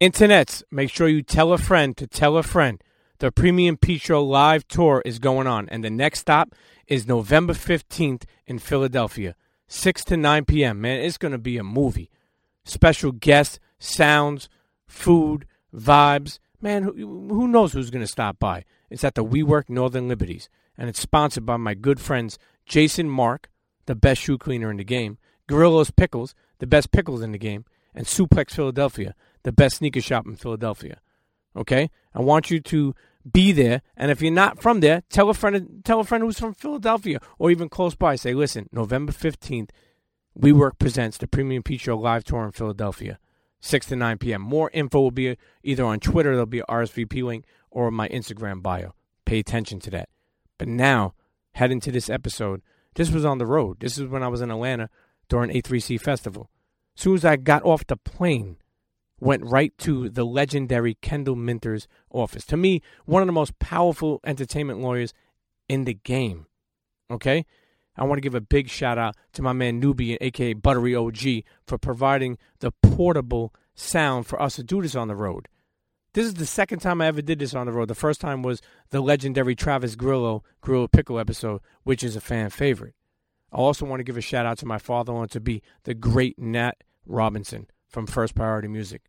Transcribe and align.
Internets, 0.00 0.62
make 0.70 0.90
sure 0.90 1.08
you 1.08 1.22
tell 1.22 1.54
a 1.54 1.58
friend 1.58 1.96
to 1.96 2.06
tell 2.06 2.36
a 2.36 2.42
friend. 2.42 2.82
The 3.18 3.32
Premium 3.32 3.78
Pete 3.78 4.02
Show 4.02 4.22
live 4.22 4.68
tour 4.68 5.00
is 5.06 5.18
going 5.18 5.46
on, 5.46 5.70
and 5.70 5.82
the 5.82 5.88
next 5.88 6.18
stop 6.18 6.54
is 6.86 7.06
November 7.06 7.54
15th 7.54 8.24
in 8.46 8.58
Philadelphia, 8.58 9.34
6 9.68 10.04
to 10.04 10.18
9 10.18 10.44
p.m. 10.44 10.82
Man, 10.82 11.00
it's 11.00 11.16
going 11.16 11.32
to 11.32 11.38
be 11.38 11.56
a 11.56 11.64
movie. 11.64 12.10
Special 12.64 13.10
guests, 13.10 13.58
sounds, 13.78 14.50
food, 14.86 15.46
vibes. 15.74 16.40
Man, 16.60 16.82
who, 16.82 16.92
who 16.92 17.48
knows 17.48 17.72
who's 17.72 17.90
going 17.90 18.04
to 18.04 18.06
stop 18.06 18.38
by? 18.38 18.64
It's 18.90 19.04
at 19.04 19.14
the 19.14 19.24
WeWork 19.24 19.70
Northern 19.70 20.08
Liberties, 20.08 20.50
and 20.76 20.90
it's 20.90 21.00
sponsored 21.00 21.46
by 21.46 21.56
my 21.56 21.72
good 21.72 22.00
friends 22.00 22.38
Jason 22.66 23.08
Markk, 23.08 23.46
the 23.86 23.94
best 23.94 24.20
shoe 24.20 24.36
cleaner 24.36 24.70
in 24.70 24.76
the 24.76 24.84
game, 24.84 25.16
Grillo's 25.48 25.90
Pickles, 25.90 26.34
the 26.58 26.66
best 26.66 26.90
pickles 26.90 27.22
in 27.22 27.32
the 27.32 27.38
game, 27.38 27.64
and 27.94 28.04
Suplex 28.04 28.50
Philadelphia, 28.50 29.14
the 29.46 29.52
best 29.52 29.76
sneaker 29.76 30.00
shop 30.00 30.26
in 30.26 30.34
Philadelphia. 30.34 31.00
Okay, 31.54 31.88
I 32.12 32.20
want 32.20 32.50
you 32.50 32.58
to 32.58 32.96
be 33.32 33.52
there, 33.52 33.80
and 33.96 34.10
if 34.10 34.20
you're 34.20 34.32
not 34.32 34.60
from 34.60 34.80
there, 34.80 35.04
tell 35.08 35.30
a 35.30 35.34
friend. 35.34 35.82
Tell 35.84 36.00
a 36.00 36.04
friend 36.04 36.24
who's 36.24 36.40
from 36.40 36.52
Philadelphia 36.52 37.20
or 37.38 37.52
even 37.52 37.68
close 37.68 37.94
by. 37.94 38.16
Say, 38.16 38.34
listen, 38.34 38.68
November 38.72 39.12
fifteenth, 39.12 39.70
WeWork 40.36 40.80
presents 40.80 41.16
the 41.16 41.28
Premium 41.28 41.62
Pete 41.62 41.80
Show 41.80 41.96
live 41.96 42.24
tour 42.24 42.44
in 42.44 42.50
Philadelphia, 42.50 43.20
six 43.60 43.86
to 43.86 43.94
nine 43.94 44.18
p.m. 44.18 44.42
More 44.42 44.68
info 44.74 45.00
will 45.00 45.12
be 45.12 45.36
either 45.62 45.84
on 45.84 46.00
Twitter, 46.00 46.32
there'll 46.32 46.46
be 46.46 46.58
an 46.58 46.64
RSVP 46.68 47.22
link, 47.22 47.44
or 47.70 47.92
my 47.92 48.08
Instagram 48.08 48.62
bio. 48.62 48.94
Pay 49.26 49.38
attention 49.38 49.78
to 49.78 49.90
that. 49.90 50.08
But 50.58 50.66
now, 50.66 51.14
head 51.52 51.70
into 51.70 51.92
this 51.92 52.10
episode. 52.10 52.62
This 52.96 53.12
was 53.12 53.24
on 53.24 53.38
the 53.38 53.46
road. 53.46 53.78
This 53.78 53.96
is 53.96 54.08
when 54.08 54.24
I 54.24 54.28
was 54.28 54.40
in 54.40 54.50
Atlanta 54.50 54.90
during 55.28 55.50
A3C 55.50 56.00
Festival. 56.00 56.50
As 56.96 57.02
soon 57.02 57.14
as 57.14 57.24
I 57.24 57.36
got 57.36 57.64
off 57.64 57.86
the 57.86 57.96
plane, 57.96 58.56
went 59.20 59.44
right 59.44 59.76
to 59.78 60.08
the 60.08 60.24
legendary 60.24 60.94
Kendall 60.94 61.36
Minter's 61.36 61.88
office. 62.10 62.44
To 62.46 62.56
me, 62.56 62.82
one 63.04 63.22
of 63.22 63.26
the 63.26 63.32
most 63.32 63.58
powerful 63.58 64.20
entertainment 64.24 64.80
lawyers 64.80 65.12
in 65.68 65.84
the 65.84 65.94
game. 65.94 66.46
Okay? 67.10 67.46
I 67.96 68.04
want 68.04 68.18
to 68.18 68.22
give 68.22 68.34
a 68.34 68.40
big 68.40 68.68
shout 68.68 68.98
out 68.98 69.16
to 69.32 69.42
my 69.42 69.52
man 69.52 69.80
Newbie, 69.80 70.18
aka 70.20 70.52
Buttery 70.52 70.94
OG, 70.94 71.44
for 71.66 71.78
providing 71.78 72.36
the 72.60 72.72
portable 72.82 73.54
sound 73.74 74.26
for 74.26 74.40
us 74.40 74.56
to 74.56 74.62
do 74.62 74.82
this 74.82 74.94
on 74.94 75.08
the 75.08 75.16
road. 75.16 75.48
This 76.12 76.26
is 76.26 76.34
the 76.34 76.46
second 76.46 76.80
time 76.80 77.00
I 77.00 77.06
ever 77.06 77.22
did 77.22 77.38
this 77.38 77.54
on 77.54 77.66
the 77.66 77.72
road. 77.72 77.88
The 77.88 77.94
first 77.94 78.20
time 78.20 78.42
was 78.42 78.62
the 78.90 79.00
legendary 79.00 79.54
Travis 79.54 79.96
Grillo 79.96 80.44
Grillo 80.60 80.88
Pickle 80.88 81.18
episode, 81.18 81.60
which 81.84 82.02
is 82.02 82.16
a 82.16 82.20
fan 82.20 82.50
favorite. 82.50 82.94
I 83.52 83.56
also 83.56 83.86
want 83.86 84.00
to 84.00 84.04
give 84.04 84.16
a 84.16 84.22
shout 84.22 84.46
out 84.46 84.58
to 84.58 84.66
my 84.66 84.78
father-in-law 84.78 85.26
to 85.26 85.40
be 85.40 85.62
the 85.84 85.94
great 85.94 86.38
Nat 86.38 86.82
Robinson 87.06 87.68
from 87.88 88.06
First 88.06 88.34
Priority 88.34 88.68
Music. 88.68 89.02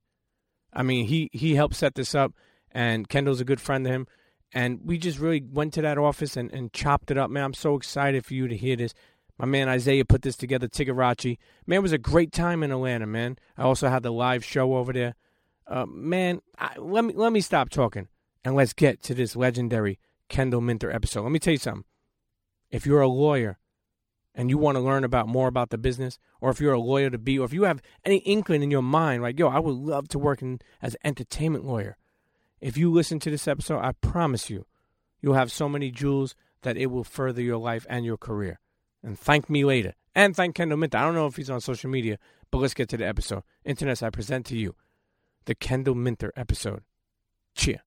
I 0.73 0.83
mean, 0.83 1.05
he 1.07 1.29
he 1.33 1.55
helped 1.55 1.75
set 1.75 1.95
this 1.95 2.13
up, 2.13 2.33
and 2.71 3.07
Kendall's 3.09 3.41
a 3.41 3.45
good 3.45 3.61
friend 3.61 3.85
to 3.85 3.91
him, 3.91 4.07
and 4.53 4.79
we 4.83 4.97
just 4.97 5.19
really 5.19 5.41
went 5.41 5.73
to 5.73 5.81
that 5.81 5.97
office 5.97 6.37
and, 6.37 6.51
and 6.51 6.73
chopped 6.73 7.11
it 7.11 7.17
up, 7.17 7.29
man. 7.29 7.43
I'm 7.43 7.53
so 7.53 7.75
excited 7.75 8.25
for 8.25 8.33
you 8.33 8.47
to 8.47 8.55
hear 8.55 8.75
this. 8.75 8.93
My 9.37 9.45
man 9.45 9.69
Isaiah 9.69 10.05
put 10.05 10.23
this 10.23 10.35
together, 10.35 10.67
Tigarachi. 10.67 11.37
Man, 11.65 11.83
was 11.83 11.91
a 11.91 11.97
great 11.97 12.31
time 12.31 12.63
in 12.63 12.71
Atlanta, 12.71 13.05
man. 13.05 13.37
I 13.55 13.63
also 13.63 13.89
had 13.89 14.03
the 14.03 14.11
live 14.11 14.43
show 14.43 14.75
over 14.75 14.91
there. 14.91 15.15
Uh, 15.67 15.85
man, 15.85 16.41
I, 16.57 16.77
let 16.77 17.03
me 17.03 17.13
let 17.13 17.31
me 17.33 17.41
stop 17.41 17.69
talking 17.69 18.07
and 18.43 18.55
let's 18.55 18.73
get 18.73 19.01
to 19.03 19.13
this 19.13 19.35
legendary 19.35 19.99
Kendall 20.29 20.61
Minter 20.61 20.91
episode. 20.91 21.23
Let 21.23 21.31
me 21.31 21.39
tell 21.39 21.53
you 21.53 21.59
something. 21.59 21.85
If 22.71 22.85
you're 22.85 23.01
a 23.01 23.07
lawyer 23.07 23.57
and 24.37 24.51
you 24.51 24.57
want 24.57 24.75
to 24.75 24.81
learn 24.81 25.03
about 25.03 25.27
more 25.27 25.47
about 25.47 25.71
the 25.71 25.77
business, 25.79 26.19
or 26.39 26.51
if 26.51 26.61
you're 26.61 26.73
a 26.73 26.79
lawyer 26.79 27.09
to 27.09 27.17
be, 27.17 27.39
or 27.39 27.45
if 27.45 27.53
you 27.53 27.63
have 27.63 27.81
any 28.05 28.17
inkling 28.17 28.61
in 28.61 28.69
your 28.69 28.83
mind, 28.83 29.23
like, 29.23 29.37
yo, 29.39 29.47
I 29.47 29.59
would 29.59 29.75
love 29.75 30.07
to 30.09 30.19
work 30.19 30.43
in, 30.43 30.61
as 30.79 30.93
an 30.93 30.99
entertainment 31.03 31.65
lawyer. 31.65 31.97
If 32.61 32.77
you 32.77 32.91
listen 32.91 33.19
to 33.19 33.31
this 33.31 33.47
episode, 33.47 33.79
I 33.79 33.93
promise 33.93 34.49
you, 34.49 34.67
you'll 35.21 35.33
have 35.33 35.51
so 35.51 35.67
many 35.67 35.89
jewels 35.89 36.35
that 36.61 36.77
it 36.77 36.87
will 36.87 37.03
further 37.03 37.41
your 37.41 37.57
life 37.57 37.87
and 37.89 38.05
your 38.05 38.17
career. 38.17 38.59
And 39.03 39.17
thank 39.17 39.49
me 39.49 39.65
later. 39.65 39.93
And 40.13 40.35
thank 40.35 40.55
Kendall 40.55 40.77
Minter. 40.77 40.99
I 40.99 41.01
don't 41.01 41.15
know 41.15 41.27
if 41.27 41.35
he's 41.35 41.49
on 41.49 41.61
social 41.61 41.89
media, 41.89 42.17
but 42.51 42.59
let's 42.59 42.73
get 42.75 42.89
to 42.89 42.97
the 42.97 43.07
episode. 43.07 43.43
Internets, 43.65 44.03
I 44.03 44.11
present 44.11 44.45
to 44.47 44.57
you 44.57 44.75
the 45.45 45.55
Kendall 45.55 45.95
Minter 45.95 46.31
episode. 46.35 46.83
Cheer. 47.55 47.81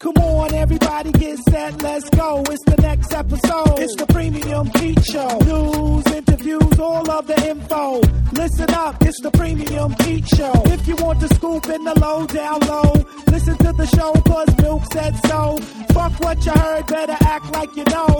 Come 0.00 0.16
on, 0.16 0.54
everybody 0.54 1.12
get 1.12 1.38
set, 1.50 1.82
let's 1.82 2.08
go. 2.08 2.42
It's 2.48 2.64
the 2.64 2.76
next 2.80 3.12
episode. 3.12 3.78
It's 3.78 3.94
the 3.96 4.06
Premium 4.06 4.70
Pete 4.70 5.04
Show. 5.04 5.28
News, 5.40 6.06
interviews, 6.06 6.78
all 6.78 7.10
of 7.10 7.26
the 7.26 7.36
info. 7.46 8.00
Listen 8.32 8.70
up, 8.70 8.96
it's 9.02 9.20
the 9.20 9.30
Premium 9.30 9.94
Pete 9.96 10.26
Show. 10.26 10.52
If 10.72 10.88
you 10.88 10.96
want 10.96 11.20
the 11.20 11.28
scoop 11.34 11.68
in 11.68 11.84
the 11.84 12.00
low, 12.00 12.26
down 12.26 12.60
low, 12.60 12.94
listen 13.30 13.58
to 13.58 13.74
the 13.74 13.84
show, 13.88 14.12
cause 14.22 14.48
Milk 14.62 14.90
said 14.90 15.14
so. 15.26 15.58
Fuck 15.92 16.18
what 16.20 16.46
you 16.46 16.52
heard, 16.52 16.86
better 16.86 17.16
act 17.20 17.52
like 17.52 17.76
you 17.76 17.84
know. 17.84 18.16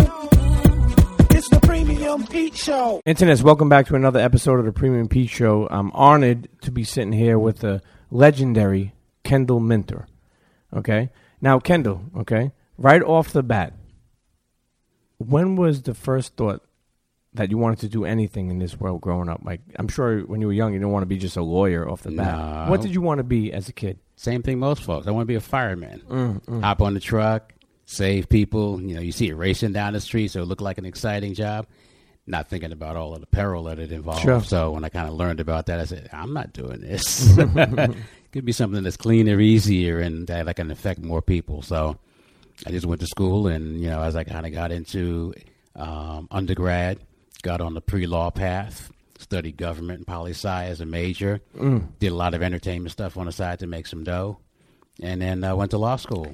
It's 1.30 1.48
the 1.48 1.60
Premium 1.62 2.26
Pete 2.26 2.58
Show. 2.58 3.00
Internets, 3.06 3.42
welcome 3.42 3.70
back 3.70 3.86
to 3.86 3.94
another 3.94 4.20
episode 4.20 4.58
of 4.58 4.66
the 4.66 4.72
Premium 4.72 5.08
Pete 5.08 5.30
Show. 5.30 5.66
I'm 5.70 5.92
honored 5.92 6.46
to 6.60 6.70
be 6.70 6.84
sitting 6.84 7.12
here 7.12 7.38
with 7.38 7.60
the 7.60 7.80
legendary 8.10 8.92
Kendall 9.24 9.60
Minter. 9.60 10.06
Okay? 10.76 11.08
Now, 11.40 11.58
Kendall, 11.58 12.02
okay, 12.18 12.52
right 12.78 13.02
off 13.02 13.32
the 13.32 13.42
bat, 13.42 13.72
when 15.18 15.56
was 15.56 15.82
the 15.82 15.94
first 15.94 16.36
thought 16.36 16.62
that 17.34 17.50
you 17.50 17.58
wanted 17.58 17.78
to 17.80 17.88
do 17.88 18.04
anything 18.04 18.50
in 18.50 18.58
this 18.58 18.78
world 18.78 19.00
growing 19.00 19.28
up? 19.28 19.40
Like, 19.44 19.60
I'm 19.76 19.88
sure 19.88 20.20
when 20.20 20.40
you 20.40 20.46
were 20.48 20.52
young, 20.52 20.72
you 20.72 20.78
didn't 20.78 20.92
want 20.92 21.02
to 21.02 21.06
be 21.06 21.18
just 21.18 21.36
a 21.36 21.42
lawyer 21.42 21.88
off 21.88 22.02
the 22.02 22.10
bat. 22.10 22.36
No. 22.36 22.70
What 22.70 22.80
did 22.82 22.94
you 22.94 23.00
want 23.00 23.18
to 23.18 23.24
be 23.24 23.52
as 23.52 23.68
a 23.68 23.72
kid? 23.72 23.98
Same 24.16 24.42
thing 24.42 24.58
most 24.58 24.82
folks. 24.82 25.06
I 25.06 25.12
want 25.12 25.22
to 25.22 25.28
be 25.28 25.34
a 25.36 25.40
fireman. 25.40 26.02
Mm, 26.08 26.62
Hop 26.62 26.82
on 26.82 26.94
the 26.94 27.00
truck, 27.00 27.54
save 27.86 28.28
people. 28.28 28.80
You 28.80 28.94
know, 28.94 29.00
you 29.00 29.12
see 29.12 29.28
it 29.28 29.34
racing 29.34 29.72
down 29.72 29.94
the 29.94 30.00
street, 30.00 30.30
so 30.30 30.42
it 30.42 30.46
looked 30.46 30.60
like 30.60 30.78
an 30.78 30.84
exciting 30.84 31.34
job. 31.34 31.66
Not 32.26 32.48
thinking 32.48 32.70
about 32.70 32.96
all 32.96 33.14
of 33.14 33.20
the 33.20 33.26
peril 33.26 33.64
that 33.64 33.78
it 33.78 33.90
involved. 33.92 34.20
Sure. 34.22 34.42
So 34.42 34.72
when 34.72 34.84
I 34.84 34.88
kind 34.90 35.08
of 35.08 35.14
learned 35.14 35.40
about 35.40 35.66
that, 35.66 35.80
I 35.80 35.84
said, 35.84 36.10
I'm 36.12 36.32
not 36.34 36.52
doing 36.52 36.80
this. 36.80 37.34
Could 38.32 38.44
be 38.44 38.52
something 38.52 38.82
that's 38.84 38.96
cleaner, 38.96 39.40
easier, 39.40 39.98
and 39.98 40.26
that 40.28 40.48
I 40.48 40.52
can 40.52 40.70
affect 40.70 41.00
more 41.00 41.20
people. 41.20 41.62
So 41.62 41.96
I 42.66 42.70
just 42.70 42.86
went 42.86 43.00
to 43.00 43.06
school, 43.08 43.48
and 43.48 43.80
you 43.80 43.88
know, 43.90 44.02
as 44.02 44.14
I 44.14 44.22
kind 44.24 44.46
of 44.46 44.52
got 44.52 44.70
into 44.70 45.34
um, 45.74 46.28
undergrad, 46.30 47.00
got 47.42 47.60
on 47.60 47.74
the 47.74 47.80
pre-law 47.80 48.30
path, 48.30 48.92
studied 49.18 49.56
government 49.56 49.98
and 49.98 50.06
poli 50.06 50.30
sci 50.30 50.64
as 50.66 50.80
a 50.80 50.86
major, 50.86 51.40
did 51.98 52.12
a 52.12 52.14
lot 52.14 52.34
of 52.34 52.42
entertainment 52.42 52.92
stuff 52.92 53.16
on 53.16 53.26
the 53.26 53.32
side 53.32 53.58
to 53.60 53.66
make 53.66 53.86
some 53.88 54.04
dough, 54.04 54.38
and 55.02 55.20
then 55.20 55.42
uh, 55.42 55.56
went 55.56 55.72
to 55.72 55.78
law 55.78 55.96
school. 55.96 56.32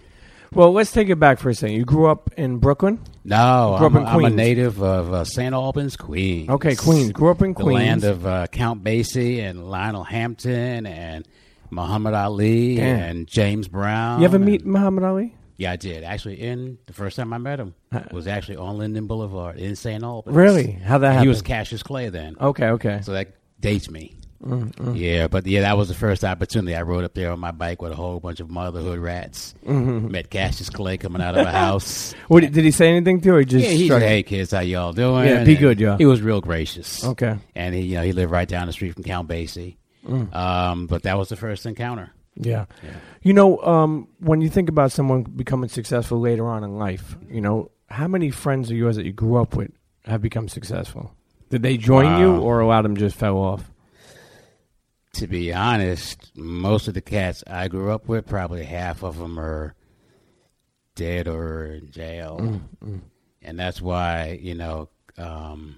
Well, 0.53 0.73
let's 0.73 0.93
take 0.93 1.09
it 1.09 1.17
back 1.19 1.39
for 1.39 1.49
a 1.51 1.55
second. 1.55 1.77
You 1.77 1.85
grew 1.85 2.07
up 2.09 2.31
in 2.37 2.59
Brooklyn? 2.59 3.01
No, 3.25 3.75
I'm, 3.75 3.97
in 3.97 4.03
a- 4.03 4.07
I'm 4.07 4.25
a 4.25 4.31
native 4.31 4.81
of 4.83 5.13
uh, 5.13 5.25
St. 5.25 5.53
Albans, 5.55 5.97
Queens. 5.97 6.49
Okay, 6.51 6.77
Queens. 6.77 7.13
Grew 7.13 7.31
up 7.31 7.41
in 7.43 7.55
Queens. 7.55 7.69
the 7.69 7.73
land 7.75 8.05
of 8.05 8.27
uh, 8.27 8.47
Count 8.49 8.85
Basie 8.85 9.41
and 9.41 9.69
Lionel 9.71 10.05
Hampton 10.05 10.87
and 10.87 11.27
Muhammad 11.71 12.15
Ali 12.15 12.77
Damn. 12.77 13.01
and 13.01 13.27
James 13.27 13.69
Brown. 13.69 14.21
You 14.21 14.27
ever 14.27 14.37
and- 14.37 14.45
meet 14.45 14.65
Muhammad 14.67 15.05
Ali? 15.05 15.35
Yeah, 15.59 15.73
I 15.73 15.77
did. 15.77 16.05
Actually, 16.05 16.43
in 16.43 16.77
the 16.87 16.93
first 16.93 17.17
time 17.17 17.33
I 17.33 17.39
met 17.39 17.59
him 17.59 17.75
was 18.13 18.27
actually 18.27 18.57
on 18.59 18.77
Linden 18.77 19.07
Boulevard 19.07 19.57
in 19.59 19.75
St. 19.75 20.05
Albans. 20.05 20.37
Really? 20.37 20.73
How 20.73 20.99
that 20.99 21.07
happened? 21.07 21.23
He 21.23 21.29
was 21.29 21.41
Cassius 21.41 21.83
Clay 21.83 22.11
then, 22.11 22.37
okay, 22.39 22.67
okay. 22.71 23.01
so 23.03 23.13
that 23.13 23.29
dates 23.59 23.91
me. 23.91 24.13
Mm, 24.45 24.95
Yeah, 24.95 25.29
but 25.29 25.47
yeah, 25.47 25.63
that 25.63 25.79
was 25.79 25.89
the 25.89 25.95
first 25.95 26.23
opportunity. 26.23 26.77
I 26.77 26.83
rode 26.83 27.05
up 27.05 27.15
there 27.15 27.33
on 27.33 27.41
my 27.41 27.53
bike 27.53 27.81
with 27.81 27.91
a 27.91 27.95
whole 27.95 28.21
bunch 28.21 28.41
of 28.41 28.51
motherhood 28.51 28.99
rats. 28.99 29.55
Mm-hmm. 29.67 30.11
Met 30.11 30.29
Cassius 30.29 30.69
Clay 30.69 30.99
coming 30.99 31.23
out 31.23 31.39
of 31.39 31.47
a 31.47 31.51
house. 31.51 32.15
What, 32.29 32.41
did 32.53 32.55
he 32.63 32.71
say 32.71 32.91
anything 32.91 33.23
to 33.23 33.27
you, 33.29 33.35
or 33.37 33.45
just 33.45 33.65
Yeah, 33.67 33.73
he 33.73 33.89
said, 33.89 34.03
"Hey 34.03 34.23
kids, 34.25 34.51
how 34.51 34.61
y'all 34.61 34.93
doing?" 34.93 35.27
Yeah, 35.27 35.43
be 35.43 35.53
And 35.53 35.61
good, 35.61 35.81
y'all. 35.81 35.97
He 35.97 36.05
was 36.05 36.21
real 36.21 36.43
gracious. 36.43 37.03
Okay. 37.03 37.35
and 37.55 37.75
he, 37.75 37.81
you 37.81 37.95
know, 37.97 38.03
he 38.03 38.13
lived 38.13 38.31
right 38.31 38.47
down 38.47 38.67
the 38.67 38.75
street 38.75 38.93
from 38.93 39.05
Count 39.05 39.27
Basie. 39.27 39.77
Mm. 40.07 40.35
Um, 40.35 40.87
but 40.87 41.03
that 41.03 41.19
was 41.19 41.29
the 41.29 41.37
first 41.37 41.67
encounter. 41.67 42.11
Yeah. 42.35 42.67
You 43.23 43.33
know, 43.33 43.59
um, 43.63 44.09
when 44.21 44.41
you 44.41 44.49
think 44.49 44.69
about 44.69 44.93
someone 44.93 45.23
becoming 45.23 45.69
successful 45.71 46.21
later 46.21 46.47
on 46.47 46.65
in 46.65 46.79
life, 46.79 47.17
you 47.31 47.41
know, 47.41 47.71
how 47.89 48.09
many 48.09 48.31
friends 48.31 48.71
of 48.71 48.77
yours 48.77 48.97
that 48.97 49.07
you 49.07 49.13
grew 49.13 49.37
up 49.37 49.57
with 49.57 49.71
have 50.05 50.21
become 50.21 50.49
successful? 50.49 51.15
Did 51.49 51.63
they 51.63 51.77
join 51.77 52.21
you, 52.21 52.37
or 52.37 52.61
a 52.61 52.67
lot 52.67 52.81
of 52.81 52.83
them 52.85 52.97
just 52.97 53.17
fell 53.17 53.37
off? 53.39 53.71
To 55.15 55.27
be 55.27 55.53
honest, 55.53 56.33
most 56.37 56.89
of 56.89 56.95
the 56.95 57.01
cats 57.01 57.43
I 57.47 57.69
grew 57.69 57.91
up 57.91 58.07
with, 58.09 58.27
probably 58.27 58.65
half 58.65 59.03
of 59.03 59.17
them 59.19 59.39
are 59.41 59.75
dead 60.95 61.29
or 61.29 61.67
in 61.67 61.91
jail, 61.91 62.39
Mm, 62.83 63.01
and 63.43 63.59
that's 63.59 63.81
why 63.81 64.39
you 64.43 64.55
know. 64.55 64.89
Um, 65.17 65.77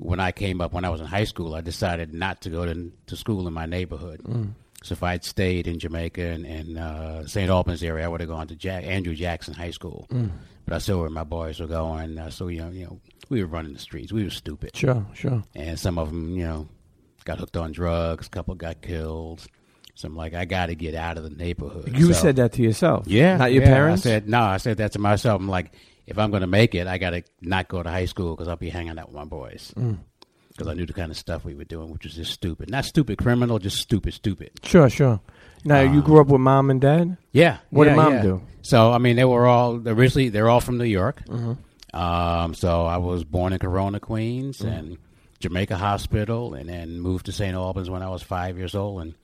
when 0.00 0.18
I 0.18 0.32
came 0.32 0.60
up, 0.60 0.72
when 0.72 0.84
I 0.84 0.88
was 0.88 1.00
in 1.00 1.06
high 1.06 1.24
school, 1.24 1.54
I 1.54 1.60
decided 1.60 2.12
not 2.14 2.40
to 2.42 2.50
go 2.50 2.64
to, 2.64 2.90
to 3.06 3.16
school 3.16 3.46
in 3.46 3.52
my 3.54 3.66
neighborhood. 3.66 4.20
Mm. 4.24 4.52
So 4.82 4.94
if 4.94 5.02
I'd 5.02 5.24
stayed 5.24 5.68
in 5.68 5.78
Jamaica 5.78 6.22
and, 6.22 6.46
and 6.46 6.78
uh, 6.78 7.26
St. 7.26 7.50
Albans 7.50 7.82
area, 7.82 8.04
I 8.06 8.08
would 8.08 8.20
have 8.20 8.30
gone 8.30 8.48
to 8.48 8.56
Jack, 8.56 8.84
Andrew 8.84 9.14
Jackson 9.14 9.52
High 9.54 9.72
School. 9.72 10.06
Mm. 10.10 10.30
But 10.64 10.74
I 10.74 10.78
saw 10.78 11.00
where 11.02 11.10
my 11.10 11.24
boys 11.24 11.60
were 11.60 11.66
going. 11.66 12.16
Uh, 12.18 12.30
so 12.30 12.48
you 12.48 12.60
know, 12.60 12.70
you 12.70 12.84
know, 12.86 13.00
we 13.28 13.42
were 13.42 13.48
running 13.48 13.74
the 13.74 13.78
streets. 13.78 14.10
We 14.12 14.24
were 14.24 14.30
stupid, 14.30 14.74
Sure, 14.74 15.04
sure. 15.14 15.42
and 15.54 15.78
some 15.78 15.98
of 15.98 16.08
them, 16.08 16.34
you 16.34 16.44
know, 16.44 16.68
got 17.24 17.38
hooked 17.38 17.56
on 17.58 17.72
drugs. 17.72 18.26
A 18.26 18.30
couple 18.30 18.54
got 18.54 18.80
killed. 18.80 19.46
So 19.96 20.08
I'm 20.08 20.16
like, 20.16 20.32
I 20.32 20.46
got 20.46 20.66
to 20.66 20.74
get 20.74 20.94
out 20.94 21.18
of 21.18 21.24
the 21.24 21.30
neighborhood. 21.30 21.94
You 21.94 22.14
So- 22.14 22.22
said 22.22 22.36
that 22.36 22.52
to 22.54 22.62
yourself. 22.62 23.06
yeah, 23.06 23.36
Not 23.36 23.52
your 23.52 23.64
yeah. 23.64 23.68
parents? 23.68 24.06
I 24.06 24.10
said 24.10 24.28
no. 24.30 24.40
I 24.40 24.56
said 24.56 24.78
that 24.78 24.92
to 24.92 24.98
myself. 24.98 25.38
I'm 25.40 25.48
like, 25.48 25.72
if 26.10 26.18
I'm 26.18 26.30
going 26.30 26.42
to 26.42 26.46
make 26.46 26.74
it, 26.74 26.86
I 26.86 26.98
got 26.98 27.10
to 27.10 27.22
not 27.40 27.68
go 27.68 27.82
to 27.82 27.88
high 27.90 28.04
school 28.06 28.34
because 28.34 28.48
I'll 28.48 28.56
be 28.56 28.68
hanging 28.70 28.98
out 28.98 29.06
with 29.08 29.16
my 29.16 29.24
boys. 29.24 29.72
Mm. 29.76 29.98
Because 30.48 30.66
I 30.68 30.74
knew 30.74 30.84
the 30.84 30.92
kind 30.92 31.10
of 31.10 31.16
stuff 31.16 31.44
we 31.44 31.54
were 31.54 31.64
doing, 31.64 31.90
which 31.90 32.04
was 32.04 32.14
just 32.14 32.32
stupid. 32.32 32.68
Not 32.70 32.84
stupid 32.84 33.18
criminal, 33.18 33.58
just 33.58 33.78
stupid, 33.78 34.12
stupid. 34.14 34.50
Sure, 34.62 34.90
sure. 34.90 35.20
Now, 35.64 35.80
you 35.80 36.00
Uh, 36.00 36.02
grew 36.02 36.20
up 36.20 36.26
with 36.26 36.40
mom 36.40 36.68
and 36.70 36.80
dad? 36.80 37.16
Yeah. 37.32 37.58
What 37.70 37.84
did 37.84 37.96
mom 37.96 38.12
yeah. 38.14 38.22
do? 38.22 38.42
So 38.62 38.92
I 38.92 38.98
mean, 38.98 39.16
they 39.16 39.24
were 39.24 39.46
all 39.46 39.76
originally 39.88 40.28
they're 40.28 40.48
all 40.50 40.60
from 40.60 40.76
New 40.76 40.84
York. 40.84 41.22
Mm-hmm. 41.26 41.96
Um, 41.98 42.54
so 42.54 42.84
I 42.84 42.98
was 42.98 43.24
born 43.24 43.52
in 43.52 43.58
Corona, 43.58 44.00
Queens, 44.00 44.58
Mm. 44.58 44.78
and 44.78 44.98
Jamaica 45.38 45.76
Hospital, 45.76 46.54
and 46.54 46.68
then 46.68 47.00
moved 47.00 47.26
to 47.26 47.32
St. 47.32 47.54
Albans 47.54 47.88
when 47.88 48.02
I 48.02 48.10
was 48.10 48.22
five 48.22 48.58
years 48.58 48.74
old, 48.74 49.00
and 49.02 49.14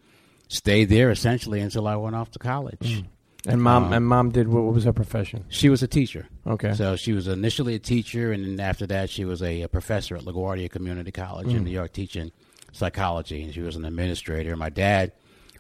stayed 0.49 0.89
there 0.89 1.11
essentially 1.11 1.61
until 1.61 1.87
I 1.87 1.97
went 1.97 2.17
off 2.17 2.31
to 2.33 2.39
college. 2.39 3.05
And 3.47 3.63
mom 3.63 3.85
Um, 3.85 3.93
and 3.93 4.07
mom 4.07 4.31
did 4.31 4.49
what, 4.49 4.65
what 4.65 4.75
was 4.75 4.85
her 4.85 4.93
profession? 4.93 5.45
She 5.49 5.69
was 5.69 5.83
a 5.83 5.87
teacher. 5.89 6.27
Okay. 6.47 6.73
So 6.75 6.97
she 6.97 7.13
was 7.13 7.29
initially 7.29 7.75
a 7.75 7.79
teacher, 7.79 8.33
and 8.33 8.45
then 8.45 8.61
after 8.61 8.87
that, 8.89 9.09
she 9.11 9.25
was 9.25 9.41
a, 9.43 9.63
a 9.63 9.69
professor 9.69 10.17
at 10.17 10.23
LaGuardia 10.25 10.71
Community 10.71 11.13
College 11.13 11.47
Mm. 11.49 11.57
in 11.57 11.65
New 11.65 11.71
York, 11.71 11.93
teaching 11.93 12.33
psychology. 12.73 13.43
And 13.43 13.55
she 13.55 13.61
was 13.61 13.77
an 13.77 13.85
administrator. 13.85 14.57
My 14.57 14.69
dad 14.71 15.13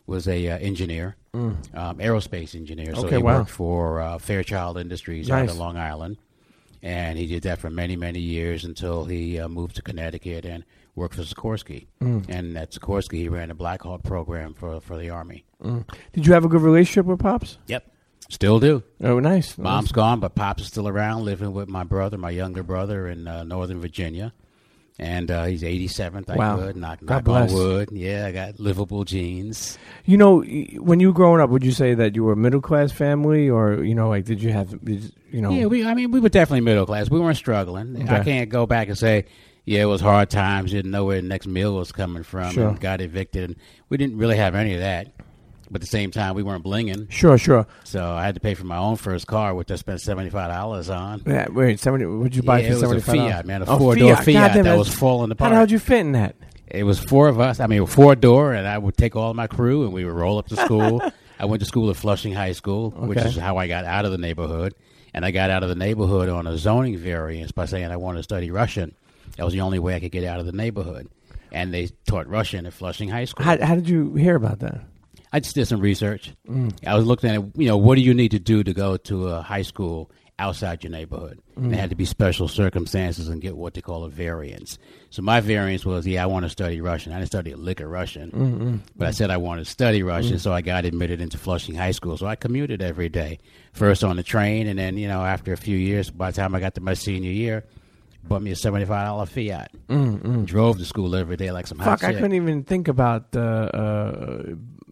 was 0.06 0.28
a 0.28 0.48
uh, 0.48 0.58
engineer, 0.58 1.16
um, 1.34 1.58
aerospace 1.74 2.54
engineer. 2.54 2.94
So 2.94 3.02
Mm. 3.02 3.04
Okay, 3.06 3.16
he 3.16 3.22
wow. 3.22 3.38
worked 3.38 3.50
for 3.50 4.00
uh, 4.00 4.18
Fairchild 4.18 4.78
Industries 4.78 5.30
out 5.30 5.40
Nice. 5.42 5.50
of 5.52 5.58
Long 5.58 5.76
Island, 5.76 6.16
and 6.82 7.18
he 7.18 7.26
did 7.26 7.42
that 7.44 7.58
for 7.58 7.70
many, 7.70 7.96
many 7.96 8.20
years 8.20 8.64
until 8.64 9.04
he 9.04 9.38
uh, 9.40 9.48
moved 9.48 9.76
to 9.76 9.82
Connecticut 9.82 10.44
and 10.44 10.64
worked 10.96 11.14
for 11.14 11.22
Sikorsky. 11.22 11.86
Mm. 12.02 12.28
And 12.28 12.56
at 12.58 12.72
Sikorsky, 12.72 13.18
he 13.18 13.28
ran 13.28 13.50
a 13.50 13.54
Black 13.54 13.82
Hawk 13.82 14.02
program 14.02 14.54
for 14.54 14.80
for 14.80 14.98
the 14.98 15.10
Army. 15.10 15.44
Did 16.12 16.26
you 16.26 16.32
have 16.32 16.44
a 16.44 16.48
good 16.48 16.62
relationship 16.62 17.06
with 17.06 17.20
pops? 17.20 17.58
Yep, 17.68 17.88
still 18.28 18.58
do. 18.60 18.82
Oh, 19.02 19.20
nice. 19.20 19.56
Mom's 19.56 19.92
gone, 19.92 20.20
but 20.20 20.34
Pops 20.34 20.62
is 20.62 20.68
still 20.68 20.88
around, 20.88 21.24
living 21.24 21.52
with 21.52 21.68
my 21.68 21.84
brother, 21.84 22.18
my 22.18 22.30
younger 22.30 22.62
brother, 22.62 23.06
in 23.08 23.26
uh, 23.28 23.44
Northern 23.44 23.80
Virginia. 23.80 24.32
And 24.98 25.30
uh, 25.30 25.44
he's 25.44 25.62
87, 25.62 26.24
thank 26.24 26.38
Wow. 26.38 26.56
wood. 26.56 26.76
Knock, 26.76 27.00
God 27.04 27.14
knock 27.16 27.24
bless. 27.24 27.52
on 27.52 27.58
wood. 27.58 27.88
Yeah, 27.92 28.26
I 28.26 28.32
got 28.32 28.58
livable 28.58 29.04
genes. 29.04 29.76
You 30.06 30.16
know, 30.16 30.40
when 30.42 31.00
you 31.00 31.08
were 31.08 31.12
growing 31.14 31.40
up, 31.42 31.50
would 31.50 31.64
you 31.64 31.72
say 31.72 31.92
that 31.94 32.16
you 32.16 32.24
were 32.24 32.32
a 32.32 32.36
middle 32.36 32.62
class 32.62 32.92
family, 32.92 33.50
or 33.50 33.84
you 33.84 33.94
know, 33.94 34.08
like 34.08 34.24
did 34.24 34.42
you 34.42 34.52
have, 34.52 34.74
you 34.86 35.40
know? 35.42 35.50
Yeah, 35.50 35.66
we. 35.66 35.84
I 35.86 35.92
mean, 35.92 36.12
we 36.12 36.20
were 36.20 36.30
definitely 36.30 36.62
middle 36.62 36.86
class. 36.86 37.10
We 37.10 37.20
weren't 37.20 37.36
struggling. 37.36 38.08
I 38.08 38.24
can't 38.24 38.48
go 38.48 38.64
back 38.66 38.88
and 38.88 38.96
say, 38.96 39.26
yeah, 39.66 39.82
it 39.82 39.86
was 39.86 40.00
hard 40.00 40.30
times. 40.30 40.70
Didn't 40.70 40.92
know 40.92 41.04
where 41.04 41.20
the 41.20 41.26
next 41.26 41.46
meal 41.46 41.74
was 41.74 41.92
coming 41.92 42.22
from. 42.22 42.52
Sure. 42.52 42.68
And 42.68 42.80
got 42.80 43.00
evicted. 43.00 43.50
And 43.50 43.56
we 43.88 43.96
didn't 43.96 44.16
really 44.16 44.36
have 44.36 44.54
any 44.54 44.74
of 44.74 44.80
that. 44.80 45.12
But 45.68 45.76
at 45.76 45.80
the 45.80 45.88
same 45.88 46.12
time, 46.12 46.36
we 46.36 46.44
weren't 46.44 46.64
blinging. 46.64 47.10
Sure, 47.10 47.36
sure. 47.36 47.66
So 47.82 48.12
I 48.12 48.24
had 48.24 48.36
to 48.36 48.40
pay 48.40 48.54
for 48.54 48.64
my 48.64 48.76
own 48.76 48.94
first 48.94 49.26
car, 49.26 49.52
which 49.52 49.68
I 49.72 49.74
spent 49.74 49.98
$75 49.98 50.96
on. 50.96 51.22
Yeah, 51.26 51.48
wait, 51.50 51.80
seventy. 51.80 52.06
What'd 52.06 52.36
you 52.36 52.42
buy 52.42 52.60
Yeah, 52.60 52.66
for 52.66 52.70
it 52.70 52.74
was 52.74 52.82
a 52.82 52.86
seventy 52.86 53.00
five? 53.00 53.32
Fiat, 53.32 53.46
man, 53.46 53.62
a 53.62 53.64
oh, 53.66 53.76
four-door 53.76 54.16
Fiat 54.16 54.62
that 54.62 54.78
was 54.78 54.94
falling 54.94 55.32
apart. 55.32 55.52
did 55.52 55.72
you 55.72 55.80
fit 55.80 56.00
in 56.00 56.12
that? 56.12 56.36
It 56.68 56.84
was 56.84 57.00
four 57.00 57.26
of 57.26 57.40
us. 57.40 57.58
I 57.58 57.66
mean, 57.66 57.84
four 57.86 58.14
door, 58.14 58.52
and 58.52 58.66
I 58.66 58.78
would 58.78 58.96
take 58.96 59.16
all 59.16 59.34
my 59.34 59.48
crew, 59.48 59.82
and 59.82 59.92
we 59.92 60.04
would 60.04 60.14
roll 60.14 60.38
up 60.38 60.46
to 60.48 60.56
school. 60.56 61.02
I 61.38 61.44
went 61.46 61.60
to 61.60 61.66
school 61.66 61.90
at 61.90 61.96
Flushing 61.96 62.32
High 62.32 62.52
School, 62.52 62.90
which 62.90 63.18
is 63.18 63.36
how 63.36 63.56
I 63.56 63.66
got 63.66 63.84
out 63.84 64.04
of 64.04 64.12
the 64.12 64.18
neighborhood. 64.18 64.74
And 65.12 65.24
I 65.24 65.30
got 65.30 65.50
out 65.50 65.62
of 65.62 65.68
the 65.68 65.74
neighborhood 65.74 66.28
on 66.28 66.46
a 66.46 66.56
zoning 66.58 66.96
variance 66.98 67.50
by 67.50 67.64
saying 67.66 67.90
I 67.90 67.96
wanted 67.96 68.18
to 68.18 68.22
study 68.22 68.50
Russian. 68.50 68.94
That 69.36 69.44
was 69.44 69.54
the 69.54 69.60
only 69.60 69.78
way 69.78 69.94
I 69.94 70.00
could 70.00 70.12
get 70.12 70.24
out 70.24 70.40
of 70.40 70.46
the 70.46 70.52
neighborhood. 70.52 71.08
And 71.52 71.72
they 71.72 71.88
taught 72.06 72.26
Russian 72.28 72.66
at 72.66 72.72
Flushing 72.72 73.08
High 73.08 73.24
School. 73.24 73.44
How, 73.44 73.64
how 73.64 73.74
did 73.74 73.88
you 73.88 74.14
hear 74.14 74.34
about 74.34 74.58
that? 74.60 74.80
I 75.32 75.40
just 75.40 75.54
did 75.54 75.66
some 75.66 75.80
research. 75.80 76.32
Mm. 76.48 76.72
I 76.86 76.94
was 76.94 77.04
looking 77.04 77.30
at, 77.30 77.42
you 77.56 77.68
know, 77.68 77.76
what 77.76 77.96
do 77.96 78.00
you 78.00 78.14
need 78.14 78.30
to 78.30 78.38
do 78.38 78.64
to 78.64 78.72
go 78.72 78.96
to 78.96 79.28
a 79.28 79.42
high 79.42 79.62
school 79.62 80.10
outside 80.38 80.82
your 80.82 80.90
neighborhood? 80.90 81.40
And 81.56 81.72
There 81.72 81.80
had 81.80 81.90
to 81.90 81.96
be 81.96 82.04
special 82.04 82.48
circumstances 82.48 83.28
and 83.28 83.40
get 83.40 83.56
what 83.56 83.74
they 83.74 83.80
call 83.80 84.04
a 84.04 84.08
variance. 84.08 84.78
So 85.10 85.22
my 85.22 85.40
variance 85.40 85.84
was, 85.84 86.06
yeah, 86.06 86.22
I 86.22 86.26
want 86.26 86.44
to 86.44 86.50
study 86.50 86.80
Russian. 86.80 87.12
I 87.12 87.16
didn't 87.16 87.28
study 87.28 87.54
liquor 87.54 87.88
Russian, 87.88 88.30
mm-hmm. 88.30 88.76
but 88.96 89.08
I 89.08 89.10
said 89.10 89.30
I 89.30 89.36
wanted 89.36 89.64
to 89.64 89.70
study 89.70 90.02
Russian, 90.02 90.36
mm. 90.36 90.40
so 90.40 90.52
I 90.52 90.60
got 90.60 90.84
admitted 90.84 91.20
into 91.20 91.38
Flushing 91.38 91.74
High 91.74 91.92
School. 91.92 92.16
So 92.16 92.26
I 92.26 92.36
commuted 92.36 92.82
every 92.82 93.08
day, 93.08 93.38
first 93.72 94.04
on 94.04 94.16
the 94.16 94.22
train, 94.22 94.66
and 94.66 94.78
then, 94.78 94.96
you 94.96 95.08
know, 95.08 95.24
after 95.24 95.52
a 95.52 95.56
few 95.56 95.76
years, 95.76 96.10
by 96.10 96.30
the 96.30 96.36
time 96.36 96.54
I 96.54 96.60
got 96.60 96.74
to 96.74 96.80
my 96.80 96.94
senior 96.94 97.32
year, 97.32 97.64
bought 98.28 98.42
me 98.42 98.50
a 98.50 98.56
seventy-five 98.56 99.06
dollar 99.06 99.26
Fiat. 99.26 99.70
Drove 100.46 100.78
to 100.78 100.84
school 100.84 101.14
every 101.14 101.36
day 101.36 101.50
like 101.52 101.66
some 101.66 101.78
hot 101.78 102.00
Fuck, 102.00 102.04
I 102.04 102.12
shit. 102.12 102.20
couldn't 102.20 102.36
even 102.36 102.64
think 102.64 102.88
about 102.88 103.34
uh, 103.34 103.40
uh, 103.40 104.42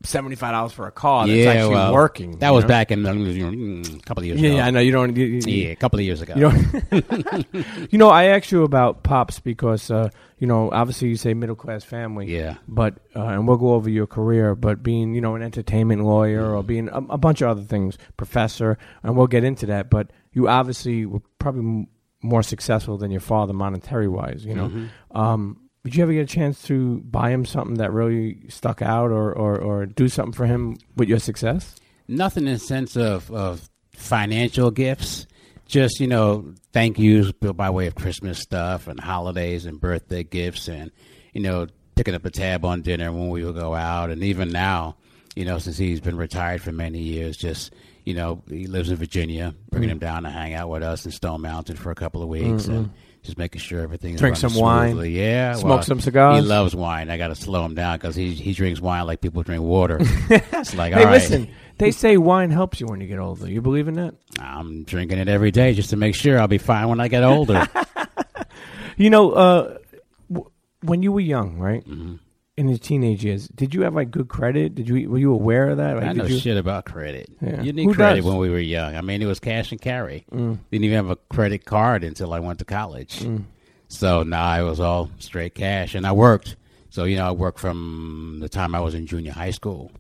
seventy 0.05 0.37
five 0.37 0.53
dollars 0.53 0.73
for 0.73 0.87
a 0.87 0.93
car 0.93 1.27
that's 1.27 1.37
yeah, 1.39 1.51
actually 1.51 1.75
well, 1.75 1.93
working. 1.95 2.39
That 2.39 2.51
was 2.51 2.65
know? 2.65 2.69
back 2.69 2.91
in 2.91 3.01
you 3.01 3.05
know, 3.05 3.51
mm, 3.51 3.99
a 3.99 4.03
couple 4.03 4.23
of 4.23 4.27
years 4.27 4.41
Yeah, 4.41 4.49
ago. 4.51 4.57
yeah, 4.57 4.67
I 4.67 4.71
know 4.71 4.81
you 4.81 4.93
don't. 4.93 5.17
You, 5.17 5.25
you, 5.25 5.41
Yeah, 5.47 5.69
a 5.71 5.77
couple 5.77 5.99
of 5.99 6.05
years 6.05 6.21
ago. 6.23 6.35
You 6.37 6.41
know, 6.41 7.45
you 7.91 7.99
know, 7.99 8.09
I 8.11 8.25
asked 8.25 8.53
you 8.53 8.63
about 8.63 9.03
pops 9.03 9.41
because 9.41 9.91
uh, 9.91 10.11
you 10.39 10.47
know, 10.47 10.71
obviously 10.71 11.09
you 11.09 11.17
say 11.17 11.35
middle 11.35 11.57
class 11.57 11.85
family. 11.85 12.27
Yeah. 12.35 12.57
But 12.69 12.99
uh, 13.17 13.25
and 13.25 13.49
we'll 13.49 13.57
go 13.57 13.75
over 13.75 13.89
your 13.89 14.07
career, 14.07 14.55
but 14.55 14.83
being 14.83 15.15
you 15.15 15.21
know 15.21 15.35
an 15.35 15.43
entertainment 15.43 16.05
lawyer 16.05 16.55
or 16.55 16.63
being 16.63 16.89
a, 16.89 16.99
a 16.99 17.19
bunch 17.19 17.41
of 17.41 17.49
other 17.49 17.63
things, 17.63 17.99
professor, 18.17 18.79
and 19.03 19.17
we'll 19.17 19.27
get 19.27 19.45
into 19.45 19.67
that. 19.67 19.91
But 19.91 20.11
you 20.33 20.49
obviously 20.49 21.07
were 21.07 21.23
probably 21.39 21.89
more 22.25 22.43
successful 22.43 22.97
than 22.97 23.11
your 23.11 23.21
father 23.21 23.53
monetary 23.53 24.09
wise. 24.09 24.45
You 24.45 24.55
know. 24.55 24.69
Mm-hmm. 24.69 25.17
Um, 25.17 25.61
did 25.85 25.97
you 25.97 26.03
ever 26.03 26.15
get 26.15 26.23
a 26.23 26.27
chance 26.27 26.63
to 26.63 27.01
buy 27.01 27.29
him 27.29 27.45
something 27.45 27.75
that 27.75 27.93
really 27.93 28.49
stuck 28.49 28.81
out, 28.81 29.11
or, 29.11 29.31
or, 29.33 29.59
or 29.59 29.85
do 29.85 30.09
something 30.09 30.33
for 30.33 30.47
him 30.47 30.79
with 30.97 31.11
your 31.11 31.19
success? 31.19 31.77
Nothing 32.09 32.47
in 32.47 32.55
the 32.55 32.59
sense 32.59 32.97
of, 32.97 33.31
of 33.31 33.69
financial 33.93 34.71
gifts. 34.71 35.27
Just, 35.67 36.01
you 36.01 36.07
know, 36.07 36.55
thank 36.73 36.99
yous 36.99 37.33
by 37.33 37.69
way 37.69 37.87
of 37.87 37.95
Christmas 37.95 38.39
stuff 38.39 38.89
and 38.89 38.99
holidays 38.99 39.67
and 39.67 39.79
birthday 39.79 40.25
gifts 40.25 40.69
and, 40.69 40.91
you 41.35 41.43
know, 41.43 41.67
picking 41.97 42.15
up 42.15 42.25
a 42.25 42.31
tab 42.31 42.65
on 42.65 42.81
dinner 42.81 43.13
when 43.13 43.29
we 43.29 43.45
would 43.45 43.55
go 43.55 43.75
out. 43.75 44.11
And 44.11 44.23
even 44.23 44.51
now, 44.51 44.97
you 45.37 45.45
know, 45.45 45.59
since 45.59 45.77
he's 45.77 46.01
been 46.01 46.17
retired 46.17 46.63
for 46.63 46.73
many 46.73 47.01
years, 47.01 47.37
just, 47.37 47.75
you 48.05 48.15
know, 48.15 48.43
he 48.49 48.67
lives 48.67 48.91
in 48.91 48.97
Virginia, 48.97 49.55
bringing 49.71 49.91
him 49.91 49.99
down 49.99 50.23
to 50.25 50.31
hang 50.31 50.55
out 50.55 50.69
with 50.69 50.83
us 50.83 51.05
in 51.07 51.13
Stone 51.13 51.41
Mountain 51.43 51.77
for 51.77 51.91
a 51.91 51.95
couple 51.95 52.23
of 52.23 52.29
weeks 52.29 52.67
and 52.67 52.91
just 53.23 53.39
making 53.39 53.61
sure 53.61 53.81
everything's 53.81 54.21
Drink 54.21 54.37
some 54.37 54.55
wine. 54.55 54.99
Yeah. 55.11 55.55
Smoke 55.55 55.83
some 55.85 56.01
cigars. 56.01 56.43
He 56.43 56.47
loves 56.47 56.75
wine. 56.77 57.09
I 57.11 57.17
got 57.17 57.29
to 57.29 57.35
slow 57.35 57.65
him 57.65 57.75
down 57.75 57.97
because 57.97 58.15
he, 58.15 58.33
he 58.35 58.53
drinks 58.53 58.81
wine 58.81 59.07
like 59.07 59.21
people 59.23 59.43
drink 59.43 59.63
water. 59.63 59.99
it's 60.01 60.75
like, 60.75 60.93
Hey, 60.93 61.01
all 61.01 61.07
right. 61.07 61.13
listen, 61.13 61.51
they 61.79 61.91
say 61.91 62.19
wine 62.19 62.51
helps 62.51 62.81
you 62.81 62.87
when 62.87 63.01
you 63.01 63.07
get 63.07 63.19
older. 63.19 63.49
You 63.51 63.63
believe 63.63 63.89
in 63.89 63.95
that? 63.95 64.15
I'm 64.39 64.85
drinking 64.85 65.19
it 65.19 65.29
every 65.29 65.51
day 65.51 65.73
just 65.73 65.91
to 65.91 65.97
make 65.97 66.15
sure 66.15 66.39
I'll 66.39 66.47
be 66.49 66.59
fine 66.59 66.89
when 66.89 67.01
I 67.01 67.09
get 67.09 67.25
older. 67.25 67.67
You 68.97 69.11
know, 69.11 69.33
uh, 69.33 69.79
w- 70.31 70.51
when 70.83 71.03
you 71.03 71.11
were 71.11 71.19
young, 71.19 71.59
right? 71.59 71.85
Mm-hmm. 71.85 72.15
In 72.57 72.69
your 72.69 72.79
teenage 72.79 73.25
years, 73.25 73.49
did 73.49 73.75
you 73.75 73.83
have 73.83 73.95
like 73.97 74.13
good 74.13 74.29
credit? 74.29 74.77
Did 74.77 74.89
you 74.89 75.11
were 75.11 75.19
you 75.19 75.33
aware 75.33 75.71
of 75.71 75.79
that? 75.79 75.97
Like, 75.97 76.05
I 76.05 76.09
did 76.09 76.17
know 76.19 76.25
you, 76.27 76.39
shit 76.39 76.57
about 76.57 76.85
credit. 76.85 77.29
Yeah. 77.41 77.63
You 77.63 77.73
need 77.73 77.87
Who 77.87 77.95
credit 77.95 78.21
does? 78.21 78.27
when 78.27 78.37
we 78.37 78.49
were 78.49 78.61
young. 78.61 78.95
I 78.95 79.01
mean, 79.01 79.21
it 79.23 79.27
was 79.27 79.41
cash 79.41 79.73
and 79.73 79.81
carry. 79.81 80.25
Mm. 80.31 80.59
Didn't 80.71 80.85
even 80.85 80.97
have 80.97 81.11
a 81.11 81.17
credit 81.17 81.65
card 81.65 82.05
until 82.05 82.33
I 82.33 82.39
went 82.39 82.61
to 82.61 82.65
college. 82.65 83.19
Mm. 83.21 83.45
So 83.89 84.23
now 84.23 84.61
it 84.61 84.63
was 84.63 84.79
all 84.79 85.11
straight 85.19 85.57
cash, 85.57 85.97
and 85.97 86.07
I 86.07 86.13
worked. 86.13 86.55
So 86.91 87.05
you 87.05 87.17
know, 87.17 87.27
I 87.27 87.33
worked 87.33 87.59
from 87.59 88.39
the 88.41 88.49
time 88.49 88.77
I 88.77 88.81
was 88.81 88.95
in 88.95 89.07
junior 89.07 89.33
high 89.33 89.51
school. 89.51 89.91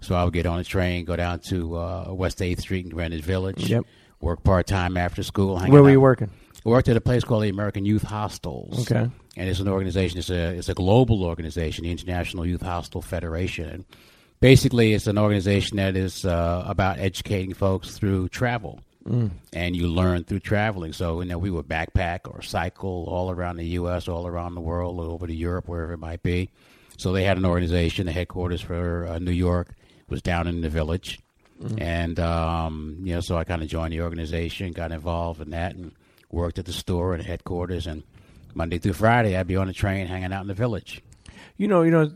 So 0.00 0.14
I 0.14 0.22
would 0.22 0.32
get 0.32 0.46
on 0.46 0.60
a 0.60 0.64
train, 0.64 1.04
go 1.04 1.16
down 1.16 1.40
to 1.48 1.76
uh, 1.76 2.06
West 2.12 2.40
Eighth 2.40 2.60
Street 2.60 2.84
in 2.84 2.92
Greenwich 2.92 3.24
Village. 3.24 3.68
Yep. 3.68 3.84
Work 4.20 4.44
part 4.44 4.68
time 4.68 4.96
after 4.96 5.24
school. 5.24 5.58
Where 5.58 5.82
were 5.82 5.88
out. 5.88 5.92
you 5.92 6.00
working? 6.00 6.30
Worked 6.66 6.88
at 6.88 6.96
a 6.96 7.00
place 7.00 7.22
called 7.22 7.44
the 7.44 7.48
American 7.48 7.84
Youth 7.84 8.02
Hostels. 8.02 8.90
Okay. 8.90 9.08
And 9.36 9.48
it's 9.48 9.60
an 9.60 9.68
organization, 9.68 10.18
it's 10.18 10.30
a, 10.30 10.56
it's 10.56 10.68
a 10.68 10.74
global 10.74 11.22
organization, 11.22 11.84
the 11.84 11.92
International 11.92 12.44
Youth 12.44 12.62
Hostel 12.62 13.00
Federation. 13.00 13.68
And 13.68 13.84
basically, 14.40 14.92
it's 14.92 15.06
an 15.06 15.16
organization 15.16 15.76
that 15.76 15.96
is 15.96 16.24
uh, 16.24 16.64
about 16.66 16.98
educating 16.98 17.54
folks 17.54 17.96
through 17.96 18.30
travel. 18.30 18.80
And 19.52 19.76
you 19.76 19.86
learn 19.86 20.24
through 20.24 20.40
traveling. 20.40 20.92
So, 20.92 21.20
you 21.20 21.28
know, 21.28 21.38
we 21.38 21.50
would 21.50 21.68
backpack 21.68 22.20
or 22.24 22.42
cycle 22.42 23.04
all 23.08 23.30
around 23.30 23.58
the 23.58 23.66
U.S., 23.66 24.08
all 24.08 24.26
around 24.26 24.56
the 24.56 24.60
world, 24.60 24.98
over 24.98 25.28
to 25.28 25.34
Europe, 25.34 25.68
wherever 25.68 25.92
it 25.92 25.98
might 25.98 26.24
be. 26.24 26.50
So 26.96 27.12
they 27.12 27.22
had 27.22 27.36
an 27.36 27.44
organization, 27.44 28.06
the 28.06 28.12
headquarters 28.12 28.60
for 28.60 29.06
uh, 29.06 29.20
New 29.20 29.30
York 29.30 29.76
was 30.08 30.20
down 30.20 30.48
in 30.48 30.62
the 30.62 30.68
village. 30.68 31.20
And, 31.78 32.18
um, 32.18 32.98
you 33.04 33.14
know, 33.14 33.20
so 33.20 33.36
I 33.36 33.44
kind 33.44 33.62
of 33.62 33.68
joined 33.68 33.92
the 33.92 34.00
organization, 34.00 34.72
got 34.72 34.90
involved 34.90 35.40
in 35.40 35.50
that, 35.50 35.76
and 35.76 35.92
worked 36.30 36.58
at 36.58 36.64
the 36.64 36.72
store 36.72 37.14
and 37.14 37.22
headquarters. 37.22 37.86
And 37.86 38.02
Monday 38.54 38.78
through 38.78 38.94
Friday, 38.94 39.36
I'd 39.36 39.46
be 39.46 39.56
on 39.56 39.66
the 39.66 39.72
train 39.72 40.06
hanging 40.06 40.32
out 40.32 40.42
in 40.42 40.48
the 40.48 40.54
village. 40.54 41.02
You 41.56 41.68
know, 41.68 41.82
you 41.82 41.90
know, 41.90 42.10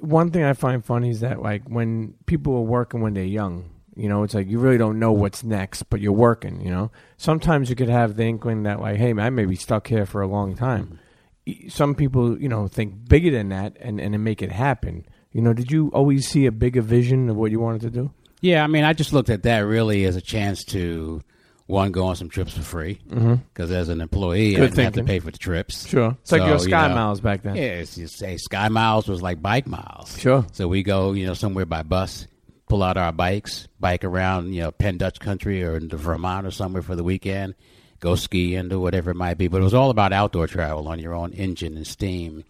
one 0.00 0.30
thing 0.30 0.44
I 0.44 0.52
find 0.52 0.84
funny 0.84 1.10
is 1.10 1.20
that 1.20 1.40
like 1.40 1.68
when 1.68 2.14
people 2.26 2.54
are 2.56 2.62
working 2.62 3.00
when 3.00 3.14
they're 3.14 3.24
young, 3.24 3.70
you 3.96 4.08
know, 4.08 4.22
it's 4.22 4.34
like 4.34 4.48
you 4.48 4.58
really 4.58 4.78
don't 4.78 4.98
know 4.98 5.12
what's 5.12 5.44
next, 5.44 5.84
but 5.84 6.00
you're 6.00 6.12
working. 6.12 6.60
You 6.60 6.70
know, 6.70 6.90
sometimes 7.16 7.70
you 7.70 7.76
could 7.76 7.88
have 7.88 8.16
the 8.16 8.24
inkling 8.24 8.64
that 8.64 8.80
like, 8.80 8.96
hey, 8.96 9.12
man, 9.12 9.26
I 9.26 9.30
may 9.30 9.44
be 9.44 9.56
stuck 9.56 9.86
here 9.86 10.06
for 10.06 10.20
a 10.20 10.26
long 10.26 10.56
time. 10.56 10.98
Y- 11.46 11.52
mm-hmm. 11.52 11.68
Some 11.68 11.94
people, 11.94 12.40
you 12.40 12.48
know, 12.48 12.66
think 12.66 13.08
bigger 13.08 13.30
than 13.30 13.50
that 13.50 13.76
and 13.80 14.00
and 14.00 14.22
make 14.22 14.42
it 14.42 14.52
happen. 14.52 15.06
You 15.32 15.42
know, 15.42 15.52
did 15.52 15.70
you 15.70 15.88
always 15.88 16.28
see 16.28 16.46
a 16.46 16.52
bigger 16.52 16.82
vision 16.82 17.28
of 17.28 17.36
what 17.36 17.50
you 17.50 17.60
wanted 17.60 17.80
to 17.82 17.90
do? 17.90 18.12
Yeah, 18.40 18.62
I 18.62 18.66
mean, 18.66 18.84
I 18.84 18.92
just 18.92 19.12
looked 19.12 19.30
at 19.30 19.42
that 19.44 19.60
really 19.60 20.04
as 20.04 20.16
a 20.16 20.20
chance 20.20 20.64
to 20.66 21.22
one 21.66 21.92
go 21.92 22.06
on 22.06 22.16
some 22.16 22.28
trips 22.28 22.52
for 22.52 22.62
free 22.62 23.00
because 23.08 23.70
as 23.70 23.88
an 23.88 24.00
employee, 24.00 24.54
Good 24.54 24.64
I 24.64 24.66
didn't 24.66 24.84
have 24.84 24.92
to 24.94 25.04
pay 25.04 25.18
for 25.18 25.30
the 25.30 25.38
trips. 25.38 25.86
Sure, 25.88 26.16
it's 26.20 26.32
like 26.32 26.42
So, 26.42 26.46
your 26.46 26.56
you 26.56 26.60
Sky 26.60 26.88
know, 26.88 26.94
Miles 26.94 27.20
back 27.20 27.42
then. 27.42 27.56
Yeah, 27.56 27.62
it's 27.62 27.94
just 27.96 28.18
say 28.18 28.36
Sky 28.36 28.68
Miles 28.68 29.08
was 29.08 29.22
like 29.22 29.40
bike 29.40 29.66
miles. 29.66 30.18
Sure. 30.18 30.44
So 30.52 30.68
we 30.68 30.82
go, 30.82 31.12
you 31.12 31.26
know, 31.26 31.34
somewhere 31.34 31.64
by 31.64 31.82
bus, 31.82 32.26
pull 32.68 32.82
out 32.82 32.96
our 32.96 33.12
bikes, 33.12 33.66
bike 33.80 34.04
around, 34.04 34.52
you 34.52 34.62
know, 34.62 34.70
Penn 34.72 34.98
Dutch 34.98 35.20
country 35.20 35.64
or 35.64 35.76
into 35.76 35.96
Vermont 35.96 36.46
or 36.46 36.50
somewhere 36.50 36.82
for 36.82 36.96
the 36.96 37.04
weekend, 37.04 37.54
go 38.00 38.14
skiing 38.14 38.70
or 38.70 38.78
whatever 38.78 39.10
it 39.10 39.16
might 39.16 39.38
be. 39.38 39.48
But 39.48 39.62
it 39.62 39.64
was 39.64 39.74
all 39.74 39.88
about 39.90 40.12
outdoor 40.12 40.46
travel 40.46 40.88
on 40.88 40.98
your 40.98 41.14
own 41.14 41.32
engine 41.32 41.76
and 41.76 41.86
steam. 41.86 42.44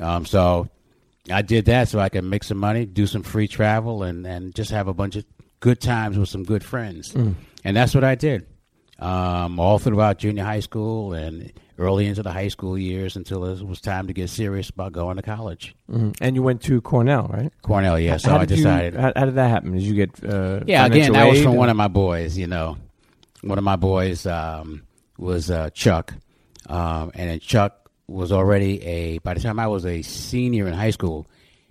Um, 0.00 0.26
so 0.26 0.68
I 1.30 1.40
did 1.42 1.64
that 1.66 1.88
so 1.88 1.98
I 1.98 2.10
could 2.10 2.24
make 2.24 2.44
some 2.44 2.58
money, 2.58 2.84
do 2.84 3.06
some 3.06 3.22
free 3.22 3.48
travel, 3.48 4.02
and, 4.02 4.26
and 4.26 4.54
just 4.54 4.70
have 4.70 4.86
a 4.88 4.94
bunch 4.94 5.16
of 5.16 5.24
good 5.60 5.80
times 5.80 6.18
with 6.18 6.28
some 6.28 6.44
good 6.44 6.64
friends. 6.64 7.14
And 7.14 7.76
that's 7.76 7.94
what 7.94 8.04
I 8.04 8.14
did 8.14 8.46
um, 9.00 9.58
all 9.58 9.78
throughout 9.78 10.18
junior 10.18 10.44
high 10.44 10.60
school 10.60 11.12
and 11.14 11.52
early 11.78 12.06
into 12.06 12.22
the 12.22 12.30
high 12.30 12.48
school 12.48 12.76
years 12.76 13.16
until 13.16 13.44
it 13.46 13.62
was 13.66 13.80
time 13.80 14.06
to 14.06 14.12
get 14.12 14.28
serious 14.28 14.68
about 14.68 14.92
going 14.92 15.16
to 15.16 15.22
college. 15.22 15.74
Mhm. 15.90 16.14
And 16.20 16.36
you 16.36 16.42
went 16.42 16.60
to 16.62 16.80
Cornell, 16.82 17.28
right? 17.32 17.50
Cornell, 17.62 17.98
yeah. 17.98 18.18
So 18.18 18.36
I 18.36 18.44
did 18.44 18.50
you- 18.58 18.64
decided. 18.64 18.94
how, 19.00 19.12
how 19.16 19.24
did 19.24 19.34
that 19.36 19.48
happen? 19.48 19.72
Did 19.72 19.82
you 19.82 19.94
get? 19.94 20.22
Uh, 20.22 20.60
yeah, 20.66 20.84
again, 20.84 21.12
that 21.12 21.28
was 21.28 21.42
from 21.42 21.54
or- 21.54 21.58
one 21.58 21.70
of 21.70 21.76
my 21.76 21.88
boys. 21.88 22.36
You 22.36 22.46
know, 22.46 22.76
one 23.42 23.56
of 23.58 23.64
my 23.64 23.76
boys 23.76 24.26
um, 24.26 24.82
was 25.16 25.50
uh, 25.50 25.70
Chuck, 25.70 26.12
um, 26.68 27.10
and 27.14 27.40
Chuck 27.40 27.90
was 28.06 28.30
already 28.32 28.82
a. 28.84 29.18
By 29.18 29.32
the 29.34 29.40
time 29.40 29.58
I 29.58 29.68
was 29.68 29.86
a 29.86 30.02
senior 30.02 30.66
in 30.66 30.74
high 30.74 30.90
school, 30.90 31.26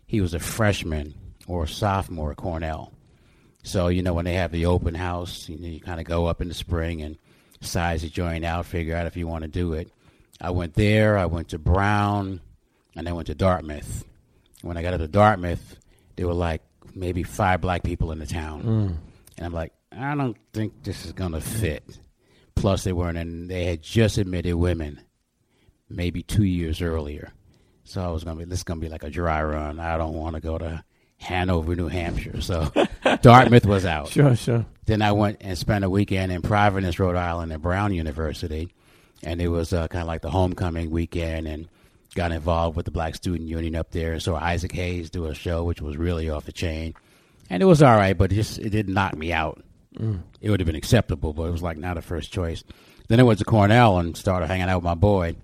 he 0.08 0.22
was 0.22 0.34
a 0.34 0.40
freshman 0.40 1.14
or 1.48 1.66
a 1.66 1.68
sophomore 1.68 2.32
at 2.32 2.38
Cornell. 2.38 2.92
So 3.64 3.88
you 3.88 4.02
know, 4.02 4.14
when 4.14 4.26
they 4.26 4.34
have 4.34 4.52
the 4.52 4.66
open 4.68 4.96
house, 4.96 5.50
you 5.50 5.58
know, 5.58 5.68
you 5.68 5.80
kind 5.80 6.00
of 6.00 6.06
go 6.06 6.26
up 6.26 6.42
in 6.42 6.48
the 6.48 6.54
spring 6.54 7.02
and 7.02 7.18
size 7.62 8.02
the 8.02 8.10
joint 8.10 8.46
out, 8.46 8.66
figure 8.66 8.96
out 8.96 9.08
if 9.08 9.18
you 9.18 9.28
want 9.28 9.44
to 9.44 9.50
do 9.50 9.74
it. 9.74 9.92
I 10.42 10.52
went 10.52 10.74
there. 10.74 11.18
I 11.18 11.26
went 11.26 11.50
to 11.50 11.60
Brown, 11.60 12.40
and 12.96 13.10
I 13.10 13.12
went 13.12 13.28
to 13.28 13.36
Dartmouth. 13.36 14.06
When 14.62 14.78
I 14.78 14.82
got 14.82 14.92
to 14.92 15.08
Dartmouth, 15.08 15.78
there 16.16 16.28
were 16.28 16.34
like 16.34 16.62
maybe 16.96 17.24
five 17.24 17.62
black 17.62 17.84
people 17.84 18.12
in 18.12 18.20
the 18.20 18.26
town, 18.26 18.64
mm. 18.64 18.96
and 19.38 19.46
I'm 19.46 19.54
like, 19.54 19.74
I 19.92 20.16
don't 20.16 20.38
think 20.54 20.84
this 20.84 21.06
is 21.06 21.12
gonna 21.12 21.42
fit. 21.42 21.84
Plus, 22.56 22.84
they 22.84 22.94
weren't, 22.94 23.18
and 23.18 23.50
they 23.50 23.66
had 23.66 23.82
just 23.82 24.18
admitted 24.18 24.56
women, 24.56 25.02
maybe 25.90 26.24
two 26.24 26.44
years 26.44 26.82
earlier. 26.82 27.32
So 27.86 28.02
I 28.02 28.10
was 28.10 28.24
gonna 28.24 28.40
be, 28.40 28.46
this 28.46 28.60
is 28.60 28.64
gonna 28.64 28.82
be 28.82 28.90
like 28.90 29.04
a 29.04 29.10
dry 29.10 29.42
run. 29.44 29.80
I 29.80 29.98
don't 29.98 30.14
want 30.14 30.36
to 30.36 30.42
go 30.42 30.58
to 30.58 30.84
Hanover, 31.20 31.76
New 31.76 31.88
Hampshire. 31.88 32.42
So 32.42 32.72
Dartmouth 33.22 33.66
was 33.66 33.86
out. 33.86 34.08
Sure, 34.10 34.36
sure. 34.36 34.66
Then 34.86 35.02
I 35.02 35.12
went 35.12 35.38
and 35.42 35.58
spent 35.58 35.84
a 35.84 35.90
weekend 35.90 36.32
in 36.32 36.42
Providence, 36.42 36.98
Rhode 36.98 37.16
Island, 37.16 37.52
at 37.54 37.62
Brown 37.62 37.94
University, 37.94 38.74
and 39.22 39.42
it 39.42 39.50
was 39.50 39.74
uh, 39.74 39.88
kind 39.88 40.02
of 40.02 40.08
like 40.08 40.22
the 40.22 40.32
homecoming 40.32 40.90
weekend, 40.90 41.48
and 41.48 41.68
got 42.16 42.32
involved 42.32 42.76
with 42.76 42.86
the 42.86 42.92
Black 42.92 43.16
Student 43.16 43.50
Union 43.50 43.76
up 43.76 43.92
there. 43.92 44.14
And 44.14 44.24
saw 44.24 44.36
Isaac 44.36 44.72
Hayes 44.72 45.10
do 45.10 45.26
a 45.26 45.36
show, 45.36 45.64
which 45.64 45.82
was 45.82 45.98
really 45.98 46.30
off 46.30 46.46
the 46.46 46.52
chain, 46.52 46.96
and 47.50 47.62
it 47.62 47.68
was 47.68 47.84
all 47.84 47.96
right, 47.96 48.18
but 48.18 48.32
it 48.32 48.36
just 48.36 48.58
it 48.58 48.70
didn't 48.70 48.94
knock 48.94 49.16
me 49.16 49.32
out. 49.32 49.62
It 50.40 50.50
would 50.50 50.62
have 50.62 50.68
been 50.68 50.76
acceptable, 50.76 51.34
but 51.34 51.44
it 51.44 51.52
was 51.52 51.62
like 51.64 51.78
not 51.78 51.98
a 51.98 52.02
first 52.02 52.32
choice. 52.32 52.64
Then 53.10 53.20
I 53.20 53.24
went 53.24 53.40
to 53.40 53.46
Cornell 53.46 53.98
and 53.98 54.16
started 54.16 54.48
hanging 54.48 54.70
out 54.70 54.78
with 54.78 54.86
my 54.86 54.96
boy 54.96 55.36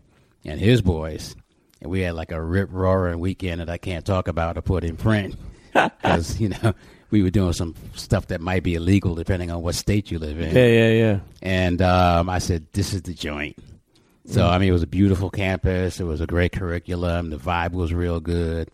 and 0.46 0.60
his 0.60 0.82
boys, 0.82 1.36
and 1.82 1.92
we 1.92 2.02
had 2.02 2.14
like 2.14 2.32
a 2.32 2.42
rip 2.42 2.70
roaring 2.72 3.20
weekend 3.20 3.60
that 3.60 3.70
I 3.70 3.78
can't 3.78 4.06
talk 4.06 4.28
about 4.28 4.58
or 4.58 4.62
put 4.62 4.84
in 4.84 4.96
print 4.98 5.36
because 5.76 6.40
you 6.40 6.50
know 6.50 6.74
we 7.12 7.22
were 7.22 7.30
doing 7.30 7.54
some 7.54 7.76
stuff 7.94 8.28
that 8.28 8.42
might 8.42 8.64
be 8.64 8.76
illegal 8.76 9.16
depending 9.16 9.52
on 9.52 9.62
what 9.62 9.76
state 9.76 10.12
you 10.12 10.20
live 10.20 10.40
in. 10.40 10.56
Yeah, 10.56 10.68
yeah, 10.68 10.92
yeah. 10.92 11.20
And 11.42 11.82
um, 11.82 12.30
I 12.30 12.40
said, 12.40 12.66
"This 12.74 12.94
is 12.94 13.04
the 13.04 13.14
joint." 13.14 13.58
So 14.28 14.42
mm. 14.42 14.50
I 14.50 14.58
mean, 14.58 14.70
it 14.70 14.74
was 14.74 14.84
a 14.84 14.88
beautiful 14.88 15.30
campus. 15.30 16.00
It 16.00 16.06
was 16.06 16.22
a 16.22 16.28
great 16.28 16.52
curriculum. 16.52 17.30
The 17.30 17.38
vibe 17.38 17.72
was 17.72 17.94
real 17.94 18.20
good. 18.20 18.70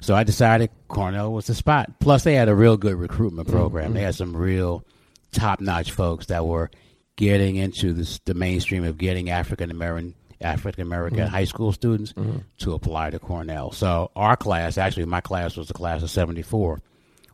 So 0.00 0.16
I 0.16 0.24
decided 0.24 0.70
Cornell 0.88 1.32
was 1.32 1.46
the 1.46 1.54
spot. 1.54 2.00
Plus, 2.00 2.24
they 2.24 2.34
had 2.34 2.48
a 2.48 2.54
real 2.54 2.76
good 2.76 2.96
recruitment 2.96 3.48
mm, 3.48 3.52
program. 3.52 3.92
Mm. 3.92 3.94
They 3.94 4.02
had 4.02 4.16
some 4.16 4.36
real 4.36 4.84
top-notch 5.30 5.92
folks 5.92 6.26
that 6.26 6.44
were 6.44 6.70
getting 7.16 7.56
into 7.56 7.92
this, 7.92 8.18
the 8.24 8.34
mainstream 8.34 8.84
of 8.84 8.98
getting 8.98 9.30
African 9.30 9.70
American 9.70 10.14
African 10.42 10.82
American 10.82 11.20
mm-hmm. 11.20 11.28
high 11.28 11.44
school 11.44 11.72
students 11.72 12.12
mm-hmm. 12.12 12.38
to 12.58 12.74
apply 12.74 13.10
to 13.10 13.18
Cornell. 13.18 13.72
So 13.72 14.10
our 14.16 14.36
class, 14.36 14.78
actually, 14.78 15.06
my 15.06 15.20
class 15.20 15.56
was 15.56 15.68
the 15.68 15.74
class 15.74 16.02
of 16.02 16.10
'74, 16.10 16.80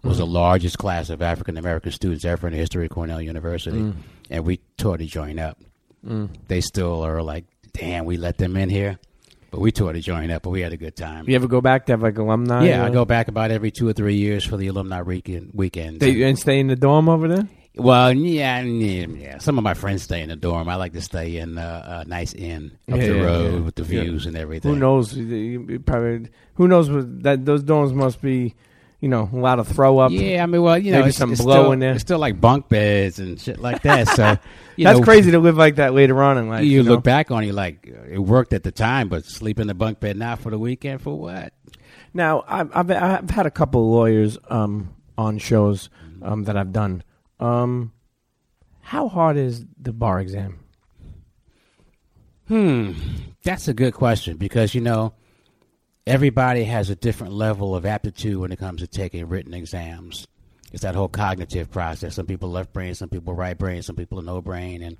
was 0.02 0.18
the 0.18 0.24
mm-hmm. 0.24 0.32
largest 0.32 0.78
class 0.78 1.10
of 1.10 1.22
African 1.22 1.56
American 1.56 1.92
students 1.92 2.24
ever 2.24 2.46
in 2.46 2.52
the 2.52 2.58
history 2.58 2.86
of 2.86 2.90
Cornell 2.90 3.20
University, 3.20 3.78
mm. 3.78 3.94
and 4.30 4.44
we 4.44 4.58
tore 4.76 4.96
the 4.96 5.06
joint 5.06 5.38
up. 5.38 5.58
Mm. 6.06 6.30
They 6.46 6.60
still 6.60 7.02
are 7.02 7.22
like, 7.22 7.44
damn, 7.72 8.04
we 8.04 8.16
let 8.16 8.38
them 8.38 8.56
in 8.56 8.68
here, 8.68 8.98
but 9.50 9.60
we 9.60 9.72
tore 9.72 9.92
the 9.92 10.00
joint 10.00 10.30
up. 10.30 10.42
But 10.42 10.50
we 10.50 10.60
had 10.60 10.72
a 10.72 10.76
good 10.76 10.96
time. 10.96 11.28
You 11.28 11.34
ever 11.34 11.48
go 11.48 11.60
back 11.60 11.86
to 11.86 11.92
have 11.92 12.02
like 12.02 12.18
alumni? 12.18 12.66
Yeah, 12.66 12.84
I 12.84 12.90
go 12.90 13.04
back 13.04 13.28
about 13.28 13.50
every 13.50 13.70
two 13.70 13.88
or 13.88 13.92
three 13.92 14.16
years 14.16 14.44
for 14.44 14.56
the 14.56 14.68
alumni 14.68 15.02
weekend 15.02 15.50
weekends. 15.54 15.98
They, 15.98 16.22
and 16.22 16.38
stay 16.38 16.60
in 16.60 16.68
the 16.68 16.76
dorm 16.76 17.08
over 17.08 17.28
there. 17.28 17.48
Well, 17.78 18.12
yeah, 18.12 18.60
yeah, 18.60 19.06
yeah. 19.06 19.38
Some 19.38 19.58
of 19.58 19.64
my 19.64 19.74
friends 19.74 20.02
stay 20.02 20.20
in 20.20 20.28
the 20.28 20.36
dorm. 20.36 20.68
I 20.68 20.74
like 20.76 20.92
to 20.94 21.00
stay 21.00 21.36
in 21.36 21.58
uh, 21.58 22.02
a 22.04 22.08
nice 22.08 22.34
inn 22.34 22.78
up 22.90 22.98
Yeah, 22.98 23.06
the 23.06 23.14
road 23.22 23.64
with 23.64 23.74
the 23.76 23.84
views 23.84 24.26
and 24.26 24.36
everything. 24.36 24.72
Who 24.72 24.78
knows? 24.78 25.12
Probably. 25.12 26.28
Who 26.54 26.68
knows? 26.68 26.90
What, 26.90 27.22
that 27.22 27.44
those 27.44 27.62
dorms 27.62 27.92
must 27.92 28.20
be, 28.20 28.54
you 29.00 29.08
know, 29.08 29.28
a 29.32 29.36
lot 29.36 29.58
of 29.58 29.68
throw 29.68 29.98
up. 29.98 30.10
Yeah, 30.10 30.42
I 30.42 30.46
mean, 30.46 30.62
well, 30.62 30.76
you 30.76 30.92
know, 30.92 30.98
Maybe 30.98 31.10
it's, 31.10 31.18
some 31.18 31.32
it's 31.32 31.40
blow 31.40 31.62
still, 31.62 31.72
in 31.72 31.78
there. 31.78 31.92
It's 31.92 32.02
still 32.02 32.18
like 32.18 32.40
bunk 32.40 32.68
beds 32.68 33.18
and 33.18 33.40
shit 33.40 33.60
like 33.60 33.82
that. 33.82 34.08
So 34.08 34.38
you 34.76 34.84
That's 34.84 34.98
know, 34.98 35.04
crazy 35.04 35.30
to 35.30 35.38
live 35.38 35.56
like 35.56 35.76
that 35.76 35.94
later 35.94 36.22
on 36.22 36.38
in 36.38 36.48
life. 36.48 36.64
You, 36.64 36.70
You, 36.70 36.82
know? 36.82 36.92
look 36.92 37.04
back 37.04 37.30
on 37.30 37.44
it 37.44 37.54
like 37.54 37.88
uh, 37.88 38.04
it 38.08 38.18
worked 38.18 38.52
at 38.52 38.64
the 38.64 38.72
time, 38.72 39.08
but 39.08 39.24
sleep 39.24 39.60
in 39.60 39.66
the 39.66 39.74
bunk 39.74 40.00
bed 40.00 40.16
now 40.16 40.36
for 40.36 40.50
the 40.50 40.58
weekend 40.58 41.00
for 41.02 41.18
what? 41.18 41.52
Now, 42.14 42.44
I've, 42.48 42.70
I've 42.74 42.90
I've 42.90 43.30
had 43.30 43.46
a 43.46 43.50
couple 43.50 43.82
of 43.82 43.88
lawyers 43.88 44.38
um, 44.48 44.94
on 45.16 45.38
shows 45.38 45.90
um, 46.22 46.44
that 46.44 46.56
I've 46.56 46.72
done. 46.72 47.02
Um, 47.40 47.92
how 48.80 49.08
hard 49.08 49.36
is 49.36 49.64
the 49.80 49.92
bar 49.92 50.20
exam? 50.20 50.58
Hmm, 52.48 52.92
that's 53.42 53.68
a 53.68 53.74
good 53.74 53.92
question 53.92 54.38
because 54.38 54.74
you 54.74 54.80
know 54.80 55.12
everybody 56.06 56.64
has 56.64 56.88
a 56.88 56.96
different 56.96 57.34
level 57.34 57.76
of 57.76 57.84
aptitude 57.84 58.38
when 58.38 58.52
it 58.52 58.58
comes 58.58 58.80
to 58.80 58.86
taking 58.86 59.28
written 59.28 59.52
exams. 59.52 60.26
It's 60.72 60.82
that 60.82 60.94
whole 60.94 61.08
cognitive 61.08 61.70
process. 61.70 62.14
Some 62.14 62.26
people 62.26 62.50
left 62.50 62.72
brain, 62.72 62.94
some 62.94 63.08
people 63.08 63.34
right 63.34 63.56
brain, 63.56 63.82
some 63.82 63.96
people 63.96 64.22
no 64.22 64.40
brain, 64.40 64.82
and 64.82 64.96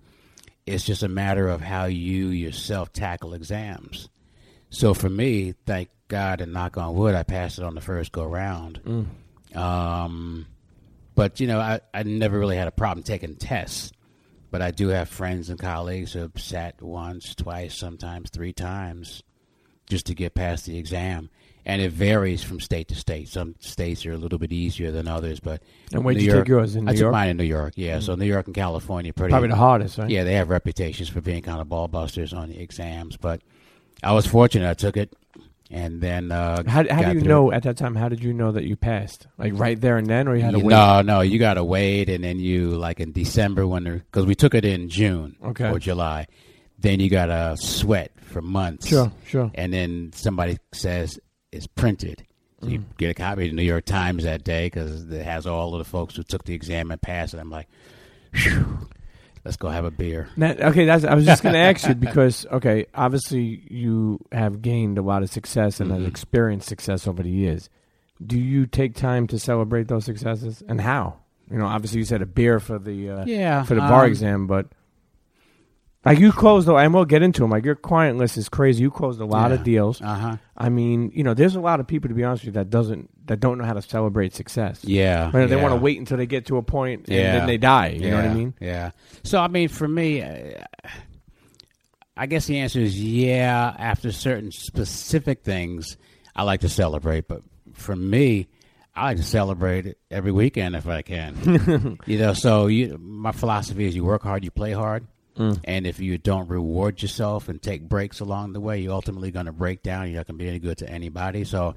it's 0.67 0.85
just 0.85 1.03
a 1.03 1.09
matter 1.09 1.49
of 1.49 1.63
how 1.63 1.87
you 1.87 2.29
yourself 2.29 2.93
tackle 2.93 3.33
exams. 3.35 4.09
So 4.71 4.93
for 4.93 5.09
me, 5.09 5.55
thank 5.67 5.89
God 6.09 6.43
and 6.43 6.53
knock 6.53 6.77
on 6.77 6.95
wood, 6.95 7.15
I 7.15 7.23
passed 7.23 7.59
it 7.59 7.65
on 7.65 7.75
the 7.75 7.81
first 7.81 8.13
go 8.13 8.25
round. 8.25 8.81
Um, 9.55 10.47
but 11.19 11.41
you 11.41 11.49
know, 11.49 11.59
I, 11.59 11.81
I 11.93 12.05
never 12.05 12.39
really 12.39 12.57
had 12.57 12.69
a 12.69 12.71
problem 12.71 13.03
taking 13.03 13.35
tests. 13.35 13.91
But 14.53 14.63
I 14.63 14.71
do 14.71 14.89
have 14.89 15.09
friends 15.09 15.51
and 15.51 15.59
colleagues 15.59 16.13
who 16.13 16.21
have 16.21 16.31
sat 16.37 16.81
once, 16.81 17.35
twice, 17.35 17.77
sometimes 17.77 18.31
three 18.31 18.53
times 18.53 19.25
just 19.91 20.07
to 20.07 20.15
get 20.15 20.35
past 20.35 20.65
the 20.65 20.79
exam. 20.79 21.29
And 21.67 21.83
it 21.83 21.91
varies 21.91 22.45
from 22.45 22.61
state 22.61 22.87
to 22.89 22.95
state. 22.95 23.29
Some 23.29 23.57
states 23.59 24.07
are 24.07 24.13
a 24.13 24.17
little 24.17 24.39
bit 24.39 24.53
easier 24.53 24.93
than 24.93 25.09
others, 25.09 25.41
but 25.41 25.61
And 25.93 26.05
where'd 26.05 26.19
New 26.19 26.23
you 26.23 26.31
York, 26.31 26.45
take 26.45 26.49
yours? 26.49 26.77
In 26.77 26.89
I 26.89 26.93
New 26.93 26.97
took 26.99 27.01
York? 27.01 27.13
mine 27.13 27.29
in 27.31 27.37
New 27.37 27.45
York. 27.45 27.73
Yeah, 27.77 27.99
mm. 27.99 28.03
so 28.03 28.15
New 28.15 28.25
York 28.25 28.47
and 28.47 28.55
California 28.55 29.13
pretty 29.13 29.33
Probably 29.33 29.49
the 29.49 29.57
hardest, 29.57 29.99
right? 29.99 30.09
yeah, 30.09 30.23
they 30.23 30.35
have 30.35 30.49
reputations 30.49 31.09
for 31.09 31.21
being 31.21 31.43
kind 31.43 31.61
of 31.61 31.69
ball 31.69 31.89
busters 31.89 32.33
on 32.33 32.49
the 32.49 32.61
exams, 32.61 33.17
but 33.17 33.43
I 34.05 34.13
was 34.13 34.25
fortunate. 34.25 34.71
I 34.71 34.75
took 34.75 34.97
it, 34.97 35.13
and 35.71 36.01
then 36.01 36.33
uh, 36.33 36.63
How, 36.67 36.85
how 36.89 37.03
do 37.03 37.13
you 37.15 37.21
through 37.21 37.29
know 37.29 37.53
at 37.53 37.63
that 37.65 37.77
time? 37.77 37.95
How 37.95 38.09
did 38.09 38.23
you 38.23 38.33
know 38.33 38.53
that 38.53 38.65
you 38.65 38.77
passed? 38.77 39.27
Like 39.37 39.53
right 39.57 39.81
there 39.81 39.97
and 39.99 40.07
then, 40.07 40.27
or 40.29 40.35
you 40.37 40.43
had 40.43 40.53
to 40.53 40.59
You- 40.59 40.65
wait? 40.65 40.73
No, 40.73 41.03
no, 41.03 41.21
you 41.21 41.39
got 41.39 41.55
to 41.55 41.65
wait, 41.65 42.09
and 42.09 42.23
then 42.25 42.39
you 42.39 42.71
like 42.77 43.01
in 43.01 43.13
December 43.13 43.67
when 43.67 43.85
because 43.85 44.27
we 44.27 44.35
took 44.35 44.55
it 44.55 44.65
in 44.65 44.89
June 44.89 45.37
Okay. 45.45 45.69
or 45.71 45.79
July, 45.79 46.27
then 46.79 47.01
you 47.01 47.11
got 47.11 47.27
to 47.27 47.57
sweat 47.59 48.13
for 48.23 48.41
months. 48.43 48.87
Sure, 48.89 49.11
sure. 49.27 49.51
And 49.55 49.73
then 49.73 50.13
somebody 50.15 50.59
says 50.73 51.19
it's 51.53 51.67
printed. 51.67 52.25
So 52.61 52.69
you 52.69 52.81
Mm. 52.81 52.97
get 52.99 53.11
a 53.11 53.15
copy 53.15 53.45
of 53.45 53.51
the 53.51 53.57
New 53.57 53.63
York 53.63 53.85
Times 53.85 54.25
that 54.25 54.43
day 54.45 54.67
because 54.67 55.11
it 55.11 55.25
has 55.25 55.47
all 55.47 55.75
of 55.75 55.79
the 55.79 55.85
folks 55.85 56.17
who 56.17 56.23
took 56.25 56.45
the 56.45 56.55
exam 56.55 56.91
and 56.91 57.01
passed 57.01 57.33
And 57.35 57.41
I'm 57.41 57.51
like, 57.51 57.69
Phew, 58.33 58.89
let's 59.45 59.57
go 59.57 59.69
have 59.69 59.85
a 59.85 59.91
beer. 59.91 60.29
That, 60.37 60.61
okay, 60.61 60.85
that's. 60.85 61.05
I 61.05 61.15
was 61.15 61.25
just 61.25 61.43
going 61.43 61.53
to 61.55 61.59
ask 61.59 61.87
you 61.89 61.95
because 61.95 62.47
okay, 62.53 62.87
obviously 62.95 63.63
you 63.71 64.21
have 64.33 64.63
gained 64.63 64.99
a 64.99 65.03
lot 65.03 65.23
of 65.23 65.31
success 65.31 65.81
and 65.81 65.91
have 65.91 66.01
Mhm. 66.03 66.09
experienced 66.09 66.69
success 66.69 67.07
over 67.07 67.23
the 67.23 67.31
years. 67.31 67.69
do 68.27 68.37
you 68.39 68.67
take 68.67 68.95
time 68.97 69.29
to 69.29 69.39
celebrate 69.39 69.87
those 69.89 70.05
successes, 70.05 70.63
and 70.69 70.81
how? 70.81 71.19
You 71.51 71.57
know, 71.59 71.67
obviously 71.67 72.01
you 72.01 72.05
said 72.05 72.21
a 72.21 72.27
beer 72.27 72.59
for 72.61 72.79
the 72.79 73.11
uh, 73.11 73.25
Yeah, 73.27 73.63
for 73.63 73.75
the 73.75 73.81
bar 73.81 74.05
um, 74.05 74.11
exam, 74.11 74.47
but 74.49 74.67
like 76.05 76.19
you 76.19 76.33
closed 76.33 76.67
though, 76.67 76.79
and 76.79 76.93
we'll 76.95 77.05
get 77.05 77.23
into 77.23 77.43
them. 77.43 77.51
Like 77.51 77.65
your 77.65 77.75
client 77.75 78.19
list 78.19 78.37
is 78.37 78.49
crazy. 78.49 78.83
You 78.83 78.91
closed 78.91 79.21
a 79.21 79.25
lot 79.25 79.53
of 79.53 79.63
deals. 79.63 80.01
Uh 80.01 80.15
huh. 80.15 80.37
I 80.57 80.69
mean, 80.69 81.11
you 81.15 81.23
know, 81.23 81.35
there's 81.35 81.55
a 81.55 81.61
lot 81.61 81.81
of 81.81 81.87
people 81.87 82.09
to 82.09 82.15
be 82.15 82.25
honest 82.25 82.43
with 82.43 82.55
you 82.55 82.61
that 82.61 82.71
doesn't 82.71 83.11
that 83.29 83.41
don't 83.41 83.59
know 83.59 83.65
how 83.65 83.73
to 83.75 83.83
celebrate 83.83 84.35
success. 84.35 84.81
Yeah. 84.85 85.31
Right? 85.33 85.47
They 85.49 85.57
yeah. 85.57 85.63
want 85.63 85.75
to 85.75 85.81
wait 85.81 85.99
until 85.99 86.17
they 86.17 86.27
get 86.27 86.47
to 86.47 86.57
a 86.57 86.63
point 86.63 87.07
and 87.09 87.17
Yeah. 87.17 87.39
then 87.39 87.47
they 87.47 87.57
die. 87.59 87.89
You 87.89 88.11
know 88.11 88.17
what 88.17 88.25
I 88.27 88.35
mean? 88.35 88.55
Yeah. 88.61 88.91
So 89.23 89.39
I 89.41 89.49
mean, 89.49 89.69
for 89.69 89.87
me, 89.89 90.23
uh, 90.23 90.63
I 92.17 92.27
guess 92.27 92.47
the 92.47 92.59
answer 92.59 92.81
is 92.81 93.01
yeah. 93.01 93.75
After 93.79 94.11
certain 94.13 94.51
specific 94.51 95.43
things, 95.45 95.97
I 96.35 96.43
like 96.43 96.61
to 96.61 96.69
celebrate, 96.69 97.29
but 97.29 97.43
for 97.75 97.95
me, 97.95 98.49
I 98.97 99.05
like 99.05 99.19
to 99.19 99.23
celebrate 99.23 99.87
it 99.87 99.99
every 100.11 100.33
weekend 100.33 100.75
if 100.75 100.89
I 100.89 101.03
can. 101.03 101.99
you 102.07 102.19
know, 102.19 102.33
so 102.33 102.67
you, 102.67 102.99
my 102.99 103.31
philosophy 103.31 103.87
is 103.87 103.95
you 103.95 104.05
work 104.05 104.23
hard, 104.25 104.43
you 104.45 104.51
play 104.51 104.73
hard. 104.73 105.07
And 105.63 105.87
if 105.87 106.01
you 106.01 106.19
don't 106.19 106.49
reward 106.49 107.01
yourself 107.01 107.49
and 107.49 107.63
take 107.63 107.89
breaks 107.89 108.19
along 108.19 108.55
the 108.55 108.61
way, 108.61 108.81
you're 108.81 108.93
ultimately 108.93 109.31
going 109.31 109.47
to 109.47 109.53
break 109.53 109.85
down. 109.85 110.09
You're 110.09 110.17
not 110.17 110.27
going 110.27 110.37
to 110.37 110.43
be 110.43 110.49
any 110.49 110.59
good 110.59 110.79
to 110.79 110.91
anybody. 110.91 111.45
So 111.45 111.77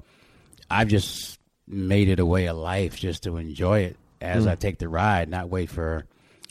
I've 0.68 0.88
just 0.88 1.38
made 1.66 2.08
it 2.08 2.18
a 2.18 2.26
way 2.26 2.46
of 2.46 2.56
life 2.56 2.96
just 2.98 3.22
to 3.24 3.36
enjoy 3.36 3.80
it 3.80 3.96
as 4.20 4.46
I 4.46 4.54
take 4.54 4.78
the 4.78 4.88
ride, 4.88 5.28
not 5.28 5.48
wait 5.48 5.68
for, 5.68 6.04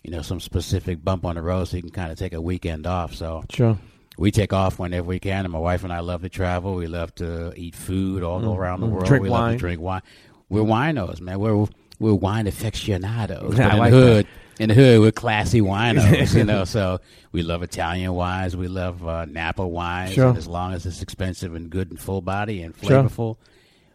you 0.03 0.11
know, 0.11 0.21
some 0.21 0.39
specific 0.39 1.03
bump 1.03 1.25
on 1.25 1.35
the 1.35 1.41
road 1.41 1.65
so 1.65 1.77
you 1.77 1.83
can 1.83 1.91
kind 1.91 2.11
of 2.11 2.17
take 2.19 2.33
a 2.33 2.41
weekend 2.41 2.85
off. 2.85 3.13
So 3.15 3.43
Sure. 3.49 3.77
we 4.17 4.31
take 4.31 4.51
off 4.51 4.77
whenever 4.79 5.07
we 5.07 5.19
can. 5.19 5.45
And 5.45 5.51
my 5.53 5.59
wife 5.59 5.83
and 5.83 5.93
I 5.93 5.99
love 6.01 6.21
to 6.23 6.29
travel. 6.29 6.75
We 6.75 6.87
love 6.87 7.15
to 7.15 7.53
eat 7.55 7.75
food 7.75 8.23
all 8.23 8.53
around 8.55 8.81
the 8.81 8.87
world. 8.87 9.05
Drink 9.05 9.23
we 9.23 9.29
love 9.29 9.51
to 9.53 9.57
drink 9.57 9.79
wine. 9.79 10.01
We're 10.49 10.63
winos, 10.63 11.21
man. 11.21 11.39
We're 11.39 11.65
we're 11.99 12.13
wine 12.13 12.47
aficionados. 12.47 13.53
In 13.59 13.77
like 13.77 13.91
the 13.91 13.97
hood, 13.97 14.27
in 14.59 14.69
the 14.69 14.75
hood, 14.75 14.99
we're 14.99 15.11
classy 15.11 15.61
winos. 15.61 16.35
you 16.35 16.43
know, 16.51 16.65
so 16.65 16.99
we 17.31 17.41
love 17.41 17.63
Italian 17.63 18.13
wines. 18.13 18.57
We 18.57 18.67
love 18.67 19.07
uh, 19.07 19.25
Napa 19.25 19.65
wines. 19.65 20.13
Sure. 20.13 20.29
And 20.29 20.37
as 20.37 20.47
long 20.47 20.73
as 20.73 20.85
it's 20.85 21.01
expensive 21.01 21.55
and 21.55 21.69
good 21.69 21.89
and 21.89 21.99
full 21.99 22.21
body 22.21 22.63
and 22.63 22.75
Sure. 22.83 23.07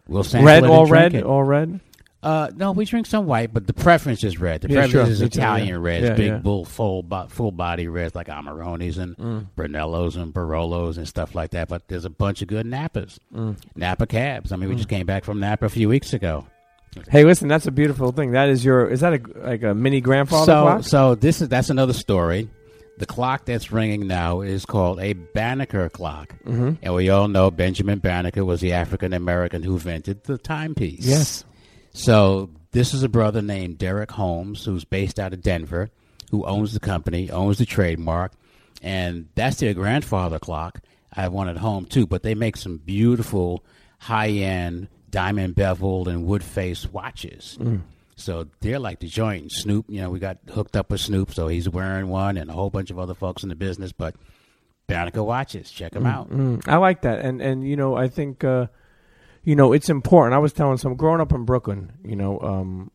We'll 0.07 0.23
sample 0.23 0.47
Red, 0.47 0.63
it 0.63 0.69
all 0.69 0.85
drink 0.85 0.91
red, 1.13 1.15
it. 1.15 1.23
all 1.23 1.43
red. 1.43 1.79
Uh, 2.23 2.49
no, 2.55 2.71
we 2.71 2.83
drink 2.83 3.05
some 3.05 3.25
white, 3.27 3.53
but 3.53 3.67
the 3.67 3.73
preference 3.73 4.23
is 4.23 4.39
red. 4.39 4.61
The 4.61 4.69
Yeah, 4.69 4.75
preference 4.81 4.91
sure. 4.91 5.03
is 5.13 5.21
Me 5.21 5.29
too, 5.29 5.39
Italian 5.39 5.67
yeah. 5.67 5.75
reds, 5.75 6.07
Yeah, 6.07 6.13
big 6.15 6.27
yeah. 6.27 6.37
bull, 6.37 6.65
full, 6.65 7.03
bo- 7.03 7.27
full 7.29 7.51
body 7.51 7.87
reds 7.87 8.15
like 8.15 8.27
Amarones 8.27 8.97
and 8.97 9.15
Mm. 9.17 9.45
Brunellos 9.55 10.15
and 10.17 10.33
Barolos 10.33 10.97
and 10.97 11.07
stuff 11.07 11.35
like 11.35 11.51
that. 11.51 11.69
But 11.69 11.87
there's 11.87 12.05
a 12.05 12.09
bunch 12.09 12.41
of 12.41 12.47
good 12.47 12.65
Napas, 12.65 13.19
Mm. 13.33 13.57
Napa 13.75 14.07
cabs. 14.07 14.51
I 14.51 14.55
mean, 14.55 14.67
we 14.67 14.75
just 14.75 14.89
came 14.89 15.05
back 15.05 15.25
from 15.25 15.39
Napa 15.39 15.65
a 15.65 15.69
few 15.69 15.87
weeks 15.87 16.11
ago. 16.13 16.45
Hey, 17.09 17.23
listen, 17.23 17.47
that's 17.47 17.67
a 17.67 17.71
beautiful 17.71 18.11
thing. 18.11 18.31
That 18.31 18.49
is 18.49 18.65
your. 18.65 18.87
Is 18.87 19.01
that 19.01 19.13
a 19.13 19.21
like 19.47 19.61
a 19.61 19.75
mini 19.75 20.01
grandfather 20.01 20.45
so, 20.51 20.61
clock? 20.63 20.83
so 20.83 21.15
this 21.15 21.41
is 21.41 21.47
that's 21.49 21.69
another 21.69 21.93
story. 21.93 22.49
The 22.97 23.05
clock 23.05 23.45
that's 23.45 23.71
ringing 23.71 24.07
now 24.07 24.41
is 24.41 24.65
called 24.65 24.99
a 24.99 25.13
Banneker 25.13 25.87
clock, 25.89 26.33
mm-hmm. 26.43 26.73
and 26.81 26.93
we 26.95 27.09
all 27.09 27.27
know 27.27 27.51
Benjamin 27.51 27.99
Banneker 27.99 28.43
was 28.43 28.59
the 28.59 28.73
African 28.73 29.13
American 29.13 29.61
who 29.61 29.73
invented 29.73 30.23
the 30.23 30.39
timepiece. 30.39 31.05
Yes. 31.05 31.45
So 31.91 32.49
this 32.71 32.95
is 32.95 33.03
a 33.03 33.09
brother 33.09 33.41
named 33.41 33.77
Derek 33.77 34.11
Holmes, 34.11 34.65
who's 34.65 34.83
based 34.83 35.19
out 35.19 35.33
of 35.33 35.41
Denver, 35.41 35.91
who 36.31 36.45
owns 36.45 36.73
the 36.73 36.79
company, 36.79 37.29
owns 37.29 37.59
the 37.59 37.65
trademark, 37.65 38.33
and 38.81 39.29
that's 39.35 39.57
their 39.57 39.75
grandfather 39.75 40.39
clock. 40.39 40.81
I 41.13 41.21
have 41.21 41.33
one 41.33 41.49
at 41.49 41.57
home 41.57 41.85
too, 41.85 42.07
but 42.07 42.23
they 42.23 42.35
make 42.35 42.57
some 42.57 42.77
beautiful 42.77 43.63
high-end 43.99 44.87
diamond 45.09 45.55
beveled 45.55 46.07
and 46.07 46.25
wood 46.25 46.43
face 46.43 46.85
watches. 46.91 47.57
So 48.19 48.47
they're 48.61 48.79
like 48.79 48.99
the 48.99 49.07
joint. 49.07 49.51
Snoop, 49.51 49.85
you 49.87 50.01
know, 50.01 50.09
we 50.09 50.19
got 50.19 50.39
hooked 50.49 50.75
up 50.75 50.89
with 50.91 50.99
Snoop, 51.01 51.33
so 51.33 51.47
he's 51.47 51.69
wearing 51.69 52.07
one, 52.09 52.35
and 52.37 52.49
a 52.49 52.53
whole 52.53 52.69
bunch 52.71 52.89
of 52.91 52.97
other 52.99 53.13
folks 53.13 53.43
in 53.43 53.49
the 53.49 53.55
business. 53.55 53.91
But 53.91 54.15
Banneker 54.87 55.23
watches, 55.23 55.69
check 55.69 55.91
them 55.93 56.05
out. 56.05 56.29
Mm, 56.31 56.67
I 56.67 56.77
like 56.77 57.01
that, 57.03 57.19
and 57.19 57.41
and 57.41 57.67
you 57.67 57.75
know, 57.75 57.95
I 57.95 58.07
think, 58.07 58.43
uh, 58.43 58.67
you 59.43 59.55
know, 59.55 59.71
it's 59.71 59.89
important. 59.89 60.33
I 60.33 60.39
was 60.39 60.51
telling 60.51 60.77
some 60.77 60.95
growing 60.95 61.21
up 61.21 61.31
in 61.31 61.45
Brooklyn, 61.45 61.91
you 62.03 62.15
know, 62.15 62.39
um, 62.39 62.89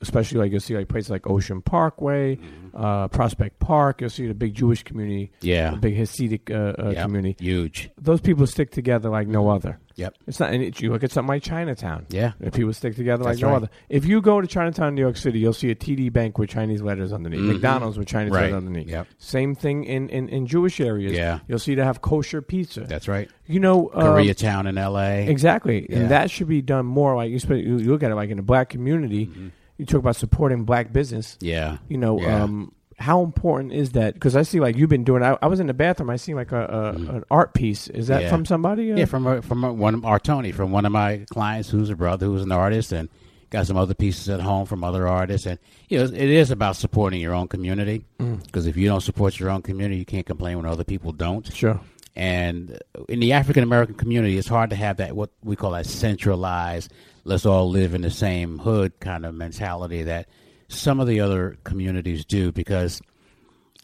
especially 0.00 0.38
like 0.38 0.50
you'll 0.52 0.60
see 0.60 0.74
like 0.76 0.88
places 0.88 1.10
like 1.10 1.28
Ocean 1.28 1.60
Parkway, 1.60 2.36
Mm-hmm. 2.36 2.82
uh, 2.82 3.08
Prospect 3.08 3.58
Park. 3.58 4.00
You'll 4.00 4.08
see 4.08 4.26
the 4.26 4.34
big 4.34 4.54
Jewish 4.54 4.82
community, 4.84 5.32
Yeah, 5.42 5.72
the 5.72 5.76
big 5.76 5.96
Hasidic 5.96 6.50
uh, 6.50 6.80
uh, 6.86 6.90
Yep. 6.92 7.02
community. 7.04 7.36
huge. 7.44 7.90
Those 8.00 8.20
people 8.22 8.46
stick 8.46 8.70
together 8.70 9.10
like 9.10 9.28
no 9.28 9.50
other. 9.50 9.78
Yep. 10.00 10.14
It's 10.26 10.40
not. 10.40 10.52
And 10.52 10.80
you 10.80 10.90
look 10.92 11.04
at 11.04 11.12
something 11.12 11.28
like 11.28 11.42
Chinatown. 11.42 12.06
Yeah. 12.08 12.32
If 12.40 12.54
people 12.54 12.72
stick 12.72 12.96
together 12.96 13.22
like 13.24 13.34
That's 13.34 13.42
no 13.42 13.48
right. 13.48 13.56
other. 13.56 13.70
If 13.88 14.04
you 14.06 14.20
go 14.20 14.40
to 14.40 14.46
Chinatown, 14.46 14.94
New 14.94 15.00
York 15.02 15.16
City, 15.16 15.38
you'll 15.38 15.52
see 15.52 15.70
a 15.70 15.74
TD 15.74 16.12
Bank 16.12 16.38
with 16.38 16.50
Chinese 16.50 16.82
letters 16.82 17.12
underneath, 17.12 17.40
Mhm. 17.40 17.52
McDonald's 17.52 17.98
with 17.98 18.08
Chinese 18.08 18.32
Right. 18.32 18.44
letters 18.50 18.56
underneath. 18.56 18.88
Yep. 18.88 19.06
Same 19.18 19.54
thing 19.54 19.84
in, 19.84 20.08
in, 20.08 20.28
in 20.28 20.46
Jewish 20.46 20.80
areas. 20.80 21.12
Yeah. 21.12 21.40
You'll 21.48 21.58
see 21.58 21.74
to 21.74 21.84
have 21.84 22.00
kosher 22.00 22.42
pizza. 22.42 22.80
That's 22.80 23.06
right. 23.08 23.28
you 23.46 23.60
know, 23.60 23.88
uh, 23.88 24.04
Koreatown 24.16 24.68
in 24.68 24.78
L.A. 24.78 25.26
Exactly, 25.28 25.86
Yeah. 25.90 25.98
and 25.98 26.10
that 26.10 26.30
should 26.30 26.48
be 26.48 26.62
done 26.62 26.86
more. 26.86 27.14
Like 27.16 27.30
you, 27.30 27.38
you 27.56 27.90
look 27.90 28.02
at 28.02 28.10
it, 28.10 28.14
like 28.14 28.30
in 28.30 28.36
the 28.36 28.42
black 28.42 28.68
community, 28.70 29.28
you 29.76 29.86
talk 29.86 29.98
about 30.00 30.16
supporting 30.16 30.64
black 30.64 30.92
business. 30.92 31.36
Yeah. 31.40 31.78
You 31.88 31.98
know, 31.98 32.16
Mm-hmm. 32.16 32.26
Yeah. 32.28 32.42
um, 32.44 32.72
how 33.00 33.22
important 33.22 33.72
is 33.72 33.92
that? 33.92 34.14
Because 34.14 34.36
I 34.36 34.42
see, 34.42 34.60
like 34.60 34.76
you've 34.76 34.90
been 34.90 35.04
doing. 35.04 35.22
I, 35.22 35.36
I 35.42 35.46
was 35.46 35.58
in 35.58 35.66
the 35.66 35.74
bathroom. 35.74 36.10
I 36.10 36.16
see 36.16 36.34
like 36.34 36.52
a, 36.52 36.64
a 36.66 36.88
an 37.16 37.24
art 37.30 37.54
piece. 37.54 37.88
Is 37.88 38.06
that 38.08 38.16
Mm-hmm. 38.16 38.24
Yeah. 38.24 38.30
from 38.30 38.44
somebody? 38.46 38.92
Uh, 38.92 38.96
Yeah, 38.96 39.04
from 39.06 39.26
a, 39.26 39.42
from 39.42 39.64
a, 39.64 39.72
one 39.72 39.94
of 39.94 40.04
our 40.04 40.18
Tony, 40.18 40.52
from 40.52 40.70
one 40.70 40.84
of 40.86 40.92
my 40.92 41.24
clients 41.32 41.70
who's 41.70 41.90
a 41.90 41.96
brother 41.96 42.26
who's 42.26 42.42
an 42.42 42.52
artist, 42.52 42.92
and 42.92 43.08
got 43.48 43.66
some 43.66 43.76
other 43.76 43.94
pieces 43.94 44.28
at 44.28 44.40
home 44.40 44.64
from 44.66 44.84
other 44.84 45.08
artists. 45.08 45.46
And 45.46 45.58
you 45.88 45.98
know, 45.98 46.04
it 46.04 46.14
is 46.14 46.50
about 46.52 46.76
supporting 46.76 47.20
your 47.20 47.34
own 47.34 47.48
community 47.48 48.04
Mm. 48.20 48.44
because 48.44 48.66
if 48.66 48.76
you 48.76 48.86
don't 48.86 49.00
support 49.00 49.40
your 49.40 49.50
own 49.50 49.62
community, 49.62 49.96
you 49.98 50.04
can't 50.04 50.26
complain 50.26 50.56
when 50.58 50.66
other 50.66 50.84
people 50.84 51.10
don't. 51.12 51.50
sure. 51.52 51.80
And 52.16 52.78
in 53.08 53.20
the 53.20 53.32
African 53.32 53.62
American 53.62 53.94
community, 53.94 54.36
it's 54.36 54.48
hard 54.48 54.70
to 54.70 54.76
have 54.76 54.98
that 54.98 55.16
what 55.16 55.30
we 55.42 55.56
call 55.56 55.70
that 55.70 55.86
centralized, 55.86 56.92
let's 57.24 57.46
all 57.46 57.70
live 57.70 57.94
in 57.94 58.02
the 58.02 58.10
same 58.10 58.58
hood 58.58 58.92
kind 59.00 59.24
of 59.24 59.34
mentality 59.34 60.02
that 60.02 60.28
some 60.70 61.00
of 61.00 61.06
the 61.06 61.20
other 61.20 61.58
communities 61.64 62.24
do 62.24 62.52
because 62.52 63.00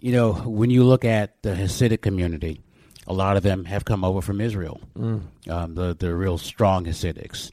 you 0.01 0.13
know, 0.13 0.33
when 0.33 0.71
you 0.71 0.85
look 0.85 1.05
at 1.05 1.43
the 1.43 1.55
Hasidic 1.55 2.03
community, 2.03 2.61
a 3.07 3.13
lot 3.15 3.37
of 3.37 3.43
them 3.43 3.65
have 3.65 3.85
come 3.85 4.05
over 4.05 4.21
from 4.21 4.41
Israel. 4.41 4.81
Um, 5.49 5.75
the 5.75 5.95
the 5.99 6.15
real 6.15 6.39
strong 6.39 6.85
Hasidics, 6.85 7.51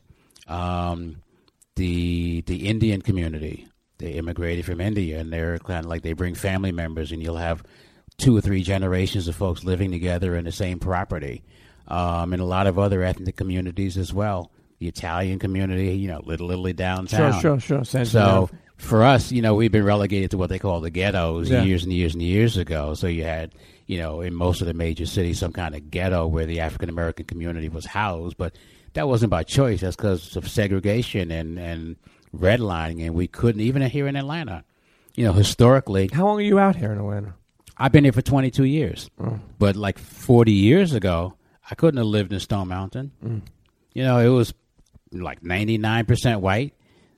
um, 0.48 1.22
the 1.76 2.42
the 2.42 2.68
Indian 2.68 3.02
community, 3.02 3.68
they 3.98 4.12
immigrated 4.12 4.66
from 4.66 4.82
India, 4.82 5.20
and 5.20 5.32
they're 5.32 5.58
kind 5.60 5.86
of 5.86 5.90
like 5.90 6.02
they 6.02 6.14
bring 6.14 6.36
family 6.36 6.72
members, 6.72 7.12
and 7.12 7.24
you'll 7.24 7.38
have 7.38 7.64
two 8.18 8.36
or 8.36 8.42
three 8.42 8.62
generations 8.62 9.28
of 9.28 9.36
folks 9.36 9.64
living 9.64 9.90
together 9.92 10.36
in 10.36 10.46
the 10.46 10.52
same 10.52 10.80
property, 10.80 11.44
um, 11.88 12.34
and 12.34 12.42
a 12.42 12.46
lot 12.46 12.68
of 12.68 12.78
other 12.78 13.04
ethnic 13.04 13.36
communities 13.38 13.98
as 13.98 14.14
well. 14.14 14.52
The 14.80 14.88
Italian 14.90 15.40
community, 15.40 15.96
you 15.96 16.10
know, 16.10 16.22
Little 16.26 16.52
Italy 16.52 16.74
downtown. 16.74 17.40
Sure, 17.42 17.58
sure, 17.58 17.60
sure. 17.60 17.84
Sense 17.86 18.12
So 18.12 18.20
enough. 18.20 18.52
For 18.84 19.04
us, 19.04 19.32
you 19.32 19.42
know, 19.42 19.56
we've 19.56 19.72
been 19.72 19.86
relegated 19.86 20.32
to 20.32 20.38
what 20.38 20.50
they 20.50 20.60
call 20.60 20.82
the 20.82 20.90
ghettos 20.90 21.50
Yeah. 21.50 21.64
years 21.64 21.84
and 21.84 21.94
years 21.94 22.14
and 22.14 22.22
years 22.22 22.58
ago. 22.58 22.94
So 22.94 23.08
you 23.08 23.24
had, 23.24 23.54
you 23.88 23.98
know, 23.98 24.22
in 24.22 24.34
most 24.34 24.62
of 24.62 24.68
the 24.68 24.74
major 24.74 25.06
cities, 25.06 25.40
some 25.40 25.54
kind 25.54 25.74
of 25.74 25.90
ghetto 25.90 26.28
where 26.28 26.46
the 26.46 26.60
African 26.60 26.90
American 26.90 27.26
community 27.26 27.70
was 27.70 27.86
housed, 27.86 28.38
but 28.38 28.56
that 28.94 29.08
wasn't 29.08 29.32
by 29.32 29.44
choice. 29.44 29.82
That's 29.82 29.96
because 29.96 30.36
of 30.36 30.48
segregation 30.48 31.32
and 31.32 31.58
and 31.58 31.96
redlining, 32.36 33.06
and 33.06 33.16
we 33.16 33.28
couldn't 33.28 33.62
even 33.62 33.82
here 33.84 34.08
in 34.08 34.16
Atlanta. 34.16 34.64
You 35.16 35.26
know, 35.26 35.34
historically, 35.34 36.10
how 36.12 36.26
long 36.26 36.40
are 36.40 36.44
you 36.44 36.60
out 36.60 36.76
here 36.76 36.92
in 36.92 36.98
Atlanta? 37.00 37.36
I've 37.78 37.92
been 37.92 38.04
here 38.04 38.14
for 38.14 38.22
22 38.22 38.66
years, 38.66 39.10
mm. 39.20 39.40
but 39.60 39.76
like 39.76 39.98
40 39.98 40.52
years 40.52 40.94
ago, 40.94 41.36
I 41.70 41.76
couldn't 41.76 41.98
have 41.98 42.08
lived 42.08 42.34
in 42.34 42.40
Stone 42.40 42.68
Mountain. 42.68 43.12
Mm. 43.24 43.42
You 43.94 44.04
know, 44.04 44.20
it 44.20 44.30
was 44.30 44.54
like 45.12 45.42
99% 45.42 46.42
white. 46.42 46.74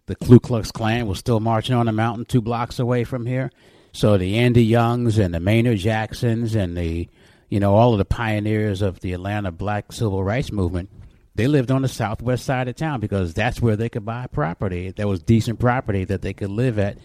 The 0.08 0.16
Ku 0.16 0.40
Klux 0.40 0.72
Klan 0.72 1.08
was 1.08 1.18
still 1.18 1.40
marching 1.40 1.76
on 1.76 1.88
the 1.88 1.92
mountain 1.92 2.26
two 2.26 2.42
blocks 2.42 2.78
away 2.78 3.04
from 3.04 3.26
here. 3.26 3.52
So 3.92 4.18
the 4.18 4.38
Andy 4.38 4.64
Youngs 4.64 5.18
and 5.18 5.34
the 5.34 5.40
Maynard 5.40 5.80
Jacksons 5.80 6.54
and 6.54 6.78
the, 6.78 7.10
you 7.50 7.60
know, 7.60 7.74
all 7.74 7.94
of 7.94 7.98
the 7.98 8.06
pioneers 8.06 8.82
of 8.82 9.00
the 9.00 9.14
Atlanta 9.14 9.52
black 9.52 9.92
civil 9.92 10.24
rights 10.24 10.52
movement, 10.52 10.90
they 11.34 11.48
lived 11.48 11.72
on 11.72 11.82
the 11.82 11.88
southwest 11.88 12.46
side 12.46 12.68
of 12.68 12.76
town 12.76 13.00
because 13.00 13.34
that's 13.34 13.62
where 13.62 13.76
they 13.76 13.90
could 13.90 14.06
buy 14.06 14.28
property. 14.28 14.92
That 14.92 15.08
was 15.08 15.24
decent 15.24 15.60
property 15.60 16.04
that 16.06 16.22
they 16.22 16.34
could 16.34 16.52
live 16.52 16.78
at 16.78 16.98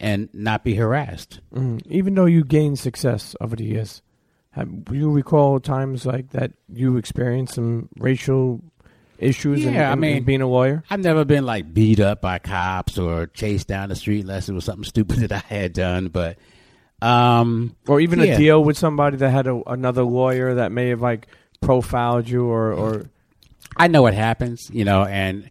and 0.00 0.28
not 0.32 0.64
be 0.64 0.74
harassed. 0.76 1.40
Mm. 1.52 1.82
Even 1.88 2.14
though 2.14 2.26
you 2.26 2.44
gained 2.44 2.78
success 2.78 3.36
over 3.40 3.56
the 3.56 3.64
years, 3.64 4.02
do 4.56 4.94
you 4.94 5.10
recall 5.10 5.60
times 5.60 6.06
like 6.06 6.30
that 6.30 6.52
you 6.72 6.96
experienced 6.96 7.54
some 7.54 7.88
racial 7.98 8.62
issues? 9.18 9.64
in- 9.64 9.74
Yeah, 9.74 9.88
I 9.90 9.92
in, 9.92 9.92
in 9.94 10.00
mean- 10.00 10.24
being 10.24 10.42
a 10.42 10.46
lawyer. 10.46 10.82
I've 10.90 11.00
never 11.00 11.24
been 11.24 11.44
like 11.46 11.72
beat 11.72 12.00
up 12.00 12.20
by 12.20 12.38
cops 12.38 12.98
or 12.98 13.26
chased 13.26 13.68
down 13.68 13.88
the 13.88 13.96
street 13.96 14.20
unless 14.20 14.48
it 14.48 14.52
was 14.52 14.64
something 14.64 14.84
stupid 14.88 15.18
that 15.18 15.32
I 15.32 15.38
had 15.54 15.72
done. 15.72 16.08
But 16.08 16.38
um, 17.02 17.76
or 17.86 18.00
even 18.00 18.20
Yeah. 18.20 18.34
a 18.34 18.38
deal 18.38 18.64
with 18.64 18.76
somebody 18.78 19.16
that 19.18 19.30
had 19.30 19.46
a, 19.46 19.60
another 19.66 20.02
lawyer 20.02 20.54
that 20.54 20.72
may 20.72 20.88
have 20.88 21.02
like 21.02 21.26
profiled 21.60 22.28
you 22.28 22.44
or 22.46 22.72
or 22.72 23.10
I 23.76 23.88
know 23.88 24.02
what 24.02 24.14
happens, 24.14 24.70
you 24.72 24.84
know, 24.84 25.04
and 25.04 25.50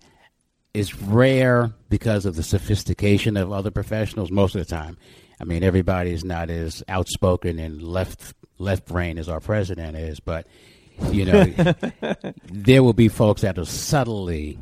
it's 0.73 0.95
rare 0.95 1.71
because 1.89 2.25
of 2.25 2.35
the 2.35 2.43
sophistication 2.43 3.37
of 3.37 3.51
other 3.51 3.69
professionals 3.71 4.31
most 4.31 4.55
of 4.55 4.59
the 4.59 4.65
time. 4.65 4.97
I 5.39 5.43
mean, 5.43 5.63
everybody 5.63 6.11
is 6.11 6.23
not 6.23 6.49
as 6.49 6.83
outspoken 6.87 7.59
and 7.59 7.81
left 7.81 8.33
left 8.57 8.85
brain 8.87 9.17
as 9.17 9.29
our 9.29 9.39
president 9.39 9.95
is, 9.97 10.19
but 10.19 10.47
you 11.11 11.25
know, 11.25 11.43
there 12.51 12.83
will 12.83 12.93
be 12.93 13.07
folks 13.07 13.41
that 13.41 13.57
will 13.57 13.65
subtly 13.65 14.57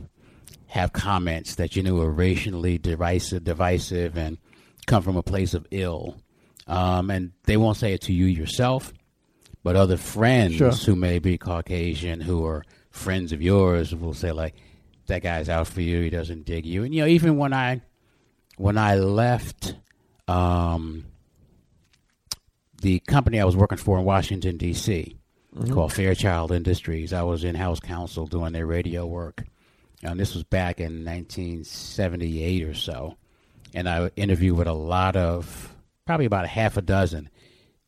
have 0.68 0.92
comments 0.94 1.56
that 1.56 1.76
you 1.76 1.84
know 1.84 2.00
are 2.02 2.10
racially 2.12 2.78
divisive, 2.78 3.44
divisive, 3.44 4.18
and 4.18 4.38
come 4.88 5.04
from 5.04 5.16
a 5.18 5.24
place 5.24 5.54
of 5.54 5.68
ill, 5.72 6.18
um, 6.68 7.10
and 7.12 7.32
they 7.44 7.58
won't 7.58 7.78
say 7.78 7.94
it 7.94 8.02
to 8.02 8.14
you 8.14 8.26
yourself, 8.26 8.92
but 9.64 9.76
other 9.76 9.98
friends 9.98 10.56
Sure. 10.56 10.72
who 10.72 10.96
may 10.96 11.20
be 11.20 11.38
Caucasian 11.38 12.22
who 12.22 12.46
are 12.46 12.64
friends 12.90 13.32
of 13.32 13.42
yours 13.42 13.94
will 13.94 14.14
say 14.14 14.32
like, 14.32 14.56
"That 15.08 15.22
guy's 15.22 15.50
out 15.50 15.68
for 15.68 15.82
you. 15.82 16.02
He 16.02 16.10
doesn't 16.10 16.46
dig 16.46 16.66
you." 16.66 16.84
And 16.84 16.94
you 16.94 17.02
know, 17.02 17.08
even 17.08 17.38
when 17.38 17.54
I 17.54 17.82
when 18.58 18.78
I 18.78 18.96
left 18.96 19.76
um, 20.28 21.06
the 22.82 23.00
company 23.00 23.40
I 23.40 23.46
was 23.46 23.56
working 23.56 23.78
for 23.78 23.98
in 24.00 24.06
Washington 24.06 24.58
D.C. 24.58 25.18
Mm-hmm. 25.56 25.74
called 25.74 25.94
Fairchild 25.94 26.52
Industries, 26.52 27.14
I 27.14 27.22
was 27.22 27.44
in 27.44 27.54
house 27.54 27.80
counsel 27.80 28.26
doing 28.26 28.54
their 28.54 28.66
radio 28.66 29.06
work, 29.06 29.44
and 30.02 30.20
this 30.20 30.34
was 30.34 30.44
back 30.44 30.80
in 30.80 31.06
1978 31.06 32.64
or 32.64 32.74
so. 32.74 33.18
And 33.76 33.88
I 33.88 34.10
interviewed 34.16 34.58
with 34.58 34.68
a 34.68 34.74
lot 34.74 35.16
of, 35.16 35.76
probably 36.06 36.26
about 36.26 36.46
a 36.46 36.48
half 36.50 36.78
a 36.78 36.82
dozen 36.82 37.30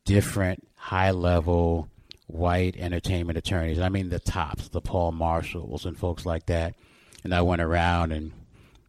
different 0.05 0.67
high 0.75 1.11
level 1.11 1.89
white 2.27 2.75
entertainment 2.77 3.37
attorneys. 3.37 3.79
I 3.79 3.89
mean, 3.89 4.09
the 4.09 4.19
tops, 4.19 4.69
the 4.69 4.81
Paul 4.81 5.11
Marshalls 5.11 5.85
and 5.85 5.97
folks 5.97 6.25
like 6.25 6.45
that. 6.47 6.75
And 7.23 7.33
I 7.33 7.41
went 7.41 7.61
around 7.61 8.11
and, 8.11 8.31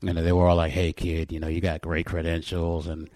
you 0.02 0.12
know, 0.12 0.22
they 0.22 0.32
were 0.32 0.46
all 0.46 0.56
like, 0.56 0.72
hey, 0.72 0.92
kid, 0.92 1.32
you 1.32 1.40
know, 1.40 1.48
you 1.48 1.60
got 1.60 1.80
great 1.80 2.06
credentials 2.06 2.86
and 2.86 3.08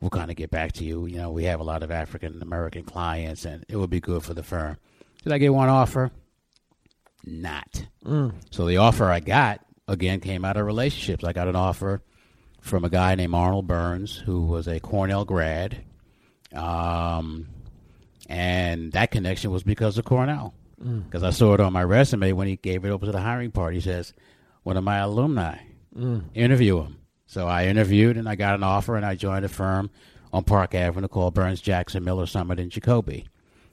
we'll 0.00 0.10
kind 0.10 0.30
of 0.30 0.36
get 0.36 0.50
back 0.50 0.72
to 0.72 0.84
you. 0.84 1.06
You 1.06 1.16
know, 1.16 1.30
we 1.30 1.44
have 1.44 1.60
a 1.60 1.64
lot 1.64 1.82
of 1.82 1.90
African 1.90 2.40
American 2.42 2.84
clients 2.84 3.44
and 3.44 3.64
it 3.68 3.76
would 3.76 3.90
be 3.90 4.00
good 4.00 4.22
for 4.22 4.34
the 4.34 4.42
firm. 4.42 4.76
Did 5.26 5.32
I 5.32 5.38
get 5.38 5.52
one 5.52 5.68
offer? 5.68 6.12
Not. 7.24 7.84
Mm. 8.04 8.34
So 8.52 8.64
the 8.64 8.76
offer 8.76 9.06
I 9.06 9.18
got, 9.18 9.60
again, 9.88 10.20
came 10.20 10.44
out 10.44 10.56
of 10.56 10.64
relationships. 10.64 11.24
I 11.24 11.32
got 11.32 11.48
an 11.48 11.56
offer 11.56 12.00
from 12.60 12.84
a 12.84 12.88
guy 12.88 13.16
named 13.16 13.34
Arnold 13.34 13.66
Burns, 13.66 14.14
who 14.16 14.44
was 14.44 14.68
a 14.68 14.78
Cornell 14.78 15.24
grad. 15.24 15.82
Um, 16.54 17.48
and 18.28 18.92
that 18.92 19.10
connection 19.10 19.50
was 19.50 19.64
because 19.64 19.98
of 19.98 20.04
Cornell. 20.04 20.54
Mm. 20.80 21.06
Because 21.06 21.24
I 21.24 21.30
saw 21.30 21.54
it 21.54 21.60
on 21.60 21.72
my 21.72 21.82
resume 21.82 22.30
when 22.30 22.46
he 22.46 22.54
gave 22.54 22.84
it 22.84 22.90
over 22.90 23.06
to 23.06 23.10
the 23.10 23.20
hiring 23.20 23.50
party. 23.50 23.78
He 23.78 23.82
says, 23.82 24.12
one 24.62 24.76
of 24.76 24.84
my 24.84 24.98
alumni, 24.98 25.58
mm. 25.92 26.22
interview 26.34 26.82
him. 26.82 26.98
So 27.26 27.48
I 27.48 27.66
interviewed 27.66 28.16
and 28.16 28.28
I 28.28 28.36
got 28.36 28.54
an 28.54 28.62
offer 28.62 28.94
and 28.94 29.04
I 29.04 29.16
joined 29.16 29.44
a 29.44 29.48
firm 29.48 29.90
on 30.32 30.44
Park 30.44 30.76
Avenue 30.76 31.08
called 31.08 31.34
Burns 31.34 31.60
Jackson 31.60 32.04
Miller 32.04 32.26
Summit 32.26 32.60
in 32.60 32.70
Jacoby. 32.70 33.26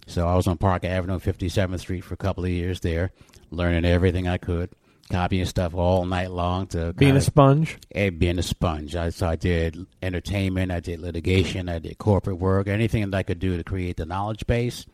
So 0.08 0.28
I 0.28 0.36
was 0.36 0.48
on 0.48 0.58
Park 0.58 0.84
Avenue, 0.84 1.20
57th 1.20 1.80
Street 1.80 2.02
for 2.02 2.14
a 2.14 2.18
couple 2.18 2.44
of 2.44 2.50
years 2.50 2.82
there, 2.82 3.12
learning 3.52 3.86
everything 3.86 4.28
I 4.28 4.38
could, 4.38 4.70
copying 5.10 5.46
stuff 5.46 5.74
all 5.74 6.06
night 6.06 6.32
long 6.32 6.68
to 6.68 6.94
Being 6.94 7.12
a 7.12 7.14
kinda- 7.16 7.22
sponge. 7.22 7.78
eh, 7.94 8.10
being 8.10 8.38
a 8.40 8.44
sponge. 8.44 8.96
I, 8.96 9.10
so 9.10 9.28
I 9.28 9.36
did 9.36 9.86
entertainment, 10.02 10.72
I 10.72 10.80
did 10.82 11.00
litigation, 11.00 11.70
I 11.70 11.80
did 11.80 11.98
corporate 11.98 12.38
work, 12.40 12.68
anything 12.68 13.10
that 13.12 13.18
I 13.18 13.24
could 13.24 13.40
do 13.40 13.56
to 13.58 13.64
create 13.64 13.98
the 13.98 14.06
knowledge 14.06 14.46
base. 14.46 14.86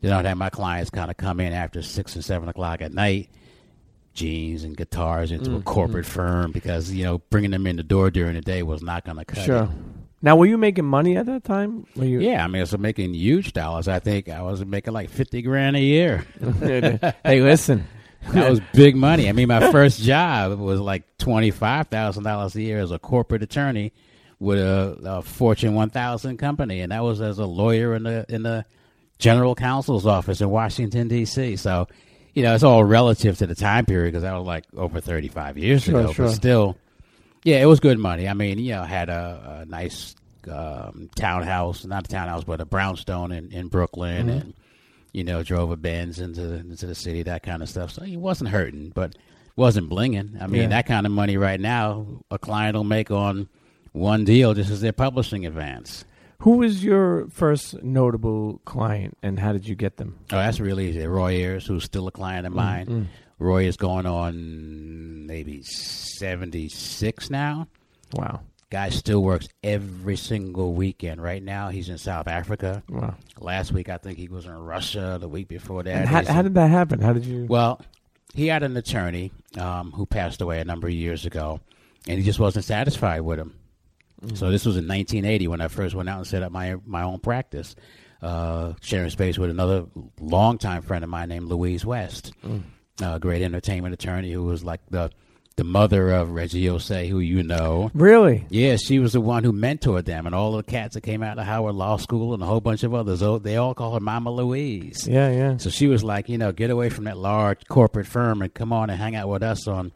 Then 0.00 0.12
I'd 0.12 0.24
have 0.26 0.36
my 0.38 0.50
clients 0.50 0.90
kind 0.90 1.10
of 1.10 1.16
come 1.16 1.40
in 1.40 1.52
after 1.52 1.82
six 1.82 2.14
and 2.14 2.24
seven 2.24 2.48
o'clock 2.48 2.80
at 2.82 2.92
night, 2.92 3.28
jeans 4.14 4.64
and 4.64 4.76
guitars 4.76 5.30
into 5.32 5.50
Mm, 5.50 5.58
a 5.58 5.62
corporate 5.62 6.06
firm 6.06 6.50
because 6.52 6.90
you 6.92 7.04
know 7.04 7.18
bringing 7.30 7.50
them 7.50 7.66
in 7.66 7.76
the 7.76 7.82
door 7.82 8.10
during 8.10 8.34
the 8.34 8.40
day 8.40 8.62
was 8.62 8.82
not 8.82 9.04
going 9.04 9.18
to 9.18 9.24
cut 9.26 9.44
Sure. 9.44 9.64
it. 9.64 9.68
Now, 10.26 10.34
were 10.34 10.46
you 10.46 10.58
making 10.58 10.84
money 10.84 11.16
at 11.16 11.26
that 11.26 11.44
time? 11.44 11.86
Were 11.94 12.04
you? 12.04 12.18
Yeah, 12.20 12.42
I 12.42 12.48
mean, 12.48 12.56
I 12.58 12.62
was 12.64 12.76
making 12.76 13.14
huge 13.14 13.52
dollars. 13.52 13.86
I 13.86 14.00
think 14.00 14.28
I 14.28 14.42
was 14.42 14.64
making 14.64 14.92
like 14.92 15.08
fifty 15.08 15.40
grand 15.40 15.76
a 15.76 15.80
year. 15.80 16.26
hey, 16.60 17.40
listen. 17.40 17.86
That 18.32 18.50
was 18.50 18.60
big 18.74 18.96
money. 18.96 19.28
I 19.28 19.32
mean, 19.32 19.46
my 19.46 19.70
first 19.70 20.00
job 20.02 20.58
was 20.58 20.80
like 20.80 21.04
twenty 21.18 21.52
five 21.52 21.86
thousand 21.86 22.24
dollars 22.24 22.56
a 22.56 22.60
year 22.62 22.80
as 22.80 22.90
a 22.90 22.98
corporate 22.98 23.44
attorney 23.44 23.92
with 24.40 24.58
a, 24.58 24.98
a 25.04 25.22
Fortune 25.22 25.74
one 25.76 25.90
thousand 25.90 26.38
company, 26.38 26.80
and 26.80 26.90
that 26.90 27.04
was 27.04 27.20
as 27.20 27.38
a 27.38 27.46
lawyer 27.46 27.94
in 27.94 28.02
the 28.02 28.26
in 28.28 28.42
the 28.42 28.64
general 29.20 29.54
counsel's 29.54 30.06
office 30.06 30.40
in 30.40 30.50
Washington 30.50 31.06
D.C. 31.06 31.54
So, 31.54 31.86
you 32.34 32.42
know, 32.42 32.52
it's 32.52 32.64
all 32.64 32.82
relative 32.82 33.38
to 33.38 33.46
the 33.46 33.54
time 33.54 33.86
period 33.86 34.10
because 34.10 34.24
that 34.24 34.34
was 34.34 34.44
like 34.44 34.64
over 34.76 35.00
thirty 35.00 35.28
five 35.28 35.56
years 35.56 35.84
Sure, 35.84 36.00
ago. 36.00 36.12
sure. 36.12 36.26
But 36.26 36.32
still, 36.34 36.76
yeah, 37.46 37.62
it 37.62 37.66
was 37.66 37.80
good 37.80 37.98
money. 37.98 38.28
I 38.28 38.34
mean, 38.34 38.58
you 38.58 38.72
know, 38.72 38.82
had 38.82 39.08
a, 39.08 39.60
a 39.62 39.70
nice 39.70 40.14
um, 40.50 41.08
townhouse, 41.16 41.84
not 41.84 42.04
a 42.06 42.08
townhouse, 42.08 42.44
but 42.44 42.60
a 42.60 42.64
brownstone 42.64 43.32
in 43.32 43.50
in 43.52 43.68
Brooklyn, 43.68 44.28
and 44.28 44.54
you 45.12 45.24
know, 45.24 45.42
drove 45.42 45.70
a 45.70 45.76
Benz 45.76 46.18
into 46.20 46.42
into 46.56 46.86
the 46.86 46.94
city, 46.94 47.22
that 47.22 47.42
kind 47.42 47.62
of 47.62 47.68
stuff. 47.68 47.90
So 47.92 48.02
he 48.02 48.16
wasn't 48.16 48.50
hurting, 48.50 48.90
but 48.94 49.16
wasn't 49.56 49.88
blinging. 49.88 50.40
I 50.42 50.46
mean, 50.48 50.62
Yeah. 50.62 50.68
that 50.68 50.86
kind 50.86 51.06
of 51.06 51.12
money 51.12 51.36
right 51.38 51.58
now, 51.58 52.06
a 52.30 52.38
client 52.38 52.76
will 52.76 52.84
make 52.84 53.10
on 53.10 53.48
one 53.92 54.24
deal 54.24 54.52
just 54.52 54.70
as 54.70 54.82
their 54.82 54.92
publishing 54.92 55.46
advance. 55.46 56.04
Who 56.40 56.58
was 56.58 56.84
your 56.84 57.28
first 57.30 57.82
notable 57.82 58.60
client, 58.66 59.16
and 59.22 59.38
how 59.40 59.52
did 59.54 59.66
you 59.66 59.74
get 59.74 59.96
them? 59.96 60.18
Oh, 60.30 60.36
that's 60.36 60.60
really 60.60 60.90
easy. 60.90 61.06
Roy 61.06 61.32
Ayers, 61.36 61.66
who's 61.66 61.84
still 61.84 62.06
a 62.06 62.12
client 62.12 62.46
of 62.46 62.52
mine. 62.52 63.08
Roy 63.38 63.64
is 63.64 63.76
going 63.76 64.06
on 64.06 65.26
maybe 65.26 65.62
seventy 65.62 66.68
six 66.68 67.30
now. 67.30 67.68
Wow. 68.14 68.40
Guy 68.68 68.88
still 68.88 69.22
works 69.22 69.46
every 69.62 70.16
single 70.16 70.74
weekend. 70.74 71.22
Right 71.22 71.42
now, 71.42 71.68
he's 71.68 71.88
in 71.88 71.98
South 71.98 72.26
Africa. 72.26 72.82
Wow. 72.88 73.14
Last 73.38 73.70
week, 73.72 73.88
I 73.88 73.96
think 73.96 74.18
he 74.18 74.26
was 74.28 74.46
in 74.46 74.52
Russia. 74.52 75.18
The 75.20 75.28
week 75.28 75.46
before 75.46 75.84
that, 75.84 76.06
how, 76.06 76.24
how 76.24 76.42
did 76.42 76.54
that 76.54 76.70
happen? 76.70 77.00
How 77.00 77.12
did 77.12 77.24
you? 77.24 77.46
Well, 77.48 77.80
he 78.34 78.48
had 78.48 78.62
an 78.64 78.76
attorney 78.76 79.30
um, 79.58 79.92
who 79.92 80.04
passed 80.04 80.40
away 80.40 80.60
a 80.60 80.64
number 80.64 80.88
of 80.88 80.92
years 80.92 81.26
ago, 81.26 81.60
and 82.08 82.18
he 82.18 82.24
just 82.24 82.40
wasn't 82.40 82.64
satisfied 82.64 83.20
with 83.20 83.38
him. 83.38 83.54
So 84.34 84.50
this 84.50 84.64
was 84.64 84.76
in 84.76 84.88
1980 84.88 85.46
when 85.48 85.60
I 85.60 85.68
first 85.68 85.94
went 85.94 86.08
out 86.08 86.18
and 86.18 86.26
set 86.26 86.42
up 86.42 86.50
my 86.50 86.76
my 86.86 87.02
own 87.02 87.20
practice, 87.20 87.76
uh, 88.22 88.72
sharing 88.80 89.10
space 89.10 89.38
with 89.38 89.50
another 89.50 89.84
longtime 90.18 90.82
friend 90.82 91.04
of 91.04 91.10
mine 91.10 91.28
named 91.28 91.48
Louise 91.48 91.84
West, 91.84 92.32
a 93.00 93.18
great 93.18 93.42
entertainment 93.42 93.94
attorney 93.94 94.32
who 94.32 94.44
was 94.44 94.64
like 94.64 94.80
the 94.90 95.10
the 95.56 95.64
mother 95.64 96.10
of 96.10 96.32
Reggie 96.32 96.64
Ossé, 96.66 97.08
who 97.08 97.18
you 97.18 97.42
know. 97.42 97.90
really? 97.94 98.44
Yeah, 98.50 98.76
she 98.76 98.98
was 98.98 99.14
the 99.14 99.22
one 99.22 99.42
who 99.42 99.54
mentored 99.54 100.04
them, 100.04 100.26
and 100.26 100.34
all 100.34 100.52
the 100.52 100.62
cats 100.62 100.92
that 100.94 101.00
came 101.00 101.22
out 101.22 101.38
of 101.38 101.46
Howard 101.46 101.74
Law 101.74 101.96
School 101.96 102.34
and 102.34 102.42
a 102.42 102.46
whole 102.46 102.60
bunch 102.60 102.82
of 102.82 102.92
others. 102.92 103.22
oh, 103.22 103.38
They 103.38 103.56
all 103.56 103.72
call 103.72 103.94
her 103.94 104.00
Mama 104.00 104.30
Louise. 104.30 105.08
Yeah, 105.08 105.30
yeah. 105.30 105.56
So 105.56 105.70
she 105.70 105.86
was 105.86 106.04
like, 106.04 106.28
you 106.28 106.36
know, 106.36 106.52
get 106.52 106.68
away 106.68 106.90
from 106.90 107.04
that 107.04 107.16
large 107.16 107.66
corporate 107.68 108.06
firm 108.06 108.42
and 108.42 108.52
come 108.52 108.70
on 108.70 108.90
and 108.90 108.98
hang 109.00 109.16
out 109.16 109.30
with 109.30 109.42
us 109.42 109.66
on 109.66 109.92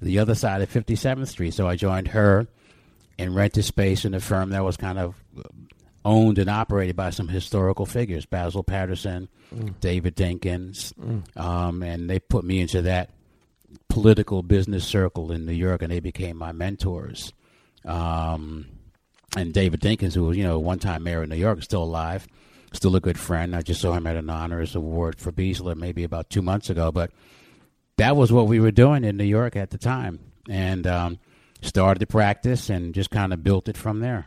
the 0.00 0.18
other 0.18 0.34
side 0.34 0.62
of 0.62 0.68
57th 0.72 1.28
Street. 1.28 1.54
So 1.54 1.68
I 1.68 1.76
joined 1.76 2.08
her 2.08 2.48
and 3.16 3.36
rented 3.36 3.64
space 3.64 4.04
in 4.04 4.14
a 4.14 4.20
firm 4.20 4.50
that 4.50 4.64
was 4.64 4.76
kind 4.76 4.98
of 4.98 5.14
owned 6.04 6.38
and 6.38 6.50
operated 6.50 6.96
by 6.96 7.10
some 7.10 7.28
historical 7.28 7.86
figures, 7.86 8.26
Basil 8.26 8.62
Paterson, 8.62 9.28
David 9.80 10.16
Dinkins, 10.16 10.92
um, 11.36 11.82
and 11.82 12.10
they 12.10 12.18
put 12.18 12.44
me 12.44 12.60
into 12.60 12.82
that 12.82 13.10
political 13.88 14.42
business 14.42 14.84
circle 14.84 15.32
in 15.32 15.46
New 15.46 15.52
York, 15.52 15.82
and 15.82 15.90
they 15.90 16.00
became 16.00 16.36
my 16.36 16.52
mentors. 16.52 17.32
Um, 17.84 18.66
and 19.36 19.52
David 19.52 19.80
Dinkins, 19.80 20.14
who 20.14 20.24
was, 20.24 20.36
you 20.36 20.44
know, 20.44 20.58
one 20.58 20.78
time 20.78 21.02
mayor 21.04 21.22
of 21.22 21.28
New 21.28 21.36
York, 21.36 21.62
still 21.62 21.82
alive, 21.82 22.26
still 22.72 22.96
a 22.96 23.00
good 23.00 23.18
friend. 23.18 23.54
I 23.54 23.62
just 23.62 23.80
saw 23.80 23.92
him 23.92 24.06
at 24.06 24.16
an 24.16 24.30
honors 24.30 24.74
award 24.74 25.18
for 25.18 25.32
Beasler 25.32 25.76
maybe 25.76 26.04
about 26.04 26.30
two 26.30 26.42
months 26.42 26.70
ago. 26.70 26.92
But 26.92 27.10
that 27.96 28.16
was 28.16 28.32
what 28.32 28.46
we 28.46 28.60
were 28.60 28.70
doing 28.70 29.04
in 29.04 29.16
New 29.16 29.24
York 29.24 29.56
at 29.56 29.70
the 29.70 29.78
time. 29.78 30.20
And 30.48 30.86
um, 30.86 31.18
started 31.62 32.00
the 32.00 32.06
practice 32.06 32.70
and 32.70 32.94
just 32.94 33.10
kind 33.10 33.32
of 33.32 33.42
built 33.42 33.68
it 33.68 33.76
from 33.76 34.00
there. 34.00 34.26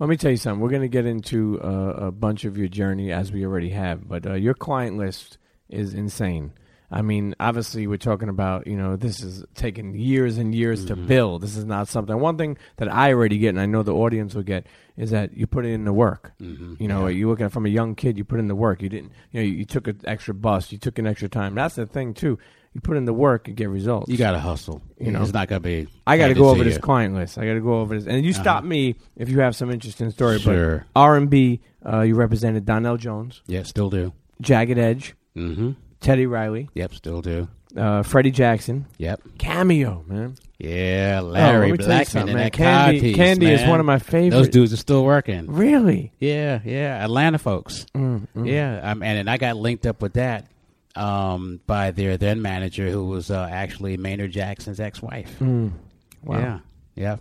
Let 0.00 0.08
me 0.08 0.16
tell 0.16 0.30
you 0.30 0.38
something. 0.38 0.60
We're 0.62 0.70
going 0.70 0.80
to 0.80 0.88
get 0.88 1.04
into 1.04 1.60
uh, 1.60 2.06
a 2.06 2.10
bunch 2.10 2.46
of 2.46 2.56
your 2.56 2.68
journey 2.68 3.12
as 3.12 3.30
we 3.30 3.44
already 3.44 3.68
have, 3.68 4.08
but 4.08 4.26
uh, 4.26 4.32
your 4.32 4.54
client 4.54 4.96
list 4.96 5.36
is 5.68 5.92
insane. 5.92 6.54
I 6.90 7.02
mean, 7.02 7.34
obviously, 7.38 7.86
we're 7.86 7.98
talking 7.98 8.30
about 8.30 8.66
you 8.66 8.76
know 8.76 8.96
this 8.96 9.22
is 9.22 9.44
taking 9.54 9.94
years 9.94 10.38
and 10.38 10.54
years 10.54 10.86
to 10.86 10.96
build. 10.96 11.42
This 11.42 11.54
is 11.54 11.66
not 11.66 11.86
something. 11.86 12.18
One 12.18 12.38
thing 12.38 12.56
that 12.78 12.90
I 12.90 13.12
already 13.12 13.36
get, 13.36 13.50
and 13.50 13.60
I 13.60 13.66
know 13.66 13.82
the 13.82 13.94
audience 13.94 14.34
will 14.34 14.42
get, 14.42 14.66
is 14.96 15.10
that 15.10 15.36
you 15.36 15.46
put 15.46 15.66
in 15.66 15.84
the 15.84 15.92
work. 15.92 16.32
You 16.80 16.88
know, 16.88 17.06
you 17.06 17.28
look 17.28 17.42
at 17.42 17.46
it 17.46 17.52
from 17.52 17.66
a 17.66 17.68
young 17.68 17.94
kid, 17.94 18.16
you 18.16 18.24
put 18.24 18.40
in 18.40 18.48
the 18.48 18.56
work. 18.56 18.80
You 18.80 18.88
didn't, 18.88 19.12
you 19.32 19.40
know, 19.40 19.46
you 19.46 19.66
took 19.66 19.86
an 19.86 20.00
extra 20.04 20.32
bus, 20.32 20.72
you 20.72 20.78
took 20.78 20.98
an 20.98 21.06
extra 21.06 21.28
time. 21.28 21.54
That's 21.54 21.74
the 21.74 21.86
thing 21.86 22.14
too. 22.14 22.38
You 22.72 22.80
put 22.80 22.96
in 22.96 23.04
the 23.04 23.12
work, 23.12 23.48
and 23.48 23.56
get 23.56 23.68
results. 23.68 24.08
You 24.08 24.16
got 24.16 24.30
to 24.32 24.38
hustle. 24.38 24.80
You 24.98 25.10
know. 25.10 25.22
it's 25.22 25.32
not 25.32 25.48
going 25.48 25.60
to 25.60 25.68
be. 25.68 25.88
I 26.06 26.16
got 26.18 26.28
to 26.28 26.34
go 26.34 26.50
over 26.50 26.62
this 26.62 26.74
you. 26.74 26.80
client 26.80 27.14
list. 27.16 27.36
I 27.36 27.44
got 27.44 27.54
to 27.54 27.60
go 27.60 27.80
over 27.80 27.98
this, 27.98 28.06
and 28.06 28.24
you 28.24 28.32
stop 28.32 28.62
me 28.62 28.94
if 29.16 29.28
you 29.28 29.40
have 29.40 29.56
some 29.56 29.70
interesting 29.72 30.10
story. 30.10 30.38
Sure. 30.38 30.86
But 30.94 31.00
R 31.00 31.16
and 31.16 31.28
B, 31.28 31.60
uh, 31.84 32.02
you 32.02 32.14
represented 32.14 32.64
Donell 32.66 32.96
Jones, 32.96 33.42
Yeah, 33.48 33.64
still 33.64 33.90
do. 33.90 34.12
Jagged 34.40 34.78
Edge, 34.78 35.14
Mm-hmm. 35.36 35.72
Teddy 36.00 36.26
Riley, 36.26 36.68
Yep, 36.74 36.94
still 36.94 37.20
do. 37.22 37.48
uh, 37.76 38.02
Freddie 38.04 38.30
Jackson, 38.30 38.86
Yep. 38.98 39.20
Cameo, 39.38 40.04
man. 40.06 40.36
Yeah, 40.58 41.20
Oh, 41.22 41.26
Larry 41.26 41.70
let 41.70 41.80
me 41.80 41.84
tell 41.86 41.98
you 41.98 42.04
Blackmon 42.04 42.28
and 42.30 42.38
that 42.38 42.52
Candy, 42.52 43.00
piece, 43.00 43.16
Candy 43.16 43.46
is 43.50 43.66
one 43.68 43.80
of 43.80 43.86
my 43.86 43.98
favorites. 43.98 44.34
Those 44.36 44.48
dudes 44.48 44.72
are 44.72 44.76
still 44.76 45.04
working. 45.04 45.46
Really? 45.50 46.12
Yeah, 46.18 46.60
yeah, 46.64 47.02
Atlanta 47.04 47.38
folks. 47.38 47.86
Mm, 47.94 48.26
mm. 48.36 48.46
Yeah, 48.48 48.90
um, 48.90 49.02
and, 49.02 49.18
and 49.20 49.30
I 49.30 49.36
got 49.38 49.56
linked 49.56 49.86
up 49.86 50.02
with 50.02 50.14
that 50.14 50.46
um, 50.96 51.60
by 51.66 51.90
their 51.90 52.16
then 52.16 52.42
manager, 52.42 52.90
who 52.90 53.06
was 53.06 53.30
uh, 53.30 53.48
actually 53.50 53.96
Maynard 53.96 54.32
Jackson's 54.32 54.80
ex-wife. 54.80 55.38
Mm. 55.40 55.72
Wow. 56.24 56.38
Yeah, 56.38 56.58
yeah. 56.94 57.16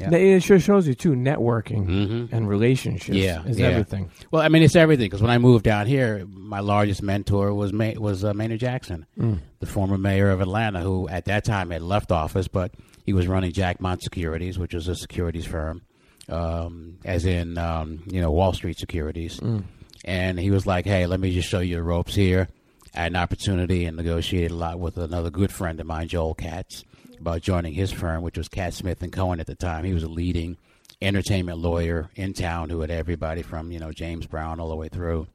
Yeah. 0.00 0.10
It 0.16 0.42
sure 0.42 0.58
shows 0.58 0.88
you 0.88 0.94
too. 0.94 1.12
Networking 1.14 1.84
hmm 1.84 2.34
and 2.34 2.48
relationships 2.48 3.16
Yeah, 3.16 3.44
is 3.44 3.56
yeah. 3.56 3.68
everything. 3.68 4.10
Well, 4.32 4.42
I 4.42 4.48
mean, 4.48 4.64
it's 4.64 4.74
everything 4.74 5.06
because 5.06 5.22
when 5.22 5.30
I 5.30 5.38
moved 5.38 5.64
down 5.64 5.86
here, 5.86 6.26
my 6.28 6.58
largest 6.58 7.04
mentor 7.04 7.54
was 7.54 7.72
May- 7.72 7.96
was 7.96 8.24
uh, 8.24 8.34
Maynard 8.34 8.58
Jackson, 8.58 9.06
Mm. 9.16 9.38
the 9.60 9.66
former 9.66 9.96
mayor 9.96 10.30
of 10.30 10.40
Atlanta, 10.40 10.80
who 10.80 11.08
at 11.08 11.26
that 11.26 11.44
time 11.44 11.70
had 11.70 11.82
left 11.82 12.10
office, 12.10 12.48
but 12.48 12.74
he 13.04 13.12
was 13.12 13.28
running 13.28 13.52
Jackmont 13.52 14.02
Securities, 14.02 14.58
which 14.58 14.74
was 14.74 14.88
a 14.88 14.96
securities 14.96 15.46
firm, 15.46 15.82
um, 16.28 16.98
as 17.04 17.24
in 17.24 17.56
um, 17.56 18.02
you 18.10 18.20
know 18.20 18.32
Wall 18.32 18.52
Street 18.52 18.78
Securities. 18.78 19.38
Mm. 19.38 19.62
And 20.04 20.38
he 20.40 20.50
was 20.50 20.66
like, 20.66 20.84
"Hey, 20.84 21.06
let 21.06 21.20
me 21.20 21.32
just 21.32 21.48
show 21.48 21.60
you 21.60 21.76
the 21.76 21.82
ropes 21.84 22.14
here." 22.16 22.48
I 22.96 23.02
had 23.02 23.12
an 23.12 23.16
opportunity 23.16 23.84
and 23.84 23.96
negotiated 23.96 24.50
a 24.50 24.54
lot 24.54 24.78
with 24.80 24.96
another 24.96 25.30
good 25.30 25.52
friend 25.52 25.78
of 25.80 25.86
mine, 25.86 26.08
Joel 26.08 26.34
Katz, 26.34 26.84
about 27.20 27.42
joining 27.42 27.74
his 27.74 27.92
firm, 27.92 28.22
which 28.22 28.38
was 28.38 28.48
Katz 28.48 28.78
Smith 28.78 29.02
and 29.02 29.12
Cohen 29.12 29.38
at 29.40 29.46
the 29.46 29.54
time. 29.54 29.84
He 29.84 29.92
was 29.94 30.02
a 30.02 30.08
leading 30.08 30.56
entertainment 31.02 31.58
lawyer 31.58 32.08
in 32.16 32.32
town 32.32 32.70
who 32.70 32.80
had 32.80 32.90
everybody 32.90 33.42
from 33.42 33.70
you 33.70 33.78
know 33.78 33.92
James 33.92 34.26
Brown 34.26 34.60
all 34.60 34.68
the 34.70 34.76
way 34.76 34.88
through. 34.88 35.26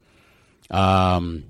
Um, 0.70 1.44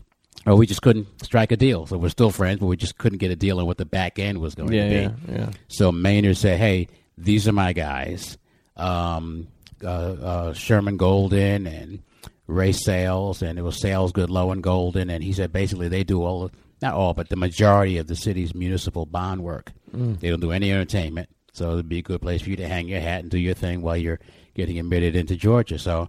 well, 0.45 0.57
we 0.59 0.67
just 0.67 0.83
couldn't 0.83 1.07
strike 1.25 1.53
a 1.53 1.57
deal, 1.57 1.87
so 1.87 1.97
we're 1.97 2.09
still 2.09 2.31
friends, 2.31 2.59
but 2.61 2.67
we 2.67 2.77
just 2.77 2.99
couldn't 2.99 3.19
get 3.19 3.31
a 3.31 3.37
deal 3.37 3.61
on 3.61 3.67
what 3.67 3.79
the 3.79 3.85
back 3.85 4.19
end 4.19 4.39
was 4.39 4.55
going 4.55 4.73
Yeah, 4.73 4.85
to 4.85 4.89
be. 5.11 5.33
yeah, 5.33 5.39
yeah. 5.39 5.51
So 5.69 5.93
Maynard 5.93 6.37
said, 6.37 6.59
"Hey, 6.59 6.89
these 7.17 7.47
are 7.47 7.53
my 7.53 7.73
guys, 7.73 8.37
um, 8.77 9.47
uh, 9.85 9.87
uh, 9.87 10.53
Sherman 10.53 10.97
Golden 10.97 11.67
and 11.67 12.01
Ray 12.47 12.73
Sales, 12.73 13.43
and 13.43 13.59
it 13.59 13.63
was 13.63 13.81
Sales, 13.81 14.13
Goodlow, 14.13 14.51
and 14.53 14.63
Golden." 14.63 15.11
And 15.11 15.23
he 15.23 15.33
said, 15.33 15.53
basically, 15.53 15.89
they 15.89 16.05
do 16.05 16.23
all, 16.23 16.45
of, 16.45 16.53
not 16.81 16.95
all, 16.95 17.15
but 17.15 17.29
the 17.29 17.37
majority 17.37 17.99
of 17.99 18.07
the 18.07 18.17
city's 18.17 18.55
municipal 18.55 19.07
bond 19.07 19.43
work. 19.43 19.73
They 20.21 20.31
don't 20.31 20.41
do 20.41 20.53
any 20.53 20.73
entertainment, 20.73 21.29
so 21.53 21.73
it'd 21.73 21.89
be 21.89 21.99
a 21.99 22.03
good 22.03 22.23
place 22.23 22.43
for 22.43 22.51
you 22.51 22.57
to 22.57 22.69
hang 22.69 22.89
your 22.89 23.01
hat 23.01 23.21
and 23.21 23.31
do 23.31 23.39
your 23.39 23.55
thing 23.55 23.83
while 23.83 23.97
you're 23.97 24.21
getting 24.55 24.79
admitted 24.79 25.17
into 25.17 25.37
Georgia. 25.37 25.79
So, 25.79 26.09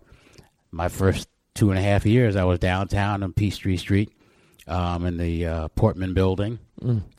my 0.71 0.87
first 0.89 1.27
two 1.53 1.69
and 1.69 1.77
a 1.79 1.81
half 1.83 2.05
years, 2.05 2.35
I 2.35 2.45
was 2.45 2.59
downtown 2.59 3.23
on 3.23 3.33
Peachtree 3.33 3.77
Street, 3.77 4.11
um, 4.67 5.05
in 5.05 5.17
the 5.17 5.45
uh, 5.45 5.67
Portman 5.69 6.13
Building. 6.13 6.59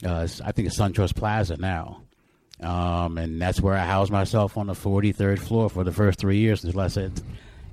Uh, 0.05 0.29
I 0.44 0.53
think 0.53 0.68
it's 0.68 0.79
SunTrust 0.79 1.14
Plaza 1.14 1.57
now. 1.57 2.03
Um, 2.61 3.18
and 3.18 3.40
that's 3.40 3.61
where 3.61 3.74
I 3.74 3.85
housed 3.85 4.12
myself 4.12 4.57
on 4.57 4.66
the 4.68 4.74
43rd 4.74 5.38
floor 5.38 5.68
for 5.68 5.85
the 5.85 5.92
first 5.92 6.18
three 6.18 6.38
years 6.38 6.64
until 6.64 6.81
I 6.81 6.88
said, 6.88 7.20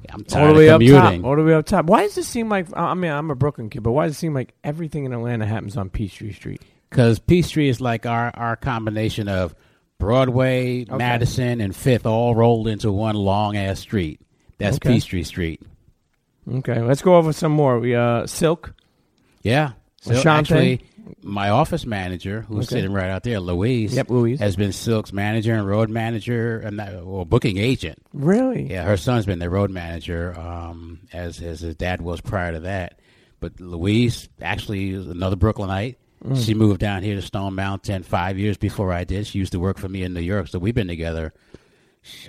I'm 0.09 0.23
tired 0.23 0.47
all 0.47 0.53
the 0.53 0.59
way 0.59 0.67
of 0.69 0.81
up 0.81 0.87
top. 0.87 1.23
All 1.25 1.35
the 1.35 1.43
way 1.43 1.53
up 1.53 1.65
top. 1.65 1.85
Why 1.85 2.01
does 2.03 2.17
it 2.17 2.23
seem 2.23 2.49
like? 2.49 2.67
I 2.75 2.93
mean, 2.93 3.11
I'm 3.11 3.29
a 3.31 3.35
Brooklyn 3.35 3.69
kid, 3.69 3.83
but 3.83 3.91
why 3.91 4.07
does 4.07 4.15
it 4.15 4.19
seem 4.19 4.33
like 4.33 4.53
everything 4.63 5.05
in 5.05 5.13
Atlanta 5.13 5.45
happens 5.45 5.77
on 5.77 5.89
Peachtree 5.89 6.33
Street? 6.33 6.61
Because 6.89 7.19
Peachtree 7.19 7.69
is 7.69 7.79
like 7.79 8.05
our, 8.05 8.31
our 8.35 8.55
combination 8.55 9.27
of 9.29 9.55
Broadway, 9.97 10.81
Okay. 10.83 10.95
Madison, 10.97 11.61
and 11.61 11.75
Fifth 11.75 12.05
all 12.05 12.35
rolled 12.35 12.67
into 12.67 12.91
one 12.91 13.15
long 13.15 13.55
ass 13.55 13.79
street. 13.79 14.19
That's 14.57 14.77
Okay. 14.77 14.93
Peachtree 14.93 15.23
Street. 15.23 15.61
Okay, 16.51 16.81
let's 16.81 17.01
go 17.01 17.15
over 17.17 17.31
some 17.33 17.51
more. 17.51 17.79
We 17.79 17.95
uh, 17.95 18.25
Silk. 18.25 18.73
Yeah. 19.43 19.73
So 20.01 20.13
Ashante? 20.15 20.25
actually, 20.39 20.81
my 21.23 21.49
office 21.49 21.85
manager, 21.85 22.41
who's 22.41 22.67
Okay. 22.67 22.75
sitting 22.77 22.91
right 22.93 23.09
out 23.09 23.23
there, 23.23 23.39
Louise, 23.39 23.93
Yep, 23.95 24.09
Louise. 24.09 24.39
has 24.39 24.55
been 24.55 24.71
Silk's 24.71 25.11
manager 25.13 25.53
and 25.53 25.67
road 25.67 25.89
manager 25.89 26.59
and 26.59 26.79
that, 26.79 26.95
or 26.95 27.25
booking 27.25 27.57
agent. 27.57 27.99
Really? 28.13 28.71
Yeah, 28.71 28.83
her 28.85 28.97
son's 28.97 29.25
been 29.25 29.39
the 29.39 29.49
road 29.49 29.69
manager, 29.71 30.37
um, 30.39 30.99
as 31.13 31.41
as 31.41 31.61
his 31.61 31.75
dad 31.75 32.01
was 32.01 32.21
prior 32.21 32.53
to 32.53 32.59
that. 32.61 32.99
But 33.39 33.59
Louise 33.59 34.29
actually 34.41 34.91
is 34.91 35.07
another 35.07 35.35
Brooklynite. 35.35 35.97
Mm. 36.23 36.45
She 36.45 36.53
moved 36.53 36.79
down 36.79 37.01
here 37.01 37.15
to 37.15 37.21
Stone 37.23 37.55
Mountain 37.55 38.03
five 38.03 38.37
years 38.37 38.55
before 38.57 38.93
I 38.93 39.03
did. 39.03 39.25
She 39.25 39.39
used 39.39 39.53
to 39.53 39.59
work 39.59 39.79
for 39.79 39.89
me 39.89 40.03
in 40.03 40.13
New 40.13 40.21
York, 40.21 40.47
so 40.49 40.59
we've 40.59 40.75
been 40.75 40.87
together 40.87 41.33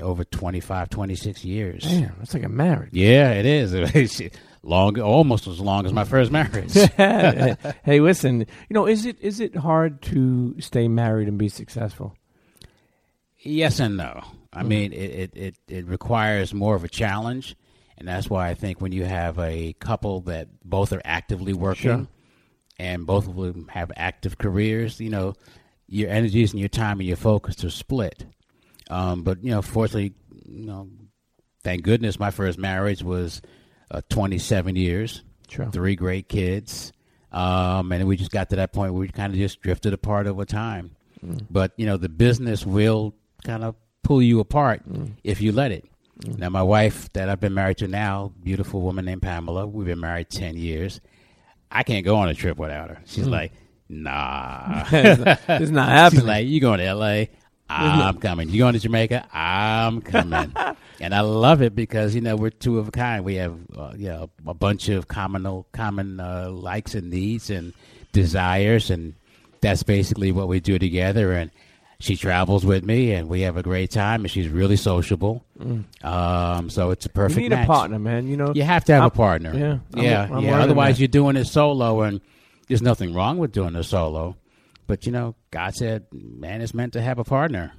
over 0.01 0.25
25, 0.25 0.88
26 0.90 1.45
years. 1.45 1.83
Damn, 1.85 2.14
that's 2.18 2.33
like 2.35 2.42
a 2.45 2.49
marriage. 2.49 2.90
Yeah, 2.92 3.33
it 3.33 3.45
is. 3.47 3.73
Long, 4.64 5.01
almost 5.01 5.46
as 5.48 5.59
long 5.61 5.87
as 5.87 5.92
my 5.92 6.05
first 6.05 6.31
marriage. 6.33 6.72
hey, 6.75 8.01
listen. 8.01 8.40
You 8.40 8.46
know, 8.75 8.87
is 8.87 9.07
it 9.07 9.16
is 9.20 9.40
it 9.40 9.57
hard 9.57 10.01
to 10.03 10.55
stay 10.61 10.87
married 10.88 11.27
and 11.29 11.37
be 11.38 11.48
successful? 11.48 12.14
Yes 13.40 13.81
and 13.81 13.96
no. 13.96 14.05
Mm-hmm. 14.05 14.59
I 14.59 14.62
mean, 14.62 14.92
it, 14.92 14.96
it, 14.96 15.37
it, 15.37 15.55
it 15.68 15.87
requires 15.87 16.55
more 16.55 16.75
of 16.77 16.85
a 16.85 16.88
challenge, 16.88 17.57
and 17.98 18.07
that's 18.07 18.31
why 18.31 18.48
I 18.48 18.55
think 18.55 18.81
when 18.81 18.92
you 18.92 19.05
have 19.05 19.38
a 19.38 19.72
couple 19.81 20.20
that 20.22 20.48
both 20.64 20.92
are 20.92 21.03
actively 21.05 21.53
working 21.55 21.83
Sure. 21.83 22.07
and 22.79 23.07
both 23.07 23.27
of 23.27 23.35
them 23.35 23.66
have 23.68 23.90
active 23.96 24.38
careers, 24.38 25.01
you 25.01 25.11
know, 25.11 25.35
your 25.88 26.09
energies 26.11 26.53
and 26.53 26.61
your 26.61 26.68
time 26.68 27.01
and 27.01 27.09
your 27.09 27.16
focus 27.16 27.64
are 27.64 27.70
split. 27.70 28.27
Um, 28.90 29.22
but 29.25 29.42
you 29.42 29.51
know, 29.51 29.62
fortunately, 29.62 30.12
you 30.44 30.66
know, 30.66 30.88
thank 31.64 31.83
goodness 31.83 32.20
my 32.20 32.31
first 32.31 32.59
marriage 32.59 33.03
was 33.03 33.40
uh, 33.92 34.00
27 34.09 34.74
years, 34.74 35.22
Sure. 35.48 35.66
three 35.70 35.94
great 35.94 36.28
kids, 36.28 36.92
um, 37.31 37.92
and 37.92 38.09
we 38.09 38.16
just 38.16 38.31
got 38.33 38.50
to 38.50 38.57
that 38.57 38.72
point 38.72 38.92
where 38.92 39.00
we 39.00 39.09
kind 39.09 39.33
of 39.33 39.38
just 39.38 39.61
drifted 39.61 39.92
apart 39.92 40.26
over 40.26 40.44
time. 40.44 40.96
But 41.50 41.72
you 41.76 41.87
know, 41.87 41.96
the 41.98 42.09
business 42.09 42.66
will 42.66 43.14
kind 43.44 43.62
of 43.62 43.76
pull 44.02 44.20
you 44.22 44.40
apart 44.40 44.83
if 45.22 45.40
you 45.40 45.52
let 45.52 45.70
it. 45.70 45.85
Now, 46.38 46.48
my 46.50 46.62
wife 46.62 47.12
that 47.12 47.28
I've 47.28 47.38
been 47.40 47.55
married 47.55 47.78
to 47.78 47.88
now, 47.88 48.33
beautiful 48.42 48.81
woman 48.81 49.05
named 49.05 49.22
Pamela, 49.22 49.66
we've 49.66 49.87
been 49.87 50.00
married 50.00 50.31
10 50.31 50.57
years. 50.57 51.00
I 51.70 51.83
can't 51.85 52.05
go 52.05 52.16
on 52.16 52.28
a 52.28 52.35
trip 52.35 52.59
without 52.59 52.90
her. 52.90 52.98
She's 53.07 53.26
like, 53.26 53.52
nah. 53.88 54.85
it's 54.92 55.20
not, 55.20 55.40
it's 55.48 55.70
not 55.70 55.87
She's 55.88 55.98
happening. 56.20 56.26
like, 56.26 56.46
you 56.46 56.61
going 56.61 56.78
to 56.78 56.85
L.A.? 56.87 57.31
I'm 57.68 58.18
coming. 58.18 58.51
You 58.51 58.59
going 58.59 58.75
to 58.75 58.79
Jamaica? 58.81 59.27
I'm 59.33 60.03
coming. 60.03 60.53
and 61.01 61.14
I 61.14 61.20
love 61.20 61.62
it 61.62 61.75
because 61.75 62.14
you 62.14 62.20
know 62.20 62.37
we're 62.37 62.51
two 62.51 62.79
of 62.79 62.88
a 62.88 62.90
kind. 62.90 63.25
We 63.25 63.37
have 63.37 63.57
uh, 63.77 63.92
you 63.96 64.09
know 64.09 64.31
a 64.46 64.55
bunch 64.55 64.88
of 64.88 65.09
common 65.09 65.64
common 65.72 66.20
uh, 66.20 66.51
likes 66.51 66.94
and 66.94 67.11
needs 67.11 67.48
and 67.51 67.72
desires, 68.12 68.90
and 68.90 69.14
that's 69.61 69.83
basically 69.83 70.33
what 70.33 70.48
we 70.48 70.61
do 70.61 70.79
together. 70.79 71.33
And 71.33 71.51
she 71.98 72.16
travels 72.16 72.66
with 72.66 72.85
me, 72.85 73.12
and 73.12 73.29
we 73.29 73.42
have 73.42 73.57
a 73.57 73.62
great 73.62 73.90
time. 73.90 74.22
And 74.22 74.31
she's 74.31 74.48
really 74.48 74.77
sociable. 74.77 75.44
Um, 76.03 76.68
so 76.68 76.90
it's 76.90 77.07
a 77.07 77.09
you 77.09 77.12
perfect 77.14 77.40
need 77.40 77.51
match. 77.51 77.64
a 77.64 77.72
partner, 77.72 77.98
man. 77.98 78.27
You 78.27 78.37
know, 78.37 78.53
You 78.55 78.64
have 78.64 78.85
to 78.87 78.92
have 78.92 79.03
I'm- 79.03 79.07
a 79.09 79.14
partner. 79.14 79.55
yeah, 79.57 79.64
I'm- 79.94 80.05
yeah, 80.05 80.29
I'm 80.31 80.44
yeah. 80.44 80.61
Otherwise, 80.61 80.96
that. 80.96 81.01
you're 81.01 81.09
doing 81.09 81.37
it 81.37 81.44
solo, 81.44 82.03
and 82.03 82.20
there's 82.68 82.83
nothing 82.83 83.14
wrong 83.14 83.38
with 83.38 83.53
doing 83.53 83.75
it 83.77 83.85
solo. 83.85 84.37
But 84.87 85.07
you 85.07 85.12
know, 85.12 85.35
God 85.51 85.75
said, 85.75 86.07
man 86.12 86.61
is 86.61 86.75
meant 86.75 86.92
to 86.95 87.01
have 87.03 87.18
a 87.18 87.25
partner. 87.25 87.73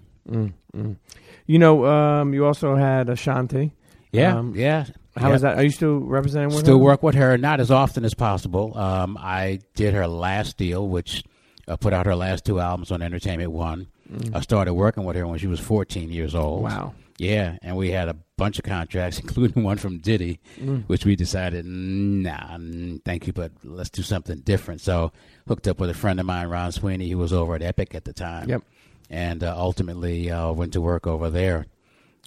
you 1.46 1.60
know. 1.60 1.86
Um, 1.86 2.34
you 2.34 2.46
also 2.46 2.76
had 2.76 3.10
Ashanti. 3.10 3.74
Yeah, 4.12 4.38
Um, 4.38 4.54
yeah. 4.56 4.86
How 5.18 5.30
yeah. 5.30 5.36
is 5.36 5.42
that? 5.42 5.58
Are 5.58 5.64
you 5.64 5.70
still 5.70 6.00
representing 6.00 6.50
with 6.50 6.60
Still 6.60 6.78
her? 6.78 6.84
work 6.84 7.04
with 7.04 7.16
her, 7.16 7.38
not 7.38 7.60
as 7.60 7.70
often 7.72 8.04
as 8.06 8.14
possible. 8.14 8.76
Um, 8.78 9.18
I 9.20 9.60
did 9.76 9.94
her 9.94 10.08
last 10.08 10.58
deal, 10.58 10.88
which 10.88 11.24
uh, 11.68 11.76
put 11.78 11.94
out 11.94 12.06
her 12.08 12.16
last 12.16 12.46
two 12.46 12.60
albums 12.60 12.92
on 12.92 13.02
Entertainment 13.02 13.52
One. 13.52 13.88
I 14.34 14.42
started 14.42 14.74
working 14.76 15.04
with 15.06 15.16
her 15.16 15.26
when 15.26 15.40
she 15.40 15.48
was 15.48 15.60
14 15.60 16.12
years 16.12 16.36
old. 16.36 16.60
Mm. 16.62 16.64
Wow. 16.64 16.94
Yeah, 17.18 17.58
and 17.62 17.78
we 17.78 17.92
had 17.92 18.10
a 18.10 18.16
bunch 18.38 18.58
of 18.58 18.66
contracts, 18.66 19.20
including 19.24 19.64
one 19.64 19.78
from 19.78 20.00
Diddy, 20.00 20.40
Mm. 20.60 20.84
which 20.88 21.06
we 21.06 21.16
decided, 21.16 21.66
nah, 21.66 22.58
mm, 22.58 23.04
thank 23.06 23.28
you, 23.28 23.34
but 23.34 23.52
let's 23.64 23.90
do 23.92 24.02
something 24.02 24.40
different. 24.40 24.82
So, 24.82 25.12
hooked 25.48 25.68
up 25.68 25.80
with 25.80 25.90
a 25.90 25.94
friend 25.94 26.20
of 26.20 26.26
mine, 26.26 26.48
Ron 26.48 26.72
Sweeney, 26.72 27.10
who 27.10 27.18
was 27.20 27.32
over 27.34 27.56
at 27.56 27.62
Epic 27.62 27.94
at 27.96 28.06
the 28.06 28.14
time. 28.14 28.50
Yep. 28.50 28.64
And 29.10 29.44
uh, 29.44 29.54
ultimately 29.56 30.32
uh, 30.32 30.52
went 30.54 30.74
to 30.74 30.82
work 30.82 31.06
over 31.06 31.30
there. 31.30 31.68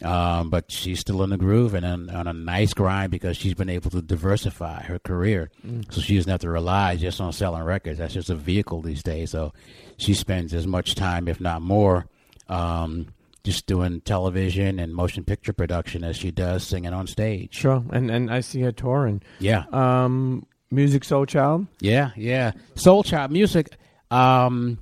Um, 0.03 0.51
but 0.51 0.71
she's 0.71 1.01
still 1.01 1.23
in 1.23 1.31
the 1.31 1.39
groove 1.39 1.73
and 1.73 1.85
on, 1.87 2.11
on 2.11 2.27
a 2.29 2.33
nice 2.35 2.75
grind 2.75 3.11
because 3.11 3.35
she's 3.37 3.55
been 3.55 3.71
able 3.71 3.91
to 3.93 4.03
diversify 4.03 4.83
her 4.83 4.99
career. 4.99 5.51
So 5.91 6.03
she 6.03 6.17
doesn't 6.17 6.31
have 6.31 6.41
to 6.43 6.51
rely 6.51 6.97
just 6.97 7.19
on 7.19 7.33
selling 7.33 7.63
records. 7.63 7.99
That's 7.99 8.13
just 8.13 8.29
a 8.29 8.35
vehicle 8.35 8.83
these 8.83 9.03
days. 9.03 9.31
So 9.31 9.55
she 9.97 10.13
spends 10.13 10.53
as 10.53 10.67
much 10.67 10.97
time, 10.97 11.29
if 11.29 11.41
not 11.41 11.63
more, 11.63 12.07
um, 12.51 13.07
just 13.47 13.67
doing 13.67 14.01
television 14.03 14.79
and 14.81 14.93
motion 14.93 15.25
picture 15.25 15.53
production 15.53 16.03
as 16.05 16.17
she 16.17 16.31
does 16.33 16.65
singing 16.65 16.93
on 16.93 17.07
stage. 17.07 17.55
Sure, 17.55 17.83
and 17.93 18.11
and 18.11 18.31
I 18.31 18.41
see 18.41 18.61
her 18.63 18.73
touring. 18.73 19.23
Yeah. 19.39 19.65
Um, 19.73 20.47
Musiq 20.73 21.05
Soulchild. 21.05 21.69
Yeah, 21.81 22.11
yeah. 22.17 22.53
Soul 22.75 23.05
Child 23.05 23.31
music 23.31 23.77
um, 24.11 24.79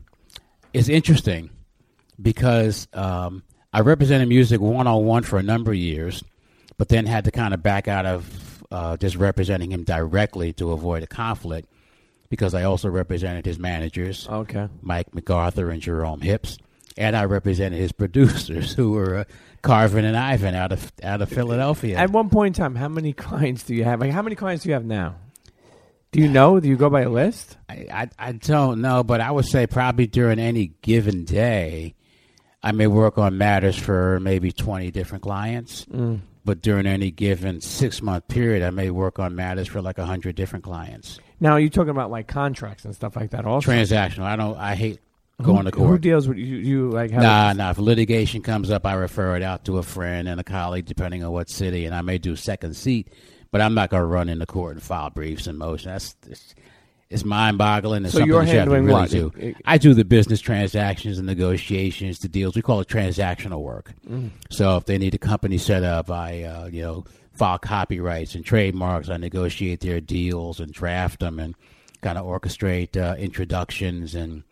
is 0.72 0.88
interesting 0.88 1.50
because 2.20 2.88
um, 2.94 3.42
I 3.72 3.81
represented 3.81 4.29
music 4.29 4.61
one 4.61 4.87
on 4.87 5.05
one 5.05 5.22
for 5.24 5.38
a 5.38 5.42
number 5.42 5.72
of 5.72 5.77
years, 5.77 6.24
but 6.79 6.88
then 6.88 7.05
had 7.05 7.24
to 7.27 7.31
kind 7.31 7.53
of 7.53 7.62
back 7.62 7.87
out 7.87 8.07
of 8.07 8.64
uh, 8.70 8.96
just 8.96 9.16
representing 9.16 9.70
him 9.70 9.85
directly 9.85 10.55
to 10.55 10.72
avoid 10.72 11.03
a 11.03 11.07
conflict 11.07 11.68
because 12.31 12.55
I 12.55 12.62
also 12.64 12.88
represented 12.88 13.44
his 13.44 13.59
managers, 13.59 14.27
Okay. 14.27 14.68
Mike 14.81 15.14
MacArthur 15.14 15.68
and 15.70 15.83
Jerome 15.83 16.20
Hipps, 16.20 16.57
and 16.96 17.16
I 17.16 17.24
represented 17.24 17.78
his 17.78 17.92
producers, 17.92 18.72
who 18.72 18.92
were 18.92 19.18
uh, 19.18 19.24
Carvin 19.62 20.04
and 20.04 20.16
Ivan 20.16 20.54
out 20.54 20.72
of 20.72 20.92
out 21.02 21.22
of 21.22 21.28
Philadelphia. 21.28 21.96
At 21.96 22.11
one 22.11 22.30
point 22.30 22.57
in 22.57 22.62
time, 22.62 22.74
how 22.74 22.88
many 22.88 23.12
clients 23.14 23.64
do 23.64 23.74
you 23.74 23.85
have? 23.85 24.00
Like, 24.00 24.12
how 24.12 24.22
many 24.22 24.37
clients 24.37 24.64
do 24.64 24.70
you 24.70 24.74
have 24.74 24.85
now? 24.85 25.16
Do 26.12 26.20
you 26.20 26.28
know? 26.28 26.61
Do 26.61 26.68
you 26.68 26.76
go 26.76 26.88
by 26.88 27.02
a 27.02 27.11
list? 27.11 27.57
I, 27.68 27.87
I 27.92 28.11
I 28.28 28.33
don't 28.33 28.80
know, 28.80 29.02
but 29.02 29.20
I 29.20 29.30
would 29.30 29.46
say 29.46 29.66
probably 29.66 30.07
during 30.07 30.38
any 30.38 30.68
given 30.83 31.24
day, 31.24 31.96
I 32.62 32.70
may 32.72 32.87
work 32.87 33.18
on 33.18 33.37
matters 33.37 33.76
for 33.76 34.20
maybe 34.20 34.52
twenty 34.52 34.90
different 34.92 35.22
clients. 35.22 35.85
Mm. 35.87 36.20
But 36.44 36.61
during 36.61 36.87
any 36.87 37.11
given 37.11 37.62
six 37.62 38.02
month 38.02 38.28
period, 38.28 38.62
I 38.62 38.70
may 38.70 38.90
work 38.90 39.18
on 39.18 39.35
matters 39.35 39.66
for 39.66 39.80
like 39.80 39.98
a 39.98 40.04
hundred 40.04 40.37
different 40.37 40.64
clients. 40.64 41.18
Now, 41.40 41.52
are 41.52 41.61
you 41.61 41.70
talking 41.70 41.90
about 41.90 42.11
like 42.11 42.28
contracts 42.28 42.85
and 42.85 42.94
stuff 42.94 43.16
like 43.16 43.30
that? 43.30 43.44
Also, 43.44 43.72
Transactional. 43.72 44.24
I 44.24 44.37
don't. 44.37 44.57
I 44.57 44.74
hate 44.74 45.00
who, 45.38 45.44
going 45.44 45.64
to 45.64 45.70
Who 45.79 45.99
deals 45.99 46.29
with 46.29 46.38
you? 46.38 46.57
You 46.57 46.90
like 46.90 47.11
have 47.11 47.23
Nah, 47.23 47.53
nah. 47.55 47.70
If 47.70 47.79
litigation 47.79 48.42
comes 48.42 48.70
up, 48.70 48.87
I 48.87 48.94
refer 48.94 49.37
it 49.37 49.42
out 49.42 49.64
to 49.64 49.79
a 49.79 49.83
friend 49.83 50.29
and 50.29 50.40
a 50.40 50.44
colleague, 50.44 50.87
depending 50.87 51.25
on 51.25 51.33
what 51.33 51.51
city, 51.51 51.87
and 51.87 51.94
I 51.94 52.03
may 52.03 52.18
do 52.18 52.37
second 52.37 52.75
seat. 52.77 53.09
But 53.51 53.61
I'm 53.61 53.75
not 53.75 53.90
going 53.90 54.01
to 54.03 54.07
run 54.07 54.29
into 54.29 54.47
court 54.47 54.75
and 54.75 54.83
file 54.83 55.11
briefs 55.11 55.47
and 55.47 55.59
motion. 55.59 55.90
That's 55.92 56.16
it's, 56.29 56.55
it's 57.11 57.25
mind-boggling. 57.25 58.05
It's 58.05 58.14
So 58.14 58.25
you're 58.25 58.44
that 58.44 58.53
you 58.53 58.59
have 58.59 58.66
to 58.66 58.73
handling 58.73 58.85
really 58.87 59.01
what? 59.01 59.11
do. 59.11 59.33
It- 59.37 59.44
it- 59.51 59.57
I 59.64 59.79
do 59.79 59.94
the 59.94 60.05
business 60.05 60.40
transactions 60.40 61.18
and 61.18 61.27
negotiations, 61.27 62.18
the 62.18 62.29
deals. 62.29 62.57
We 62.57 62.62
call 62.62 62.81
it 62.81 62.88
transactional 62.88 63.61
work. 63.61 63.92
Mm. 64.09 64.31
So 64.51 64.77
if 64.77 64.87
they 64.87 64.99
need 64.99 65.14
a 65.14 65.18
company 65.18 65.59
set 65.59 65.83
up, 65.85 66.11
I 66.11 66.42
uh, 66.42 66.66
you 66.66 66.83
know 66.83 67.05
file 67.33 67.59
copyrights 67.59 68.35
and 68.35 68.44
trademarks. 68.44 69.09
I 69.09 69.16
negotiate 69.16 69.81
their 69.81 70.01
deals 70.01 70.59
and 70.61 70.73
draft 70.73 71.20
them 71.20 71.38
and 71.40 71.55
kind 72.03 72.18
of 72.18 72.25
orchestrate 72.27 72.97
uh, 72.97 73.16
introductions 73.16 74.14
and 74.14 74.42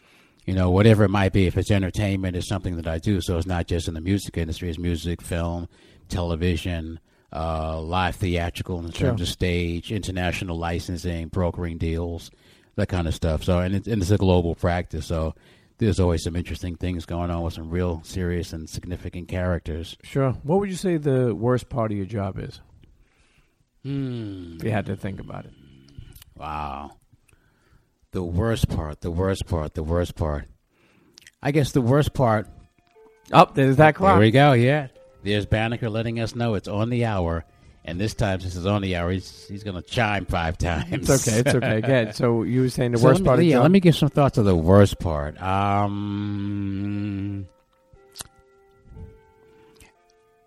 you 0.47 0.55
know 0.55 0.71
whatever 0.71 1.05
it 1.05 1.11
might 1.11 1.33
be. 1.33 1.47
If 1.47 1.57
it's 1.57 1.71
entertainment, 1.71 2.37
it's 2.37 2.49
something 2.49 2.77
that 2.77 2.87
I 2.87 2.99
do. 2.99 3.21
So 3.21 3.39
it's 3.39 3.47
not 3.47 3.67
just 3.67 3.89
in 3.89 3.95
the 3.95 4.01
music 4.01 4.37
industry; 4.37 4.69
it's 4.69 4.79
music, 4.79 5.21
film, 5.23 5.69
television. 6.09 7.01
Uh, 7.35 7.81
live 7.81 8.15
theatrical 8.17 8.79
in 8.85 8.91
Sure. 8.93 9.09
terms 9.09 9.23
of 9.23 9.27
stage, 9.29 9.91
international 9.91 10.59
licensing, 10.59 11.29
brokering 11.29 11.79
deals, 11.79 12.31
that 12.77 12.91
kind 12.91 13.09
of 13.09 13.15
stuff. 13.15 13.43
So, 13.43 13.59
and 13.59 13.75
it's, 13.75 13.89
and 13.89 14.03
it's 14.03 14.11
a 14.11 14.19
global 14.19 14.55
practice. 14.55 15.07
So, 15.07 15.35
there's 15.79 15.99
always 15.99 16.23
some 16.25 16.37
interesting 16.37 16.77
things 16.77 17.07
going 17.07 17.31
on 17.31 17.41
with 17.41 17.55
some 17.55 17.71
real 17.71 18.03
serious 18.05 18.53
and 18.53 18.69
significant 18.69 19.29
characters. 19.29 19.97
Sure. 20.03 20.33
What 20.43 20.61
would 20.61 20.69
you 20.69 20.77
say 20.77 20.99
the 20.99 21.35
worst 21.35 21.71
part 21.71 21.91
of 21.91 21.97
your 21.97 22.05
job 22.05 22.39
is? 22.39 22.61
Hmm. 23.83 24.57
If 24.59 24.65
you 24.65 24.71
had 24.71 24.85
to 24.87 24.97
think 24.97 25.19
about 25.19 25.47
it. 25.47 25.53
Wow. 26.37 26.93
The 28.13 28.23
worst 28.23 28.69
part, 28.69 29.01
the 29.01 29.11
worst 29.11 29.47
part, 29.47 29.75
the 29.75 29.83
worst 29.83 30.15
part. 30.15 30.45
I 31.43 31.51
guess 31.51 31.73
the 31.73 31.81
worst 31.81 32.13
part. 32.13 32.47
Oh, 33.33 33.49
there's 33.53 33.77
that 33.77 33.95
clock. 33.95 34.15
There 34.15 34.21
we 34.21 34.31
go. 34.31 34.53
Yeah. 34.53 34.89
There's 35.23 35.47
Banneker 35.47 35.89
letting 35.89 36.21
us 36.21 36.35
know 36.35 36.55
it's 36.55 36.69
on 36.69 36.91
the 36.91 37.07
hour. 37.07 37.45
And 37.85 38.01
this 38.01 38.15
time, 38.15 38.41
since 38.41 38.55
it's 38.55 38.67
on 38.67 38.83
the 38.83 38.95
hour, 38.97 39.11
he's, 39.11 39.47
he's 39.49 39.65
going 39.65 39.75
to 39.75 39.83
chime 39.83 40.25
five 40.27 40.57
times. 40.57 40.93
It's 40.93 41.29
okay. 41.29 41.39
It's 41.39 41.55
okay. 41.55 41.81
Good. 41.81 42.15
So 42.15 42.45
you 42.45 42.61
were 42.61 42.69
saying 42.69 42.93
the 42.93 42.99
So 42.99 43.07
worst 43.07 43.21
let 43.21 43.23
me, 43.23 43.27
part 43.27 43.39
of 43.41 43.45
yeah, 43.47 43.61
let 43.61 43.71
me 43.73 43.81
give 43.81 43.97
some 43.97 44.09
thoughts 44.09 44.39
of 44.39 44.45
the 44.45 44.55
worst 44.55 45.01
part. 45.01 45.41
Um, 45.43 47.49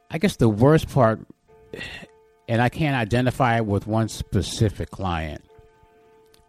I 0.10 0.18
guess 0.18 0.38
the 0.38 0.48
worst 0.48 0.88
part, 0.90 1.20
and 2.48 2.62
I 2.62 2.70
can't 2.70 2.96
identify 2.96 3.58
it 3.58 3.66
with 3.66 3.86
one 3.86 4.08
specific 4.08 4.92
client, 4.92 5.44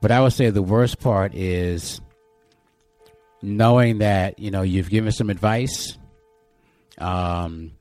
but 0.01 0.11
I 0.11 0.21
would 0.21 0.33
say 0.33 0.51
the 0.51 0.63
worst 0.63 0.99
part 1.01 1.35
is 1.35 2.01
knowing 3.43 3.99
that 3.99 4.39
you 4.39 4.51
know 4.51 4.63
you've 4.63 4.91
given 4.91 5.13
some 5.13 5.31
advice, 5.31 5.97
um, 6.99 7.73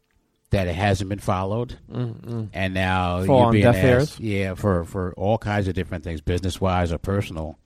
that 0.52 0.68
it 0.68 0.76
hasn't 0.76 1.10
been 1.10 1.20
followed, 1.20 1.78
Mm-mm. 1.92 2.50
and 2.54 2.74
now 2.74 3.24
Fall 3.26 3.44
you're 3.44 3.52
being 3.52 3.66
asked, 3.66 4.20
yeah, 4.20 4.54
for 4.54 4.84
for 4.86 5.14
all 5.16 5.38
kinds 5.38 5.68
of 5.68 5.74
different 5.76 6.04
things, 6.04 6.22
business 6.22 6.60
wise 6.62 6.92
or 6.94 6.98
personal, 6.98 7.58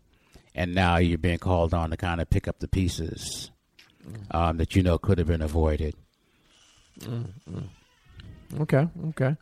and 0.56 0.74
now 0.76 0.98
you're 0.98 1.18
being 1.18 1.40
called 1.40 1.74
on 1.74 1.90
to 1.92 1.98
kind 1.98 2.22
of 2.22 2.30
pick 2.30 2.48
up 2.48 2.60
the 2.60 2.68
pieces 2.68 3.52
Mm. 4.08 4.34
um, 4.34 4.58
that 4.58 4.78
you 4.78 4.82
know 4.82 4.98
could 4.98 5.18
have 5.18 5.28
been 5.28 5.42
avoided. 5.42 5.94
Okay. 8.62 8.88
Okay. 9.10 9.36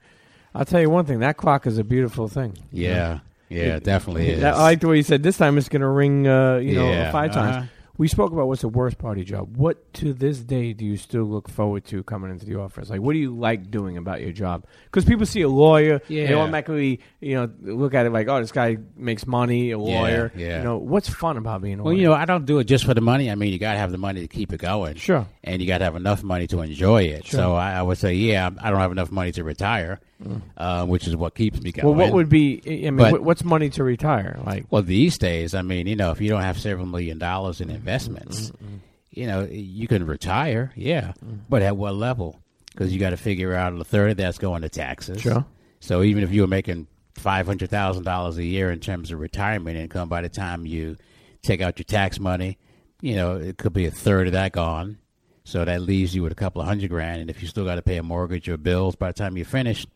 I'll 0.55 0.65
tell 0.65 0.81
you 0.81 0.89
one 0.89 1.05
thing. 1.05 1.19
That 1.19 1.37
clock 1.37 1.67
is 1.67 1.77
a 1.77 1.83
beautiful 1.83 2.27
thing. 2.27 2.57
Yeah, 2.71 2.89
yeah, 2.89 3.19
It- 3.49 3.83
definitely 3.83 4.29
is. 4.29 4.43
I 4.43 4.51
like 4.61 4.79
the 4.81 4.87
way 4.87 4.97
you 4.97 5.03
said 5.03 5.23
this 5.23 5.37
time 5.37 5.57
it's 5.57 5.69
going 5.69 5.81
to 5.81 5.87
ring, 5.87 6.27
uh, 6.27 6.57
you 6.57 6.75
know, 6.75 6.89
Yeah, 6.89 7.11
five 7.11 7.31
times. 7.33 7.55
uh-huh. 7.57 7.65
We 7.99 8.07
spoke 8.07 8.31
about 8.31 8.47
what's 8.47 8.61
the 8.61 8.69
worst 8.69 8.99
part 8.99 9.17
of 9.17 9.27
your 9.27 9.39
job. 9.39 9.57
What 9.57 9.91
to 9.95 10.13
this 10.13 10.37
day 10.37 10.71
do 10.73 10.85
you 10.85 10.97
still 10.97 11.23
look 11.23 11.49
forward 11.49 11.83
to 11.85 12.03
coming 12.03 12.29
into 12.29 12.45
the 12.45 12.59
office? 12.59 12.91
Like, 12.91 13.01
what 13.01 13.13
do 13.13 13.17
you 13.17 13.35
like 13.35 13.71
doing 13.71 13.97
about 13.97 14.21
your 14.21 14.31
job? 14.31 14.65
Because 14.85 15.03
people 15.03 15.25
see 15.25 15.41
a 15.41 15.49
lawyer, 15.49 15.99
they 16.07 16.31
automatically, 16.31 16.99
you 17.21 17.33
know, 17.33 17.49
look 17.63 17.95
at 17.95 18.05
it 18.05 18.11
like, 18.11 18.27
oh, 18.27 18.39
this 18.39 18.51
guy 18.51 18.77
makes 18.95 19.25
money, 19.25 19.71
a 19.71 19.79
lawyer. 19.79 20.31
yeah. 20.35 20.59
You 20.59 20.63
know, 20.63 20.77
what's 20.77 21.09
fun 21.09 21.37
about 21.37 21.63
being 21.63 21.79
a 21.79 21.83
Well, 21.83 21.93
lawyer? 21.93 22.01
you 22.03 22.07
know, 22.07 22.13
I 22.13 22.25
don't 22.25 22.45
do 22.45 22.59
it 22.59 22.65
just 22.65 22.85
for 22.85 22.93
the 22.93 23.01
money. 23.01 23.31
I 23.31 23.35
mean, 23.35 23.51
you 23.51 23.57
got 23.57 23.73
to 23.73 23.79
have 23.79 23.91
the 23.91 23.97
money 23.97 24.21
to 24.21 24.27
keep 24.27 24.53
it 24.53 24.59
going. 24.59 24.93
sure. 24.97 25.25
and 25.43 25.59
you 25.59 25.67
got 25.67 25.79
to 25.79 25.85
have 25.85 25.95
enough 25.95 26.21
money 26.21 26.45
to 26.47 26.61
enjoy 26.61 27.01
it. 27.01 27.25
Sure. 27.25 27.39
So 27.39 27.55
I, 27.55 27.71
I 27.73 27.81
would 27.81 27.97
say, 27.97 28.13
yeah, 28.13 28.51
I 28.61 28.69
don't 28.69 28.79
have 28.79 28.91
enough 28.91 29.09
money 29.11 29.31
to 29.31 29.43
retire, 29.43 29.99
Mm. 30.23 30.41
uh, 30.57 30.83
which 30.85 31.07
is 31.07 31.15
what 31.15 31.35
keeps 31.35 31.61
me 31.61 31.71
going. 31.71 31.85
Well, 31.85 31.95
what 31.95 32.11
would 32.11 32.27
be? 32.27 32.59
I 32.65 32.89
mean, 32.89 32.97
But- 32.97 33.21
what's 33.21 33.43
money 33.43 33.69
to 33.71 33.83
retire? 33.83 34.39
Like, 34.43 34.65
Well, 34.71 34.81
these 34.81 35.15
days, 35.19 35.53
I 35.53 35.61
mean, 35.61 35.85
you 35.85 35.95
know, 35.95 36.09
if 36.09 36.19
you 36.19 36.29
don't 36.29 36.41
have 36.41 36.57
several 36.59 36.87
million 36.87 37.19
dollars 37.19 37.61
in 37.61 37.69
investments, 37.69 38.49
mm-hmm, 38.49 38.65
mm-hmm. 38.65 38.75
you 39.11 39.27
know, 39.27 39.47
you 39.49 39.87
can 39.87 40.07
retire, 40.07 40.71
yeah, 40.75 41.13
mm-hmm. 41.23 41.35
but 41.47 41.61
at 41.61 41.77
what 41.77 41.93
level? 41.93 42.39
Because 42.71 42.91
you 42.91 42.99
got 42.99 43.11
to 43.11 43.17
figure 43.17 43.53
out 43.53 43.79
a 43.79 43.83
third 43.83 44.09
of 44.09 44.17
that's 44.17 44.39
going 44.39 44.63
to 44.63 44.69
taxes. 44.69 45.21
Sure. 45.21 45.45
So 45.79 46.01
even 46.01 46.23
if 46.23 46.31
you 46.31 46.41
were 46.41 46.47
making 46.47 46.87
five 47.15 47.45
hundred 47.45 47.69
thousand 47.69 48.03
dollars 48.03 48.37
a 48.37 48.43
year 48.43 48.71
in 48.71 48.79
terms 48.79 49.11
of 49.11 49.19
retirement 49.19 49.77
income, 49.77 50.09
by 50.09 50.21
the 50.21 50.29
time 50.29 50.65
you 50.65 50.97
take 51.43 51.61
out 51.61 51.77
your 51.77 51.85
tax 51.85 52.19
money, 52.19 52.57
you 53.01 53.15
know, 53.15 53.35
it 53.35 53.57
could 53.57 53.73
be 53.73 53.85
a 53.85 53.91
third 53.91 54.27
of 54.27 54.33
that 54.33 54.51
gone. 54.51 54.97
So 55.43 55.63
that 55.63 55.81
leaves 55.81 56.13
you 56.13 56.23
with 56.23 56.31
a 56.31 56.35
couple 56.35 56.61
of 56.61 56.67
hundred 56.67 56.89
grand, 56.89 57.21
and 57.21 57.29
if 57.29 57.41
you 57.41 57.47
still 57.47 57.65
got 57.65 57.75
to 57.75 57.81
pay 57.81 57.97
a 57.97 58.03
mortgage 58.03 58.49
or 58.49 58.57
bills 58.57 58.95
by 58.95 59.07
the 59.09 59.13
time 59.13 59.37
you're 59.37 59.45
finished, 59.45 59.87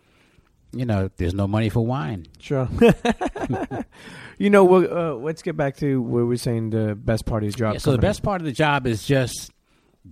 you 0.74 0.86
know, 0.86 1.10
there's 1.18 1.34
no 1.34 1.48
money 1.48 1.70
for 1.70 1.86
wine. 1.86 2.28
sure. 2.40 2.68
you 4.38 4.50
know, 4.50 4.64
we'll, 4.64 4.92
uh, 4.98 5.14
let's 5.16 5.42
get 5.42 5.58
back 5.58 5.78
to 5.78 6.02
where 6.02 6.26
we're 6.26 6.38
saying 6.38 6.70
the 6.72 6.96
best 6.96 7.26
part 7.26 7.44
of 7.44 7.52
the 7.52 7.58
job. 7.58 7.74
Yeah, 7.74 7.80
so 7.80 7.92
the 7.92 7.98
best 7.98 8.24
part 8.24 8.42
of 8.42 8.46
the 8.46 8.52
job 8.52 8.88
is 8.88 9.06
just 9.06 9.52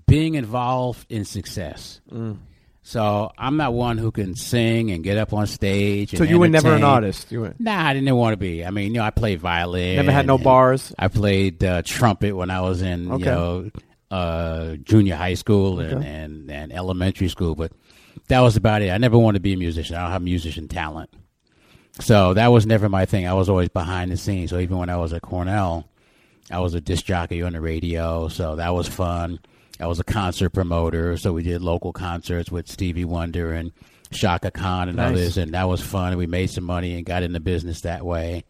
being 0.08 0.36
involved 0.36 1.06
in 1.10 1.26
success. 1.26 2.02
Mm. 2.12 2.38
So 2.82 3.32
I'm 3.38 3.58
not 3.58 3.74
one 3.74 3.98
who 3.98 4.10
can 4.12 4.36
sing 4.36 4.90
and 4.92 5.04
get 5.04 5.18
up 5.18 5.34
on 5.34 5.46
stage. 5.48 6.18
So 6.18 6.24
you 6.24 6.40
were 6.40 6.48
never 6.48 6.74
an 6.74 6.84
artist. 6.84 7.32
You 7.32 7.42
were 7.42 7.54
Nah, 7.60 7.88
I 7.88 7.94
didn't 7.94 8.16
want 8.16 8.34
to 8.34 8.38
be. 8.38 8.66
I 8.66 8.72
mean, 8.72 8.94
you 8.94 9.00
know, 9.00 9.04
I 9.06 9.12
played 9.12 9.40
violin. 9.40 9.98
never 9.98 10.12
had 10.12 10.26
no 10.26 10.38
bars. 10.38 10.94
I 10.98 11.08
played 11.08 11.64
uh, 11.64 11.84
trumpet 11.86 12.36
when 12.36 12.50
I 12.50 12.62
was 12.62 12.82
in, 12.82 13.12
Okay. 13.12 13.20
you 13.20 13.26
know, 13.26 13.70
uh, 14.10 14.76
junior 14.78 15.16
high 15.16 15.36
school 15.36 15.80
and, 15.80 15.94
Okay. 15.94 16.08
and, 16.08 16.50
and 16.50 16.74
elementary 16.74 17.28
school, 17.28 17.54
but 17.54 17.72
that 18.28 18.42
was 18.42 18.56
about 18.58 18.82
it. 18.82 18.92
I 18.92 18.98
never 18.98 19.18
wanted 19.18 19.38
to 19.40 19.42
be 19.42 19.54
a 19.54 19.58
musician. 19.58 19.96
I 19.96 20.04
don't 20.04 20.12
have 20.12 20.22
musician 20.22 20.68
talent. 20.68 21.10
So 22.00 22.34
that 22.36 22.48
was 22.48 22.66
never 22.66 22.88
my 22.90 23.06
thing. 23.06 23.28
I 23.28 23.34
was 23.34 23.50
always 23.50 23.70
behind 23.70 24.12
the 24.12 24.18
scenes. 24.18 24.52
So 24.52 24.60
even 24.60 24.78
when 24.78 24.90
I 24.90 24.98
was 24.98 25.12
at 25.14 25.22
Cornell, 25.22 25.88
I 26.52 26.60
was 26.60 26.74
a 26.74 26.82
disc 26.82 27.06
jockey 27.06 27.42
on 27.44 27.54
the 27.54 27.62
radio. 27.62 28.28
So 28.28 28.56
that 28.56 28.74
was 28.74 28.88
fun. 28.88 29.40
I 29.80 29.88
was 29.88 30.00
a 30.00 30.04
concert 30.04 30.52
promoter. 30.52 31.18
So 31.18 31.34
we 31.34 31.44
did 31.44 31.62
local 31.62 31.92
concerts 31.94 32.52
with 32.52 32.68
Stevie 32.70 33.06
Wonder 33.06 33.52
and 33.54 33.72
Chaka 34.12 34.52
Khan 34.52 34.88
and 34.90 34.98
Nice. 34.98 35.12
others. 35.12 35.38
And 35.38 35.54
that 35.54 35.68
was 35.68 35.82
fun. 35.82 36.16
We 36.18 36.28
made 36.28 36.50
some 36.50 36.64
money 36.64 36.96
and 36.96 37.06
got 37.06 37.24
into 37.24 37.40
business 37.40 37.82
that 37.82 38.06
way. 38.06 38.44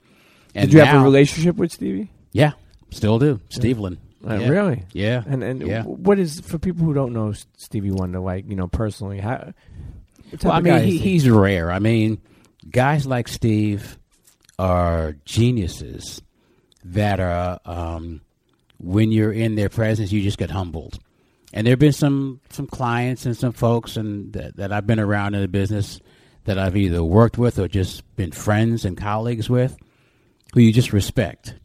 And 0.56 0.70
Did 0.70 0.74
you 0.78 0.84
have 0.84 1.02
a 1.02 1.04
relationship 1.04 1.56
with 1.56 1.72
Stevie? 1.72 2.10
Yeah, 2.32 2.52
still 2.92 3.20
do. 3.20 3.40
Stevland. 3.50 3.98
Uh, 4.28 4.36
yeah. 4.36 4.50
Really? 4.50 4.84
Yeah. 4.94 5.24
And 5.28 5.44
and 5.44 5.62
Yeah. 5.66 5.84
what 5.84 6.20
is 6.20 6.40
for 6.42 6.58
people 6.60 6.86
who 6.86 6.94
don't 6.94 7.14
know 7.14 7.34
Stevie 7.58 7.92
Wonder, 7.92 8.20
like 8.20 8.50
you 8.50 8.56
know 8.56 8.68
personally, 8.68 9.20
how? 9.20 9.54
Well, 10.44 10.54
I 10.54 10.60
mean, 10.62 10.84
he, 10.84 10.98
he's 10.98 11.28
rare. 11.30 11.72
I 11.72 11.80
mean, 11.80 12.22
guys 12.70 13.06
like 13.06 13.28
Steve 13.28 13.98
are 14.60 15.16
geniuses 15.26 16.22
that 16.84 17.20
are, 17.20 17.60
um, 17.66 18.22
when 18.78 19.12
you're 19.12 19.32
in 19.32 19.56
their 19.56 19.70
presence, 19.70 20.12
you 20.12 20.22
just 20.22 20.38
get 20.38 20.52
humbled. 20.52 21.00
And 21.52 21.66
there 21.66 21.72
have 21.72 21.80
been 21.80 21.94
some, 21.94 22.42
some 22.52 22.68
clients 22.68 23.26
and 23.26 23.36
some 23.36 23.54
folks 23.54 23.98
and 23.98 24.32
that, 24.34 24.58
that 24.58 24.72
I've 24.72 24.86
been 24.86 25.00
around 25.00 25.34
in 25.34 25.42
the 25.42 25.48
business 25.48 26.00
that 26.46 26.60
I've 26.60 26.78
either 26.78 27.04
worked 27.04 27.38
with 27.38 27.58
or 27.58 27.68
just 27.68 28.04
been 28.16 28.32
friends 28.32 28.86
and 28.86 28.96
colleagues 28.96 29.50
with 29.50 29.78
who 30.54 30.62
you 30.62 30.72
just 30.72 30.94
respect. 30.94 31.56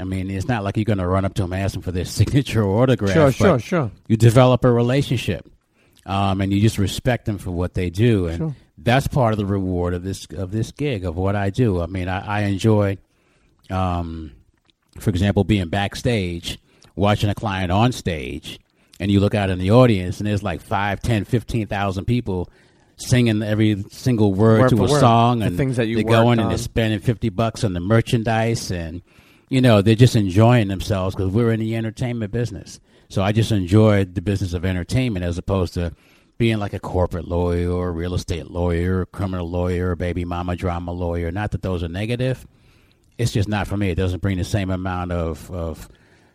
I 0.00 0.04
mean, 0.04 0.30
it's 0.30 0.48
not 0.48 0.64
like 0.64 0.76
you're 0.76 0.84
going 0.84 0.98
to 0.98 1.06
run 1.06 1.24
up 1.24 1.34
to 1.34 1.42
them 1.42 1.52
and 1.52 1.62
ask 1.62 1.74
them 1.74 1.82
for 1.82 1.92
their 1.92 2.04
signature 2.18 2.62
or 2.62 2.82
autograph. 2.82 3.12
Sure, 3.12 3.30
sure, 3.32 3.58
sure. 3.58 3.90
you 4.08 4.16
develop 4.16 4.64
a 4.64 4.72
relationship, 4.72 5.48
um, 6.06 6.40
and 6.40 6.52
you 6.52 6.60
just 6.60 6.78
respect 6.78 7.26
them 7.26 7.38
for 7.38 7.50
what 7.50 7.74
they 7.74 7.90
do, 7.90 8.26
and 8.26 8.38
Sure. 8.38 8.56
that's 8.78 9.06
part 9.06 9.32
of 9.32 9.38
the 9.38 9.46
reward 9.46 9.94
of 9.94 10.02
this 10.02 10.26
of 10.36 10.50
this 10.50 10.72
gig 10.72 11.04
of 11.04 11.16
what 11.16 11.36
I 11.36 11.50
do. 11.50 11.80
I 11.80 11.86
mean, 11.86 12.08
I, 12.08 12.20
I 12.26 12.40
enjoy 12.42 12.98
um, 13.70 14.32
for 14.98 15.10
example, 15.10 15.44
being 15.44 15.68
backstage, 15.68 16.58
watching 16.96 17.30
a 17.30 17.34
client 17.34 17.70
on 17.70 17.92
stage, 17.92 18.58
and 18.98 19.10
you 19.10 19.20
look 19.20 19.34
out 19.34 19.50
in 19.50 19.58
the 19.58 19.70
audience 19.70 20.18
and 20.18 20.26
there's 20.26 20.42
like 20.42 20.60
five, 20.60 21.00
ten, 21.00 21.24
fifteen 21.24 21.66
thousand 21.66 22.06
people 22.06 22.50
singing 22.96 23.42
every 23.42 23.82
single 23.90 24.34
word, 24.34 24.60
Word 24.60 24.68
to 24.70 24.76
a 24.76 24.80
word. 24.90 25.00
song 25.00 25.38
The 25.38 25.46
and 25.46 25.56
things 25.56 25.76
that 25.76 25.86
you 25.86 25.96
they're 25.96 26.04
worked 26.04 26.12
going 26.24 26.32
and 26.38 26.42
on. 26.42 26.48
they're 26.48 26.58
spending 26.58 26.98
50 26.98 27.30
bucks 27.30 27.64
on 27.64 27.72
the 27.72 27.80
merchandise 27.80 28.70
and 28.70 29.00
you 29.50 29.60
know 29.60 29.82
they're 29.82 29.94
just 29.94 30.16
enjoying 30.16 30.68
themselves 30.68 31.14
because 31.14 31.30
we're 31.30 31.52
in 31.52 31.60
the 31.60 31.76
entertainment 31.76 32.32
business. 32.32 32.80
So 33.10 33.22
i 33.22 33.32
just 33.32 33.50
enjoyed 33.50 34.14
the 34.14 34.22
business 34.22 34.54
of 34.54 34.64
entertainment 34.64 35.24
as 35.24 35.36
opposed 35.36 35.74
to 35.74 35.92
being 36.38 36.58
like 36.58 36.72
a 36.72 36.80
corporate 36.80 37.28
lawyer 37.28 37.70
or 37.70 37.92
real 37.92 38.14
estate 38.14 38.50
lawyer 38.50 39.00
or 39.00 39.06
criminal 39.06 39.50
lawyer 39.50 39.90
or 39.90 39.96
baby 39.96 40.24
mama 40.24 40.56
drama 40.56 40.92
lawyer. 40.92 41.30
Not 41.30 41.50
that 41.50 41.60
those 41.60 41.82
are 41.82 41.88
negative. 41.88 42.46
It's 43.18 43.32
just 43.32 43.48
not 43.48 43.66
for 43.66 43.76
me. 43.76 43.90
It 43.90 43.96
doesn't 43.96 44.22
bring 44.22 44.38
the 44.38 44.44
same 44.44 44.70
amount 44.70 45.12
of, 45.12 45.50
of 45.50 45.88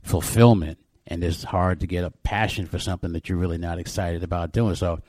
fulfillment 0.03 0.77
and 1.07 1.23
it's 1.23 1.43
hard 1.43 1.79
to 1.79 1.87
get 1.87 2.03
a 2.03 2.11
passion 2.11 2.67
for 2.67 2.77
something 2.77 3.13
that 3.13 3.29
you're 3.29 3.37
really 3.37 3.57
not 3.57 3.79
excited 3.79 4.23
about 4.23 4.51
doing. 4.51 4.75
So 4.75 4.99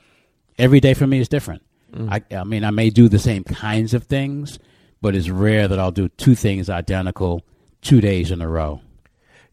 every 0.57 0.79
day 0.79 0.93
for 0.93 1.05
me 1.05 1.19
is 1.19 1.27
different. 1.27 1.61
Mm. 1.93 2.11
I, 2.11 2.35
I 2.35 2.43
mean, 2.43 2.63
I 2.63 2.71
may 2.71 2.89
do 2.89 3.09
the 3.09 3.19
same 3.19 3.43
kinds 3.43 3.93
of 3.93 4.05
things, 4.05 4.57
but 5.01 5.15
it's 5.15 5.29
rare 5.29 5.67
that 5.67 5.77
I'll 5.77 5.91
do 5.91 6.07
two 6.09 6.33
things 6.33 6.69
identical 6.69 7.43
two 7.87 8.01
days 8.01 8.31
in 8.31 8.41
a 8.41 8.49
row. 8.49 8.81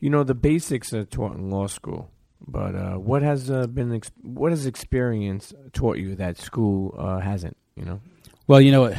You 0.00 0.10
know, 0.10 0.24
the 0.24 0.34
basics 0.34 0.92
are 0.92 1.04
taught 1.04 1.36
in 1.36 1.50
law 1.50 1.68
school, 1.68 2.10
but 2.40 2.74
uh, 2.74 2.94
what 2.94 3.22
has 3.22 3.48
uh, 3.48 3.68
been 3.68 3.94
ex- 3.94 4.10
what 4.22 4.50
has 4.50 4.66
experience 4.66 5.54
taught 5.72 5.98
you 5.98 6.16
that 6.16 6.36
school 6.36 6.94
uh, 6.98 7.20
hasn't? 7.20 7.56
You 7.76 7.84
know, 7.84 8.00
Well, 8.48 8.60
you 8.60 8.72
know, 8.72 8.92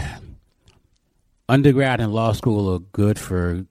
undergrad 1.49 1.99
and 1.99 2.13
law 2.13 2.31
school 2.31 2.73
are 2.73 2.79
good 2.79 3.19
for 3.19 3.65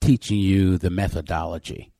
teaching 0.00 0.38
you 0.38 0.78
the 0.78 0.90
methodology, 0.90 1.92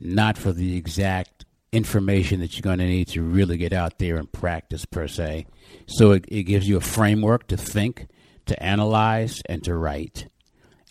not 0.00 0.38
for 0.38 0.52
the 0.52 0.76
exact 0.76 1.44
information 1.70 2.40
that 2.40 2.54
you're 2.54 2.62
going 2.62 2.78
to 2.78 2.86
need 2.86 3.08
to 3.08 3.20
really 3.20 3.58
get 3.58 3.74
out 3.74 3.98
there 3.98 4.16
and 4.16 4.32
practice 4.32 4.86
per 4.86 5.06
se. 5.06 5.46
So 5.86 6.12
it, 6.12 6.24
it 6.28 6.44
gives 6.44 6.66
you 6.66 6.78
a 6.78 6.80
framework 6.80 7.46
to 7.48 7.56
think, 7.58 8.08
to 8.46 8.60
analyze, 8.62 9.42
and 9.48 9.62
to 9.64 9.76
write. 9.76 10.28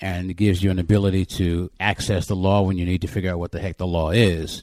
And 0.01 0.29
it 0.29 0.33
gives 0.33 0.61
you 0.61 0.71
an 0.71 0.79
ability 0.79 1.25
to 1.25 1.71
access 1.79 2.27
the 2.27 2.35
law 2.35 2.61
when 2.63 2.77
you 2.77 2.85
need 2.85 3.01
to 3.01 3.07
figure 3.07 3.31
out 3.31 3.39
what 3.39 3.51
the 3.51 3.59
heck 3.59 3.77
the 3.77 3.87
law 3.87 4.09
is. 4.09 4.61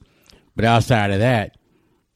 But 0.55 0.65
outside 0.67 1.11
of 1.11 1.21
that, 1.21 1.57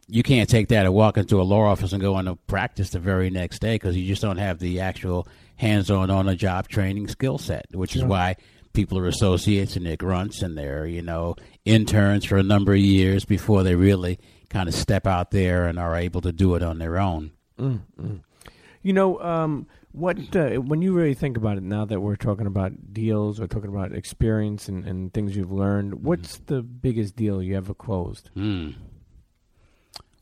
you 0.08 0.22
can't 0.22 0.48
take 0.48 0.68
that 0.68 0.84
and 0.84 0.94
walk 0.94 1.16
into 1.16 1.40
a 1.40 1.42
law 1.42 1.64
office 1.64 1.92
and 1.92 2.00
go 2.00 2.18
into 2.18 2.36
practice 2.36 2.90
the 2.90 2.98
very 3.00 3.30
next 3.30 3.60
day 3.60 3.76
because 3.76 3.96
you 3.96 4.06
just 4.06 4.22
don't 4.22 4.36
have 4.36 4.58
the 4.58 4.80
actual 4.80 5.26
hands-on 5.56 6.10
on-the-job 6.10 6.68
training 6.68 7.08
skill 7.08 7.38
set, 7.38 7.66
which 7.72 7.96
is 7.96 8.04
why 8.04 8.36
people 8.72 8.98
are 8.98 9.06
associates 9.06 9.74
and 9.74 9.86
they're 9.86 9.96
grunts 9.96 10.42
and 10.42 10.56
they're 10.56 10.86
you 10.86 11.00
know 11.00 11.34
interns 11.64 12.26
for 12.26 12.36
a 12.36 12.42
number 12.42 12.72
of 12.72 12.78
years 12.78 13.24
before 13.24 13.62
they 13.62 13.74
really 13.74 14.18
kind 14.50 14.68
of 14.68 14.74
step 14.74 15.06
out 15.06 15.30
there 15.30 15.64
and 15.66 15.78
are 15.78 15.96
able 15.96 16.20
to 16.20 16.30
do 16.30 16.54
it 16.54 16.62
on 16.62 16.78
their 16.78 16.98
own. 16.98 17.30
you 18.82 18.92
know 18.92 19.18
um, 19.22 19.66
what 19.96 20.36
uh, 20.36 20.50
when 20.56 20.82
you 20.82 20.92
really 20.92 21.14
think 21.14 21.36
about 21.36 21.56
it. 21.56 21.62
Now 21.62 21.84
that 21.86 22.00
we're 22.00 22.16
talking 22.16 22.46
about 22.46 22.92
deals, 22.92 23.40
or 23.40 23.46
talking 23.46 23.70
about 23.70 23.92
experience 23.92 24.68
and, 24.68 24.84
and 24.86 25.12
things 25.12 25.34
you've 25.34 25.52
learned, 25.52 26.04
what's 26.04 26.38
the 26.38 26.62
biggest 26.62 27.16
deal 27.16 27.42
you 27.42 27.56
ever 27.56 27.74
closed? 27.74 28.30
Hmm. 28.34 28.70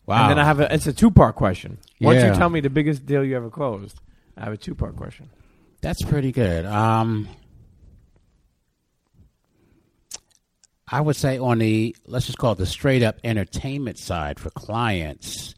Wow. 0.06 0.22
And 0.22 0.30
then 0.30 0.38
I 0.38 0.44
have 0.44 0.60
a 0.60 0.72
it's 0.72 0.86
a 0.86 0.92
two 0.92 1.10
part 1.10 1.34
question. 1.34 1.78
Once 2.00 2.22
you 2.22 2.32
tell 2.34 2.50
me 2.50 2.60
the 2.60 2.70
biggest 2.70 3.04
deal 3.04 3.24
you 3.24 3.36
ever 3.36 3.50
closed, 3.50 4.00
I 4.36 4.44
have 4.44 4.52
a 4.52 4.56
two 4.56 4.74
part 4.74 4.96
question. 4.96 5.30
That's 5.80 6.02
pretty 6.02 6.32
good. 6.32 6.64
Um, 6.66 7.28
I 10.88 11.00
would 11.00 11.16
say 11.16 11.38
on 11.38 11.58
the 11.58 11.96
let's 12.06 12.26
just 12.26 12.38
call 12.38 12.52
it 12.52 12.58
the 12.58 12.66
straight 12.66 13.02
up 13.02 13.16
entertainment 13.24 13.98
side 13.98 14.38
for 14.38 14.50
clients. 14.50 15.54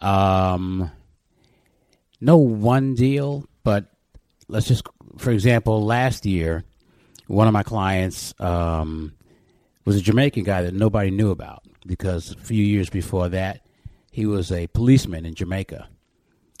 Um, 0.00 0.90
no 2.20 2.36
one 2.36 2.94
deal, 2.94 3.46
but 3.62 3.86
let's 4.48 4.66
just 4.66 4.82
for 5.18 5.30
example, 5.30 5.84
last 5.84 6.26
year, 6.26 6.64
one 7.26 7.46
of 7.46 7.52
my 7.52 7.62
clients 7.62 8.34
um, 8.40 9.12
was 9.84 9.96
a 9.96 10.00
Jamaican 10.00 10.44
guy 10.44 10.62
that 10.62 10.74
nobody 10.74 11.10
knew 11.10 11.30
about 11.30 11.62
because 11.86 12.32
a 12.32 12.38
few 12.38 12.64
years 12.64 12.90
before 12.90 13.28
that, 13.30 13.60
he 14.10 14.26
was 14.26 14.50
a 14.50 14.66
policeman 14.68 15.24
in 15.24 15.34
Jamaica 15.34 15.88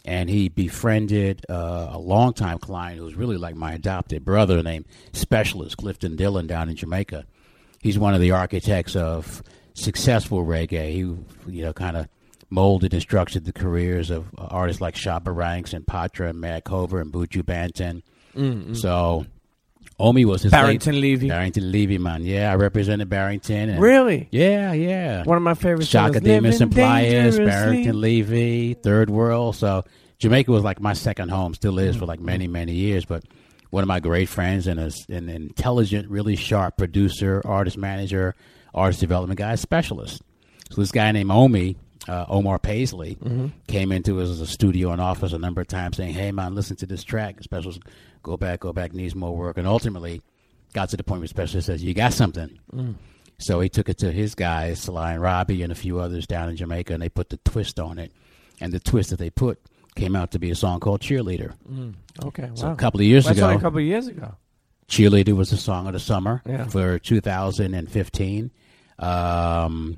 and 0.04 0.30
he 0.30 0.48
befriended 0.48 1.44
uh, 1.48 1.90
a 1.92 1.98
longtime 1.98 2.58
client 2.58 2.98
who 2.98 3.04
was 3.04 3.14
really 3.14 3.36
like 3.36 3.54
my 3.54 3.72
adopted 3.72 4.24
brother 4.24 4.62
named 4.62 4.86
Specialist 5.12 5.76
Clifton 5.76 6.16
Dillon 6.16 6.46
down 6.46 6.68
in 6.68 6.76
Jamaica. 6.76 7.26
He's 7.80 7.98
one 7.98 8.14
of 8.14 8.20
the 8.20 8.30
architects 8.30 8.94
of 8.96 9.42
successful 9.74 10.44
reggae. 10.44 10.92
He, 10.92 10.98
you 10.98 11.62
know, 11.62 11.72
kind 11.72 11.96
of 11.96 12.08
molded 12.50 12.92
and 12.92 13.00
structured 13.02 13.44
the 13.44 13.52
careers 13.52 14.10
of 14.10 14.26
uh, 14.36 14.42
artists 14.50 14.80
like 14.82 14.94
Shabba 14.94 15.34
Ranks 15.34 15.72
and 15.72 15.86
Patra 15.86 16.28
and 16.28 16.40
Mad 16.40 16.64
Cobra 16.64 17.00
and 17.00 17.12
Buju 17.12 17.42
Banton. 17.42 18.02
Mm-hmm. 18.36 18.74
So, 18.74 19.26
Omi 19.98 20.24
was 20.24 20.42
his 20.42 20.50
Barrington 20.50 20.94
late- 20.94 21.00
Levy. 21.02 21.28
Barrington 21.28 21.70
Levy, 21.70 21.98
man. 21.98 22.24
Yeah, 22.24 22.50
I 22.50 22.54
represented 22.56 23.08
Barrington. 23.08 23.68
And 23.70 23.80
Really? 23.80 24.28
Yeah, 24.30 24.72
yeah. 24.72 25.24
One 25.24 25.36
of 25.36 25.42
my 25.42 25.54
favorite 25.54 25.86
Chaka 25.86 26.20
Demus 26.20 26.60
and 26.60 26.72
Pliers, 26.72 27.38
Barrington 27.38 28.00
Levy, 28.00 28.74
Third 28.74 29.10
World. 29.10 29.56
So 29.56 29.84
Jamaica 30.18 30.50
was 30.50 30.64
like 30.64 30.80
my 30.80 30.92
second 30.94 31.28
home, 31.30 31.54
still 31.54 31.78
is 31.78 31.96
for 31.96 32.06
like 32.06 32.20
many, 32.20 32.48
many 32.48 32.72
years. 32.72 33.04
But 33.04 33.24
one 33.70 33.82
of 33.84 33.88
my 33.88 34.00
great 34.00 34.28
friends 34.28 34.66
and 34.66 34.80
a, 34.80 34.90
an 35.08 35.28
intelligent, 35.28 36.08
really 36.08 36.34
sharp 36.34 36.76
producer, 36.78 37.42
artist 37.44 37.76
manager, 37.76 38.34
artist 38.74 39.00
development 39.00 39.38
guy, 39.38 39.54
specialist. 39.56 40.22
So 40.70 40.80
this 40.80 40.92
guy 40.92 41.12
named 41.12 41.30
Omi, 41.30 41.76
uh, 42.08 42.24
Omar 42.28 42.58
Pasley, 42.58 43.50
came 43.66 43.92
into 43.92 44.16
his 44.16 44.48
studio 44.48 44.90
and 44.90 45.00
office 45.00 45.32
a 45.32 45.38
number 45.38 45.60
of 45.60 45.68
times 45.68 45.96
saying, 45.96 46.14
"Hey 46.14 46.32
man, 46.32 46.54
listen 46.54 46.76
to 46.76 46.86
this 46.86 47.04
track. 47.04 47.42
Specialist, 47.42 47.80
go 48.22 48.36
back, 48.36 48.60
go 48.60 48.72
back, 48.72 48.92
needs 48.94 49.14
more 49.14 49.36
work." 49.36 49.58
And 49.58 49.66
ultimately, 49.66 50.22
got 50.72 50.88
to 50.90 50.96
the 50.96 51.04
point 51.04 51.20
where 51.20 51.28
Specialist 51.28 51.66
says, 51.66 51.82
"You 51.82 51.94
got 51.94 52.12
something." 52.12 52.58
So 53.38 53.60
he 53.60 53.68
took 53.70 53.88
it 53.88 53.96
to 53.98 54.12
his 54.12 54.34
guys, 54.34 54.80
Sly 54.80 55.14
and 55.14 55.22
Robbie, 55.22 55.62
and 55.62 55.72
a 55.72 55.74
few 55.74 55.98
others 55.98 56.26
down 56.26 56.50
in 56.50 56.56
Jamaica, 56.56 56.92
and 56.92 57.02
they 57.02 57.08
put 57.08 57.30
the 57.30 57.38
twist 57.38 57.80
on 57.80 57.98
it. 57.98 58.12
And 58.60 58.70
the 58.72 58.80
twist 58.80 59.08
that 59.10 59.18
they 59.18 59.30
put 59.30 59.58
came 59.96 60.14
out 60.14 60.30
to 60.32 60.38
be 60.38 60.50
a 60.50 60.54
song 60.54 60.78
called 60.78 61.00
Cheerleader. 61.00 61.54
Okay, 62.22 62.42
wow. 62.44 62.54
So 62.54 62.70
a 62.70 62.76
couple 62.76 63.00
of 63.00 63.06
years 63.06 63.24
That's 63.24 63.38
ago, 63.38 63.48
a 63.50 63.58
couple 63.58 63.78
of 63.78 63.84
years 63.86 64.06
ago. 64.08 64.34
Cheerleader 64.88 65.34
was 65.34 65.50
the 65.50 65.56
song 65.56 65.86
of 65.86 65.94
the 65.94 66.00
summer 66.00 66.42
Yeah. 66.46 66.66
for 66.66 66.98
2015. 66.98 68.50
Um, 68.98 69.96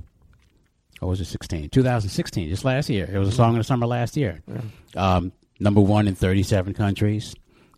what 1.03 1.11
was 1.11 1.21
it, 1.21 1.25
16? 1.27 1.71
2016, 1.71 2.49
just 2.49 2.65
last 2.65 2.89
year. 2.89 3.11
It 3.13 3.19
was 3.19 3.29
a 3.29 3.33
song 3.33 3.51
of 3.51 3.59
the 3.59 3.65
summer 3.65 3.87
last 3.87 4.17
year. 4.17 4.41
Um, 4.97 5.33
number 5.59 5.81
one 5.81 6.07
in 6.07 6.15
37 6.15 6.75
countries. 6.75 7.35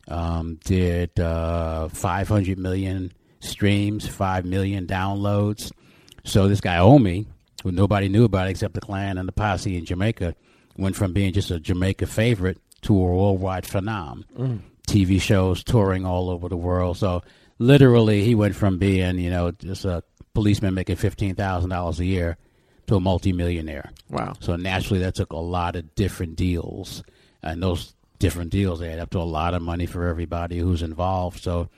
Um, 0.07 0.59
did 0.65 1.19
uh, 1.19 1.89
500 1.89 2.59
million 2.59 3.13
streams, 3.41 4.07
5 4.07 4.45
million 4.45 4.87
downloads. 4.87 5.73
So 6.25 6.49
this 6.49 6.61
guy, 6.61 6.77
Omi, 6.77 7.27
who 7.63 7.73
nobody 7.73 8.11
knew 8.11 8.25
about 8.25 8.49
except 8.49 8.75
the 8.75 8.83
clan 8.83 9.17
and 9.17 9.27
the 9.27 9.33
posse 9.33 9.79
in 9.79 9.87
Jamaica, 9.87 10.35
went 10.77 10.95
from 10.95 11.15
being 11.15 11.33
just 11.33 11.51
a 11.51 11.59
Jamaica 11.59 12.07
favorite 12.07 12.59
to 12.83 12.95
a 12.95 12.99
worldwide 12.99 13.65
phenomenon. 13.65 14.63
TV 14.87 15.19
shows 15.19 15.65
touring 15.65 16.05
all 16.05 16.29
over 16.29 16.51
the 16.51 16.59
world. 16.59 16.99
So 16.99 17.23
literally, 17.59 18.23
he 18.23 18.35
went 18.35 18.55
from 18.55 18.77
being, 18.77 19.19
you 19.19 19.31
know, 19.31 19.51
just 19.53 19.87
a 19.87 20.03
policeman 20.35 20.75
making 20.75 20.97
fifteen 20.97 21.35
thousand 21.35 21.71
dollars 21.71 22.01
a 22.01 22.05
year 22.05 22.37
to 22.87 22.97
a 22.97 23.01
multimillionaire. 23.01 23.91
Wow. 24.11 24.35
So 24.41 24.57
naturally, 24.57 25.01
that 25.01 25.15
took 25.15 25.33
a 25.33 25.37
lot 25.37 25.77
of 25.77 25.95
different 25.95 26.37
deals, 26.37 27.03
and 27.43 27.63
those 27.63 27.95
different 28.19 28.51
deals 28.51 28.81
add 28.83 28.99
up 28.99 29.11
to 29.11 29.19
a 29.19 29.21
lot 29.21 29.55
of 29.55 29.63
money 29.63 29.87
for 29.87 30.07
everybody 30.09 30.59
who's 30.59 30.83
involved. 30.83 31.41
So 31.43 31.69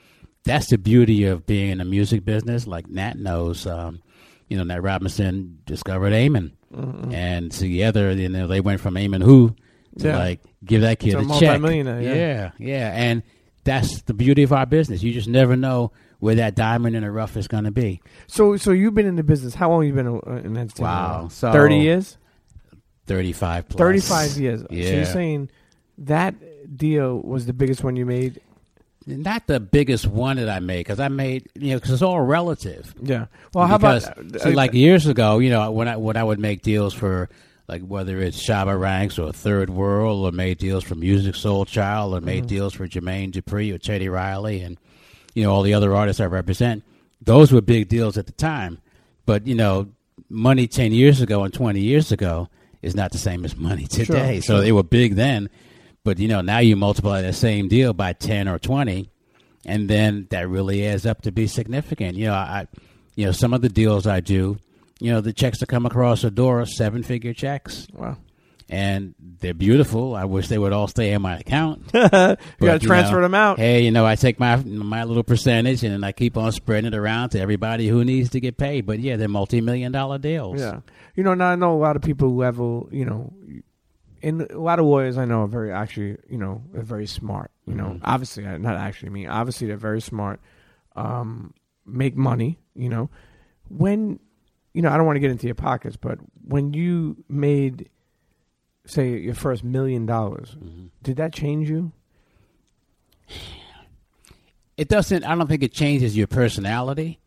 that's 0.43 0.67
the 0.69 0.77
beauty 0.77 1.25
of 1.25 1.45
being 1.45 1.71
in 1.71 1.77
the 1.79 1.85
music 1.85 2.23
business. 2.23 2.67
Like 2.67 2.87
Nat 2.87 3.17
knows, 3.17 3.65
um, 3.67 4.01
you 4.47 4.57
know, 4.57 4.63
Nat 4.63 4.81
Robinson 4.81 5.59
discovered 5.65 6.13
Eamon, 6.13 6.51
and 7.13 7.51
together, 7.51 8.11
you 8.11 8.29
know, 8.29 8.47
they 8.47 8.61
went 8.61 8.79
from 8.81 8.95
Eamon 8.95 9.23
who 9.23 9.55
to 9.99 10.07
Yeah. 10.07 10.17
like 10.17 10.41
give 10.63 10.81
that 10.81 10.99
kid 10.99 11.11
To 11.11 11.17
a 11.17 11.21
a, 11.21 11.39
check. 11.39 11.59
multimillionaire, 11.61 12.01
yeah. 12.01 12.13
yeah, 12.15 12.51
yeah, 12.59 12.91
and 12.93 13.23
that's 13.63 14.01
the 14.03 14.13
beauty 14.13 14.43
of 14.43 14.53
our 14.53 14.65
business. 14.65 15.01
You 15.03 15.11
just 15.13 15.27
never 15.27 15.55
know 15.57 15.91
where 16.19 16.35
that 16.35 16.55
diamond 16.55 16.95
in 16.95 17.03
the 17.03 17.11
rough 17.11 17.37
is 17.37 17.47
going 17.47 17.63
to 17.65 17.71
be. 17.71 18.01
So, 18.27 18.57
so 18.57 18.71
you've 18.71 18.95
been 18.95 19.05
in 19.05 19.15
the 19.15 19.23
business. 19.23 19.53
How 19.55 19.69
long 19.69 19.83
have 19.83 19.87
you 19.87 19.93
been 19.93 20.07
uh, 20.07 20.41
in 20.43 20.57
entertainment? 20.57 20.79
Wow. 20.79 21.27
So- 21.29 21.51
thirty 21.51 21.77
years. 21.77 22.17
Thirty-five 23.05 23.69
plus. 23.69 23.77
Thirty-five 23.77 24.37
years. 24.37 24.61
So 24.61 24.67
you're 24.71 25.05
saying 25.05 25.49
that 25.99 26.35
deal 26.77 27.21
was 27.21 27.45
the 27.45 27.53
biggest 27.53 27.83
one 27.83 27.95
you 27.95 28.05
made? 28.05 28.41
Not 29.05 29.47
the 29.47 29.61
biggest 29.61 30.05
one 30.05 30.35
that 30.35 30.49
I 30.49 30.59
made 30.59 30.79
because 30.79 30.99
I 30.99 31.07
made 31.07 31.47
you 31.55 31.69
know 31.71 31.77
because 31.77 31.91
it's 31.91 32.01
all 32.01 32.19
relative. 32.19 32.93
Yeah. 33.01 33.27
Well, 33.53 33.65
how 33.65 33.77
Because, 33.77 34.05
about 34.07 34.35
uh, 34.35 34.39
see, 34.39 34.51
like 34.53 34.73
years 34.73 35.07
ago, 35.07 35.39
you 35.39 35.49
know, 35.49 35.71
when 35.71 35.87
I 35.87 35.95
when 35.95 36.17
I 36.17 36.23
would 36.25 36.39
make 36.39 36.61
deals 36.63 36.93
for 36.93 37.29
like 37.69 37.81
whether 37.83 38.19
it's 38.19 38.45
Shabba 38.45 38.77
Ranks 38.77 39.17
or 39.17 39.31
Third 39.31 39.69
World, 39.69 40.25
or 40.25 40.33
made 40.35 40.57
deals 40.57 40.83
for 40.83 40.95
Musiq 40.95 41.35
Soulchild, 41.35 42.11
or 42.11 42.17
Mm-hmm. 42.17 42.25
made 42.25 42.47
deals 42.47 42.73
for 42.73 42.85
Jermaine 42.89 43.31
Dupri 43.31 43.73
or 43.73 43.77
Teddy 43.77 44.09
Riley, 44.09 44.59
and 44.61 44.77
you 45.37 45.43
know 45.43 45.53
all 45.53 45.61
the 45.61 45.75
other 45.75 45.95
artists 45.95 46.19
I 46.19 46.25
represent. 46.25 46.83
those 47.21 47.51
were 47.51 47.61
big 47.61 47.89
deals 47.89 48.17
at 48.17 48.25
the 48.25 48.31
time. 48.31 48.79
But 49.27 49.45
you 49.45 49.53
know, 49.53 49.89
money 50.29 50.67
ten 50.67 50.91
years 50.91 51.21
ago 51.21 51.43
and 51.43 51.53
twenty 51.53 51.81
years 51.81 52.11
ago 52.11 52.49
is 52.81 52.95
not 52.95 53.11
the 53.11 53.19
same 53.19 53.45
as 53.45 53.55
money 53.55 53.85
today. 53.85 54.39
Sure, 54.39 54.41
so 54.41 54.61
they 54.61 54.71
were 54.71 54.81
big 54.81 55.13
then, 55.13 55.49
but 56.03 56.17
you 56.17 56.27
know 56.27 56.41
now 56.41 56.57
you 56.57 56.75
multiply 56.75 57.21
that 57.21 57.35
same 57.35 57.67
deal 57.67 57.93
by 57.93 58.13
ten 58.13 58.47
or 58.47 58.57
twenty, 58.57 59.11
and 59.63 59.87
then 59.87 60.25
that 60.31 60.49
really 60.49 60.87
adds 60.87 61.05
up 61.05 61.21
to 61.21 61.31
be 61.31 61.45
significant. 61.45 62.17
You 62.17 62.27
know, 62.27 62.33
I, 62.33 62.67
you 63.15 63.27
know, 63.27 63.31
some 63.31 63.53
of 63.53 63.61
the 63.61 63.69
deals 63.69 64.07
I 64.07 64.21
do, 64.21 64.57
you 64.99 65.11
know, 65.11 65.21
the 65.21 65.33
checks 65.33 65.59
that 65.59 65.69
come 65.69 65.85
across 65.85 66.23
the 66.23 66.31
door 66.31 66.61
are 66.61 66.65
seven 66.65 67.03
figure 67.03 67.33
checks 67.33 67.87
Wow. 67.93 68.17
And 68.69 69.15
they're 69.19 69.53
beautiful. 69.53 70.15
I 70.15 70.25
wish 70.25 70.47
they 70.47 70.57
would 70.57 70.73
all 70.73 70.87
stay 70.87 71.11
in 71.13 71.21
my 71.21 71.37
account. 71.37 71.83
You 71.93 71.99
got 72.01 72.81
to 72.81 72.87
transfer 72.87 73.15
know, 73.17 73.21
them 73.21 73.33
out. 73.35 73.57
Hey, 73.59 73.83
you 73.83 73.91
know, 73.91 74.05
I 74.05 74.15
take 74.15 74.39
my 74.39 74.55
my 74.57 75.03
little 75.03 75.23
percentage 75.23 75.83
and 75.83 75.93
then 75.93 76.03
I 76.03 76.11
keep 76.11 76.37
on 76.37 76.51
spreading 76.51 76.91
it 76.93 76.97
around 76.97 77.29
to 77.29 77.39
everybody 77.39 77.87
who 77.87 78.03
needs 78.03 78.29
to 78.31 78.39
get 78.39 78.57
paid. 78.57 78.85
But 78.85 78.99
yeah, 78.99 79.15
they're 79.15 79.27
multi 79.27 79.61
million 79.61 79.91
dollar 79.91 80.17
deals. 80.17 80.59
Yeah. 80.59 80.81
You 81.15 81.23
know, 81.23 81.33
now 81.33 81.49
I 81.49 81.55
know 81.55 81.73
a 81.73 81.77
lot 81.79 81.95
of 81.95 82.01
people 82.01 82.29
who 82.29 82.37
level, 82.37 82.89
you 82.91 83.05
know, 83.05 83.33
in 84.21 84.41
a 84.49 84.57
lot 84.59 84.79
of 84.79 84.85
lawyers 84.85 85.17
I 85.17 85.25
know 85.25 85.43
are 85.43 85.47
very 85.47 85.71
actually, 85.71 86.17
you 86.29 86.37
know, 86.37 86.63
are 86.75 86.81
very 86.83 87.05
smart. 87.07 87.51
You 87.65 87.75
know, 87.75 87.85
Mhm. 87.85 87.99
obviously, 88.03 88.45
uh, 88.45 88.57
not 88.57 88.75
actually, 88.75 89.09
I 89.09 89.11
mean, 89.11 89.27
obviously 89.27 89.67
they're 89.67 89.77
very 89.77 90.01
smart, 90.01 90.39
um, 90.95 91.53
make 91.85 92.15
money, 92.17 92.59
you 92.75 92.89
know. 92.89 93.09
When, 93.69 94.19
you 94.73 94.81
know, 94.81 94.89
I 94.89 94.97
don't 94.97 95.05
want 95.05 95.17
to 95.17 95.19
get 95.21 95.31
into 95.31 95.45
your 95.47 95.55
pockets, 95.55 95.97
but 95.97 96.19
when 96.45 96.73
you 96.73 97.17
made, 97.29 97.89
say, 98.87 99.17
your 99.19 99.33
first 99.35 99.63
million 99.63 100.05
dollars, 100.05 100.55
Mhm. 100.61 100.89
did 101.03 101.17
that 101.17 101.33
change 101.33 101.69
you? 101.69 101.91
It 104.77 104.89
doesn't. 104.89 105.23
I 105.23 105.35
don't 105.35 105.47
think 105.47 105.63
it 105.63 105.73
changes 105.73 106.15
your 106.15 106.27
personality. 106.27 107.19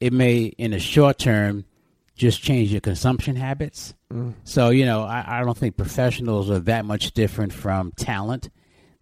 It 0.00 0.12
may, 0.12 0.44
in 0.58 0.72
the 0.72 0.78
short 0.80 1.18
term, 1.18 1.64
just 2.16 2.42
change 2.42 2.72
your 2.72 2.80
consumption 2.80 3.36
habits. 3.36 3.94
Mm. 4.12 4.34
So 4.44 4.70
you 4.70 4.84
know, 4.84 5.02
I, 5.02 5.24
I 5.40 5.44
don't 5.44 5.56
think 5.56 5.76
professionals 5.76 6.50
are 6.50 6.58
that 6.60 6.84
much 6.84 7.12
different 7.12 7.52
from 7.52 7.92
talent. 7.92 8.50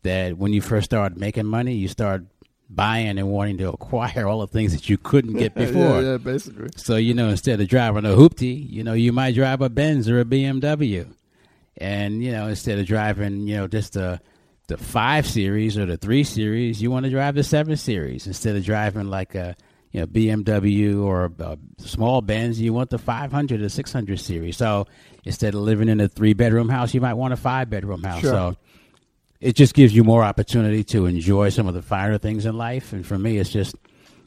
That 0.02 0.36
when 0.36 0.52
you 0.52 0.60
first 0.60 0.84
start 0.84 1.16
making 1.16 1.46
money, 1.46 1.74
you 1.74 1.88
start 1.88 2.24
buying 2.68 3.18
and 3.18 3.28
wanting 3.28 3.58
to 3.58 3.68
acquire 3.70 4.26
all 4.26 4.40
the 4.40 4.46
things 4.46 4.72
that 4.72 4.88
you 4.90 4.98
couldn't 4.98 5.34
get 5.34 5.54
before. 5.54 6.02
yeah, 6.02 6.18
basically. 6.18 6.68
So 6.76 6.96
you 6.96 7.14
know, 7.14 7.28
instead 7.30 7.60
of 7.60 7.68
driving 7.68 8.04
a 8.04 8.10
hoopty, 8.10 8.68
you 8.70 8.84
know, 8.84 8.92
you 8.92 9.12
might 9.12 9.34
drive 9.34 9.62
a 9.62 9.70
Benz 9.70 10.08
or 10.08 10.20
a 10.20 10.24
BMW, 10.24 11.06
and 11.76 12.22
you 12.22 12.32
know, 12.32 12.48
instead 12.48 12.78
of 12.78 12.86
driving, 12.86 13.46
you 13.46 13.56
know, 13.56 13.68
just 13.68 13.94
the 13.94 14.20
the 14.68 14.76
five 14.76 15.26
series 15.26 15.78
or 15.78 15.86
the 15.86 15.96
three 15.96 16.24
series, 16.24 16.82
you 16.82 16.90
want 16.90 17.04
to 17.04 17.10
drive 17.10 17.34
the 17.34 17.44
seven 17.44 17.76
series 17.76 18.26
instead 18.26 18.56
of 18.56 18.64
driving 18.64 19.08
like 19.08 19.34
a 19.34 19.56
you 19.92 20.00
know 20.00 20.06
BMW 20.06 21.02
or 21.02 21.32
a, 21.38 21.58
small 21.78 22.20
Benz. 22.20 22.60
You 22.60 22.72
want 22.72 22.90
the 22.90 22.98
500 22.98 23.62
or 23.62 23.68
600 23.68 24.20
series. 24.20 24.56
So 24.56 24.86
instead 25.24 25.54
of 25.54 25.60
living 25.60 25.88
in 25.88 26.00
a 26.00 26.08
three 26.08 26.34
bedroom 26.34 26.68
house, 26.68 26.94
you 26.94 27.00
might 27.00 27.14
want 27.14 27.32
a 27.32 27.36
five 27.36 27.70
bedroom 27.70 28.02
house. 28.02 28.20
Sure. 28.20 28.30
So 28.30 28.56
it 29.40 29.54
just 29.54 29.74
gives 29.74 29.94
you 29.94 30.02
more 30.02 30.24
opportunity 30.24 30.82
to 30.84 31.06
enjoy 31.06 31.50
some 31.50 31.66
of 31.66 31.74
the 31.74 31.82
finer 31.82 32.18
things 32.18 32.46
in 32.46 32.56
life. 32.56 32.92
And 32.92 33.06
for 33.06 33.18
me, 33.18 33.38
it's 33.38 33.50
just 33.50 33.76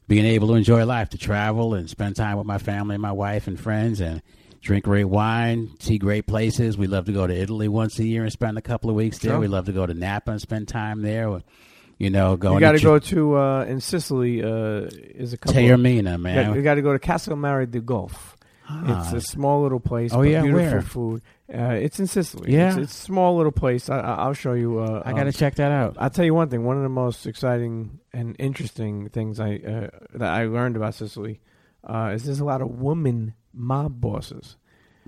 being 0.08 0.26
able 0.26 0.48
to 0.50 0.54
enjoy 0.56 0.86
life, 0.86 1.10
to 1.10 1.18
travel 1.18 1.74
and 1.74 1.90
spend 1.90 2.16
time 2.16 2.38
with 2.38 2.48
my 2.48 2.58
family, 2.58 2.98
my 2.98 3.12
wife, 3.12 3.48
and 3.48 3.60
friends, 3.60 4.02
and 4.02 4.22
drink 4.62 4.84
great 4.86 5.06
wine, 5.06 5.72
see 5.80 5.98
great 5.98 6.28
places. 6.28 6.78
We 6.78 6.88
love 6.88 7.06
to 7.06 7.12
go 7.12 7.26
to 7.28 7.34
Italy 7.36 7.68
once 7.68 7.98
a 8.00 8.06
year 8.06 8.24
and 8.24 8.32
spend 8.32 8.58
a 8.58 8.62
couple 8.62 8.90
of 8.90 8.96
weeks 8.96 9.20
there. 9.20 9.32
Sure. 9.32 9.40
We 9.40 9.48
love 9.48 9.66
to 9.66 9.72
go 9.72 9.86
to 9.86 9.94
Napa 9.94 10.32
and 10.32 10.42
spend 10.42 10.68
time 10.68 11.02
there. 11.02 11.42
You 11.98 12.10
know, 12.10 12.38
going 12.38 12.56
You 12.56 12.60
got 12.62 12.72
to 12.74 12.80
go 12.82 12.98
to 12.98 13.38
uh, 13.38 13.66
in 13.66 13.82
Sicily. 13.82 14.42
Uh, 14.42 14.88
is 14.92 15.34
a 15.34 15.38
couple. 15.38 15.58
of- 15.62 15.66
Taormina, 15.80 16.20
man. 16.20 16.56
you 16.56 16.62
got 16.62 16.76
to 16.76 16.82
go 16.82 16.94
to 16.94 17.00
Castel 17.00 17.36
Mare 17.36 17.66
di 17.66 17.80
Golf. 17.82 18.38
It's 18.72 19.14
Ah. 19.14 19.16
a 19.16 19.22
small 19.22 19.64
little 19.64 19.80
place. 19.80 20.14
Oh, 20.14 20.22
yeah, 20.22 20.44
beautiful 20.44 20.72
where? 20.72 20.82
food. 20.82 21.22
Uh, 21.52 21.72
it's 21.74 22.00
in 22.00 22.06
Sicily. 22.06 22.54
Yeah. 22.54 22.68
it's, 22.70 22.78
it's 22.78 22.94
a 22.94 23.02
small 23.02 23.36
little 23.36 23.52
place. 23.52 23.90
I, 23.90 23.98
I- 24.00 24.16
I'll 24.18 24.34
show 24.34 24.54
you. 24.54 24.78
Uh, 24.80 25.02
I 25.04 25.12
got 25.12 25.22
to 25.24 25.26
um, 25.28 25.32
check 25.34 25.56
that 25.56 25.72
out. 25.72 25.96
I'll 26.00 26.12
tell 26.12 26.24
you 26.24 26.36
one 26.36 26.50
thing. 26.50 26.64
One 26.64 26.78
of 26.78 26.84
the 26.84 26.90
most 26.90 27.26
exciting 27.26 28.00
and 28.14 28.36
interesting 28.38 29.10
things 29.10 29.40
I 29.40 29.56
uh, 29.56 29.88
that 30.14 30.32
I 30.32 30.46
learned 30.46 30.76
about 30.78 30.94
Sicily 30.96 31.42
uh, 31.84 32.12
is 32.14 32.26
there's 32.26 32.40
a 32.40 32.46
lot 32.46 32.62
of 32.62 32.70
women 32.80 33.34
mob 33.54 34.00
bosses. 34.02 34.56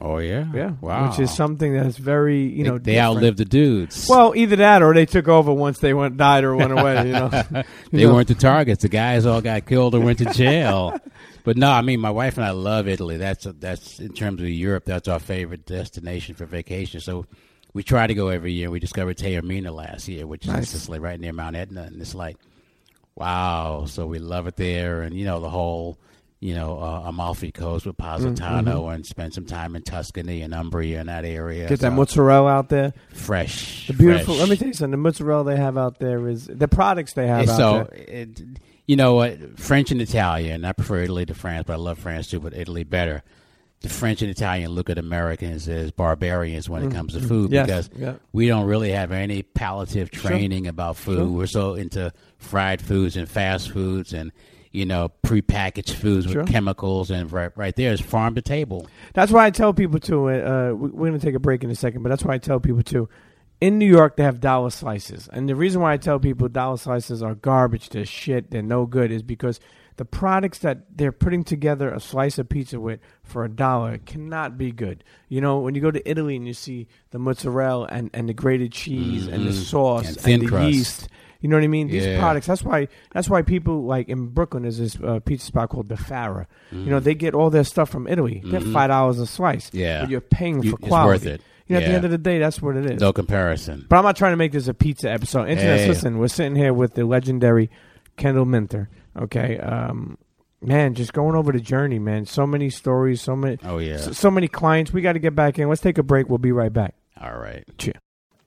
Oh 0.03 0.17
yeah, 0.17 0.47
Yeah, 0.51 0.71
Wow. 0.81 1.09
which 1.09 1.19
is 1.19 1.29
something 1.31 1.73
that's 1.75 1.95
very 1.97 2.41
you 2.41 2.63
know 2.63 2.79
they 2.79 2.99
outlived 2.99 3.37
the 3.37 3.45
dudes. 3.45 4.07
Well, 4.09 4.33
either 4.35 4.55
that 4.55 4.81
or 4.81 4.95
they 4.95 5.05
took 5.05 5.27
over 5.27 5.53
once 5.53 5.77
they 5.77 5.93
went 5.93 6.17
died 6.17 6.43
or 6.43 6.55
went 6.55 6.71
away. 6.71 7.05
You 7.07 7.11
know, 7.13 7.27
they 7.51 7.63
You 7.91 8.07
know? 8.07 8.15
weren't 8.15 8.27
the 8.27 8.33
targets. 8.33 8.81
The 8.81 8.89
guys 8.89 9.27
all 9.27 9.41
got 9.41 9.67
killed 9.67 9.93
or 9.93 9.99
went 9.99 10.17
to 10.17 10.25
jail. 10.25 10.97
but 11.43 11.55
no, 11.55 11.69
I 11.69 11.81
mean, 11.83 11.99
my 11.99 12.09
wife 12.09 12.37
and 12.37 12.45
I 12.45 12.49
love 12.49 12.87
Italy. 12.87 13.17
That's 13.17 13.43
that's 13.59 13.99
in 13.99 14.13
terms 14.13 14.41
of 14.41 14.49
Europe. 14.49 14.85
That's 14.85 15.07
our 15.07 15.19
favorite 15.19 15.67
destination 15.67 16.33
for 16.33 16.45
vacation. 16.47 16.99
So 16.99 17.27
we 17.73 17.83
try 17.83 18.07
to 18.07 18.15
go 18.15 18.29
every 18.29 18.53
year. 18.53 18.71
We 18.71 18.79
discovered 18.79 19.17
Taormina 19.17 19.71
last 19.71 20.07
year, 20.07 20.25
which 20.25 20.45
is 20.45 20.49
in 20.49 20.55
Nice. 20.55 20.69
Sicily, 20.71 20.97
right 20.97 21.19
near 21.19 21.31
Mount 21.33 21.55
Etna, 21.55 21.83
and 21.83 22.01
it's 22.01 22.15
like, 22.15 22.37
wow. 23.15 23.85
So 23.85 24.07
we 24.07 24.17
love 24.19 24.47
it 24.47 24.55
there, 24.55 25.03
and 25.03 25.15
you 25.15 25.25
know 25.25 25.39
the 25.39 25.49
whole. 25.49 25.99
You 26.43 26.55
know, 26.55 26.79
uh, 26.81 27.03
Amalfi 27.05 27.51
Coast 27.51 27.85
with 27.85 27.97
Positano, 27.97 28.87
and 28.89 29.05
spend 29.05 29.31
some 29.33 29.45
time 29.45 29.75
in 29.75 29.83
Tuscany 29.83 30.41
and 30.41 30.55
Umbria 30.55 30.99
and 30.99 31.07
that 31.07 31.23
area. 31.23 31.69
Get 31.69 31.81
that 31.81 31.93
mozzarella 31.93 32.49
out 32.49 32.69
there. 32.69 32.93
fresh, 33.13 33.85
The 33.85 33.93
beautiful. 33.93 34.33
fresh. 34.33 34.39
Let 34.39 34.49
me 34.49 34.57
tell 34.57 34.67
you 34.69 34.73
something. 34.73 34.91
The 34.91 34.97
mozzarella 34.97 35.43
they 35.45 35.57
have 35.57 35.77
out 35.77 35.99
there 35.99 36.27
is 36.27 36.47
the 36.47 36.67
products 36.67 37.13
they 37.13 37.27
have 37.27 37.41
And 37.41 37.49
out 37.51 37.57
so, 37.57 37.73
there. 37.91 38.03
it, 38.07 38.41
you 38.87 38.95
know 38.95 39.13
what? 39.13 39.59
French 39.59 39.91
and 39.91 40.01
Italian. 40.01 40.65
I 40.65 40.71
prefer 40.71 41.01
Italy 41.03 41.27
to 41.27 41.35
France, 41.35 41.65
but 41.67 41.73
I 41.73 41.77
love 41.77 41.99
France 41.99 42.27
too. 42.27 42.39
But 42.39 42.55
Italy 42.55 42.83
better. 42.85 43.21
The 43.81 43.89
French 43.89 44.23
and 44.23 44.29
Italian 44.31 44.71
look 44.71 44.89
at 44.89 44.97
Americans 44.97 45.67
as 45.67 45.91
barbarians 45.91 46.67
when 46.69 46.83
it 46.83 46.91
comes 46.91 47.13
to 47.13 47.19
food 47.19 47.51
Yes, 47.51 47.65
because 47.67 47.89
yeah. 47.97 48.13
we 48.33 48.47
don't 48.47 48.65
really 48.65 48.91
have 48.91 49.11
any 49.11 49.43
palliative 49.43 50.09
Sure. 50.11 50.29
training 50.31 50.65
about 50.67 50.97
food. 50.97 51.17
Sure. 51.17 51.27
We're 51.27 51.45
so 51.47 51.73
into 51.75 52.11
fried 52.39 52.81
foods 52.81 53.15
and 53.15 53.29
fast 53.29 53.71
foods 53.71 54.13
and 54.13 54.31
you 54.72 54.86
know 54.86 55.11
prepackaged 55.24 55.91
foods 55.93 56.26
with 56.26 56.34
Sure. 56.34 56.43
chemicals 56.45 57.11
and 57.11 57.32
right, 57.32 57.51
right 57.57 57.76
there 57.76 57.91
is 57.93 57.99
farm 58.01 58.36
to 58.36 58.41
table. 58.41 58.88
That's 59.13 59.32
why 59.32 59.45
I 59.45 59.49
tell 59.49 59.74
people 59.74 59.99
too. 59.99 60.30
Uh, 60.30 60.72
we- 60.74 60.89
we're 60.89 61.09
going 61.09 61.19
to 61.19 61.26
take 61.26 61.36
a 61.36 61.39
break 61.39 61.63
in 61.63 61.69
a 61.69 61.76
second, 61.76 62.03
but 62.03 62.09
that's 62.09 62.24
why 62.24 62.36
I 62.36 62.38
tell 62.38 62.59
people 62.59 62.84
too. 62.84 63.09
In 63.59 63.78
New 63.78 63.86
York, 63.88 64.15
they 64.17 64.24
have 64.24 64.39
dollar 64.39 64.72
slices, 64.72 65.30
and 65.32 65.47
the 65.47 65.55
reason 65.55 65.82
why 65.82 65.93
I 65.93 65.97
tell 65.97 66.19
people 66.19 66.47
dollar 66.47 66.78
slices 66.78 67.22
are 67.22 67.36
garbage, 67.36 67.89
they're 67.89 68.05
shit, 68.05 68.49
they're 68.49 68.63
no 68.63 68.88
good, 68.88 69.11
is 69.11 69.22
because 69.22 69.59
the 69.97 70.05
products 70.05 70.57
that 70.59 70.97
they're 70.97 71.11
putting 71.11 71.43
together 71.43 71.93
a 71.93 71.99
slice 71.99 72.39
of 72.39 72.49
pizza 72.49 72.80
with 72.80 72.99
for 73.22 73.43
a 73.45 73.49
dollar 73.49 73.99
cannot 73.99 74.57
be 74.57 74.72
good. 74.72 75.03
You 75.30 75.41
know, 75.41 75.59
when 75.59 75.76
you 75.76 75.82
go 75.82 75.91
to 75.91 76.09
Italy 76.09 76.36
and 76.38 76.47
you 76.47 76.53
see 76.55 76.88
the 77.11 77.19
mozzarella 77.19 77.88
and, 77.91 78.09
and 78.13 78.28
the 78.28 78.34
grated 78.34 78.72
cheese 78.72 79.28
and 79.28 79.45
the 79.45 79.53
sauce 79.53 80.15
And 80.26 80.28
and, 80.28 80.41
the 80.41 80.47
crust. 80.47 80.74
yeast. 80.74 81.07
You 81.41 81.49
know 81.49 81.57
what 81.57 81.63
I 81.63 81.67
mean? 81.67 81.87
These 81.87 82.05
Yeah. 82.05 82.19
products. 82.19 82.45
That's 82.47 82.63
why. 82.63 82.87
That's 83.13 83.27
why 83.29 83.41
people 83.41 83.83
like 83.83 84.07
in 84.09 84.27
Brooklyn. 84.27 84.63
There's 84.63 84.77
this 84.77 84.97
uh, 85.03 85.19
pizza 85.19 85.45
spot 85.47 85.69
called 85.69 85.87
Di 85.87 85.95
Fara. 85.95 86.47
You 86.71 86.85
know, 86.85 86.99
they 86.99 87.15
get 87.15 87.33
all 87.33 87.49
their 87.49 87.63
stuff 87.63 87.89
from 87.89 88.07
Italy. 88.07 88.41
They're 88.45 88.59
Mhm. 88.61 88.71
five 88.73 88.89
dollars 88.89 89.19
a 89.19 89.25
slice. 89.25 89.69
Yeah. 89.73 90.01
but 90.01 90.09
you're 90.09 90.21
paying 90.21 90.61
You- 90.63 90.71
for 90.71 90.77
it's 90.79 90.87
quality. 90.87 91.07
worth 91.07 91.25
it. 91.35 91.41
You 91.67 91.75
know, 91.75 91.81
at 91.83 91.87
the 91.87 91.93
end 91.95 92.05
of 92.05 92.11
the 92.11 92.17
day, 92.17 92.37
that's 92.37 92.61
what 92.61 92.75
it 92.75 92.85
is. 92.85 92.99
No 92.99 93.13
comparison. 93.13 93.85
But 93.89 93.95
I'm 93.97 94.03
not 94.03 94.15
trying 94.17 94.33
to 94.33 94.37
make 94.37 94.51
this 94.51 94.67
a 94.67 94.73
pizza 94.73 95.09
episode. 95.09 95.47
Internet, 95.49 95.79
Hey. 95.79 95.87
listen, 95.87 96.17
we're 96.19 96.27
sitting 96.27 96.55
here 96.55 96.73
with 96.73 96.95
the 96.95 97.05
legendary 97.05 97.69
Kendall 98.17 98.45
Minter. 98.45 98.89
Okay, 99.17 99.57
um, 99.59 100.17
man, 100.61 100.93
just 100.95 101.13
going 101.13 101.35
over 101.35 101.51
the 101.51 101.59
journey, 101.61 101.97
man. 101.97 102.25
So 102.25 102.45
many 102.45 102.69
stories, 102.69 103.21
so 103.21 103.35
many, 103.35 103.57
Oh 103.63 103.77
yeah. 103.77 103.97
so, 103.97 104.11
so 104.11 104.29
many 104.29 104.47
clients. 104.47 104.91
We 104.93 105.01
got 105.01 105.13
to 105.13 105.19
get 105.19 105.33
back 105.35 105.57
in. 105.59 105.69
Let's 105.69 105.81
take 105.81 105.97
a 105.97 106.03
break. 106.03 106.27
We'll 106.29 106.37
be 106.39 106.51
right 106.51 106.71
back. 106.73 106.93
All 107.19 107.37
right. 107.37 107.63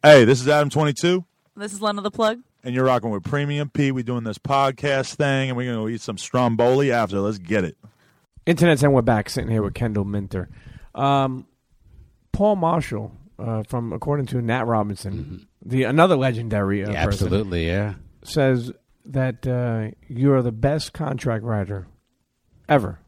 Hey, 0.02 0.24
this 0.24 0.40
is 0.42 0.48
Adam 0.48 0.68
Twenty 0.68 0.92
Two, 0.92 1.24
This 1.56 1.72
is 1.72 1.80
Lena 1.80 2.02
the 2.02 2.10
Plug. 2.10 2.38
And 2.64 2.74
you're 2.74 2.84
rocking 2.86 3.10
with 3.10 3.22
Premium 3.22 3.68
P. 3.70 3.92
We're 3.92 4.02
doing 4.02 4.24
this 4.24 4.38
podcast 4.38 5.14
thing, 5.14 5.50
and 5.50 5.56
we're 5.56 5.72
gonna 5.72 5.88
eat 5.88 6.00
some 6.00 6.18
stromboli 6.18 6.90
after. 6.90 7.20
Let's 7.20 7.38
get 7.38 7.64
it. 7.64 7.76
Internet's 8.46 8.82
and 8.82 8.92
we're 8.92 9.02
back 9.02 9.28
sitting 9.30 9.50
here 9.50 9.62
with 9.62 9.74
Kendall 9.74 10.04
Minter. 10.04 10.48
Um, 10.94 11.46
Paul 12.32 12.56
Marshall, 12.56 13.12
uh, 13.38 13.62
from 13.62 13.92
according 13.92 14.26
to 14.26 14.42
Nat 14.42 14.64
Robinson, 14.64 15.46
the 15.64 15.84
another 15.84 16.16
legendary 16.16 16.84
uh, 16.84 16.90
Yeah, 16.90 17.04
person, 17.04 17.26
absolutely. 17.28 17.66
Yeah. 17.66 17.94
says 18.22 18.72
that 19.06 19.46
uh, 19.46 19.90
you 20.08 20.32
are 20.32 20.42
the 20.42 20.52
best 20.52 20.92
contract 20.92 21.44
writer 21.44 21.86
ever 22.68 22.98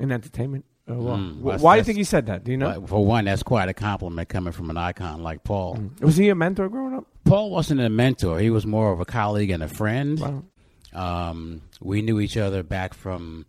in 0.00 0.10
entertainment. 0.10 0.64
Uh, 0.88 0.94
law. 0.94 1.16
Mm, 1.16 1.40
well, 1.40 1.58
Why 1.58 1.76
do 1.76 1.78
you 1.78 1.84
think 1.84 1.98
he 1.98 2.04
said 2.04 2.26
that? 2.26 2.42
Do 2.44 2.50
you 2.50 2.56
know? 2.56 2.70
Well, 2.70 2.86
For 2.86 3.04
one, 3.06 3.26
that's 3.26 3.42
quite 3.44 3.68
a 3.68 3.74
compliment 3.74 4.28
coming 4.28 4.52
from 4.52 4.68
an 4.68 4.76
icon 4.76 5.22
like 5.22 5.44
Paul. 5.44 5.78
Was 6.00 6.16
he 6.16 6.28
a 6.28 6.34
mentor 6.34 6.68
growing 6.68 6.94
up? 6.94 7.06
Paul 7.32 7.48
wasn't 7.48 7.80
a 7.80 7.88
mentor. 7.88 8.40
He 8.40 8.50
was 8.50 8.66
more 8.66 8.92
of 8.92 9.00
a 9.00 9.06
colleague 9.06 9.48
and 9.48 9.62
a 9.62 9.68
friend. 9.68 10.20
Wow. 10.20 10.42
Um, 10.92 11.62
we 11.80 12.02
knew 12.02 12.20
each 12.20 12.36
other 12.36 12.62
back 12.62 12.92
from 12.92 13.46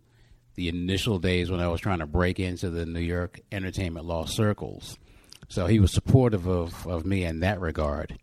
the 0.54 0.70
initial 0.70 1.18
days 1.18 1.50
when 1.50 1.60
I 1.60 1.68
was 1.68 1.82
trying 1.82 1.98
to 1.98 2.06
break 2.06 2.40
into 2.40 2.70
the 2.70 2.86
New 2.86 3.00
York 3.00 3.40
entertainment 3.52 4.06
law 4.06 4.24
circles. 4.24 4.96
So 5.50 5.66
he 5.66 5.80
was 5.80 5.92
supportive 5.92 6.46
of, 6.46 6.86
of 6.86 7.04
me 7.04 7.24
in 7.24 7.40
that 7.40 7.60
regard. 7.60 8.18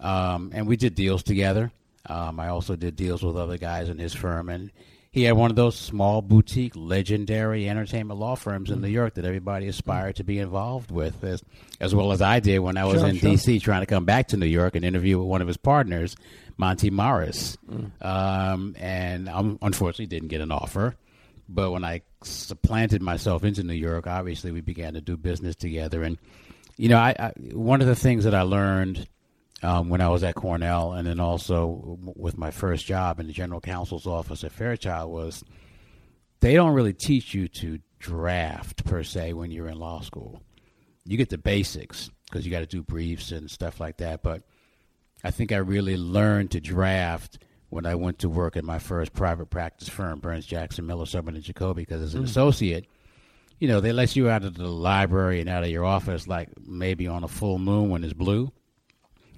Um, 0.00 0.50
and 0.54 0.66
we 0.66 0.78
did 0.78 0.94
deals 0.94 1.22
together. 1.22 1.72
Um, 2.06 2.40
I 2.40 2.48
also 2.48 2.74
did 2.74 2.96
deals 2.96 3.22
with 3.22 3.36
other 3.36 3.58
guys 3.58 3.90
in 3.90 3.98
his 3.98 4.14
firm. 4.14 4.48
And 4.48 4.70
he 5.12 5.24
had 5.24 5.32
one 5.36 5.50
of 5.50 5.56
those 5.56 5.76
small 5.76 6.22
boutique 6.22 6.72
legendary 6.74 7.68
entertainment 7.68 8.18
law 8.18 8.34
firms 8.34 8.70
in 8.70 8.80
New 8.80 8.88
York 8.88 9.14
that 9.14 9.26
everybody 9.26 9.68
aspired 9.68 10.16
to 10.16 10.24
be 10.24 10.38
involved 10.38 10.90
with 10.90 11.22
as, 11.22 11.42
as 11.80 11.94
well 11.94 12.12
as 12.12 12.22
I 12.22 12.40
did 12.40 12.60
when 12.60 12.78
I 12.78 12.86
was 12.86 13.00
Sure, 13.00 13.08
in 13.08 13.16
sure. 13.18 13.30
DC 13.30 13.60
trying 13.60 13.82
to 13.82 13.86
come 13.86 14.06
back 14.06 14.28
to 14.28 14.38
New 14.38 14.46
York 14.46 14.74
and 14.74 14.86
interview 14.86 15.18
with 15.18 15.28
one 15.28 15.42
of 15.42 15.48
his 15.48 15.58
partners 15.58 16.16
Monty 16.56 16.88
Morris. 16.90 17.58
Um, 18.00 18.74
and 18.78 19.28
I 19.28 19.38
unfortunately 19.60 20.06
didn't 20.06 20.28
get 20.28 20.40
an 20.40 20.50
offer. 20.50 20.96
But 21.48 21.72
when 21.72 21.84
I 21.84 22.02
supplanted 22.22 23.02
myself 23.02 23.44
into 23.44 23.62
New 23.62 23.74
York 23.74 24.06
obviously 24.06 24.50
we 24.50 24.62
began 24.62 24.94
to 24.94 25.02
do 25.02 25.18
business 25.18 25.56
together. 25.56 26.02
And 26.02 26.16
you 26.78 26.88
know 26.88 26.96
I, 26.98 27.14
I 27.18 27.32
one 27.52 27.82
of 27.82 27.86
the 27.86 27.96
things 27.96 28.24
that 28.24 28.34
I 28.34 28.42
learned 28.42 29.06
um, 29.62 29.88
when 29.88 30.00
I 30.00 30.08
was 30.08 30.24
at 30.24 30.34
Cornell, 30.34 30.92
and 30.92 31.06
then 31.06 31.20
also 31.20 31.98
with 32.02 32.36
my 32.36 32.50
first 32.50 32.86
job 32.86 33.20
in 33.20 33.26
the 33.26 33.32
general 33.32 33.60
counsel's 33.60 34.06
office 34.06 34.44
at 34.44 34.52
Fairchild, 34.52 35.10
was 35.10 35.44
they 36.40 36.54
don't 36.54 36.74
really 36.74 36.92
teach 36.92 37.34
you 37.34 37.48
to 37.48 37.78
draft 37.98 38.84
per 38.84 39.02
se 39.02 39.32
when 39.32 39.50
you're 39.50 39.68
in 39.68 39.78
law 39.78 40.00
school. 40.00 40.42
You 41.04 41.16
get 41.16 41.30
the 41.30 41.38
basics 41.38 42.10
because 42.24 42.44
you 42.44 42.50
got 42.50 42.60
to 42.60 42.66
do 42.66 42.82
briefs 42.82 43.30
and 43.30 43.50
stuff 43.50 43.78
like 43.78 43.98
that. 43.98 44.22
But 44.22 44.42
I 45.22 45.30
think 45.30 45.52
I 45.52 45.56
really 45.56 45.96
learned 45.96 46.50
to 46.52 46.60
draft 46.60 47.38
when 47.68 47.86
I 47.86 47.94
went 47.94 48.18
to 48.20 48.28
work 48.28 48.56
at 48.56 48.64
my 48.64 48.78
first 48.78 49.12
private 49.12 49.46
practice 49.46 49.88
firm, 49.88 50.20
Burns 50.20 50.44
Jackson 50.44 50.86
Miller 50.86 51.04
Subman 51.04 51.36
and 51.36 51.42
Jacoby, 51.42 51.82
because 51.82 52.02
as 52.02 52.14
an 52.14 52.24
associate, 52.24 52.86
you 53.58 53.68
know, 53.68 53.80
they 53.80 53.92
let 53.92 54.16
you 54.16 54.28
out 54.28 54.44
of 54.44 54.54
the 54.54 54.66
library 54.66 55.40
and 55.40 55.48
out 55.48 55.62
of 55.62 55.70
your 55.70 55.84
office 55.84 56.26
like 56.26 56.48
maybe 56.66 57.06
on 57.06 57.24
a 57.24 57.28
full 57.28 57.58
moon 57.58 57.88
when 57.90 58.02
it's 58.02 58.12
blue. 58.12 58.52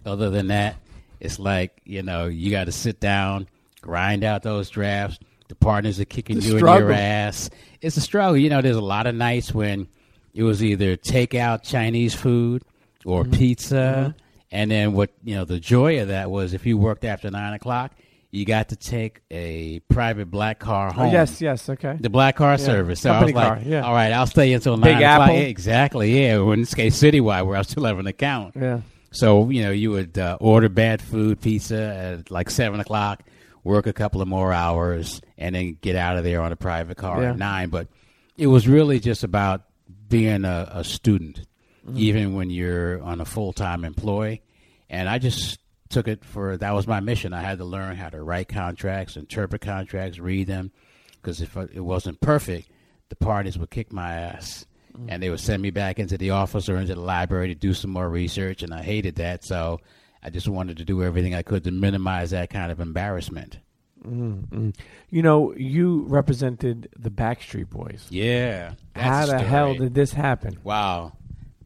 Other 0.05 0.31
than 0.31 0.49
that, 0.49 0.77
it's 1.21 1.39
like, 1.39 1.81
you 1.85 2.03
know, 2.03 2.27
you 2.27 2.51
got 2.51 2.65
to 2.65 2.73
sit 2.73 3.01
down, 3.01 3.49
grind 3.81 4.25
out 4.25 4.43
those 4.43 4.69
drafts. 4.71 5.19
The 5.49 5.55
partners 5.55 6.01
are 6.01 6.05
kicking 6.05 6.39
It's 6.39 6.47
you 6.47 6.55
in 6.57 6.61
your 6.65 6.93
ass. 6.93 7.51
It's 7.81 7.97
a 7.97 8.01
struggle. 8.01 8.37
You 8.37 8.51
know, 8.51 8.63
there's 8.63 8.77
a 8.77 8.81
lot 8.81 9.07
of 9.07 9.15
nights 9.15 9.53
when 9.55 9.89
it 10.33 10.43
was 10.43 10.65
either 10.65 10.97
takeout 10.97 11.63
Chinese 11.63 12.15
food 12.15 12.63
or 13.05 13.25
Mm-hmm. 13.25 13.33
pizza. 13.35 14.15
And 14.51 14.71
then 14.71 14.93
what, 14.95 15.11
you 15.23 15.35
know, 15.35 15.45
the 15.45 15.59
joy 15.61 16.01
of 16.01 16.09
that 16.09 16.31
was 16.31 16.55
if 16.55 16.65
you 16.65 16.79
worked 16.79 17.05
after 17.05 17.31
nine 17.31 17.55
o'clock, 17.55 17.93
you 18.31 18.45
got 18.45 18.71
to 18.71 18.77
take 18.77 19.21
a 19.31 19.81
private 19.91 20.31
black 20.31 20.59
car 20.59 20.89
Oh, 20.89 20.93
home 20.93 21.13
yes, 21.13 21.41
yes, 21.41 21.69
okay. 21.69 21.97
the 22.01 22.11
black 22.11 22.37
car 22.37 22.57
service. 22.59 23.01
So 23.01 23.11
Company 23.11 23.33
I 23.35 23.37
was 23.37 23.49
like, 23.59 23.63
car, 23.65 23.71
yeah. 23.71 23.81
all 23.83 23.93
right, 23.93 24.13
I'll 24.13 24.27
stay 24.27 24.53
until 24.53 24.77
Big 24.77 24.95
nine 24.95 25.03
o'clock. 25.03 25.21
Apple. 25.29 25.35
Yeah, 25.37 25.43
exactly, 25.43 26.25
yeah. 26.27 26.39
Or 26.39 26.53
in 26.55 26.61
this 26.61 26.75
case, 26.75 27.01
Citywide, 27.01 27.47
where 27.47 27.57
I 27.57 27.63
still 27.63 27.85
have 27.85 27.99
an 27.99 28.07
account. 28.09 28.55
Yeah. 28.57 28.81
So 29.15 29.49
you 29.51 29.62
know, 29.62 29.71
you 29.71 29.91
would 29.93 30.19
uh, 30.19 30.37
order 30.41 30.69
bad 30.69 31.01
food, 31.01 31.41
pizza 31.41 31.81
at 31.83 32.31
like 32.31 32.51
seven 32.51 32.81
o'clock, 32.81 33.23
work 33.62 33.87
a 33.87 33.93
couple 33.93 34.21
of 34.21 34.29
more 34.29 34.53
hours, 34.53 35.23
and 35.39 35.55
then 35.55 35.79
get 35.81 35.97
out 35.97 36.17
of 36.19 36.25
there 36.25 36.43
on 36.43 36.53
a 36.53 36.57
private 36.57 36.97
car 36.97 37.23
Yeah. 37.23 37.31
at 37.31 37.39
nine. 37.39 37.71
But 37.71 37.89
it 38.37 38.49
was 38.49 38.69
really 38.69 39.01
just 39.01 39.25
about 39.25 39.62
being 40.09 40.45
a, 40.45 40.69
a 40.73 40.85
student, 40.85 41.41
Mm-hmm. 41.87 41.99
even 41.99 42.35
when 42.35 42.49
you're 42.49 43.03
on 43.03 43.21
a 43.21 43.27
full 43.27 43.53
time 43.53 43.85
employee. 43.85 44.41
And 44.89 45.07
I 45.07 45.19
just 45.19 45.59
took 45.91 46.09
it 46.09 46.25
for 46.25 46.57
that 46.57 46.73
was 46.75 46.87
my 46.87 47.01
mission. 47.01 47.35
I 47.35 47.43
had 47.43 47.59
to 47.59 47.65
learn 47.67 47.97
how 47.97 48.09
to 48.09 48.23
write 48.23 48.49
contracts, 48.49 49.17
interpret 49.19 49.61
contracts, 49.61 50.19
read 50.19 50.47
them, 50.47 50.73
because 51.21 51.43
if 51.43 51.55
it 51.59 51.81
wasn't 51.85 52.23
perfect, 52.23 52.71
the 53.11 53.17
parties 53.17 53.59
would 53.59 53.69
kick 53.71 53.93
my 53.93 54.15
ass. 54.15 54.65
Mm-hmm. 54.97 55.11
And 55.11 55.22
they 55.22 55.30
would 55.30 55.40
send 55.40 55.61
me 55.61 55.70
back 55.70 55.99
into 55.99 56.16
the 56.16 56.30
office 56.30 56.68
or 56.68 56.76
into 56.76 56.95
the 56.95 57.01
library 57.01 57.49
to 57.49 57.55
do 57.55 57.74
some 57.74 57.90
more 57.90 58.09
research, 58.09 58.62
and 58.62 58.72
I 58.72 58.82
hated 58.82 59.16
that. 59.16 59.45
So 59.45 59.80
I 60.22 60.30
just 60.30 60.49
wanted 60.49 60.76
to 60.76 60.84
do 60.84 61.03
everything 61.03 61.34
I 61.34 61.42
could 61.42 61.64
to 61.64 61.70
minimize 61.70 62.30
that 62.30 62.51
kind 62.51 62.70
of 62.70 62.80
embarrassment. 62.80 63.59
Mm-hmm. 64.07 64.70
You 65.11 65.22
know, 65.22 65.55
you 65.55 66.05
represented 66.09 66.88
the 66.97 67.11
Backstreet 67.11 67.70
Boys. 67.70 68.07
Yeah. 68.11 68.74
How 68.95 69.26
the 69.26 69.38
hell 69.38 69.74
did 69.74 69.95
this 69.95 70.12
happen? 70.12 70.59
Wow. 70.62 71.14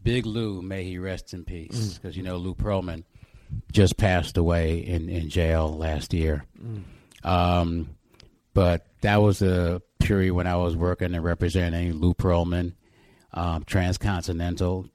Big 0.03 0.25
Lou, 0.25 0.63
may 0.63 0.85
he 0.85 0.99
rest 0.99 1.35
in 1.35 1.45
peace. 1.45 1.75
Mm. 1.75 1.95
Because, 1.95 2.17
you 2.17 2.23
know, 2.23 2.37
Lou 2.37 2.55
Pearlman 2.55 3.05
just 3.73 3.97
passed 3.97 4.37
away 4.37 4.79
in, 4.79 5.09
in 5.09 5.29
jail 5.29 5.77
last 5.77 6.15
year. 6.15 6.45
Mm. 6.63 6.83
Um, 7.29 7.91
but 8.55 8.87
that 9.01 9.21
was 9.21 9.43
a 9.43 9.83
period 9.99 10.33
when 10.35 10.47
I 10.47 10.57
was 10.57 10.77
working 10.77 11.15
and 11.15 11.25
representing 11.25 11.95
Lou 11.95 12.15
Pearlman, 12.15 12.75
um, 13.35 13.65
Transcontinental. 13.65 14.89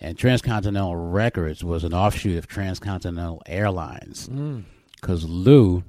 And 0.00 0.18
Transcontinental 0.18 0.96
Records 0.96 1.64
was 1.64 1.84
an 1.84 1.94
offshoot 1.94 2.36
of 2.36 2.46
Transcontinental 2.46 3.42
Airlines. 3.46 4.28
Because 5.00 5.24
Lou 5.24 5.82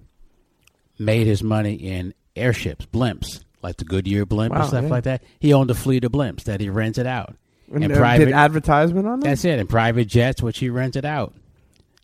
made 0.98 1.28
his 1.28 1.44
money 1.44 1.74
in 1.74 2.14
airships, 2.36 2.86
blimps, 2.86 3.44
like 3.62 3.78
the 3.78 3.84
Goodyear 3.86 4.26
blimp 4.26 4.54
Wow, 4.54 4.62
and 4.62 4.68
stuff 4.68 4.84
yeah. 4.84 4.90
like 4.90 5.04
that. 5.06 5.24
He 5.40 5.54
owned 5.54 5.72
a 5.72 5.76
fleet 5.76 6.04
of 6.04 6.12
blimps 6.12 6.44
that 6.44 6.62
he 6.62 6.70
rented 6.70 7.08
out. 7.08 7.36
And, 7.74 7.84
And 7.84 7.94
uh, 7.94 7.98
private, 7.98 8.26
did 8.26 8.34
advertisement 8.34 9.08
on 9.08 9.20
them? 9.20 9.30
that's 9.30 9.44
it. 9.44 9.60
And 9.60 9.68
private 9.68 10.06
jets, 10.06 10.42
which 10.42 10.60
he 10.60 10.70
rented 10.70 11.04
out. 11.04 11.34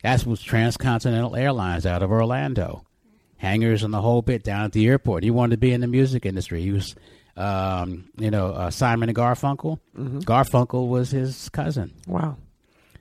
That's 0.03 0.25
was 0.25 0.41
Transcontinental 0.41 1.36
Airlines 1.36 1.86
out 1.86 2.01
of 2.01 2.11
Orlando. 2.11 2.84
Hangars 3.38 3.84
and 3.84 3.93
the 3.93 4.01
whole 4.01 4.21
bit 4.21 4.43
down 4.43 4.65
at 4.65 4.71
the 4.71 4.88
airport. 4.88 5.23
He 5.23 5.32
wanted 5.32 5.51
to 5.51 5.57
be 5.57 5.71
in 5.71 5.82
the 5.82 5.88
music 5.88 6.25
industry. 6.25 6.61
He 6.61 6.71
was, 6.71 6.95
um, 7.38 8.09
you 8.17 8.32
know, 8.32 8.47
uh, 8.47 8.69
Simon 8.71 9.09
and 9.09 9.17
Garfunkel. 9.17 9.79
Garfunkel 9.97 10.88
was 10.88 11.11
his 11.11 11.49
cousin. 11.49 11.93
wow. 12.07 12.38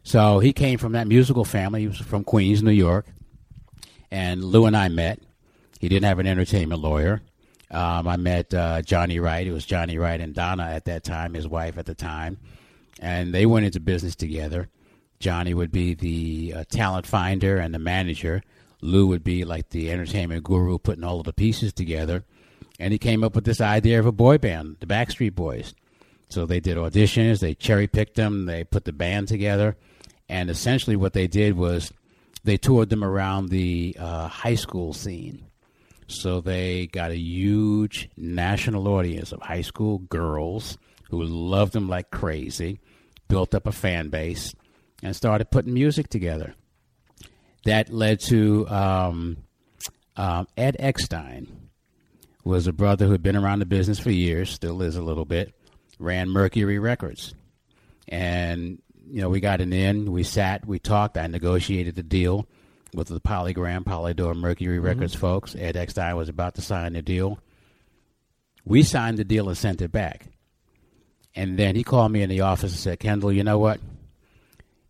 So 0.03 0.39
he 0.39 0.55
came 0.55 0.79
from 0.79 0.93
that 0.93 1.07
musical 1.07 1.45
family. 1.45 1.83
He 1.83 1.87
was 1.89 1.99
from 1.99 2.25
Queens, 2.25 2.63
New 2.63 2.71
York. 2.71 3.07
And 4.11 4.43
Lou 4.43 4.65
and 4.67 4.75
I 4.77 4.89
met. 4.89 5.21
He 5.79 5.89
didn't 5.89 6.07
have 6.07 6.19
an 6.19 6.27
entertainment 6.27 6.81
lawyer. 6.81 7.21
Um, 7.71 8.09
I 8.09 8.17
met 8.17 8.53
uh, 8.55 8.81
Johnny 8.83 9.21
Wright. 9.21 9.47
It 9.47 9.53
was 9.53 9.65
Johnny 9.67 9.99
Wright 9.99 10.21
and 10.21 10.35
Donna 10.35 10.65
at 10.65 10.87
that 10.87 11.05
time, 11.05 11.35
his 11.35 11.47
wife 11.47 11.77
at 11.79 11.87
the 11.87 11.95
time. 11.95 12.39
And 12.99 13.33
they 13.35 13.47
went 13.47 13.67
into 13.67 13.79
business 13.79 14.17
together. 14.17 14.69
Johnny 15.21 15.53
would 15.55 15.71
be 15.71 15.95
the 15.95 16.55
uh, 16.57 16.65
talent 16.71 17.07
finder 17.07 17.59
and 17.59 17.75
the 17.75 17.79
manager. 17.79 18.43
Lou 18.81 19.07
would 19.07 19.23
be 19.23 19.45
like 19.45 19.69
the 19.69 19.91
entertainment 19.91 20.45
guru 20.45 20.79
putting 20.79 21.05
all 21.05 21.21
of 21.21 21.27
the 21.27 21.33
pieces 21.35 21.73
together. 21.75 22.25
And 22.81 22.93
he 22.93 22.99
came 22.99 23.23
up 23.23 23.35
with 23.35 23.45
this 23.45 23.61
idea 23.61 24.01
of 24.01 24.07
a 24.07 24.13
boy 24.13 24.39
band, 24.39 24.79
the 24.81 24.87
Backstreet 24.87 25.35
Boys. 25.35 25.75
So 26.31 26.47
they 26.47 26.61
did 26.61 26.79
auditions, 26.79 27.41
they 27.41 27.55
cherry 27.55 27.87
picked 27.87 28.17
them, 28.17 28.47
they 28.47 28.65
put 28.65 28.85
the 28.85 28.93
band 28.93 29.29
together, 29.29 29.77
and 30.29 30.49
essentially 30.49 30.97
what 30.97 31.13
they 31.13 31.27
did 31.27 31.57
was 31.57 31.93
they 32.43 32.57
toured 32.57 32.89
them 32.89 33.05
around 33.05 33.51
the 33.51 33.97
uh, 33.99 34.29
high 34.29 34.55
school 34.55 34.95
scene. 34.95 35.45
So 36.07 36.41
they 36.41 36.87
got 36.87 37.11
a 37.11 37.19
huge 37.19 38.09
national 38.17 38.89
audience 38.89 39.33
of 39.33 39.43
high 39.43 39.61
school 39.61 39.99
girls 39.99 40.79
who 41.11 41.23
loved 41.23 41.75
them 41.75 41.89
like 41.89 42.11
crazy, 42.11 42.81
built 43.29 43.55
up 43.55 43.67
a 43.67 43.73
fan 43.73 44.09
base, 44.09 44.55
and 45.03 45.15
started 45.15 45.51
putting 45.51 45.75
music 45.75 46.09
together. 46.09 46.55
That 47.65 47.93
led 47.93 48.21
to 48.21 48.67
um, 48.69 49.37
um, 50.17 50.49
Ed 50.57 50.77
Eckstein, 50.79 51.60
was 52.45 52.67
a 52.67 52.73
brother 52.73 53.07
who 53.07 53.13
had 53.13 53.23
been 53.23 53.37
around 53.37 53.59
the 53.59 53.67
business 53.67 53.99
for 53.99 54.11
years, 54.11 54.51
still 54.51 54.83
is 54.83 54.97
a 54.97 55.03
little 55.03 55.25
bit, 55.25 55.55
ran 55.99 56.29
Mercury 56.29 56.79
Records. 56.79 57.35
And, 58.09 58.81
you 59.09 59.21
know, 59.21 59.29
we 59.29 59.41
got 59.41 59.61
an 59.61 59.73
in, 59.73 60.11
we 60.13 60.23
sat, 60.23 60.67
we 60.67 60.79
talked, 60.79 61.19
I 61.19 61.27
negotiated 61.27 61.97
the 61.97 62.03
deal 62.03 62.47
with 62.95 63.09
the 63.09 63.21
Polygram, 63.21 63.85
Polydor 63.85 64.35
Mercury 64.35 64.77
mm-hmm. 64.77 64.87
Records 64.87 65.15
folks. 65.15 65.55
Ed 65.55 65.77
Eckstein 65.77 66.17
was 66.17 66.29
about 66.29 66.57
to 66.57 66.63
sign 66.63 66.95
the 66.95 67.03
deal. 67.03 67.39
We 68.65 68.83
signed 68.83 69.19
the 69.19 69.25
deal 69.25 69.49
and 69.49 69.57
sent 69.57 69.83
it 69.83 69.93
back. 69.93 70.27
And 71.35 71.59
then 71.59 71.77
he 71.77 71.85
called 71.85 72.11
me 72.11 72.23
in 72.23 72.31
the 72.31 72.41
office 72.41 72.73
and 72.73 72.81
said, 72.81 73.01
Kendall, 73.01 73.33
you 73.33 73.45
know 73.45 73.59
what? 73.59 73.81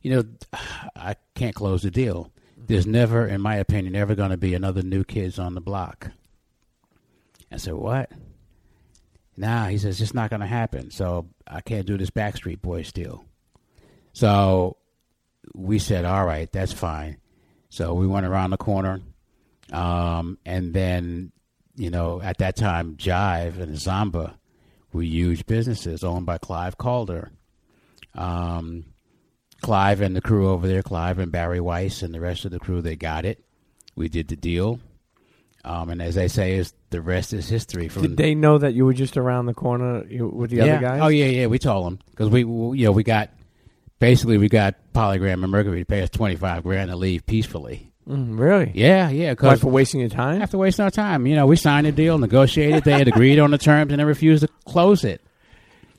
You 0.00 0.16
know, 0.16 0.24
I 0.96 1.16
can't 1.34 1.54
close 1.54 1.82
the 1.82 1.90
deal. 1.90 2.30
There's 2.56 2.86
never, 2.86 3.26
in 3.26 3.40
my 3.40 3.56
opinion, 3.56 3.96
ever 3.96 4.14
going 4.14 4.30
to 4.30 4.36
be 4.36 4.54
another 4.54 4.82
New 4.82 5.04
Kids 5.04 5.38
on 5.38 5.54
the 5.54 5.60
Block. 5.60 6.10
I 7.52 7.56
said, 7.56 7.74
what? 7.74 8.10
Nah, 9.36 9.66
he 9.66 9.78
says, 9.78 9.90
it's 9.90 9.98
just 9.98 10.14
not 10.14 10.30
going 10.30 10.40
to 10.40 10.46
happen. 10.46 10.90
So 10.90 11.28
I 11.46 11.60
can't 11.60 11.86
do 11.86 11.96
this 11.96 12.10
Backstreet 12.10 12.60
Boys 12.60 12.92
deal. 12.92 13.24
So 14.12 14.76
we 15.54 15.78
said, 15.78 16.04
all 16.04 16.26
right, 16.26 16.50
that's 16.52 16.72
fine. 16.72 17.18
So 17.68 17.94
we 17.94 18.06
went 18.06 18.26
around 18.26 18.50
the 18.50 18.56
corner. 18.56 19.00
Um, 19.72 20.38
and 20.44 20.74
then, 20.74 21.32
you 21.76 21.90
know, 21.90 22.20
at 22.20 22.38
that 22.38 22.56
time, 22.56 22.96
Jive 22.96 23.60
and 23.60 23.76
Zomba 23.76 24.34
were 24.92 25.02
huge 25.02 25.46
businesses 25.46 26.02
owned 26.02 26.26
by 26.26 26.38
Clive 26.38 26.76
Calder. 26.76 27.30
Um, 28.14 28.86
Clive 29.62 30.00
and 30.00 30.16
the 30.16 30.20
crew 30.20 30.50
over 30.50 30.66
there, 30.66 30.82
Clive 30.82 31.18
and 31.18 31.30
Barry 31.30 31.60
Weiss 31.60 32.02
and 32.02 32.12
the 32.12 32.20
rest 32.20 32.44
of 32.44 32.50
the 32.50 32.58
crew, 32.58 32.82
they 32.82 32.96
got 32.96 33.24
it. 33.24 33.44
We 33.94 34.08
did 34.08 34.28
the 34.28 34.36
deal. 34.36 34.80
Um, 35.64 35.90
and 35.90 36.00
as 36.00 36.14
they 36.14 36.28
say, 36.28 36.54
is 36.56 36.72
the 36.88 37.02
rest 37.02 37.32
is 37.32 37.48
history. 37.48 37.88
From 37.88 38.02
Did 38.02 38.16
they 38.16 38.34
know 38.34 38.56
that 38.58 38.72
you 38.72 38.86
were 38.86 38.94
just 38.94 39.16
around 39.16 39.46
the 39.46 39.54
corner 39.54 40.04
with 40.26 40.50
the 40.50 40.56
yeah. 40.56 40.64
other 40.64 40.80
guys? 40.80 41.00
Oh 41.02 41.08
yeah, 41.08 41.26
yeah. 41.26 41.46
We 41.46 41.58
told 41.58 41.86
them 41.86 41.98
because 42.10 42.30
we, 42.30 42.44
we, 42.44 42.78
you 42.78 42.86
know, 42.86 42.92
we 42.92 43.02
got 43.02 43.30
basically 43.98 44.38
we 44.38 44.48
got 44.48 44.76
Polygram 44.94 45.42
and 45.42 45.50
Mercury 45.50 45.80
to 45.80 45.84
pay 45.84 46.02
us 46.02 46.10
twenty 46.10 46.36
five 46.36 46.62
grand 46.62 46.90
to 46.90 46.96
leave 46.96 47.26
peacefully. 47.26 47.92
Mm, 48.08 48.38
really? 48.38 48.72
Yeah, 48.74 49.10
yeah. 49.10 49.28
Why 49.28 49.34
Because 49.34 49.60
for 49.60 49.68
wasting 49.68 50.00
your 50.00 50.08
time? 50.08 50.40
after 50.42 50.56
wasting 50.58 50.84
our 50.84 50.90
time, 50.90 51.26
you 51.26 51.36
know, 51.36 51.46
we 51.46 51.56
signed 51.56 51.86
a 51.86 51.92
deal, 51.92 52.18
negotiated, 52.18 52.82
they 52.84 52.92
had 52.92 53.06
agreed 53.06 53.38
on 53.38 53.50
the 53.50 53.58
terms, 53.58 53.92
and 53.92 54.00
they 54.00 54.04
refused 54.04 54.42
to 54.42 54.48
close 54.64 55.04
it. 55.04 55.20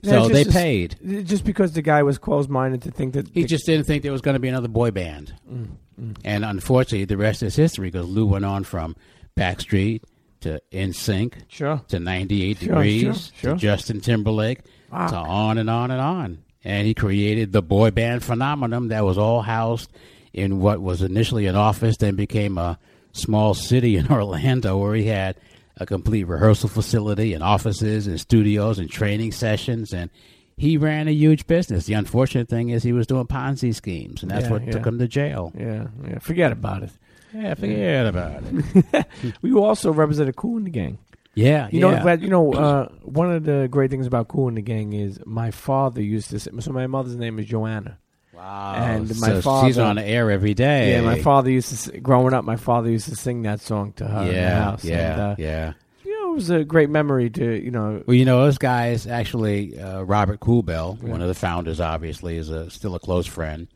So 0.04 0.28
they 0.28 0.44
paid. 0.44 0.98
Just 1.26 1.46
because 1.46 1.74
the 1.74 1.84
guy 1.84 2.02
was 2.02 2.18
closed-minded 2.18 2.82
to 2.82 2.92
think 2.92 3.14
that 3.14 3.28
He 3.30 3.46
just 3.46 3.68
didn't 3.68 3.86
think 3.86 4.02
there 4.02 4.12
was 4.12 4.22
going 4.22 4.34
to 4.34 4.40
be 4.40 4.48
another 4.48 4.68
boy 4.68 4.90
band. 4.90 5.36
Mm, 5.50 6.16
And 6.26 6.44
unfortunately, 6.44 7.06
the 7.06 7.18
rest 7.18 7.44
is 7.44 7.56
history 7.56 7.92
because 7.92 8.08
Lou 8.10 8.26
went 8.26 8.44
on 8.44 8.64
from 8.64 8.96
Backstreet 9.38 10.02
to 10.42 10.62
NSYNC 10.72 11.34
sure. 11.48 11.82
to 11.90 12.00
98 12.00 12.58
Sure, 12.58 12.68
Degrees 12.68 13.32
sure, 13.36 13.54
to 13.54 13.58
Justin 13.60 14.02
Timberlake 14.02 14.60
Wow. 14.92 15.08
to 15.08 15.16
on 15.16 15.58
and 15.58 15.70
on 15.70 15.92
and 15.92 16.02
on. 16.02 16.40
And 16.64 16.86
he 16.86 16.94
created 16.94 17.52
the 17.54 17.62
boy 17.62 17.92
band 17.92 18.24
phenomenon 18.24 18.90
that 18.90 19.06
was 19.06 19.18
all 19.18 19.42
housed 19.42 19.92
in 20.34 20.60
what 20.60 20.82
was 20.82 21.02
initially 21.02 21.46
an 21.48 21.56
office, 21.56 21.98
then 21.98 22.16
became 22.16 22.58
a 22.58 22.78
small 23.14 23.54
city 23.54 23.98
in 23.98 24.08
Orlando 24.12 24.78
where 24.78 24.96
he 24.96 25.06
had 25.06 25.38
a 25.78 25.86
complete 25.86 26.26
rehearsal 26.26 26.70
facility 26.70 27.34
and 27.34 27.44
offices 27.44 28.06
and 28.08 28.20
studios 28.20 28.80
and 28.80 28.90
training 28.90 29.32
sessions 29.32 29.94
and 29.94 30.10
he 30.58 30.78
ran 30.78 31.08
a 31.08 31.12
huge 31.12 31.48
business. 31.48 31.86
The 31.86 31.94
unfortunate 31.94 32.48
thing 32.50 32.70
is 32.70 32.84
he 32.84 32.94
was 32.94 33.08
doing 33.08 33.26
Ponzi 33.26 33.74
schemes, 33.74 34.22
and 34.22 34.30
that's 34.30 34.46
Yeah, 34.46 34.52
what 34.52 34.66
yeah. 34.66 34.72
took 34.74 34.86
him 34.86 35.00
to 35.00 35.08
jail. 35.08 35.52
Yeah, 35.58 35.88
yeah. 36.08 36.20
Forget 36.20 36.52
about 36.52 36.84
it. 36.84 36.92
Yeah, 37.34 37.54
forget 37.56 38.08
about 38.08 38.44
it. 38.46 39.06
We 39.42 39.54
also 39.54 39.92
represented 39.94 40.36
Kool 40.36 40.60
& 40.60 40.64
the 40.64 40.70
Gang. 40.70 40.98
Yeah, 41.34 41.70
You 41.72 41.80
yeah. 41.80 41.98
know, 41.98 42.04
but, 42.04 42.22
you 42.22 42.28
know, 42.28 42.54
uh, 42.54 42.90
one 43.04 43.32
of 43.32 43.46
the 43.46 43.68
great 43.72 43.90
things 43.90 44.06
about 44.06 44.28
Kool 44.28 44.52
& 44.52 44.54
the 44.54 44.62
Gang 44.62 44.92
is 44.94 45.20
my 45.26 45.52
father 45.52 46.02
used 46.02 46.30
to. 46.32 46.40
Say, 46.40 46.52
so 46.60 46.72
my 46.74 46.88
mother's 46.88 47.16
name 47.16 47.40
is 47.40 47.46
Joanna. 47.46 47.98
wow. 48.36 48.74
and 48.76 49.08
my 49.22 49.40
so 49.40 49.64
she's 49.66 49.78
on 49.78 49.96
the 49.96 50.04
air 50.04 50.30
every 50.30 50.54
day. 50.54 50.92
Yeah, 50.92 51.02
my 51.02 51.22
father 51.22 51.50
used 51.50 51.86
to. 51.86 52.00
Growing 52.02 52.34
up, 52.34 52.44
my 52.44 52.58
father 52.58 52.90
used 52.90 53.08
to 53.10 53.16
sing 53.16 53.44
that 53.44 53.62
song 53.62 53.94
to 53.94 54.06
her 54.06 54.22
in 54.24 54.28
the 54.28 54.34
Yeah, 54.34 54.64
house. 54.64 54.84
yeah, 54.84 55.12
and, 55.14 55.22
uh, 55.22 55.36
yeah. 55.38 55.74
You 56.04 56.20
know, 56.20 56.32
it 56.32 56.36
was 56.36 56.50
a 56.50 56.64
great 56.66 56.90
memory 56.90 57.30
to 57.30 57.64
you 57.64 57.72
know. 57.72 58.04
Well, 58.06 58.16
you 58.16 58.26
know, 58.26 58.42
those 58.44 58.58
guys 58.58 59.08
actually, 59.08 59.80
uh, 59.80 60.02
Robert 60.02 60.40
Kool 60.42 60.64
Bell, 60.64 60.98
Yeah. 61.02 61.12
one 61.12 61.22
of 61.22 61.28
the 61.30 61.34
founders, 61.36 61.80
obviously, 61.80 62.36
is 62.38 62.50
a, 62.50 62.70
still 62.70 62.96
a 62.96 63.00
close 63.00 63.26
friend. 63.28 63.68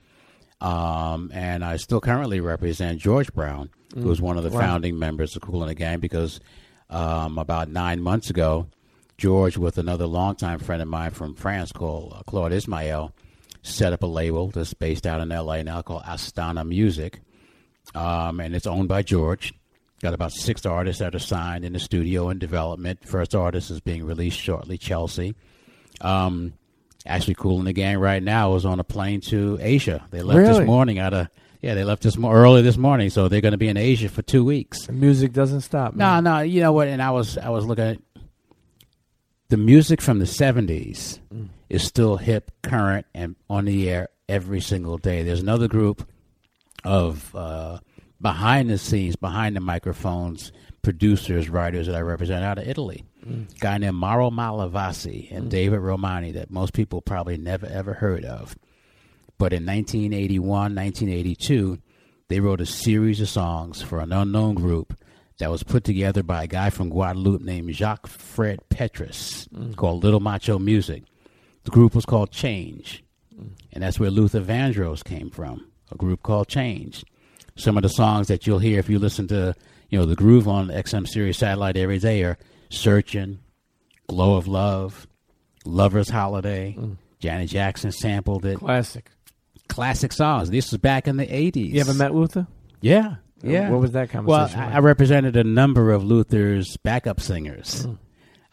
Um, 0.62 1.32
and 1.34 1.64
I 1.64 1.78
still 1.78 2.00
currently 2.02 2.40
represent 2.40 3.00
George 3.00 3.32
Brown, 3.34 3.70
who 3.94 4.08
was 4.08 4.22
one 4.22 4.38
of 4.38 4.44
the 4.44 4.50
Mm. 4.50 4.54
Wow. 4.54 4.60
founding 4.62 5.00
members 5.00 5.36
of 5.36 5.42
Kool 5.42 5.66
& 5.66 5.68
the 5.68 5.76
Gang, 5.76 6.00
because 6.00 6.40
um, 6.90 7.38
about 7.38 7.70
nine 7.70 8.02
months 8.02 8.30
ago, 8.30 8.68
George, 9.18 9.58
with 9.58 9.78
another 9.78 10.06
longtime 10.08 10.60
friend 10.60 10.82
of 10.82 10.88
mine 10.88 11.12
from 11.12 11.36
France 11.36 11.72
called 11.72 12.14
uh, 12.16 12.22
Claude 12.24 12.54
Ismail, 12.54 13.14
set 13.64 13.94
up 13.94 14.04
a 14.04 14.08
label 14.08 14.50
that's 14.50 14.74
based 14.74 15.08
out 15.08 15.22
in 15.22 15.30
LA 15.30 15.64
now 15.64 15.82
called 15.82 16.04
Astana 16.04 16.68
Music. 16.68 17.20
Um, 17.94 18.40
and 18.40 18.56
it's 18.56 18.68
owned 18.68 18.88
by 18.88 19.02
George. 19.04 19.54
Got 20.02 20.14
about 20.14 20.34
six 20.34 20.66
artists 20.66 21.00
that 21.00 21.16
are 21.16 21.20
signed 21.20 21.64
in 21.66 21.74
the 21.74 21.80
studio 21.80 22.30
and 22.30 22.40
development. 22.40 23.08
First 23.08 23.34
artist 23.34 23.72
is 23.72 23.80
being 23.80 24.06
released 24.06 24.40
shortly, 24.40 24.78
Chelsea. 24.78 25.36
Um, 26.02 26.54
actually, 27.06 27.36
Kool 27.36 27.62
& 27.62 27.64
the 27.64 27.74
Gang 27.74 27.98
right 27.98 28.22
now 28.24 28.56
is 28.56 28.66
on 28.66 28.80
a 28.80 28.84
plane 28.84 29.22
to 29.22 29.58
Asia. 29.62 30.06
They 30.12 30.22
left 30.22 30.38
Really? 30.40 30.60
this 30.60 30.68
morning 30.68 31.00
out 31.00 31.14
of 31.14 31.28
yeah, 31.62 31.74
they 31.74 31.84
left 31.84 32.04
this 32.04 32.16
mo- 32.16 32.32
early 32.32 32.62
this 32.62 32.78
morning, 32.78 33.10
so 33.10 33.28
they're 33.28 33.42
going 33.42 33.54
to 33.54 33.58
be 33.58 33.68
in 33.70 33.78
Asia 33.78 34.08
for 34.08 34.22
two 34.22 34.44
weeks. 34.46 34.86
The 34.86 34.94
music 34.94 35.34
doesn't 35.34 35.62
stop. 35.62 35.96
No, 35.96 36.06
man. 36.06 36.24
no, 36.24 36.40
you 36.42 36.62
know 36.62 36.72
what? 36.74 36.88
And 36.88 37.02
I 37.02 37.10
was 37.12 37.38
I 37.40 37.50
was 37.50 37.66
looking 37.66 37.86
at 37.86 37.98
the 39.50 39.58
music 39.58 40.02
from 40.02 40.20
the 40.20 40.26
'70s 40.26 41.20
Mm. 41.34 41.48
is 41.70 41.84
still 41.84 42.18
hip, 42.18 42.52
current, 42.62 43.06
and 43.14 43.36
on 43.50 43.66
the 43.66 43.90
air 43.90 44.10
every 44.30 44.62
single 44.62 44.98
day. 44.98 45.24
There's 45.24 45.42
another 45.42 45.68
group 45.68 46.08
of 46.84 47.34
uh, 47.36 47.80
behind 48.22 48.70
the 48.70 48.78
scenes, 48.78 49.16
behind 49.16 49.56
the 49.56 49.60
microphones, 49.60 50.52
producers, 50.82 51.50
writers 51.50 51.88
that 51.88 51.96
I 51.96 52.02
represent 52.02 52.44
out 52.44 52.58
of 52.60 52.68
Italy. 52.68 53.06
Mm. 53.28 53.60
guy 53.60 53.78
named 53.80 53.96
Mauro 53.96 54.30
Malavasi 54.30 55.32
and 55.32 55.48
mm. 55.48 55.50
David 55.50 55.80
Romani 55.80 56.32
that 56.34 56.52
most 56.52 56.74
people 56.74 57.02
probably 57.02 57.38
never 57.38 57.66
ever 57.66 57.94
heard 57.94 58.24
of. 58.24 58.56
But 59.38 59.52
in 59.52 59.66
1981, 59.66 60.48
1982, 60.48 61.80
they 62.28 62.40
wrote 62.40 62.62
a 62.62 62.66
series 62.66 63.20
of 63.22 63.30
songs 63.30 63.82
for 63.82 64.00
an 64.00 64.14
unknown 64.14 64.56
group 64.56 64.98
that 65.40 65.52
was 65.52 65.64
put 65.64 65.84
together 65.84 66.24
by 66.24 66.44
a 66.44 66.48
guy 66.48 66.70
from 66.70 66.90
Guadeloupe 66.90 67.42
named 67.42 67.74
Jacques 67.74 68.08
Fred 68.08 68.60
Petrus 68.70 69.48
mm. 69.48 69.76
called 69.76 70.04
Little 70.04 70.20
Macho 70.20 70.60
Music. 70.60 71.04
The 71.64 71.72
group 71.72 71.96
was 71.96 72.06
called 72.06 72.32
Change, 72.32 73.04
mm. 73.36 73.50
and 73.74 73.84
that's 73.84 74.00
where 74.00 74.12
Luther 74.12 74.42
Vandross 74.42 75.04
came 75.04 75.30
from, 75.30 75.68
a 75.92 75.96
group 75.96 76.24
called 76.24 76.48
Change. 76.48 77.04
Some 77.58 77.76
of 77.76 77.84
the 77.84 77.90
songs 77.90 78.28
that 78.28 78.46
you'll 78.46 78.60
hear 78.60 78.80
if 78.80 78.90
you 78.90 79.00
listen 79.00 79.28
to, 79.30 79.56
you 79.90 79.98
know, 79.98 80.06
the 80.06 80.16
groove 80.16 80.48
on 80.48 80.68
XM 80.68 81.08
Sirius 81.08 81.40
Satellite 81.40 81.78
every 81.78 82.00
day 82.00 82.24
are 82.24 82.38
Searching, 82.76 83.40
Glow 84.08 84.36
of 84.36 84.48
Love, 84.48 85.08
Lover's 85.66 86.10
Holiday. 86.10 86.78
Janet 87.20 87.50
Jackson 87.50 87.92
sampled 87.92 88.46
it. 88.46 88.58
classic. 88.58 89.10
Classic 89.68 90.12
songs. 90.14 90.52
This 90.52 90.72
was 90.72 90.80
back 90.80 91.08
in 91.08 91.18
the 91.18 91.26
80s. 91.26 91.72
You 91.72 91.82
ever 91.82 91.94
met 91.96 92.14
Luther? 92.14 92.46
Yeah. 92.82 93.16
Yeah. 93.42 93.70
What 93.72 93.82
was 93.82 93.92
that 93.94 94.14
Well, 94.14 94.38
conversation? 94.38 94.60
I, 94.62 94.66
like? 94.68 94.76
I 94.76 94.80
represented 94.80 95.36
a 95.36 95.44
number 95.44 95.92
of 95.92 96.04
Luther's 96.04 96.78
backup 96.78 97.20
singers, 97.20 97.88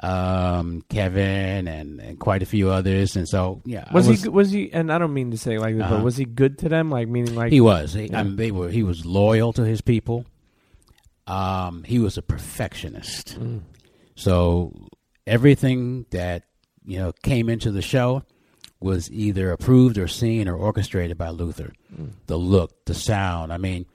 um, 0.00 0.82
Kevin 0.88 1.68
and, 1.68 2.00
and 2.00 2.18
quite 2.18 2.42
a 2.42 2.46
few 2.46 2.70
others, 2.70 3.14
and 3.16 3.28
so 3.28 3.60
yeah, 3.64 3.84
I 3.88 3.94
was, 3.94 4.22
he? 4.22 4.28
Was 4.28 4.50
he? 4.50 4.72
And 4.72 4.90
I 4.92 4.98
don't 4.98 5.12
mean 5.14 5.30
to 5.32 5.38
say 5.38 5.58
like 5.58 5.74
this, 5.76 5.84
Uh-huh. 5.84 5.96
but 5.96 6.04
was 6.04 6.16
he 6.16 6.24
good 6.24 6.58
to 6.58 6.68
them? 6.68 6.90
Like 6.90 7.08
meaning 7.08 7.34
like 7.34 7.52
He 7.52 7.60
was. 7.60 7.92
He, 7.92 8.06
Yeah. 8.06 8.20
I 8.20 8.22
mean, 8.22 8.36
they 8.36 8.50
were. 8.50 8.68
He 8.70 8.82
was 8.82 9.04
loyal 9.06 9.52
to 9.54 9.64
his 9.64 9.80
people. 9.82 10.24
Um, 11.26 11.84
he 11.84 11.98
was 11.98 12.18
a 12.18 12.22
perfectionist. 12.22 13.38
Mm. 13.38 13.60
So 14.14 14.88
everything 15.26 16.06
that 16.10 16.44
you 16.84 16.98
know 16.98 17.12
came 17.22 17.48
into 17.48 17.70
the 17.70 17.82
show 17.82 18.22
was 18.80 19.10
either 19.12 19.52
approved 19.52 19.96
or 19.96 20.08
seen 20.08 20.48
or 20.48 20.56
orchestrated 20.56 21.16
by 21.16 21.28
Luther. 21.28 21.72
Hmm. 21.94 22.06
The 22.26 22.36
look, 22.36 22.84
the 22.84 22.94
sound. 22.94 23.52
I 23.52 23.58
mean, 23.58 23.86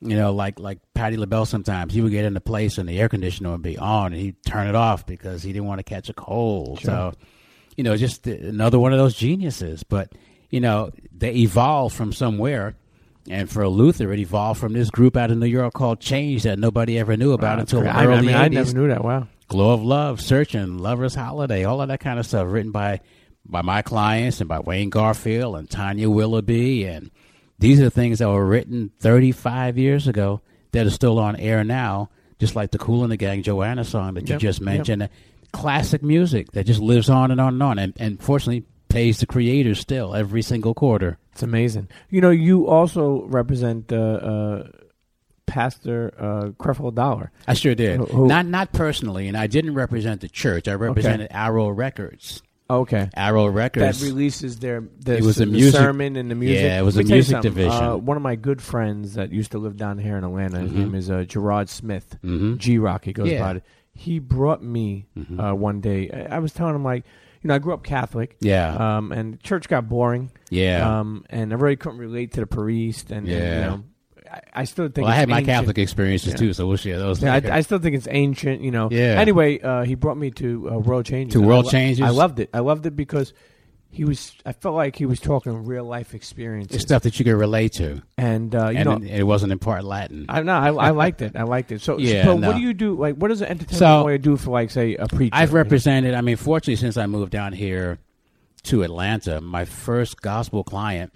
you 0.00 0.16
know, 0.16 0.32
like 0.32 0.58
like 0.58 0.78
Patti 0.94 1.16
LaBelle. 1.16 1.46
Sometimes 1.46 1.94
he 1.94 2.00
would 2.00 2.12
get 2.12 2.24
in 2.24 2.36
a 2.36 2.40
place 2.40 2.78
and 2.78 2.88
the 2.88 2.98
air 3.00 3.08
conditioner 3.08 3.52
would 3.52 3.62
be 3.62 3.78
on, 3.78 4.12
and 4.12 4.20
he'd 4.20 4.42
turn 4.44 4.66
it 4.66 4.74
off 4.74 5.06
because 5.06 5.42
he 5.42 5.52
didn't 5.52 5.66
want 5.66 5.78
to 5.78 5.84
catch 5.84 6.08
a 6.08 6.14
cold. 6.14 6.80
So, 6.80 7.12
you 7.76 7.84
know, 7.84 7.96
just 7.96 8.26
another 8.26 8.78
one 8.78 8.92
of 8.92 8.98
those 8.98 9.14
geniuses. 9.14 9.82
But 9.84 10.12
you 10.50 10.60
know, 10.60 10.90
they 11.12 11.32
evolved 11.34 11.94
from 11.94 12.12
somewhere. 12.12 12.74
And 13.28 13.50
for 13.50 13.66
Luther, 13.66 14.12
it 14.12 14.20
evolved 14.20 14.60
from 14.60 14.72
this 14.72 14.88
group 14.88 15.16
out 15.16 15.32
of 15.32 15.38
New 15.38 15.46
York 15.46 15.74
called 15.74 15.98
Change 15.98 16.44
that 16.44 16.60
nobody 16.60 16.96
ever 16.96 17.16
knew 17.16 17.32
about 17.32 17.56
Wow, 17.56 17.60
until 17.60 17.80
the 17.80 17.86
great. 17.86 17.96
I, 17.96 18.06
early 18.06 18.26
mean, 18.28 18.36
80s. 18.36 18.38
I 18.38 18.48
never 18.48 18.72
knew 18.72 18.88
that. 18.88 19.02
Wow. 19.02 19.26
Glow 19.48 19.72
of 19.74 19.82
Love, 19.82 20.20
Searching, 20.20 20.78
Lover's 20.78 21.14
Holiday, 21.14 21.64
all 21.64 21.80
of 21.80 21.88
that 21.88 22.00
kind 22.00 22.18
of 22.18 22.26
stuff 22.26 22.46
written 22.48 22.72
by 22.72 23.00
by 23.48 23.62
my 23.62 23.80
clients 23.80 24.40
and 24.40 24.48
by 24.48 24.58
Wayne 24.58 24.90
Garfield 24.90 25.56
and 25.56 25.70
Tanya 25.70 26.10
Willoughby 26.10 26.84
and 26.84 27.10
these 27.58 27.80
are 27.80 27.90
things 27.90 28.18
that 28.18 28.28
were 28.28 28.44
written 28.44 28.90
35 29.00 29.78
years 29.78 30.08
ago 30.08 30.40
that 30.72 30.86
are 30.86 30.90
still 30.90 31.18
on 31.18 31.36
air 31.36 31.64
now, 31.64 32.10
just 32.38 32.54
like 32.54 32.70
the 32.70 32.78
Kool 32.78 33.06
& 33.06 33.08
the 33.08 33.16
Gang 33.16 33.42
Joanna 33.42 33.84
song 33.84 34.14
that 34.14 34.28
you 34.28 34.34
Yep, 34.34 34.40
just 34.40 34.60
yep. 34.60 34.64
mentioned. 34.64 35.08
Classic 35.52 36.02
music 36.02 36.52
that 36.52 36.64
just 36.64 36.80
lives 36.80 37.08
on 37.08 37.30
and 37.30 37.40
on 37.40 37.54
and 37.54 37.62
on 37.62 37.78
and, 37.78 37.94
and 37.98 38.22
fortunately 38.22 38.64
pays 38.88 39.20
the 39.20 39.26
creators 39.26 39.80
still 39.80 40.14
every 40.14 40.42
single 40.42 40.74
quarter. 40.74 41.18
It's 41.32 41.42
amazing. 41.42 41.88
You 42.10 42.20
know, 42.20 42.30
you 42.30 42.66
also 42.66 43.22
represent 43.26 43.90
uh, 43.90 43.96
uh, 43.96 44.68
Pastor 45.46 46.12
uh, 46.18 46.48
Creflo 46.62 46.94
Dollar. 46.94 47.30
I 47.46 47.54
sure 47.54 47.74
did. 47.74 47.96
Who- 47.98 48.04
who- 48.06 48.26
Not 48.26 48.46
not 48.46 48.72
personally, 48.72 49.28
and 49.28 49.36
I 49.36 49.46
didn't 49.46 49.74
represent 49.74 50.20
the 50.20 50.28
church. 50.28 50.68
I 50.68 50.74
represented 50.74 51.28
Arrow 51.30 51.68
Records. 51.68 52.42
Okay. 52.68 53.08
Arrow 53.14 53.46
Records 53.46 54.00
That 54.00 54.04
releases 54.06 54.58
their 54.58 54.82
the, 54.98 55.18
It 55.18 55.22
was 55.22 55.36
a 55.40 55.46
the 55.46 55.52
music- 55.52 55.74
sermon 55.80 56.16
and 56.16 56.28
the 56.28 56.34
music. 56.34 56.64
Yeah, 56.64 56.80
it 56.80 56.82
was 56.82 56.96
a 56.96 56.98
me 56.98 57.04
tell 57.04 57.10
you 57.10 57.14
music 57.22 57.40
division. 57.42 57.70
Uh, 57.84 57.96
one 57.96 58.16
of 58.16 58.24
my 58.24 58.34
good 58.34 58.60
friends 58.60 59.14
that 59.14 59.30
used 59.30 59.52
to 59.52 59.58
live 59.58 59.76
down 59.76 59.98
here 59.98 60.16
in 60.16 60.24
Atlanta, 60.24 60.58
his 60.58 60.72
Mhm. 60.72 60.76
name 60.76 60.94
is 60.96 61.08
uh, 61.08 61.22
Gerard 61.22 61.68
Smith. 61.68 62.18
Mhm. 62.24 62.58
G 62.58 62.78
Rock, 62.78 63.04
he 63.04 63.12
goes 63.12 63.28
Yeah. 63.30 63.40
by 63.40 63.50
it. 63.58 63.62
He 63.94 64.18
brought 64.18 64.64
me 64.64 65.06
Mhm. 65.16 65.38
uh, 65.52 65.54
one 65.54 65.80
day. 65.80 66.10
I, 66.10 66.36
I 66.36 66.38
was 66.40 66.52
telling 66.52 66.74
him 66.74 66.82
like, 66.82 67.04
you 67.40 67.48
know, 67.48 67.54
I 67.54 67.58
grew 67.60 67.72
up 67.72 67.84
Catholic, 67.84 68.36
Yeah. 68.40 68.74
um, 68.96 69.12
and 69.12 69.40
church 69.40 69.68
got 69.68 69.88
boring, 69.88 70.32
yeah. 70.50 70.98
um, 71.00 71.24
and 71.30 71.52
I 71.52 71.56
really 71.56 71.76
couldn't 71.76 71.98
relate 71.98 72.32
to 72.32 72.40
the 72.40 72.46
priest, 72.48 73.12
and, 73.12 73.28
and, 73.28 73.28
Yeah. 73.28 73.54
you 73.60 73.70
know, 73.70 73.84
I, 74.52 74.64
still 74.64 74.86
think 74.88 75.04
well, 75.04 75.12
I 75.12 75.14
had 75.16 75.28
my 75.28 75.38
ancient. 75.38 75.54
Catholic 75.56 75.78
experiences 75.78 76.32
Yeah. 76.32 76.36
too, 76.38 76.52
so 76.52 76.66
we'll 76.66 76.76
share 76.76 76.98
those. 76.98 77.22
Yeah. 77.22 77.34
I, 77.34 77.56
I 77.58 77.60
still 77.60 77.78
think 77.78 77.96
it's 77.96 78.08
ancient, 78.10 78.62
you 78.62 78.70
know. 78.70 78.88
Yeah. 78.90 79.16
Anyway, 79.20 79.60
uh, 79.60 79.84
he 79.84 79.94
brought 79.94 80.16
me 80.16 80.30
to 80.32 80.70
uh, 80.70 80.78
World 80.78 81.06
Changers. 81.06 81.32
To 81.34 81.46
World 81.46 81.64
I 81.64 81.66
lo- 81.66 81.70
Changes? 81.70 82.04
I 82.06 82.10
loved 82.10 82.40
it. 82.40 82.50
I 82.54 82.60
loved 82.60 82.86
it 82.86 82.96
because 82.96 83.32
he 83.88 84.04
was. 84.04 84.32
I 84.44 84.52
felt 84.52 84.74
like 84.74 84.96
he 84.96 85.06
was 85.06 85.20
talking 85.20 85.64
real 85.64 85.84
life 85.84 86.12
experiences, 86.14 86.76
it's 86.76 86.84
stuff 86.84 87.02
that 87.04 87.18
you 87.18 87.24
could 87.24 87.36
relate 87.36 87.72
to, 87.74 88.02
and 88.18 88.54
uh, 88.54 88.68
you 88.68 88.78
and 88.78 88.84
know. 88.84 88.96
it, 88.96 89.20
it 89.20 89.22
wasn't 89.22 89.52
in 89.52 89.58
part 89.58 89.84
Latin. 89.84 90.26
I 90.28 90.42
know. 90.42 90.52
I, 90.54 90.68
I 90.72 90.90
liked 90.90 91.22
it. 91.22 91.34
I 91.36 91.44
liked 91.44 91.72
it. 91.72 91.80
So, 91.80 91.98
Yeah, 91.98 92.26
but 92.26 92.36
no. 92.40 92.48
what 92.48 92.56
do 92.56 92.62
you 92.62 92.74
do? 92.74 92.94
Like, 92.98 93.14
what 93.14 93.28
does 93.28 93.40
an 93.40 93.48
entertainment 93.48 93.78
So- 93.78 94.02
lawyer 94.02 94.18
do 94.18 94.36
for, 94.36 94.50
like, 94.50 94.70
say, 94.70 94.96
a 94.96 95.06
preacher? 95.06 95.34
I've 95.34 95.48
you 95.50 95.54
know? 95.54 95.62
represented. 95.62 96.14
I 96.14 96.20
mean, 96.20 96.36
fortunately, 96.36 96.76
since 96.76 96.96
I 96.96 97.06
moved 97.06 97.30
down 97.32 97.52
here 97.54 97.98
to 98.64 98.82
Atlanta, 98.82 99.40
my 99.40 99.64
first 99.64 100.20
gospel 100.20 100.62
client 100.64 101.12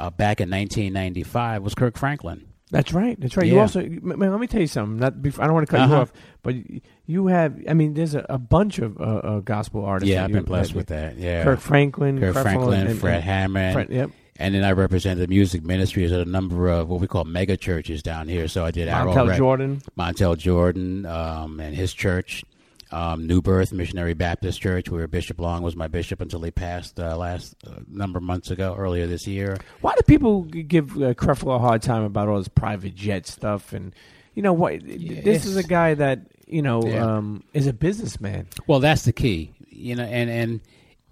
uh, 0.00 0.10
back 0.10 0.40
in 0.40 0.50
1995 0.50 1.62
was 1.62 1.74
Kirk 1.74 1.96
Franklin. 1.96 2.46
That's 2.72 2.92
right. 2.92 3.20
That's 3.20 3.36
right. 3.36 3.46
You 3.46 3.58
also, 3.58 3.80
man, 3.82 4.30
let 4.30 4.38
me 4.40 4.46
tell 4.46 4.60
you 4.60 4.68
something. 4.68 4.98
Not 4.98 5.20
before, 5.20 5.42
I 5.42 5.48
don't 5.48 5.54
want 5.54 5.66
to 5.68 5.70
cut 5.72 5.80
you 5.88 5.92
Uh-huh. 5.92 6.02
off, 6.02 6.12
but 6.44 6.54
you 7.04 7.26
have. 7.26 7.58
I 7.68 7.74
mean, 7.74 7.94
there's 7.94 8.14
a, 8.14 8.24
a 8.28 8.38
bunch 8.38 8.78
of 8.78 8.96
uh, 9.00 9.02
uh, 9.02 9.40
gospel 9.40 9.84
artists. 9.84 10.08
Yeah, 10.12 10.22
I've 10.22 10.30
you- 10.30 10.36
been 10.36 10.44
blessed 10.44 10.74
with 10.76 10.86
that. 10.86 11.16
Yeah, 11.18 11.42
Kirk 11.42 11.58
Franklin, 11.58 12.20
Kirk 12.20 12.36
Franklin, 12.36 12.86
and- 12.86 12.98
Fred 13.00 13.16
and- 13.16 13.24
Hammond, 13.24 13.72
Fred- 13.74 13.90
yep. 13.90 14.10
and 14.36 14.54
then 14.54 14.62
I 14.62 14.70
represent 14.70 15.18
the 15.18 15.26
music 15.26 15.64
ministries 15.64 16.12
at 16.12 16.20
a 16.20 16.30
number 16.30 16.68
of 16.68 16.88
what 16.88 17.00
we 17.00 17.08
call 17.08 17.24
mega 17.24 17.56
churches 17.56 18.04
down 18.04 18.28
here. 18.28 18.46
So 18.46 18.64
I 18.64 18.70
did 18.70 18.86
Arrow 18.86 19.12
Montel 19.14 19.28
Rec- 19.30 19.36
Jordan. 19.38 19.82
Montel 19.98 20.38
Jordan 20.38 21.06
um, 21.06 21.58
and 21.58 21.74
his 21.74 21.92
church, 21.92 22.44
um, 22.92 23.26
New 23.26 23.40
Birth 23.40 23.72
Missionary 23.72 24.14
Baptist 24.14 24.60
Church, 24.60 24.88
where 24.90 25.06
Bishop 25.06 25.40
Long 25.40 25.62
was 25.62 25.76
my 25.76 25.86
bishop 25.88 26.20
until 26.20 26.42
he 26.42 26.50
passed 26.50 26.98
uh, 26.98 27.16
last 27.16 27.54
uh, 27.66 27.80
number 27.88 28.18
of 28.18 28.22
months 28.24 28.50
ago, 28.50 28.74
earlier 28.76 29.06
this 29.06 29.26
year. 29.26 29.56
Why 29.80 29.94
do 29.96 30.02
people 30.06 30.42
give 30.42 30.90
uh, 30.96 31.14
Creflo 31.14 31.56
a 31.56 31.58
hard 31.58 31.82
time 31.82 32.02
about 32.04 32.28
all 32.28 32.38
this 32.38 32.48
private 32.48 32.94
jet 32.94 33.26
stuff? 33.26 33.72
And 33.72 33.94
you 34.34 34.42
know 34.42 34.52
what? 34.52 34.80
this 34.84 35.44
is 35.46 35.56
a 35.56 35.62
guy 35.62 35.94
that 35.94 36.20
you 36.46 36.62
know 36.62 36.82
Yeah. 36.84 37.16
um, 37.16 37.44
is 37.54 37.66
a 37.66 37.72
businessman. 37.72 38.48
Well, 38.66 38.80
that's 38.80 39.02
the 39.04 39.12
key, 39.12 39.52
you 39.68 39.94
know, 39.96 40.04
and 40.04 40.28
and 40.30 40.60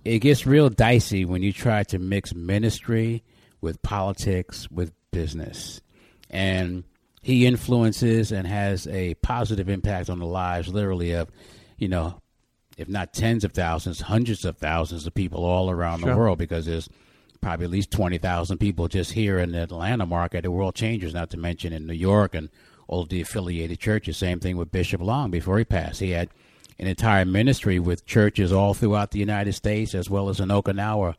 it 0.04 0.20
gets 0.20 0.46
real 0.46 0.68
dicey 0.70 1.24
when 1.24 1.42
you 1.42 1.52
try 1.52 1.82
to 1.84 1.98
mix 1.98 2.34
ministry 2.34 3.22
with 3.60 3.82
politics 3.82 4.70
with 4.70 4.92
business, 5.10 5.80
and 6.30 6.84
he 7.22 7.46
influences 7.46 8.32
and 8.32 8.46
has 8.46 8.86
a 8.86 9.14
positive 9.14 9.68
impact 9.68 10.08
on 10.08 10.18
the 10.18 10.26
lives, 10.26 10.68
literally 10.68 11.12
of, 11.12 11.28
you 11.78 11.88
know, 11.88 12.20
if 12.76 12.88
not 12.88 13.12
tens 13.12 13.44
of 13.44 13.52
thousands, 13.52 14.02
hundreds 14.02 14.44
of 14.44 14.56
thousands 14.58 15.06
of 15.06 15.14
people 15.14 15.44
all 15.44 15.70
around 15.70 16.00
Sure. 16.00 16.10
the 16.10 16.16
world, 16.16 16.38
because 16.38 16.66
there's 16.66 16.88
probably 17.40 17.64
at 17.64 17.70
least 17.70 17.90
twenty 17.90 18.18
thousand 18.18 18.58
people 18.58 18.88
just 18.88 19.12
here 19.12 19.38
in 19.38 19.52
the 19.52 19.62
Atlanta 19.62 20.04
market 20.06 20.44
at 20.44 20.52
World 20.52 20.74
Changers, 20.74 21.14
not 21.14 21.30
to 21.30 21.36
mention 21.36 21.72
in 21.72 21.86
New 21.86 21.94
York 21.94 22.34
and 22.34 22.48
all 22.86 23.04
the 23.04 23.20
affiliated 23.20 23.78
churches. 23.78 24.16
Same 24.16 24.40
thing 24.40 24.56
with 24.56 24.70
Bishop 24.72 25.00
Long 25.00 25.30
before 25.30 25.58
he 25.58 25.64
passed. 25.64 26.00
He 26.00 26.10
had 26.10 26.28
an 26.78 26.86
entire 26.86 27.24
ministry 27.24 27.78
with 27.78 28.06
churches 28.06 28.52
all 28.52 28.74
throughout 28.74 29.10
the 29.10 29.18
United 29.18 29.52
States 29.52 29.94
as 29.94 30.08
well 30.08 30.28
as 30.28 30.38
in 30.40 30.48
Okinawa. 30.48 31.14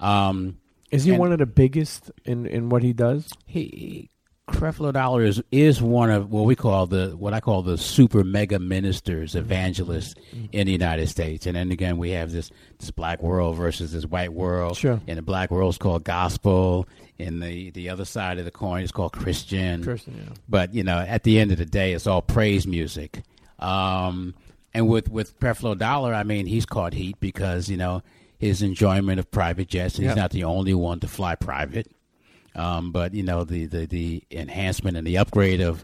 Um, 0.00 0.56
Is 0.90 1.04
he 1.04 1.12
one 1.12 1.32
of 1.32 1.38
the 1.38 1.46
biggest 1.46 2.10
in, 2.24 2.46
in 2.46 2.68
what 2.68 2.82
he 2.82 2.92
does? 2.92 3.30
he 3.46 4.10
Creflo 4.48 4.92
Dollar 4.92 5.22
is 5.22 5.42
is 5.50 5.80
one 5.80 6.10
of 6.10 6.30
what 6.30 6.44
we 6.44 6.54
call 6.54 6.86
the 6.86 7.16
what 7.16 7.32
I 7.32 7.40
call 7.40 7.62
the 7.62 7.78
super 7.78 8.22
mega 8.22 8.58
ministers, 8.58 9.34
evangelists 9.34 10.14
in 10.52 10.66
the 10.66 10.72
United 10.72 11.06
States. 11.08 11.46
And 11.46 11.56
then 11.56 11.70
again, 11.70 11.96
we 11.96 12.10
have 12.10 12.30
this 12.30 12.50
this 12.78 12.90
black 12.90 13.22
world 13.22 13.56
versus 13.56 13.92
this 13.92 14.04
white 14.04 14.34
world. 14.34 14.76
Sure. 14.76 15.00
And 15.06 15.16
the 15.16 15.22
black 15.22 15.50
world 15.50 15.70
is 15.72 15.78
called 15.78 16.04
gospel, 16.04 16.86
and 17.18 17.42
the 17.42 17.70
the 17.70 17.88
other 17.88 18.04
side 18.04 18.38
of 18.38 18.44
the 18.44 18.50
coin 18.50 18.82
is 18.82 18.92
called 18.92 19.12
Christian. 19.14 19.82
Christian, 19.82 20.14
yeah. 20.18 20.34
But 20.46 20.74
you 20.74 20.84
know, 20.84 20.98
at 20.98 21.22
the 21.22 21.38
end 21.38 21.50
of 21.50 21.56
the 21.56 21.64
day, 21.66 21.94
it's 21.94 22.06
all 22.06 22.20
praise 22.20 22.66
music. 22.66 23.22
Um, 23.58 24.34
and 24.74 24.88
with 24.88 25.08
with 25.08 25.40
Creflo 25.40 25.76
Dollar, 25.78 26.12
I 26.12 26.22
mean, 26.22 26.44
he's 26.44 26.66
caught 26.66 26.92
heat 26.92 27.18
because 27.18 27.70
you 27.70 27.78
know 27.78 28.02
his 28.36 28.60
enjoyment 28.60 29.18
of 29.18 29.30
private 29.30 29.68
jets. 29.68 29.94
And 29.94 30.04
Yeah. 30.04 30.10
He's 30.10 30.16
not 30.18 30.32
the 30.32 30.44
only 30.44 30.74
one 30.74 31.00
to 31.00 31.08
fly 31.08 31.34
private. 31.34 31.90
Um, 32.54 32.92
but 32.92 33.14
you 33.14 33.22
know 33.22 33.44
the, 33.44 33.66
the 33.66 33.86
the 33.86 34.22
enhancement 34.30 34.96
and 34.96 35.06
the 35.06 35.18
upgrade 35.18 35.60
of 35.60 35.82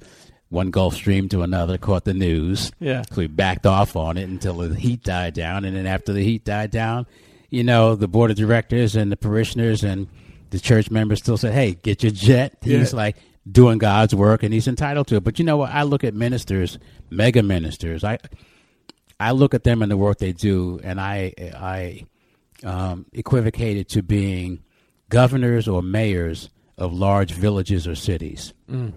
one 0.49 0.71
Gulfstream 0.73 1.31
to 1.31 1.43
another 1.43 1.79
caught 1.79 2.05
the 2.05 2.15
news. 2.15 2.73
Yeah. 2.81 3.03
So 3.11 3.17
we 3.19 3.27
backed 3.29 3.67
off 3.67 3.97
on 3.97 4.17
it 4.17 4.29
until 4.29 4.55
the 4.55 4.75
heat 4.75 5.03
died 5.03 5.35
down, 5.35 5.65
and 5.65 5.77
then 5.77 5.87
after 5.87 6.13
the 6.13 6.23
heat 6.25 6.45
died 6.45 6.71
down, 6.71 7.07
you 7.51 7.63
know 7.65 7.95
the 7.97 8.09
board 8.09 8.31
of 8.31 8.37
directors 8.37 8.97
and 8.97 9.11
the 9.13 9.17
parishioners 9.17 9.83
and 9.85 10.09
the 10.51 10.59
church 10.61 10.91
members 10.91 11.19
still 11.21 11.37
said, 11.37 11.53
"Hey, 11.55 11.75
get 11.75 12.03
your 12.03 12.13
jet." 12.13 12.57
He's 12.63 12.93
Yeah. 12.93 12.97
like 12.97 13.17
doing 13.51 13.79
God's 13.79 14.15
work, 14.15 14.43
and 14.43 14.53
he's 14.55 14.69
entitled 14.69 15.07
to 15.09 15.17
it. 15.17 15.25
But 15.25 15.39
you 15.39 15.45
know 15.45 15.57
what? 15.57 15.71
I 15.71 15.83
look 15.85 16.05
at 16.05 16.15
ministers, 16.15 16.79
mega 17.11 17.43
ministers. 17.43 18.05
I 18.05 18.19
I 19.19 19.33
look 19.33 19.55
at 19.55 19.65
them 19.65 19.83
and 19.83 19.91
the 19.91 19.97
work 19.97 20.19
they 20.19 20.33
do, 20.33 20.81
and 20.83 21.01
I 21.01 21.33
I 21.57 22.07
um, 22.65 23.07
equivocate 23.13 23.77
it 23.77 23.89
to 23.91 24.03
being 24.03 24.61
governors 25.09 25.67
or 25.69 25.83
mayors 25.83 26.51
of 26.81 26.93
large 26.93 27.33
villages 27.33 27.87
or 27.87 27.95
cities. 27.95 28.53
Mm. 28.69 28.93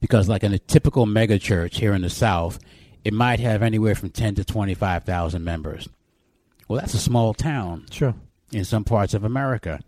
Because, 0.00 0.28
like 0.28 0.42
in 0.42 0.52
a 0.52 0.58
typical 0.58 1.06
mega 1.06 1.38
church 1.38 1.78
here 1.78 1.94
in 1.94 2.02
the 2.02 2.10
South, 2.10 2.58
it 3.04 3.12
might 3.12 3.40
have 3.40 3.62
anywhere 3.62 3.94
from 3.94 4.10
ten 4.10 4.34
to 4.34 4.44
twenty 4.44 4.74
five 4.74 5.04
thousand 5.04 5.44
members. 5.44 5.88
Well, 6.68 6.80
that's 6.80 6.94
a 6.94 6.98
small 6.98 7.32
town 7.34 7.86
Sure. 7.92 8.14
in 8.52 8.64
some 8.64 8.82
parts 8.82 9.14
of 9.14 9.22
America. 9.22 9.80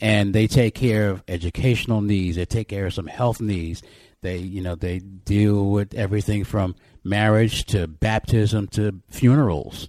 And 0.00 0.32
they 0.34 0.46
take 0.46 0.74
care 0.74 1.10
of 1.10 1.22
educational 1.28 2.00
needs. 2.00 2.36
They 2.36 2.44
take 2.44 2.68
care 2.68 2.86
of 2.86 2.94
some 2.94 3.06
health 3.08 3.40
needs. 3.40 3.82
They, 4.20 4.38
you 4.38 4.60
know, 4.62 4.74
they 4.74 5.00
deal 5.00 5.70
with 5.70 5.94
everything 5.94 6.44
from 6.44 6.76
marriage 7.04 7.64
to 7.66 7.88
baptism 7.88 8.68
to 8.68 9.00
funerals. 9.10 9.88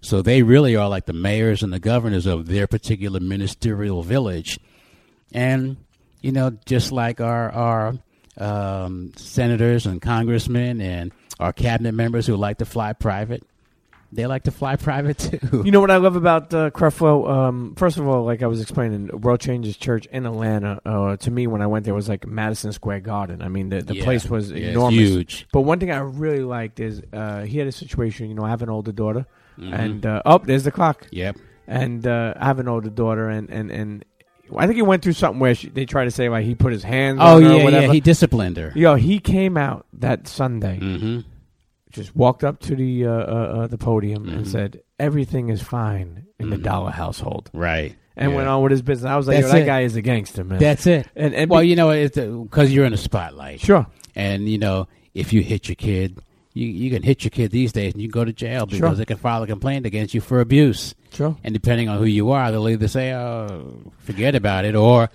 So 0.00 0.22
they 0.22 0.42
really 0.42 0.76
are 0.76 0.88
like 0.88 1.06
the 1.06 1.12
mayors 1.12 1.62
and 1.62 1.72
the 1.72 1.80
governors 1.80 2.26
of 2.26 2.46
their 2.46 2.66
particular 2.66 3.20
ministerial 3.20 4.02
village. 4.02 4.58
And, 5.32 5.76
you 6.20 6.32
know, 6.32 6.50
just 6.66 6.92
like 6.92 7.20
our, 7.20 7.50
our 7.50 7.94
um, 8.36 9.12
senators 9.16 9.86
and 9.86 10.00
congressmen 10.00 10.80
and 10.80 11.12
our 11.40 11.52
cabinet 11.52 11.92
members 11.92 12.26
who 12.26 12.36
like 12.36 12.58
to 12.58 12.64
fly 12.64 12.92
private, 12.92 13.42
they 14.10 14.26
like 14.26 14.44
to 14.44 14.50
fly 14.50 14.76
private 14.88 15.18
too. 15.18 15.62
You 15.64 15.70
know 15.70 15.80
what 15.80 15.90
I 15.90 15.96
love 15.98 16.16
about 16.16 16.52
uh, 16.54 16.70
Creflo? 16.70 17.28
Um, 17.28 17.74
first 17.76 17.98
of 17.98 18.08
all, 18.08 18.24
like 18.24 18.42
I 18.42 18.46
was 18.46 18.60
explaining, 18.60 19.08
World 19.20 19.40
Changers 19.40 19.76
Church 19.76 20.06
in 20.06 20.24
Atlanta. 20.26 20.80
Uh, 20.84 21.16
to 21.18 21.30
me, 21.30 21.46
when 21.46 21.60
I 21.62 21.66
went 21.66 21.84
there, 21.84 21.94
was 21.94 22.08
like 22.08 22.26
Madison 22.26 22.72
Square 22.72 23.00
Garden. 23.00 23.42
I 23.42 23.48
mean, 23.48 23.68
the, 23.68 23.82
the 23.82 23.96
Yeah. 23.96 24.04
place 24.04 24.26
was 24.28 24.50
Yeah, 24.50 24.58
it's 24.58 24.76
enormous. 24.76 24.98
huge. 24.98 25.46
But 25.52 25.60
one 25.62 25.78
thing 25.78 25.90
I 25.90 25.98
really 25.98 26.42
liked 26.42 26.80
is 26.80 27.02
uh, 27.12 27.42
he 27.42 27.58
had 27.58 27.66
a 27.68 27.72
situation. 27.72 28.28
You 28.28 28.34
know, 28.34 28.44
I 28.44 28.50
have 28.50 28.62
an 28.62 28.70
older 28.70 28.92
daughter, 28.92 29.26
Mhm. 29.58 29.74
and 29.78 30.06
uh, 30.06 30.22
oh, 30.24 30.38
there's 30.38 30.64
the 30.64 30.70
clock. 30.72 31.06
Yep. 31.10 31.36
And 31.66 32.06
uh, 32.06 32.32
I 32.36 32.46
have 32.46 32.58
an 32.60 32.68
older 32.68 32.88
daughter, 32.90 33.28
and 33.28 33.50
and 33.50 33.70
and 33.70 34.04
I 34.56 34.66
think 34.66 34.76
he 34.76 34.82
went 34.82 35.02
through 35.02 35.12
something 35.14 35.40
where 35.40 35.54
she, 35.54 35.68
they 35.68 35.84
tried 35.84 36.04
to 36.04 36.10
say 36.10 36.28
like 36.28 36.44
he 36.44 36.54
put 36.54 36.72
his 36.72 36.82
hands. 36.82 37.18
Oh 37.20 37.36
on 37.36 37.42
her 37.42 37.48
or 37.50 37.56
yeah, 37.58 37.64
whatever. 37.64 37.86
yeah. 37.86 37.92
He 37.92 38.00
disciplined 38.00 38.56
her. 38.56 38.72
Yo, 38.74 38.94
he 38.96 39.18
came 39.18 39.56
out 39.56 39.86
that 39.94 40.26
Sunday, 40.28 40.78
Mm-hmm. 40.80 41.20
just 41.90 42.14
walked 42.14 42.44
up 42.44 42.60
to 42.60 42.76
the 42.76 43.06
uh, 43.06 43.10
uh, 43.10 43.14
uh, 43.14 43.66
the 43.66 43.78
podium 43.78 44.28
and 44.28 44.44
Mhm. 44.44 44.50
said 44.50 44.80
everything 44.98 45.48
is 45.48 45.62
fine 45.62 46.24
in 46.38 46.50
the 46.50 46.56
Mhm. 46.56 46.62
Dollar 46.64 46.90
household, 46.90 47.50
Right. 47.52 47.94
and 48.16 48.30
Yeah. 48.30 48.36
went 48.36 48.48
on 48.48 48.62
with 48.62 48.72
his 48.72 48.82
business. 48.82 49.08
I 49.08 49.16
was 49.16 49.26
like, 49.28 49.40
Yo, 49.40 49.48
that 49.48 49.62
it. 49.62 49.66
guy 49.66 49.80
is 49.82 49.96
a 49.96 50.02
gangster, 50.02 50.44
man. 50.44 50.58
That's 50.58 50.86
it. 50.86 51.06
and, 51.16 51.34
and 51.34 51.50
Well, 51.50 51.62
be- 51.62 51.68
you 51.68 51.76
know, 51.76 51.90
it's 51.90 52.16
because 52.18 52.72
you're 52.72 52.84
in 52.84 52.92
the 52.92 52.98
spotlight, 52.98 53.60
sure, 53.60 53.86
and 54.14 54.48
you 54.48 54.58
know, 54.58 54.86
if 55.14 55.32
you 55.32 55.42
hit 55.42 55.68
your 55.68 55.76
kid, 55.76 56.18
you 56.58 56.66
you 56.68 56.90
can 56.90 57.02
hit 57.02 57.24
your 57.24 57.30
kid 57.30 57.50
these 57.50 57.72
days, 57.72 57.92
and 57.92 58.02
you 58.02 58.08
can 58.08 58.20
go 58.20 58.24
to 58.24 58.32
jail 58.32 58.66
because 58.66 58.78
Sure. 58.78 58.94
they 58.94 59.04
can 59.04 59.16
file 59.18 59.42
a 59.42 59.46
complaint 59.46 59.86
against 59.86 60.14
you 60.14 60.20
for 60.20 60.40
abuse. 60.40 60.94
sure. 61.12 61.36
And 61.44 61.54
depending 61.54 61.88
on 61.88 61.98
who 61.98 62.04
you 62.04 62.30
are, 62.32 62.50
they'll 62.50 62.68
either 62.68 62.88
say, 62.88 63.12
"Oh, 63.14 63.92
forget 63.98 64.34
about 64.34 64.64
it," 64.64 64.74
or 64.74 65.08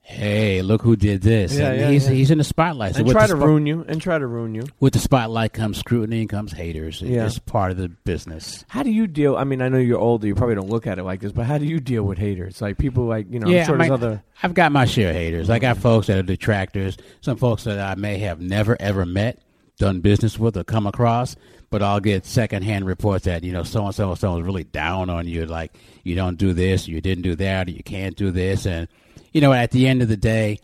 "Hey, 0.00 0.60
look 0.62 0.82
who 0.82 0.96
did 0.96 1.22
this." 1.22 1.56
Yeah, 1.56 1.70
and 1.70 1.80
yeah, 1.80 1.90
he's 1.90 2.06
yeah. 2.08 2.14
he's 2.14 2.30
in 2.30 2.38
the 2.38 2.44
spotlight. 2.44 2.94
So 2.94 3.00
And 3.00 3.10
try 3.10 3.26
to 3.26 3.34
spo- 3.34 3.44
ruin 3.44 3.66
you, 3.66 3.84
and 3.88 4.00
try 4.00 4.18
to 4.18 4.26
ruin 4.26 4.54
you. 4.54 4.62
with 4.80 4.92
the 4.92 4.98
spotlight 4.98 5.52
comes 5.52 5.78
scrutiny 5.78 6.20
and 6.20 6.28
comes 6.28 6.52
haters. 6.52 7.00
Yeah. 7.02 7.26
It's 7.26 7.38
part 7.38 7.70
of 7.70 7.76
the 7.78 7.88
business. 7.88 8.64
How 8.68 8.82
do 8.82 8.90
you 8.90 9.06
deal? 9.06 9.36
I 9.36 9.44
mean, 9.44 9.62
I 9.62 9.68
know 9.68 9.78
you're 9.78 9.98
older. 9.98 10.26
You 10.26 10.34
probably 10.34 10.54
don't 10.56 10.68
look 10.70 10.86
at 10.86 10.98
it 10.98 11.04
like 11.04 11.20
this, 11.20 11.32
but 11.32 11.46
how 11.46 11.58
do 11.58 11.64
you 11.66 11.80
deal 11.80 12.02
with 12.04 12.18
haters? 12.18 12.60
Like 12.60 12.76
people, 12.78 13.04
like 13.04 13.26
you 13.32 13.40
know, 13.40 13.48
Yeah, 13.48 13.64
sure 13.64 13.80
I 13.80 13.88
other. 13.88 14.22
I've 14.42 14.54
got 14.54 14.72
my 14.72 14.84
share 14.84 15.10
of 15.10 15.16
haters. 15.16 15.48
I 15.50 15.58
got 15.58 15.78
folks 15.78 16.06
that 16.08 16.18
are 16.18 16.22
detractors, 16.22 16.96
some 17.22 17.36
folks 17.38 17.64
that 17.64 17.78
I 17.80 17.94
may 17.94 18.18
have 18.18 18.40
never 18.40 18.76
ever 18.78 19.06
met, 19.06 19.40
done 19.78 20.00
business 20.00 20.38
with, 20.38 20.56
or 20.56 20.64
come 20.64 20.86
across, 20.86 21.36
but 21.70 21.82
I'll 21.82 22.00
get 22.00 22.24
secondhand 22.26 22.86
reports 22.86 23.24
that, 23.24 23.42
you 23.44 23.52
know, 23.52 23.62
so 23.64 23.84
and 23.86 23.94
so 23.94 24.10
and 24.10 24.18
so 24.18 24.38
is 24.38 24.44
really 24.46 24.64
down 24.64 25.10
on 25.10 25.26
you, 25.26 25.46
like 25.46 25.72
you 26.04 26.14
don't 26.14 26.36
do 26.38 26.52
this, 26.52 26.86
you 26.86 27.00
didn't 27.00 27.22
do 27.22 27.34
that, 27.36 27.68
or 27.68 27.70
you 27.72 27.82
can't 27.82 28.16
do 28.16 28.30
this. 28.30 28.66
And, 28.66 28.88
you 29.32 29.40
know, 29.40 29.52
at 29.52 29.70
the 29.72 29.86
end 29.88 30.00
of 30.02 30.08
the 30.08 30.16
day, 30.16 30.58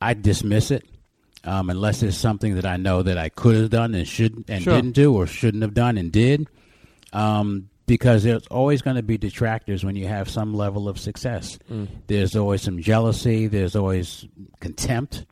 I 0.00 0.14
dismiss 0.14 0.70
it. 0.70 0.84
Um, 1.44 1.70
unless 1.70 2.02
it's 2.02 2.16
something 2.18 2.56
that 2.56 2.66
I 2.66 2.76
know 2.76 3.02
that 3.02 3.16
I 3.16 3.28
could 3.28 3.54
have 3.54 3.70
done 3.70 3.94
and 3.94 4.06
should 4.08 4.44
and 4.48 4.62
Sure. 4.62 4.74
didn't 4.74 4.92
do 4.92 5.14
or 5.14 5.26
shouldn't 5.26 5.62
have 5.62 5.72
done 5.72 5.96
and 5.96 6.10
did. 6.10 6.46
Um, 7.12 7.68
because 7.86 8.22
there's 8.24 8.46
always 8.48 8.82
going 8.82 8.96
to 8.96 9.02
be 9.02 9.16
detractors 9.16 9.82
when 9.84 9.96
you 9.96 10.06
have 10.08 10.28
some 10.28 10.52
level 10.52 10.88
of 10.88 10.98
success. 10.98 11.58
There's 12.06 12.36
always 12.36 12.60
some 12.60 12.82
jealousy. 12.82 13.46
There's 13.46 13.74
always 13.76 14.26
contempt, 14.60 15.24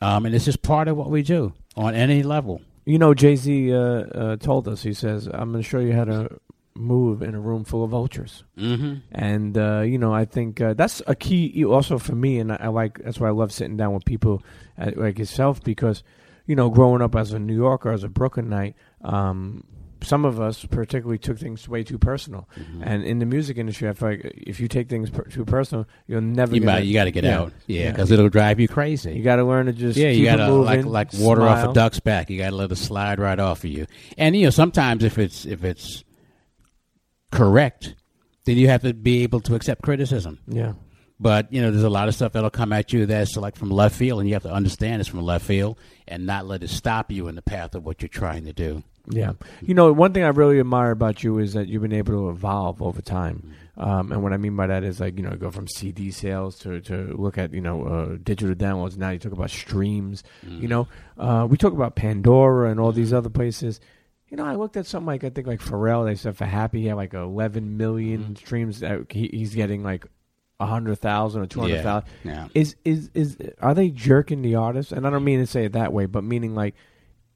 um, 0.00 0.26
and 0.26 0.34
it's 0.34 0.44
just 0.46 0.62
part 0.62 0.88
of 0.88 0.96
what 0.96 1.10
we 1.10 1.22
do 1.22 1.52
on 1.76 1.94
any 1.94 2.22
level. 2.22 2.60
You 2.84 2.98
know, 2.98 3.14
Jay 3.14 3.36
Z 3.36 3.72
uh, 3.72 3.78
uh, 3.78 4.36
told 4.36 4.68
us. 4.68 4.82
He 4.82 4.92
says, 4.92 5.26
"I'm 5.26 5.52
going 5.52 5.62
to 5.62 5.68
show 5.68 5.78
you 5.78 5.92
how 5.92 6.04
to 6.04 6.40
move 6.74 7.22
in 7.22 7.34
a 7.34 7.40
room 7.40 7.64
full 7.64 7.84
of 7.84 7.90
vultures." 7.90 8.44
Mm-hmm. 8.58 8.94
And 9.12 9.56
uh, 9.56 9.80
you 9.80 9.98
know, 9.98 10.12
I 10.12 10.24
think 10.24 10.60
uh, 10.60 10.74
that's 10.74 11.00
a 11.06 11.14
key 11.14 11.64
also 11.64 11.98
for 11.98 12.14
me, 12.14 12.38
and 12.38 12.52
I, 12.52 12.56
I 12.60 12.68
like 12.68 13.02
that's 13.02 13.18
why 13.18 13.28
I 13.28 13.32
love 13.32 13.52
sitting 13.52 13.76
down 13.76 13.94
with 13.94 14.04
people 14.04 14.42
uh, 14.78 14.90
like 14.96 15.18
yourself 15.18 15.62
because, 15.62 16.02
you 16.46 16.56
know, 16.56 16.68
growing 16.68 17.00
up 17.00 17.16
as 17.16 17.32
a 17.32 17.38
New 17.38 17.56
Yorker, 17.56 17.90
as 17.90 18.04
a 18.04 18.08
Brooklynite, 18.08 18.76
um, 19.02 19.64
some 20.04 20.24
of 20.24 20.40
us 20.40 20.64
particularly 20.64 21.18
took 21.18 21.38
things 21.38 21.68
way 21.68 21.82
too 21.82 21.98
personal. 21.98 22.48
Mm-hmm. 22.56 22.82
And 22.84 23.04
in 23.04 23.18
the 23.18 23.26
music 23.26 23.58
industry, 23.58 23.88
I 23.88 23.92
feel 23.94 24.10
like 24.10 24.20
if 24.36 24.60
you 24.60 24.68
take 24.68 24.88
things 24.88 25.10
per- 25.10 25.24
too 25.24 25.44
personal, 25.44 25.86
you'll 26.06 26.20
never. 26.20 26.54
You 26.54 26.62
might, 26.62 26.84
you 26.84 26.94
got 26.94 27.04
to 27.04 27.10
get 27.10 27.24
yeah. 27.24 27.40
out, 27.40 27.52
yeah, 27.66 27.84
Yeah. 27.84 27.90
because 27.90 28.10
it'll 28.10 28.28
drive 28.28 28.60
you 28.60 28.68
crazy. 28.68 29.12
You 29.14 29.22
got 29.22 29.36
to 29.36 29.44
learn 29.44 29.66
to 29.66 29.72
just 29.72 29.98
yeah, 29.98 30.10
you 30.10 30.24
gotta 30.24 30.52
like 30.52 30.84
like 30.84 31.12
water 31.14 31.42
off 31.42 31.70
a 31.70 31.72
duck's 31.72 32.00
back. 32.00 32.30
You 32.30 32.38
gotta 32.38 32.56
let 32.56 32.70
it 32.70 32.76
slide 32.76 33.18
right 33.18 33.38
off 33.38 33.64
of 33.64 33.70
you. 33.70 33.86
And 34.16 34.36
you 34.36 34.44
know, 34.44 34.50
sometimes 34.50 35.02
if 35.02 35.18
it's 35.18 35.44
if 35.46 35.64
it's 35.64 36.04
correct, 37.32 37.94
then 38.44 38.56
you 38.56 38.68
have 38.68 38.82
to 38.82 38.94
be 38.94 39.22
able 39.22 39.40
to 39.40 39.54
accept 39.54 39.82
criticism. 39.82 40.38
Yeah. 40.46 40.74
But 41.20 41.52
you 41.52 41.62
know, 41.62 41.70
there's 41.70 41.84
a 41.84 41.90
lot 41.90 42.08
of 42.08 42.14
stuff 42.14 42.32
that'll 42.32 42.50
come 42.50 42.72
at 42.72 42.92
you 42.92 43.06
that's 43.06 43.36
like 43.36 43.56
from 43.56 43.70
left 43.70 43.96
field, 43.96 44.20
and 44.20 44.28
you 44.28 44.34
have 44.34 44.42
to 44.42 44.52
understand 44.52 45.00
it's 45.00 45.08
from 45.08 45.22
left 45.22 45.46
field 45.46 45.78
and 46.08 46.26
not 46.26 46.46
let 46.46 46.62
it 46.62 46.70
stop 46.70 47.10
you 47.10 47.28
in 47.28 47.34
the 47.34 47.42
path 47.42 47.74
of 47.74 47.84
what 47.84 48.02
you're 48.02 48.08
trying 48.08 48.44
to 48.44 48.52
do. 48.52 48.82
Yeah. 49.08 49.32
You 49.60 49.74
know, 49.74 49.92
one 49.92 50.12
thing 50.12 50.24
I 50.24 50.28
really 50.28 50.60
admire 50.60 50.90
about 50.90 51.22
you 51.22 51.38
is 51.38 51.52
that 51.52 51.68
you've 51.68 51.82
been 51.82 51.92
able 51.92 52.12
to 52.14 52.30
evolve 52.30 52.80
over 52.80 53.02
time. 53.02 53.54
Um, 53.76 54.12
and 54.12 54.22
what 54.22 54.32
I 54.32 54.36
mean 54.36 54.54
by 54.56 54.68
that 54.68 54.84
is 54.84 55.00
like, 55.00 55.16
you 55.16 55.22
know, 55.22 55.34
go 55.36 55.50
from 55.50 55.66
CD 55.66 56.10
sales 56.10 56.58
to, 56.60 56.80
to 56.82 57.14
look 57.18 57.38
at, 57.38 57.52
you 57.52 57.60
know, 57.60 57.84
uh, 57.84 58.18
digital 58.22 58.54
downloads. 58.54 58.96
Now 58.96 59.10
you 59.10 59.18
talk 59.18 59.32
about 59.32 59.50
streams. 59.50 60.22
You 60.60 60.68
know, 60.68 60.88
uh, 61.18 61.46
we 61.50 61.56
talk 61.56 61.72
about 61.72 61.96
Pandora 61.96 62.70
and 62.70 62.78
all 62.78 62.92
these 62.92 63.12
other 63.12 63.28
places. 63.28 63.80
You 64.28 64.36
know, 64.36 64.44
I 64.44 64.54
looked 64.54 64.76
at 64.76 64.86
something 64.86 65.06
like, 65.06 65.24
I 65.24 65.30
think 65.30 65.46
like 65.46 65.60
Pharrell, 65.60 66.04
they 66.06 66.14
said 66.14 66.36
for 66.36 66.44
Happy, 66.44 66.82
he 66.82 66.86
had 66.86 66.96
like 66.96 67.14
11 67.14 67.76
million 67.76 68.36
streams. 68.36 68.80
That 68.80 69.10
he, 69.10 69.28
he's 69.28 69.54
getting 69.54 69.82
like 69.82 70.06
a 70.60 70.64
100,000 70.64 71.42
or 71.42 71.46
200,000. 71.46 72.08
Yeah. 72.22 72.48
Is, 72.54 72.76
is, 72.84 73.10
is, 73.12 73.36
are 73.60 73.74
they 73.74 73.90
jerking 73.90 74.42
the 74.42 74.54
artists? 74.54 74.92
And 74.92 75.06
I 75.06 75.10
don't 75.10 75.24
mean 75.24 75.40
to 75.40 75.46
say 75.46 75.64
it 75.64 75.72
that 75.72 75.92
way, 75.92 76.06
but 76.06 76.24
meaning 76.24 76.54
like, 76.54 76.74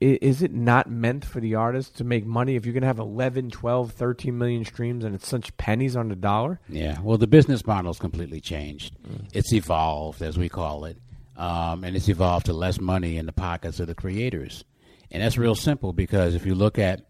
is 0.00 0.42
it 0.42 0.52
not 0.52 0.88
meant 0.88 1.24
for 1.24 1.40
the 1.40 1.54
artist 1.56 1.96
to 1.96 2.04
make 2.04 2.24
money 2.24 2.54
if 2.54 2.64
you're 2.64 2.72
going 2.72 2.82
to 2.82 2.86
have 2.86 2.98
11 2.98 3.50
12 3.50 3.92
13 3.92 4.38
million 4.38 4.64
streams 4.64 5.04
and 5.04 5.14
it's 5.14 5.26
such 5.26 5.56
pennies 5.56 5.96
on 5.96 6.08
the 6.08 6.16
dollar 6.16 6.60
Yeah, 6.68 6.98
well, 7.02 7.18
the 7.18 7.26
business 7.26 7.66
model's 7.66 7.98
completely 7.98 8.40
changed. 8.40 8.94
It's 9.32 9.52
evolved, 9.52 10.22
as 10.22 10.38
we 10.38 10.48
call 10.48 10.84
it, 10.84 10.98
um, 11.36 11.82
and 11.84 11.96
it's 11.96 12.08
evolved 12.08 12.46
to 12.46 12.52
less 12.52 12.80
money 12.80 13.16
in 13.16 13.26
the 13.26 13.32
pockets 13.32 13.80
of 13.80 13.86
the 13.88 13.94
creators. 13.94 14.64
And 15.10 15.22
that's 15.22 15.38
real 15.38 15.54
simple 15.54 15.92
because 15.92 16.34
if 16.34 16.44
you 16.46 16.54
look 16.54 16.78
at, 16.78 17.00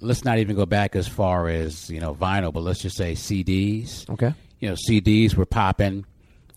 let's 0.00 0.24
not 0.24 0.38
even 0.38 0.56
go 0.56 0.66
back 0.66 0.96
as 0.96 1.08
far 1.08 1.48
as 1.48 1.88
you 1.88 2.00
know 2.00 2.14
vinyl, 2.14 2.52
but 2.52 2.62
let's 2.62 2.82
just 2.82 2.96
say 2.96 3.12
CDs. 3.12 4.08
okay 4.10 4.34
You 4.60 4.68
know, 4.68 4.76
CDs 4.88 5.34
were 5.34 5.46
popping. 5.46 6.04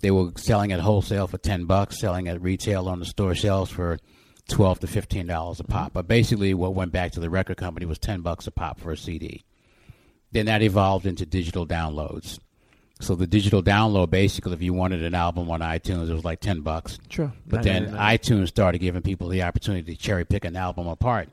They 0.01 0.11
were 0.11 0.31
selling 0.35 0.71
at 0.71 0.79
wholesale 0.79 1.27
for 1.27 1.37
ten 1.37 1.65
bucks, 1.65 1.99
selling 1.99 2.27
at 2.27 2.41
retail 2.41 2.89
on 2.89 2.99
the 2.99 3.05
store 3.05 3.35
shelves 3.35 3.69
for 3.71 3.99
twelve 4.51 4.79
to 4.81 4.87
fifteen 4.87 5.27
dollars 5.27 5.59
a 5.59 5.63
pop. 5.63 5.93
But 5.93 6.07
basically, 6.07 6.53
what 6.53 6.75
went 6.75 6.91
back 6.91 7.11
to 7.13 7.19
the 7.19 7.29
record 7.29 7.57
company 7.57 7.85
was 7.85 7.97
ten 7.97 8.21
bucks 8.21 8.47
a 8.47 8.51
pop 8.51 8.79
for 8.79 8.91
a 8.91 8.97
CD. 8.97 9.43
Then 10.31 10.45
that 10.45 10.61
evolved 10.61 11.05
into 11.05 11.25
digital 11.25 11.65
downloads. 11.65 12.39
So 13.01 13.15
the 13.15 13.25
digital 13.25 13.63
download, 13.63 14.11
basically, 14.11 14.53
if 14.53 14.61
you 14.61 14.73
wanted 14.73 15.01
an 15.01 15.15
album 15.15 15.49
on 15.49 15.61
iTunes, 15.61 16.09
it 16.09 16.13
was 16.13 16.23
like 16.23 16.39
ten 16.39 16.61
bucks. 16.61 16.99
sure 17.09 17.33
But 17.47 17.63
then 17.63 17.91
iTunes 17.93 18.49
started 18.49 18.77
giving 18.79 19.01
people 19.01 19.27
the 19.27 19.41
opportunity 19.43 19.95
to 19.95 19.99
cherry 20.01 20.23
pick 20.23 20.45
an 20.45 20.55
album 20.55 20.87
apart, 20.87 21.29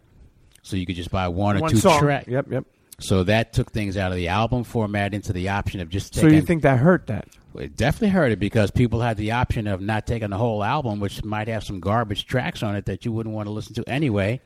so 0.63 0.77
you 0.77 0.87
could 0.87 0.97
just 0.97 1.11
buy 1.11 1.29
one 1.29 1.63
or 1.63 1.69
two 1.69 1.81
tracks. 1.81 2.27
yep 2.29 2.47
yep 2.51 2.65
So 3.01 3.23
that 3.25 3.53
took 3.53 3.71
things 3.71 3.97
out 3.97 4.11
of 4.11 4.17
the 4.17 4.29
album 4.29 4.65
format 4.65 5.15
into 5.15 5.33
the 5.33 5.51
option 5.51 5.81
of 5.81 5.89
just 5.89 6.15
so 6.15 6.27
you 6.27 6.43
think 6.43 6.63
that 6.63 6.79
hurt 6.79 7.07
that 7.07 7.29
it 7.55 7.77
definitely 7.77 8.09
hurt 8.11 8.33
it 8.33 8.39
because 8.39 8.71
people 8.71 9.01
had 9.01 9.17
the 9.17 9.33
option 9.33 9.67
of 9.67 9.81
not 9.81 10.07
taking 10.07 10.31
the 10.31 10.37
whole 10.37 10.63
album, 10.63 11.01
which 11.01 11.25
might 11.25 11.49
have 11.49 11.65
some 11.65 11.81
garbage 11.81 12.27
tracks 12.27 12.63
on 12.63 12.77
it 12.77 12.87
that 12.87 13.05
you 13.05 13.13
wouldn't 13.13 13.35
want 13.35 13.47
to 13.47 13.51
listen 13.53 13.75
to 13.75 13.89
anyway, 13.89 14.41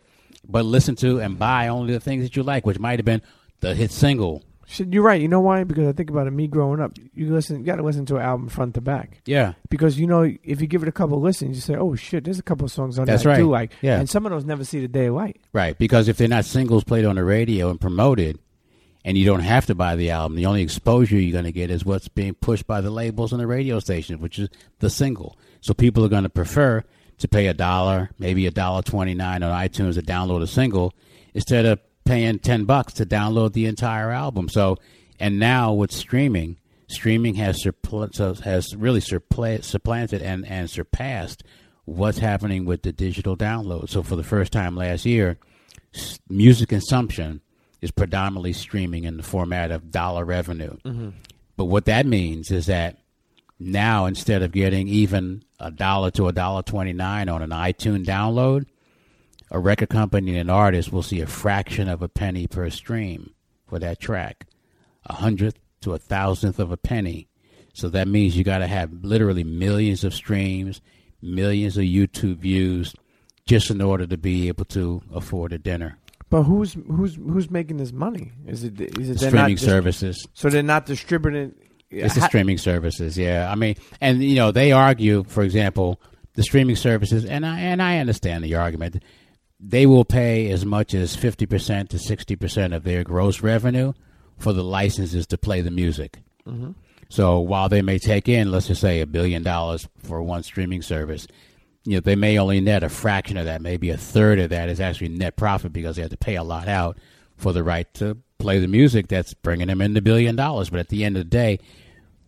but 0.48 0.64
listen 0.64 0.96
to 0.96 1.20
and 1.20 1.38
buy 1.38 1.68
only 1.68 1.92
the 1.92 2.00
things 2.00 2.22
that 2.24 2.36
you 2.36 2.42
like, 2.42 2.64
which 2.64 2.78
might 2.78 2.98
have 2.98 3.04
been 3.06 3.22
the 3.60 3.74
hit 3.74 3.90
single. 3.90 4.42
You're 4.78 5.02
right 5.02 5.20
you 5.20 5.28
know 5.28 5.40
why 5.40 5.64
because 5.64 5.86
i 5.86 5.92
think 5.92 6.08
about 6.08 6.26
it 6.26 6.30
me 6.30 6.46
growing 6.46 6.80
up 6.80 6.92
you 7.12 7.30
listen 7.30 7.58
you 7.58 7.64
got 7.66 7.76
to 7.76 7.82
listen 7.82 8.06
to 8.06 8.16
an 8.16 8.22
album 8.22 8.48
front 8.48 8.74
to 8.76 8.80
back 8.80 9.20
Yeah, 9.26 9.52
because 9.68 9.98
you 9.98 10.06
know 10.06 10.22
if 10.22 10.62
you 10.62 10.66
give 10.66 10.82
it 10.82 10.88
a 10.88 10.92
couple 10.92 11.18
of 11.18 11.22
listens 11.22 11.56
you 11.56 11.60
say 11.60 11.74
oh 11.74 11.94
shit 11.94 12.24
there's 12.24 12.38
a 12.38 12.42
couple 12.42 12.64
of 12.64 12.70
songs 12.70 12.98
on 12.98 13.04
That's 13.04 13.24
that 13.24 13.32
i 13.32 13.36
do 13.36 13.52
right. 13.52 13.60
like 13.70 13.72
Yeah. 13.82 13.98
and 13.98 14.08
some 14.08 14.24
of 14.24 14.32
those 14.32 14.46
never 14.46 14.64
see 14.64 14.80
the 14.80 14.88
day 14.88 15.06
of 15.06 15.14
light 15.14 15.40
right. 15.52 15.76
Because 15.76 16.08
if 16.08 16.16
they're 16.16 16.28
not 16.28 16.46
singles 16.46 16.84
played 16.84 17.04
on 17.04 17.16
the 17.16 17.24
radio 17.24 17.68
and 17.68 17.78
promoted, 17.78 18.38
and 19.04 19.18
you 19.18 19.24
don't 19.24 19.40
have 19.40 19.66
to 19.66 19.74
buy 19.74 19.96
the 19.96 20.10
album, 20.10 20.36
the 20.36 20.46
only 20.46 20.62
exposure 20.62 21.18
you're 21.18 21.32
going 21.32 21.44
to 21.44 21.52
get 21.52 21.70
is 21.70 21.84
what's 21.84 22.08
being 22.08 22.34
pushed 22.34 22.66
by 22.66 22.80
the 22.80 22.90
labels 22.90 23.32
and 23.32 23.40
the 23.40 23.46
radio 23.46 23.80
stations, 23.80 24.20
which 24.20 24.38
is 24.38 24.48
the 24.78 24.90
single. 24.90 25.36
So 25.60 25.74
people 25.74 26.04
are 26.04 26.08
going 26.08 26.22
to 26.22 26.28
prefer 26.28 26.84
to 27.18 27.28
pay 27.28 27.46
a 27.46 27.54
dollar, 27.54 28.10
maybe 28.18 28.46
a 28.46 28.50
dollar 28.50 28.82
twenty 28.82 29.14
nine 29.14 29.42
on 29.42 29.52
iTunes 29.52 29.94
to 29.94 30.02
download 30.02 30.42
a 30.42 30.46
single, 30.46 30.92
instead 31.34 31.66
of 31.66 31.80
paying 32.04 32.38
ten 32.38 32.64
bucks 32.64 32.94
to 32.94 33.06
download 33.06 33.52
the 33.52 33.66
entire 33.66 34.10
album. 34.10 34.48
So, 34.48 34.78
and 35.20 35.38
now 35.38 35.72
with 35.72 35.92
streaming, 35.92 36.58
streaming 36.88 37.36
has 37.36 37.62
surpl- 37.62 38.40
has 38.40 38.74
really 38.74 39.00
surpla- 39.00 39.62
supplanted 39.62 40.20
and 40.20 40.44
and 40.46 40.68
surpassed 40.68 41.44
what's 41.84 42.18
happening 42.18 42.64
with 42.64 42.82
the 42.82 42.92
digital 42.92 43.36
download. 43.36 43.88
So 43.88 44.02
for 44.02 44.16
the 44.16 44.24
first 44.24 44.52
time 44.52 44.76
last 44.76 45.04
year, 45.04 45.38
music 46.28 46.70
consumption 46.70 47.40
is 47.82 47.90
predominantly 47.90 48.54
streaming 48.54 49.04
in 49.04 49.18
the 49.18 49.22
format 49.22 49.70
of 49.70 49.90
dollar 49.90 50.24
revenue. 50.24 50.78
Mm-hmm. 50.84 51.10
But 51.56 51.66
what 51.66 51.84
that 51.84 52.06
means 52.06 52.50
is 52.50 52.66
that 52.66 52.96
now 53.58 54.06
instead 54.06 54.42
of 54.42 54.52
getting 54.52 54.88
even 54.88 55.42
a 55.60 55.70
dollar 55.70 56.10
to 56.12 56.28
a 56.28 56.32
dollar 56.32 56.62
twenty 56.62 56.92
nine 56.92 57.28
on 57.28 57.42
an 57.42 57.50
iTunes 57.50 58.06
download, 58.06 58.66
a 59.50 59.58
record 59.58 59.90
company 59.90 60.30
and 60.30 60.48
an 60.48 60.50
artist 60.50 60.92
will 60.92 61.02
see 61.02 61.20
a 61.20 61.26
fraction 61.26 61.88
of 61.88 62.00
a 62.00 62.08
penny 62.08 62.46
per 62.46 62.70
stream 62.70 63.34
for 63.66 63.78
that 63.78 64.00
track, 64.00 64.46
a 65.04 65.14
hundredth 65.14 65.58
to 65.82 65.92
a 65.92 65.98
thousandth 65.98 66.58
of 66.58 66.72
a 66.72 66.76
penny. 66.76 67.28
So 67.74 67.88
that 67.88 68.08
means 68.08 68.36
you 68.36 68.44
got 68.44 68.58
to 68.58 68.66
have 68.66 68.92
literally 69.02 69.44
millions 69.44 70.04
of 70.04 70.14
streams, 70.14 70.80
millions 71.20 71.76
of 71.76 71.84
YouTube 71.84 72.36
views, 72.36 72.94
just 73.46 73.70
in 73.70 73.80
order 73.80 74.06
to 74.06 74.16
be 74.16 74.48
able 74.48 74.66
to 74.66 75.02
afford 75.12 75.52
a 75.52 75.58
dinner. 75.58 75.98
But 76.32 76.44
who's 76.44 76.72
who's 76.72 77.14
who's 77.16 77.50
making 77.50 77.76
this 77.76 77.92
money 77.92 78.32
is 78.46 78.64
it 78.64 78.80
is 78.80 79.10
it 79.10 79.18
they're 79.18 79.28
Streaming 79.28 79.34
not 79.34 79.48
dis- 79.50 79.60
services. 79.60 80.26
so 80.32 80.48
they're 80.48 80.62
not 80.62 80.86
distributing 80.86 81.54
It's 81.90 82.14
the 82.14 82.22
streaming 82.22 82.56
services, 82.56 83.18
yeah. 83.18 83.52
I 83.52 83.54
mean, 83.54 83.76
and 84.00 84.24
you 84.24 84.36
know, 84.36 84.50
they 84.50 84.72
argue, 84.72 85.24
for 85.24 85.42
example, 85.42 86.00
the 86.34 86.42
streaming 86.42 86.76
services, 86.76 87.26
and 87.26 87.44
I 87.44 87.60
and 87.60 87.82
I 87.82 87.98
understand 87.98 88.42
the 88.44 88.54
argument. 88.54 89.02
They 89.60 89.84
will 89.86 90.06
pay 90.06 90.50
as 90.50 90.64
much 90.64 90.94
as 90.94 91.14
fifty 91.14 91.44
percent 91.44 91.90
to 91.90 91.98
sixty 91.98 92.34
percent 92.34 92.72
of 92.72 92.82
their 92.82 93.04
gross 93.04 93.42
revenue 93.42 93.92
for 94.38 94.54
the 94.54 94.64
licenses 94.64 95.26
to 95.28 95.36
play 95.36 95.60
the 95.60 95.70
music. 95.70 96.18
Mm-hmm. 96.48 96.72
So 97.10 97.40
while 97.40 97.68
they 97.68 97.82
may 97.82 97.98
take 97.98 98.26
in, 98.26 98.50
let's 98.50 98.68
just 98.68 98.80
say, 98.80 99.02
a 99.02 99.06
billion 99.06 99.42
dollars 99.42 99.86
for 100.02 100.22
one 100.22 100.42
streaming 100.42 100.80
service, 100.80 101.26
you 101.84 101.94
know, 101.94 102.00
they 102.00 102.16
may 102.16 102.38
only 102.38 102.60
net 102.60 102.82
a 102.82 102.88
fraction 102.88 103.36
of 103.36 103.46
that, 103.46 103.60
maybe 103.60 103.90
a 103.90 103.96
third 103.96 104.38
of 104.38 104.50
that 104.50 104.68
is 104.68 104.80
actually 104.80 105.08
net 105.08 105.36
profit 105.36 105.72
because 105.72 105.96
they 105.96 106.02
have 106.02 106.10
to 106.10 106.16
pay 106.16 106.36
a 106.36 106.44
lot 106.44 106.68
out 106.68 106.98
for 107.36 107.52
the 107.52 107.64
right 107.64 107.92
to 107.94 108.18
play 108.38 108.60
the 108.60 108.68
music 108.68 109.08
that's 109.08 109.34
bringing 109.34 109.68
them 109.68 109.80
in 109.80 109.94
the 109.94 110.02
billion 110.02 110.36
dollars. 110.36 110.70
But 110.70 110.80
at 110.80 110.88
the 110.88 111.04
end 111.04 111.16
of 111.16 111.24
the 111.24 111.30
day, 111.30 111.58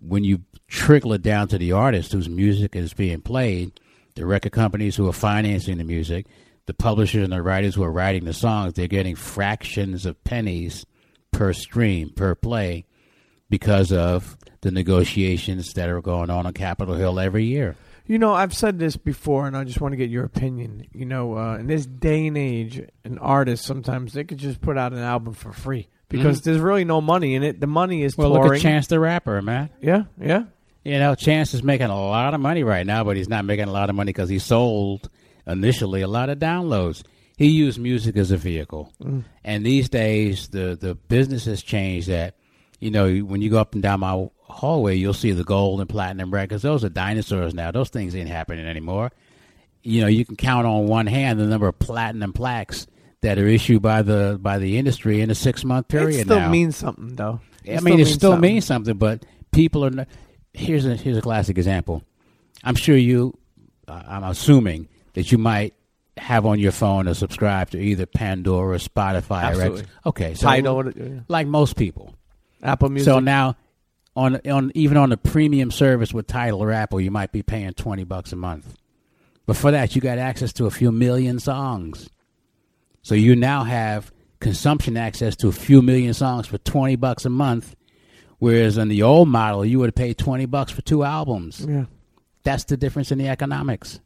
when 0.00 0.24
you 0.24 0.42
trickle 0.66 1.12
it 1.12 1.22
down 1.22 1.48
to 1.48 1.58
the 1.58 1.72
artist 1.72 2.12
whose 2.12 2.28
music 2.28 2.74
is 2.74 2.92
being 2.92 3.20
played, 3.20 3.80
the 4.16 4.26
record 4.26 4.52
companies 4.52 4.96
who 4.96 5.08
are 5.08 5.12
financing 5.12 5.78
the 5.78 5.84
music, 5.84 6.26
the 6.66 6.74
publishers 6.74 7.24
and 7.24 7.32
the 7.32 7.42
writers 7.42 7.74
who 7.74 7.82
are 7.82 7.92
writing 7.92 8.24
the 8.24 8.32
songs, 8.32 8.72
they're 8.72 8.88
getting 8.88 9.14
fractions 9.14 10.06
of 10.06 10.22
pennies 10.24 10.84
per 11.30 11.52
stream, 11.52 12.10
per 12.10 12.34
play, 12.34 12.86
because 13.50 13.92
of 13.92 14.36
the 14.62 14.70
negotiations 14.70 15.74
that 15.74 15.88
are 15.88 16.00
going 16.00 16.30
on 16.30 16.46
on 16.46 16.52
Capitol 16.52 16.94
Hill 16.94 17.20
every 17.20 17.44
year. 17.44 17.76
You 18.06 18.18
know, 18.18 18.34
I've 18.34 18.52
said 18.54 18.78
this 18.78 18.96
before, 18.96 19.46
and 19.46 19.56
I 19.56 19.64
just 19.64 19.80
want 19.80 19.92
to 19.92 19.96
get 19.96 20.10
your 20.10 20.24
opinion. 20.24 20.86
You 20.92 21.06
know, 21.06 21.38
uh, 21.38 21.56
in 21.56 21.66
this 21.68 21.86
day 21.86 22.26
and 22.26 22.36
age, 22.36 22.82
an 23.04 23.18
artist 23.18 23.64
sometimes 23.64 24.12
they 24.12 24.24
could 24.24 24.38
just 24.38 24.60
put 24.60 24.76
out 24.76 24.92
an 24.92 24.98
album 24.98 25.32
for 25.32 25.52
free 25.52 25.88
because 26.10 26.42
there's 26.42 26.58
really 26.60 26.84
no 26.84 27.00
money 27.00 27.34
in 27.34 27.42
it. 27.42 27.60
The 27.60 27.66
money 27.66 28.02
is 28.02 28.12
Mm-hmm. 28.12 28.22
Well, 28.22 28.32
touring. 28.34 28.48
look 28.50 28.56
at 28.56 28.62
Chance 28.62 28.88
the 28.88 29.00
Rapper, 29.00 29.40
man. 29.40 29.70
Yeah, 29.80 30.04
yeah. 30.20 30.44
You 30.84 30.98
know, 30.98 31.14
Chance 31.14 31.54
is 31.54 31.62
making 31.62 31.86
a 31.86 31.96
lot 31.98 32.34
of 32.34 32.40
money 32.40 32.62
right 32.62 32.86
now, 32.86 33.04
but 33.04 33.16
he's 33.16 33.28
not 33.28 33.46
making 33.46 33.68
a 33.68 33.72
lot 33.72 33.88
of 33.88 33.96
money 33.96 34.10
because 34.10 34.28
he 34.28 34.38
sold 34.38 35.08
initially 35.46 36.02
a 36.02 36.08
lot 36.08 36.28
of 36.28 36.38
downloads. 36.38 37.02
He 37.38 37.46
used 37.48 37.80
music 37.80 38.16
as 38.18 38.30
a 38.30 38.36
vehicle, 38.36 38.92
and 39.42 39.64
these 39.66 39.88
days 39.88 40.48
the 40.48 40.76
the 40.78 40.94
business 40.94 41.46
has 41.46 41.62
changed. 41.62 42.08
That 42.08 42.36
you 42.80 42.90
know, 42.90 43.10
when 43.20 43.40
you 43.40 43.48
go 43.48 43.58
up 43.58 43.72
and 43.72 43.82
down 43.82 44.00
my 44.00 44.28
hallway, 44.54 44.96
you'll 44.96 45.12
see 45.14 45.32
the 45.32 45.44
gold 45.44 45.80
and 45.80 45.88
platinum 45.88 46.32
records. 46.32 46.62
Those 46.62 46.84
are 46.84 46.88
dinosaurs 46.88 47.54
now. 47.54 47.70
Those 47.70 47.90
things 47.90 48.14
ain't 48.14 48.28
happening 48.28 48.66
anymore. 48.66 49.10
You 49.82 50.00
know, 50.00 50.06
you 50.06 50.24
can 50.24 50.36
count 50.36 50.66
on 50.66 50.86
one 50.86 51.06
hand 51.06 51.38
the 51.38 51.46
number 51.46 51.68
of 51.68 51.78
platinum 51.78 52.32
plaques 52.32 52.86
that 53.20 53.38
are 53.38 53.46
issued 53.46 53.82
by 53.82 54.02
the 54.02 54.38
by 54.40 54.58
the 54.58 54.78
industry 54.78 55.20
in 55.20 55.30
a 55.30 55.34
six 55.34 55.64
month 55.64 55.88
period 55.88 56.20
it 56.20 56.24
still 56.24 56.40
now. 56.40 56.50
means 56.50 56.76
something, 56.76 57.16
though. 57.16 57.40
I 57.68 57.80
mean, 57.80 58.00
it 58.00 58.06
still 58.06 58.32
something. 58.32 58.40
means 58.40 58.64
something, 58.64 58.96
but 58.96 59.24
people 59.52 59.84
are. 59.84 59.90
Not, 59.90 60.08
here's 60.52 60.86
a 60.86 60.96
here's 60.96 61.16
a 61.16 61.22
classic 61.22 61.58
example. 61.58 62.02
I'm 62.62 62.76
sure 62.76 62.96
you. 62.96 63.36
Uh, 63.86 64.02
I'm 64.06 64.24
assuming 64.24 64.88
that 65.12 65.30
you 65.30 65.36
might 65.36 65.74
have 66.16 66.46
on 66.46 66.58
your 66.58 66.72
phone 66.72 67.08
or 67.08 67.14
subscribe 67.14 67.70
to 67.70 67.78
either 67.78 68.06
Pandora, 68.06 68.78
Spotify, 68.78 69.42
or 69.42 69.46
Absolutely. 69.46 69.80
X. 69.80 69.88
Okay, 70.06 70.34
so 70.34 70.50
yeah. 70.50 71.20
like 71.28 71.46
most 71.46 71.76
people. 71.76 72.14
Apple 72.62 72.88
Music. 72.88 73.04
So 73.04 73.20
now, 73.20 73.56
on 74.16 74.40
on 74.48 74.72
even 74.74 74.96
on 74.96 75.10
the 75.10 75.16
premium 75.16 75.70
service 75.70 76.12
with 76.12 76.26
Tidal 76.26 76.62
or 76.62 76.72
Apple, 76.72 77.00
you 77.00 77.10
might 77.10 77.32
be 77.32 77.42
paying 77.42 77.72
twenty 77.72 78.04
bucks 78.04 78.32
a 78.32 78.36
month. 78.36 78.76
But 79.46 79.56
for 79.56 79.70
that, 79.70 79.94
you 79.94 80.00
got 80.00 80.18
access 80.18 80.52
to 80.54 80.66
a 80.66 80.70
few 80.70 80.90
million 80.90 81.38
songs. 81.38 82.08
So 83.02 83.14
you 83.14 83.36
now 83.36 83.64
have 83.64 84.12
consumption 84.40 84.96
access 84.96 85.36
to 85.36 85.48
a 85.48 85.52
few 85.52 85.82
million 85.82 86.14
songs 86.14 86.46
for 86.46 86.58
twenty 86.58 86.96
bucks 86.96 87.24
a 87.24 87.30
month, 87.30 87.74
whereas 88.38 88.78
in 88.78 88.88
the 88.88 89.02
old 89.02 89.28
model, 89.28 89.64
you 89.64 89.78
would 89.78 89.88
have 89.88 89.94
paid 89.94 90.16
twenty 90.18 90.46
bucks 90.46 90.72
for 90.72 90.82
two 90.82 91.04
albums. 91.04 91.64
yeah. 91.68 91.84
That's 92.42 92.64
the 92.64 92.76
difference 92.76 93.10
in 93.10 93.16
the 93.18 93.28
economics. 93.28 94.00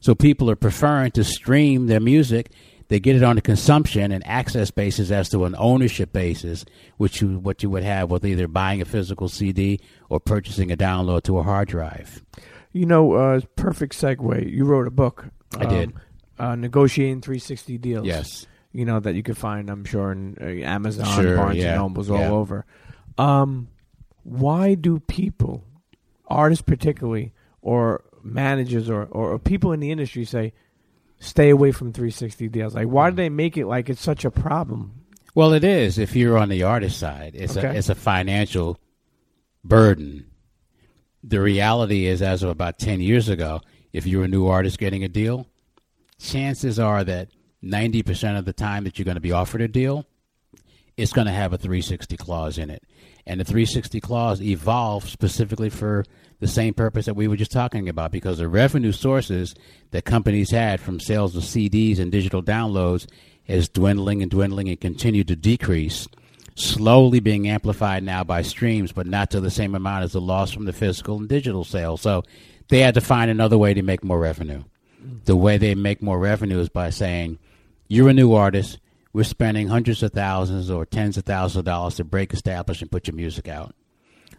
So 0.00 0.14
people 0.14 0.48
are 0.50 0.56
preferring 0.56 1.10
to 1.12 1.24
stream 1.24 1.86
their 1.86 2.00
music. 2.00 2.50
They 2.88 3.00
get 3.00 3.16
it 3.16 3.22
on 3.22 3.38
a 3.38 3.40
consumption 3.40 4.12
and 4.12 4.26
access 4.26 4.70
basis 4.70 5.10
as 5.10 5.28
to 5.30 5.44
an 5.44 5.54
ownership 5.58 6.12
basis, 6.12 6.64
which 6.96 7.20
you 7.22 7.38
what 7.38 7.62
you 7.62 7.70
would 7.70 7.82
have 7.82 8.10
with 8.10 8.24
either 8.26 8.46
buying 8.46 8.82
a 8.82 8.84
physical 8.84 9.28
CD 9.28 9.80
or 10.08 10.20
purchasing 10.20 10.70
a 10.70 10.76
download 10.76 11.22
to 11.24 11.38
a 11.38 11.42
hard 11.42 11.68
drive. 11.68 12.22
You 12.72 12.86
know, 12.86 13.12
uh, 13.12 13.40
perfect 13.56 13.94
segue. 13.94 14.50
You 14.50 14.64
wrote 14.64 14.86
a 14.86 14.90
book. 14.90 15.26
I 15.56 15.66
did. 15.66 15.92
Uh, 16.38 16.56
negotiating 16.56 17.20
360 17.20 17.78
deals. 17.78 18.06
Yes. 18.06 18.46
You 18.72 18.84
know 18.84 18.98
that 18.98 19.14
you 19.14 19.22
can 19.22 19.34
find, 19.36 19.70
I'm 19.70 19.84
sure, 19.84 20.10
in 20.10 20.36
uh, 20.40 20.66
Amazon, 20.66 21.06
Sure, 21.14 21.36
Barnes 21.36 21.58
yeah, 21.58 21.74
and 21.74 21.82
Nobles, 21.82 22.10
yeah. 22.10 22.28
all 22.28 22.34
over. 22.34 22.66
Um, 23.16 23.68
why 24.24 24.74
do 24.74 24.98
people, 24.98 25.64
artists 26.26 26.62
particularly, 26.62 27.32
or 27.62 28.02
managers, 28.24 28.90
or, 28.90 29.04
or 29.04 29.38
people 29.38 29.70
in 29.72 29.78
the 29.78 29.92
industry 29.92 30.24
say, 30.24 30.52
stay 31.24 31.50
away 31.50 31.72
from 31.72 31.92
360 31.92 32.48
deals? 32.48 32.74
Like, 32.74 32.88
why 32.88 33.10
do 33.10 33.14
mm. 33.14 33.16
they 33.16 33.28
make 33.28 33.56
it 33.56 33.66
like 33.66 33.88
it's 33.88 34.00
such 34.00 34.24
a 34.24 34.30
problem? 34.30 35.04
Well, 35.34 35.52
it 35.52 35.64
is 35.64 35.98
if 35.98 36.14
you're 36.14 36.38
on 36.38 36.48
the 36.48 36.62
artist 36.62 36.98
side. 36.98 37.34
It's 37.34 37.56
a 37.56 37.76
it's 37.76 37.88
a 37.88 37.94
financial 37.94 38.78
burden. 39.64 40.26
The 41.24 41.40
reality 41.40 42.06
is, 42.06 42.22
as 42.22 42.42
of 42.42 42.50
about 42.50 42.78
ten 42.78 43.00
years 43.00 43.28
ago, 43.28 43.60
if 43.92 44.06
you're 44.06 44.24
a 44.24 44.28
new 44.28 44.46
artist 44.46 44.78
getting 44.78 45.02
a 45.02 45.08
deal, 45.08 45.48
chances 46.20 46.78
are 46.78 47.02
that 47.02 47.30
ninety 47.62 48.02
percent 48.02 48.38
of 48.38 48.44
the 48.44 48.52
time 48.52 48.84
that 48.84 48.98
you're 48.98 49.04
going 49.04 49.16
to 49.16 49.20
be 49.20 49.32
offered 49.32 49.60
a 49.60 49.66
deal, 49.66 50.06
it's 50.96 51.12
going 51.12 51.26
to 51.26 51.32
have 51.32 51.52
a 51.52 51.58
360 51.58 52.16
clause 52.16 52.58
in 52.58 52.70
it, 52.70 52.84
and 53.26 53.40
the 53.40 53.44
360 53.44 54.00
clause 54.00 54.40
evolved 54.42 55.08
specifically 55.08 55.70
for 55.70 56.04
the 56.40 56.48
same 56.48 56.74
purpose 56.74 57.06
that 57.06 57.16
we 57.16 57.28
were 57.28 57.36
just 57.36 57.52
talking 57.52 57.88
about, 57.88 58.12
because 58.12 58.38
the 58.38 58.48
revenue 58.48 58.92
sources 58.92 59.54
that 59.92 60.04
companies 60.04 60.50
had 60.50 60.80
from 60.80 61.00
sales 61.00 61.34
of 61.36 61.42
CDs 61.42 61.98
and 61.98 62.12
digital 62.12 62.42
downloads 62.42 63.06
is 63.46 63.68
dwindling 63.68 64.20
and 64.20 64.30
dwindling 64.30 64.68
and 64.68 64.80
continue 64.80 65.24
to 65.24 65.36
decrease, 65.36 66.06
slowly 66.54 67.20
being 67.20 67.48
amplified 67.48 68.02
now 68.02 68.24
by 68.24 68.42
streams, 68.42 68.92
but 68.92 69.06
not 69.06 69.30
to 69.30 69.40
the 69.40 69.50
same 69.50 69.74
amount 69.74 70.04
as 70.04 70.12
the 70.12 70.20
loss 70.20 70.52
from 70.52 70.64
the 70.66 70.72
physical 70.72 71.16
and 71.18 71.28
digital 71.28 71.64
sales. 71.64 72.00
So 72.00 72.24
they 72.68 72.80
had 72.80 72.94
to 72.94 73.00
find 73.00 73.30
another 73.30 73.58
way 73.58 73.74
to 73.74 73.82
make 73.82 74.04
more 74.04 74.18
revenue. 74.18 74.64
The 75.24 75.36
way 75.36 75.58
they 75.58 75.74
make 75.74 76.02
more 76.02 76.18
revenue 76.18 76.58
is 76.58 76.68
by 76.68 76.90
saying, 76.90 77.38
you're 77.88 78.08
a 78.08 78.14
new 78.14 78.32
artist, 78.32 78.78
we're 79.14 79.24
spending 79.24 79.68
hundreds 79.68 80.02
of 80.02 80.12
thousands 80.12 80.70
or 80.70 80.84
tens 80.84 81.16
of 81.16 81.24
thousands 81.24 81.60
of 81.60 81.64
dollars 81.64 81.94
to 81.94 82.04
break 82.04 82.34
established 82.34 82.82
and 82.82 82.90
put 82.90 83.06
your 83.06 83.14
music 83.16 83.48
out. 83.48 83.74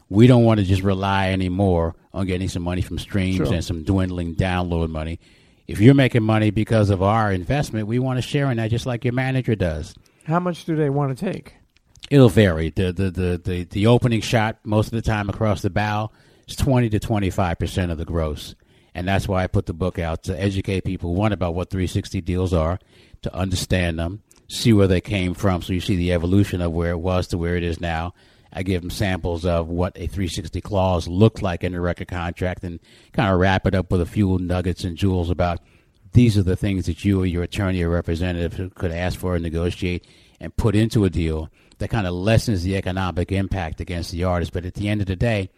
We 0.10 0.28
don't 0.28 0.44
want 0.44 0.60
to 0.60 0.66
just 0.66 0.84
rely 0.84 1.30
anymore 1.30 1.96
on 2.14 2.28
getting 2.28 2.48
some 2.50 2.62
money 2.62 2.82
from 2.84 3.00
streams 3.00 3.38
Sure. 3.38 3.52
and 3.52 3.64
some 3.66 3.84
dwindling 3.84 4.36
download 4.36 4.90
money. 4.90 5.20
If 5.68 5.80
you're 5.80 5.96
making 5.96 6.22
money 6.22 6.52
because 6.52 6.92
of 6.92 7.02
our 7.02 7.32
investment, 7.32 7.88
we 7.88 7.98
want 7.98 8.18
to 8.18 8.22
share 8.22 8.52
in 8.52 8.58
that 8.58 8.70
just 8.70 8.86
like 8.86 9.04
your 9.04 9.14
manager 9.14 9.56
does. 9.56 9.96
How 10.26 10.40
much 10.40 10.66
do 10.66 10.76
they 10.76 10.92
want 10.92 11.18
to 11.18 11.26
take? 11.32 11.56
It'll 12.12 12.30
vary. 12.30 12.70
The 12.70 12.92
the, 12.92 13.10
the, 13.10 13.42
the, 13.44 13.64
the 13.64 13.88
opening 13.88 14.22
shot 14.22 14.58
most 14.64 14.88
of 14.88 14.92
the 14.92 15.02
time 15.02 15.28
across 15.28 15.64
the 15.64 15.72
bow 15.72 16.12
is 16.48 16.56
twenty 16.56 16.90
to 16.90 17.00
twenty 17.00 17.32
five 17.32 17.58
percent 17.58 17.92
of 17.92 17.98
the 17.98 18.06
gross. 18.06 18.54
And 18.94 19.08
that's 19.08 19.28
why 19.28 19.44
I 19.44 19.48
put 19.48 19.66
the 19.66 19.74
book 19.74 19.98
out 19.98 20.24
to 20.24 20.40
educate 20.40 20.84
people 20.86 21.16
one 21.16 21.34
about 21.34 21.54
what 21.54 21.70
360 21.70 22.22
deals 22.22 22.54
are, 22.54 22.80
to 23.24 23.36
understand 23.36 24.00
them, 24.00 24.22
see 24.48 24.74
where 24.74 24.88
they 24.88 25.02
came 25.02 25.34
from, 25.34 25.62
so 25.62 25.74
you 25.74 25.82
see 25.82 25.96
the 25.96 26.14
evolution 26.14 26.62
of 26.62 26.72
where 26.72 26.92
it 26.92 27.00
was 27.00 27.28
to 27.28 27.38
where 27.38 27.56
it 27.56 27.64
is 27.64 27.80
now. 27.80 28.14
I 28.54 28.64
give 28.64 28.82
them 28.82 28.90
samples 28.90 29.46
of 29.46 29.68
what 29.68 29.98
a 29.98 30.08
360 30.08 30.62
clause 30.62 31.08
looked 31.08 31.42
like 31.42 31.64
in 31.64 31.74
the 31.74 31.82
record 31.82 32.08
contract, 32.08 32.64
and 32.64 32.80
kind 33.12 33.32
of 33.32 33.40
wrap 33.40 33.68
it 33.68 33.76
up 33.76 33.92
with 33.92 34.02
a 34.02 34.06
few 34.06 34.38
nuggets 34.40 34.84
and 34.84 34.96
jewels 34.96 35.30
about 35.30 35.60
these 36.14 36.38
are 36.38 36.44
the 36.44 36.56
things 36.56 36.86
that 36.86 37.04
you 37.04 37.22
or 37.22 37.26
your 37.26 37.44
attorney 37.44 37.84
or 37.84 37.90
representative 37.90 38.74
could 38.76 38.92
ask 38.92 39.20
for 39.20 39.36
and 39.36 39.44
negotiate 39.44 40.08
and 40.40 40.56
put 40.56 40.76
into 40.76 41.04
a 41.04 41.10
deal 41.10 41.50
that 41.80 41.90
kind 41.90 42.08
of 42.08 42.14
lessens 42.14 42.64
the 42.64 42.78
economic 42.78 43.34
impact 43.34 43.82
against 43.82 44.12
the 44.12 44.24
artist. 44.24 44.54
But 44.54 44.66
at 44.66 44.76
the 44.76 44.88
end 44.88 45.02
of 45.02 45.08
the 45.08 45.18
day, 45.18 45.50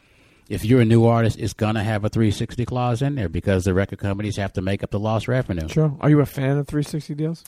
if 0.49 0.65
you're 0.65 0.81
a 0.81 0.85
new 0.85 1.05
artist, 1.05 1.37
it's 1.37 1.53
going 1.53 1.75
to 1.75 1.83
have 1.83 2.03
a 2.03 2.09
360 2.09 2.65
clause 2.65 3.03
in 3.03 3.13
there 3.13 3.29
because 3.29 3.65
the 3.65 3.73
record 3.75 3.99
companies 3.99 4.37
have 4.37 4.53
to 4.53 4.61
make 4.61 4.83
up 4.83 4.89
the 4.89 4.99
lost 4.99 5.27
revenue. 5.27 5.67
Sure. 5.67 5.95
Are 5.99 6.09
you 6.09 6.19
a 6.21 6.25
fan 6.25 6.57
of 6.57 6.67
360 6.67 7.13
deals? 7.13 7.43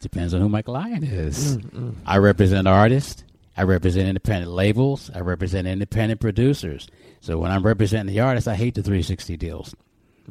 Depends 0.00 0.32
on 0.32 0.40
who 0.40 0.48
my 0.48 0.62
client 0.62 1.04
is. 1.04 1.58
Mm, 1.58 1.70
mm. 1.70 1.94
I 2.06 2.18
represent 2.18 2.66
artists. 2.66 3.24
I 3.56 3.64
represent 3.64 4.08
independent 4.08 4.50
labels. 4.50 5.10
I 5.14 5.20
represent 5.20 5.66
independent 5.66 6.20
producers. 6.20 6.88
So 7.20 7.38
when 7.38 7.50
I'm 7.50 7.62
representing 7.64 8.14
the 8.14 8.20
artist, 8.20 8.48
I 8.48 8.54
hate 8.54 8.74
the 8.74 8.82
360 8.82 9.36
deals. 9.36 9.74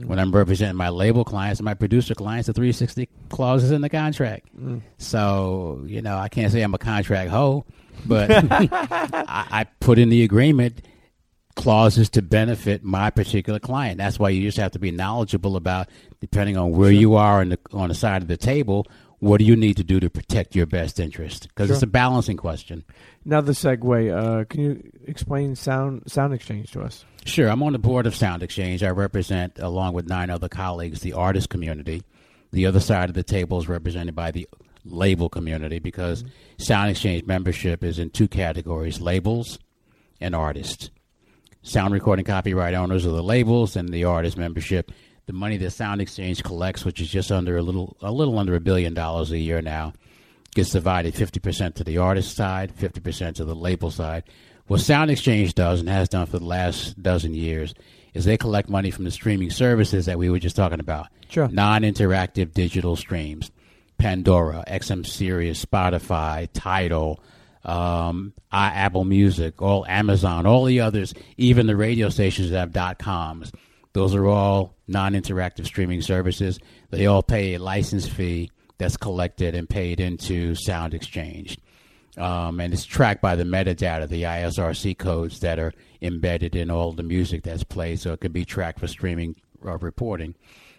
When 0.05 0.17
I'm 0.17 0.31
representing 0.31 0.77
my 0.77 0.89
label 0.89 1.25
clients 1.25 1.59
and 1.59 1.65
my 1.65 1.73
producer 1.73 2.15
clients, 2.15 2.47
the 2.47 2.53
360 2.53 3.09
clause 3.29 3.63
is 3.63 3.71
in 3.71 3.81
the 3.81 3.89
contract. 3.89 4.47
Mm. 4.57 4.81
So, 4.97 5.83
you 5.85 6.01
know, 6.01 6.17
I 6.17 6.29
can't 6.29 6.51
say 6.51 6.61
I'm 6.61 6.73
a 6.73 6.77
contract 6.77 7.29
hoe, 7.29 7.65
but 8.05 8.31
I, 8.51 9.47
I 9.51 9.65
put 9.81 9.99
in 9.99 10.09
the 10.09 10.23
agreement 10.23 10.81
clauses 11.55 12.09
to 12.11 12.21
benefit 12.21 12.83
my 12.83 13.09
particular 13.09 13.59
client. 13.59 13.97
That's 13.97 14.17
why 14.17 14.29
you 14.29 14.41
just 14.41 14.57
have 14.57 14.71
to 14.71 14.79
be 14.79 14.91
knowledgeable 14.91 15.57
about, 15.57 15.89
depending 16.21 16.55
on 16.55 16.71
where 16.71 16.91
you 16.91 17.15
are 17.15 17.41
on 17.41 17.49
the 17.49 17.59
on 17.73 17.89
the 17.89 17.95
side 17.95 18.21
of 18.21 18.29
the 18.29 18.37
table, 18.37 18.87
what 19.19 19.39
do 19.39 19.45
you 19.45 19.55
need 19.55 19.77
to 19.77 19.83
do 19.83 19.99
to 19.99 20.09
protect 20.09 20.55
your 20.55 20.65
best 20.65 20.99
interest? 20.99 21.47
Because 21.49 21.69
it's 21.69 21.83
a 21.83 21.87
balancing 21.87 22.37
question. 22.37 22.83
Another 23.25 23.51
segue. 23.51 24.15
Uh, 24.15 24.45
can 24.45 24.61
you 24.61 24.91
explain 25.05 25.55
sound 25.55 26.03
sound 26.09 26.33
exchange 26.33 26.71
to 26.71 26.81
us? 26.81 27.05
Sure, 27.25 27.49
I'm 27.49 27.61
on 27.63 27.73
the 27.73 27.79
board 27.79 28.07
of 28.07 28.15
Sound 28.15 28.43
Exchange. 28.43 28.81
I 28.81 28.89
represent, 28.89 29.59
along 29.59 29.93
with 29.93 30.07
nine 30.07 30.29
other 30.29 30.47
colleagues, 30.47 31.01
the 31.01 31.13
artist 31.13 31.49
community. 31.49 32.01
The 32.51 32.65
other 32.65 32.79
side 32.79 33.09
of 33.09 33.15
the 33.15 33.23
table 33.23 33.59
is 33.59 33.67
represented 33.67 34.15
by 34.15 34.31
the 34.31 34.47
label 34.85 35.29
community 35.29 35.79
because 35.79 36.23
Sound 36.57 36.89
Exchange 36.89 37.25
membership 37.25 37.83
is 37.83 37.99
in 37.99 38.09
two 38.09 38.27
categories 38.27 39.01
labels 39.01 39.59
and 40.21 40.33
artists. 40.33 40.89
Sound 41.61 41.93
recording 41.93 42.23
copyright 42.23 42.73
owners 42.73 43.05
are 43.05 43.11
the 43.11 43.21
labels, 43.21 43.75
and 43.75 43.89
the 43.89 44.05
artist 44.05 44.37
membership. 44.37 44.91
The 45.29 45.33
money 45.33 45.57
that 45.57 45.69
Sound 45.69 46.01
Exchange 46.01 46.41
collects, 46.41 46.83
which 46.83 46.99
is 46.99 47.07
just 47.07 47.31
under 47.31 47.55
a 47.55 47.61
little, 47.61 47.95
a 48.01 48.11
little 48.11 48.39
under 48.39 48.55
a 48.55 48.59
billion 48.59 48.95
dollars 48.95 49.29
a 49.29 49.37
year 49.37 49.61
now, 49.61 49.93
gets 50.55 50.71
divided 50.71 51.13
50% 51.13 51.75
to 51.75 51.83
the 51.83 51.99
artist 51.99 52.35
side, 52.35 52.75
50% 52.75 53.35
to 53.35 53.45
the 53.45 53.53
label 53.53 53.91
side. 53.91 54.23
What 54.65 54.79
Sound 54.79 55.11
Exchange 55.11 55.53
does 55.53 55.81
and 55.81 55.87
has 55.87 56.09
done 56.09 56.25
for 56.25 56.39
the 56.39 56.45
last 56.45 56.99
dozen 57.03 57.35
years 57.35 57.75
is 58.15 58.25
they 58.25 58.37
collect 58.37 58.69
money 58.69 58.89
from 58.89 59.05
the 59.05 59.11
streaming 59.11 59.51
services 59.51 60.07
that 60.07 60.17
we 60.17 60.31
were 60.31 60.39
just 60.39 60.55
talking 60.55 60.79
about. 60.79 61.09
Sure. 61.29 61.47
Non-interactive 61.47 62.51
digital 62.51 62.95
streams. 62.95 63.51
Pandora, 63.99 64.63
XM 64.67 65.05
Sirius, 65.05 65.63
Spotify, 65.63 66.49
Tidal, 66.53 67.21
um, 67.63 68.33
I, 68.51 68.69
Apple 68.69 69.03
Music, 69.05 69.61
all 69.61 69.85
Amazon, 69.85 70.47
all 70.47 70.65
the 70.65 70.79
others, 70.79 71.13
even 71.37 71.67
the 71.67 71.75
radio 71.75 72.09
stations 72.09 72.49
that 72.49 72.57
have 72.57 72.71
dot 72.71 72.97
coms. 72.97 73.51
Those 73.93 74.15
are 74.15 74.27
all 74.27 74.75
non-interactive 74.87 75.65
streaming 75.65 76.01
services. 76.01 76.59
They 76.89 77.05
all 77.05 77.23
pay 77.23 77.55
a 77.55 77.59
license 77.59 78.07
fee 78.07 78.51
that's 78.77 78.97
collected 78.97 79.55
and 79.55 79.69
paid 79.69 79.99
into 79.99 80.55
Sound 80.55 80.93
Exchange. 80.93 81.57
Um, 82.17 82.59
and 82.59 82.73
it's 82.73 82.85
tracked 82.85 83.21
by 83.21 83.35
the 83.35 83.43
metadata, 83.43 84.07
the 84.07 84.23
ISRC 84.23 84.97
codes 84.97 85.39
that 85.39 85.59
are 85.59 85.73
embedded 86.01 86.55
in 86.55 86.69
all 86.69 86.91
the 86.91 87.03
music 87.03 87.43
that's 87.43 87.63
played, 87.63 87.99
so 87.99 88.13
it 88.13 88.21
can 88.21 88.31
be 88.31 88.45
tracked 88.45 88.79
for 88.79 88.87
streaming 88.87 89.35
uh, 89.65 89.77
reporting. 89.77 90.35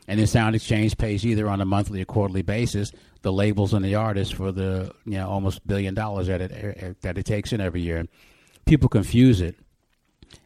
And 0.07 0.19
then 0.19 0.27
Sound 0.27 0.55
Exchange 0.57 0.99
pays 0.99 1.24
either 1.24 1.49
on 1.49 1.61
a 1.61 1.65
monthly 1.65 2.03
or 2.03 2.05
quarterly 2.05 2.43
basis 2.43 2.93
the 3.23 3.32
labels 3.32 3.74
and 3.74 3.85
the 3.85 3.95
artists 3.95 4.32
for 4.32 4.53
the 4.53 4.93
you 5.05 5.12
know 5.12 5.28
almost 5.28 5.66
billion 5.66 5.95
dollars 5.95 6.27
that 6.28 6.41
it 6.41 7.01
that 7.03 7.19
it 7.19 7.24
takes 7.24 7.53
in 7.53 7.61
every 7.61 7.81
year. 7.81 8.07
People 8.66 8.89
confuse 8.89 9.41
it 9.41 9.57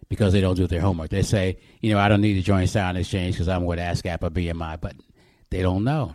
because 0.09 0.33
they 0.33 0.41
don't 0.41 0.57
do 0.57 0.67
their 0.67 0.81
homework. 0.81 1.11
They 1.11 1.23
say, 1.23 1.59
you 1.81 1.93
know, 1.93 1.99
I 1.99 2.09
don't 2.09 2.21
need 2.21 2.35
to 2.35 2.43
join 2.43 2.67
Sound 2.67 2.99
Exchange 2.99 3.35
because 3.35 3.49
I'm 3.49 3.65
with 3.65 3.79
ASCAP 3.79 4.23
or 4.23 4.31
BMI, 4.31 4.81
but 4.81 4.95
they 5.51 5.63
don't 5.63 5.85
know. 5.85 6.15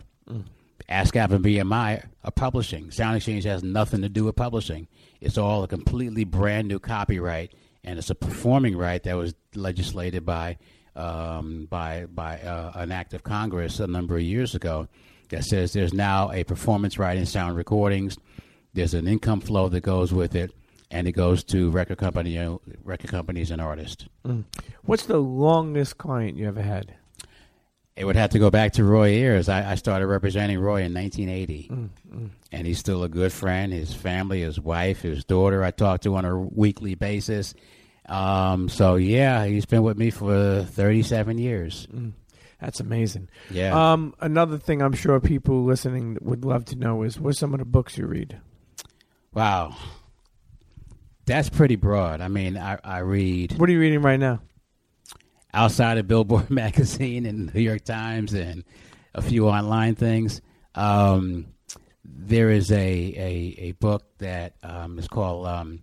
ASCAP 0.88 1.30
and 1.30 1.44
BMI 1.44 2.04
are 2.24 2.30
publishing. 2.32 2.90
Sound 2.90 3.16
Exchange 3.16 3.44
has 3.44 3.62
nothing 3.62 4.02
to 4.02 4.08
do 4.08 4.24
with 4.24 4.36
publishing. 4.36 4.88
It's 5.20 5.38
all 5.38 5.62
a 5.62 5.68
completely 5.68 6.24
brand 6.24 6.68
new 6.68 6.78
copyright, 6.78 7.52
and 7.84 7.98
it's 7.98 8.10
a 8.10 8.14
performing 8.14 8.76
right 8.76 9.02
that 9.04 9.16
was 9.16 9.34
legislated 9.54 10.26
by 10.26 10.58
um, 10.96 11.66
by 11.70 12.06
by 12.06 12.40
uh, 12.40 12.72
an 12.74 12.90
act 12.90 13.14
of 13.14 13.22
Congress 13.22 13.80
a 13.80 13.86
number 13.86 14.16
of 14.16 14.22
years 14.22 14.54
ago. 14.54 14.88
that 15.28 15.44
says 15.44 15.72
there's 15.72 15.94
now 15.94 16.32
a 16.32 16.42
performance 16.42 16.98
right 16.98 17.16
in 17.16 17.26
sound 17.26 17.56
recordings. 17.56 18.18
There's 18.74 18.94
an 18.94 19.06
income 19.06 19.40
flow 19.40 19.68
that 19.68 19.82
goes 19.82 20.12
with 20.12 20.34
it, 20.34 20.52
and 20.90 21.06
it 21.06 21.12
goes 21.12 21.44
to 21.44 21.70
record 21.70 21.98
company, 21.98 22.38
uh, 22.38 22.56
record 22.82 23.10
companies 23.10 23.50
and 23.50 23.60
artists. 23.60 24.06
Mm. 24.24 24.44
What's 24.82 25.06
the 25.06 25.18
longest 25.18 25.98
client 25.98 26.36
you 26.36 26.48
ever 26.48 26.62
had? 26.62 26.94
It 27.96 28.04
would 28.04 28.16
have 28.16 28.30
to 28.30 28.38
go 28.38 28.50
back 28.50 28.72
to 28.74 28.84
Roy 28.84 29.08
Ayers. 29.10 29.48
I, 29.48 29.72
I 29.72 29.74
started 29.74 30.06
representing 30.06 30.58
Roy 30.58 30.82
in 30.82 30.94
1980, 30.94 31.68
mm, 31.70 31.88
mm. 32.10 32.30
and 32.50 32.66
he's 32.66 32.78
still 32.78 33.04
a 33.04 33.08
good 33.08 33.32
friend. 33.32 33.72
His 33.72 33.92
family, 33.92 34.40
his 34.40 34.58
wife, 34.58 35.02
his 35.02 35.24
daughter, 35.24 35.62
I 35.62 35.70
talk 35.70 36.00
to 36.02 36.16
on 36.16 36.24
a 36.24 36.38
weekly 36.38 36.94
basis. 36.94 37.54
Um, 38.06 38.68
so 38.68 38.96
yeah, 38.96 39.44
he's 39.44 39.66
been 39.66 39.82
with 39.82 39.98
me 39.98 40.10
for 40.10 40.64
37 40.64 41.38
years. 41.38 41.86
That's 42.60 42.80
amazing. 42.80 43.28
Yeah. 43.50 43.92
Um, 43.92 44.14
another 44.20 44.58
thing 44.58 44.82
I'm 44.82 44.92
sure 44.92 45.20
people 45.20 45.64
listening 45.64 46.18
would 46.20 46.44
love 46.44 46.64
to 46.66 46.76
know 46.76 47.02
is 47.02 47.18
what's 47.18 47.38
some 47.38 47.54
of 47.54 47.58
the 47.58 47.64
books 47.64 47.96
you 47.96 48.06
read? 48.06 48.40
Wow, 49.32 49.76
that's 51.30 51.48
pretty 51.48 51.76
broad. 51.76 52.20
I 52.20 52.28
mean, 52.28 52.56
I, 52.56 52.78
I 52.82 52.98
read 52.98 53.58
What 53.58 53.68
are 53.68 53.72
you 53.72 53.80
reading 53.80 54.02
right 54.02 54.18
now? 54.18 54.40
outside 55.52 55.98
of 55.98 56.06
Billboard 56.06 56.50
magazine 56.50 57.26
and 57.26 57.52
New 57.54 57.60
York 57.60 57.84
Times 57.84 58.34
and 58.34 58.64
a 59.14 59.22
few 59.22 59.48
online 59.48 59.94
things. 59.94 60.40
Um, 60.74 61.46
there 62.04 62.50
is 62.50 62.70
a, 62.70 62.76
a, 62.76 63.54
a 63.58 63.72
book 63.72 64.04
that 64.18 64.54
um, 64.62 64.98
is 64.98 65.08
called 65.08 65.46
um, 65.46 65.82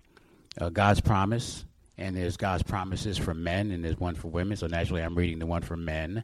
uh, 0.60 0.69
God's 0.69 1.02
Promise, 1.02 1.65
and 1.98 2.15
there's 2.15 2.38
God's 2.38 2.64
Promises 2.64 3.18
for 3.18 3.34
men, 3.34 3.72
and 3.72 3.84
there's 3.84 3.99
one 3.99 4.15
for 4.15 4.28
women. 4.30 4.57
So 4.57 4.68
naturally, 4.68 5.02
I'm 5.02 5.15
reading 5.15 5.40
the 5.40 5.45
one 5.45 5.61
for 5.61 5.78
men. 5.78 6.24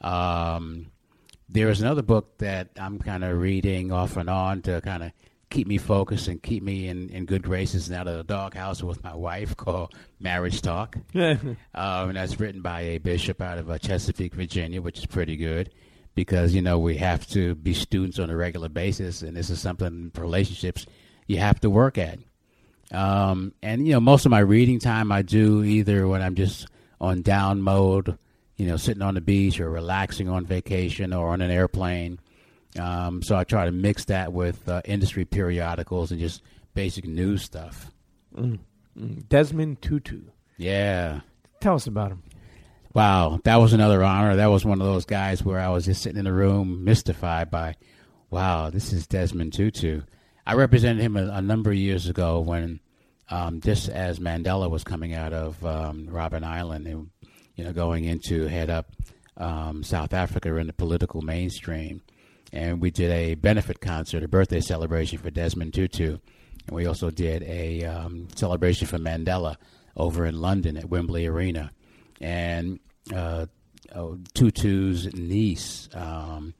Um, 0.00 0.86
there 1.48 1.68
is 1.70 1.80
another 1.80 2.02
book 2.02 2.38
that 2.38 2.70
I'm 2.78 2.98
kind 2.98 3.24
of 3.24 3.38
reading 3.38 3.92
off 3.92 4.16
and 4.16 4.28
on 4.28 4.62
to 4.62 4.80
kind 4.80 5.02
of 5.02 5.12
keep 5.50 5.66
me 5.66 5.78
focused 5.78 6.28
and 6.28 6.42
keep 6.42 6.62
me 6.62 6.88
in, 6.88 7.08
in 7.10 7.24
good 7.24 7.42
graces 7.42 7.88
and 7.88 7.96
out 7.96 8.08
of 8.08 8.16
the 8.16 8.24
doghouse 8.24 8.82
with 8.82 9.02
my 9.04 9.14
wife 9.14 9.56
called 9.56 9.94
Marriage 10.20 10.62
Talk. 10.62 10.96
Um, 11.14 12.08
and 12.08 12.16
that's 12.16 12.40
written 12.40 12.62
by 12.62 12.80
a 12.80 12.98
bishop 12.98 13.40
out 13.40 13.58
of 13.58 13.70
uh, 13.70 13.78
Chesapeake, 13.78 14.34
Virginia, 14.34 14.80
which 14.80 14.98
is 14.98 15.06
pretty 15.06 15.36
good 15.36 15.70
because, 16.14 16.54
you 16.54 16.62
know, 16.62 16.78
we 16.78 16.96
have 16.96 17.26
to 17.28 17.54
be 17.54 17.74
students 17.74 18.18
on 18.18 18.30
a 18.30 18.36
regular 18.36 18.68
basis, 18.70 19.22
and 19.22 19.36
this 19.36 19.50
is 19.50 19.60
something 19.60 20.10
for 20.14 20.22
relationships 20.22 20.86
you 21.26 21.38
have 21.38 21.60
to 21.60 21.70
work 21.70 21.98
at. 21.98 22.18
Um, 22.92 23.52
and, 23.62 23.86
you 23.86 23.92
know, 23.92 24.00
most 24.00 24.24
of 24.24 24.30
my 24.30 24.38
reading 24.38 24.78
time 24.78 25.12
I 25.12 25.22
do 25.22 25.62
either 25.62 26.08
when 26.08 26.22
I'm 26.22 26.34
just 26.34 26.66
on 27.00 27.22
down 27.22 27.60
mode, 27.60 28.16
you 28.56 28.66
know, 28.66 28.76
sitting 28.76 29.02
on 29.02 29.14
the 29.14 29.20
beach 29.20 29.60
or 29.60 29.68
relaxing 29.70 30.28
on 30.28 30.46
vacation 30.46 31.12
or 31.12 31.28
on 31.28 31.42
an 31.42 31.50
airplane. 31.50 32.18
Um, 32.78 33.22
so 33.22 33.36
I 33.36 33.44
try 33.44 33.64
to 33.64 33.72
mix 33.72 34.06
that 34.06 34.32
with 34.32 34.68
uh, 34.68 34.82
industry 34.84 35.24
periodicals 35.24 36.10
and 36.10 36.20
just 36.20 36.42
basic 36.74 37.06
news 37.06 37.42
stuff. 37.42 37.90
Desmond 39.28 39.82
Tutu. 39.82 40.22
Yeah. 40.56 41.20
Tell 41.60 41.74
us 41.74 41.86
about 41.86 42.12
him. 42.12 42.22
Wow, 42.94 43.40
that 43.44 43.56
was 43.56 43.74
another 43.74 44.02
honor. 44.02 44.36
That 44.36 44.46
was 44.46 44.64
one 44.64 44.80
of 44.80 44.86
those 44.86 45.04
guys 45.04 45.44
where 45.44 45.60
I 45.60 45.68
was 45.68 45.84
just 45.84 46.02
sitting 46.02 46.18
in 46.18 46.24
the 46.24 46.32
room 46.32 46.82
mystified 46.82 47.50
by, 47.50 47.74
wow, 48.30 48.70
this 48.70 48.92
is 48.92 49.06
Desmond 49.06 49.52
Tutu. 49.52 50.00
I 50.46 50.54
represented 50.54 51.02
him 51.02 51.16
a, 51.16 51.26
a 51.28 51.42
number 51.42 51.70
of 51.70 51.76
years 51.76 52.08
ago 52.08 52.40
when, 52.40 52.80
um, 53.28 53.60
just 53.60 53.90
as 53.90 54.18
Mandela 54.18 54.70
was 54.70 54.82
coming 54.82 55.12
out 55.12 55.34
of 55.34 55.62
um, 55.66 56.08
Robben 56.10 56.42
Island 56.42 56.86
and, 56.86 57.10
you 57.54 57.64
know, 57.64 57.72
going 57.74 58.04
into 58.04 58.46
head 58.46 58.70
up 58.70 58.90
um, 59.36 59.82
South 59.82 60.14
Africa 60.14 60.56
in 60.56 60.66
the 60.66 60.72
political 60.72 61.20
mainstream. 61.20 62.00
And 62.56 62.80
we 62.80 62.90
did 62.90 63.10
a 63.10 63.34
benefit 63.34 63.80
concert, 63.80 64.22
a 64.22 64.28
birthday 64.28 64.60
celebration 64.60 65.18
for 65.18 65.30
Desmond 65.30 65.74
Tutu. 65.74 66.16
And 66.66 66.74
we 66.74 66.86
also 66.86 67.10
did 67.10 67.42
a 67.42 67.84
um, 67.84 68.28
celebration 68.34 68.86
for 68.86 68.96
Mandela 68.96 69.56
over 69.94 70.24
in 70.24 70.40
London 70.40 70.78
at 70.78 70.88
Wembley 70.88 71.26
Arena. 71.26 71.70
And 72.18 72.80
uh, 73.14 73.44
oh, 73.94 74.18
Tutu's 74.32 75.12
niece 75.12 75.90
um, 75.92 76.54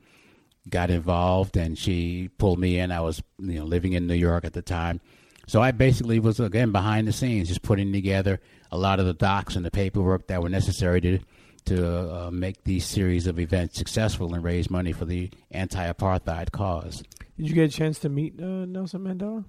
got 0.69 0.91
involved, 0.91 1.57
and 1.57 1.79
she 1.79 2.29
pulled 2.37 2.59
me 2.59 2.79
in. 2.79 2.93
I 2.93 3.01
was, 3.01 3.23
you 3.39 3.59
know, 3.59 3.65
living 3.65 3.95
in 3.95 4.07
New 4.07 4.15
York 4.15 4.45
at 4.45 4.53
the 4.53 4.61
time, 4.61 5.01
so 5.47 5.63
I 5.63 5.71
basically 5.71 6.19
was 6.19 6.41
again 6.41 6.73
behind 6.73 7.09
the 7.09 7.13
scenes, 7.13 7.49
just 7.49 7.63
putting 7.63 7.93
together 7.93 8.41
a 8.71 8.77
lot 8.77 9.01
of 9.01 9.07
the 9.07 9.15
docs 9.15 9.57
and 9.57 9.65
the 9.65 9.71
paperwork 9.71 10.27
that 10.27 10.43
were 10.43 10.49
necessary 10.49 11.01
to 11.01 11.21
to 11.67 12.27
uh, 12.27 12.31
make 12.31 12.65
these 12.65 12.85
series 12.85 13.27
of 13.27 13.39
events 13.39 13.77
successful 13.79 14.35
and 14.35 14.43
raise 14.43 14.71
money 14.71 14.93
for 14.93 15.05
the 15.05 15.31
anti-apartheid 15.51 16.51
cause. 16.53 17.03
Did 17.37 17.49
you 17.49 17.55
get 17.55 17.65
a 17.65 17.77
chance 17.77 17.99
to 18.01 18.09
meet 18.09 18.41
uh, 18.41 18.65
Nelson 18.65 19.03
Mandela? 19.03 19.45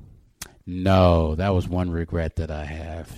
No, 0.65 1.35
that 1.35 1.49
was 1.49 1.67
one 1.67 1.89
regret 1.89 2.35
that 2.37 2.51
I 2.51 2.65
have. 2.65 3.17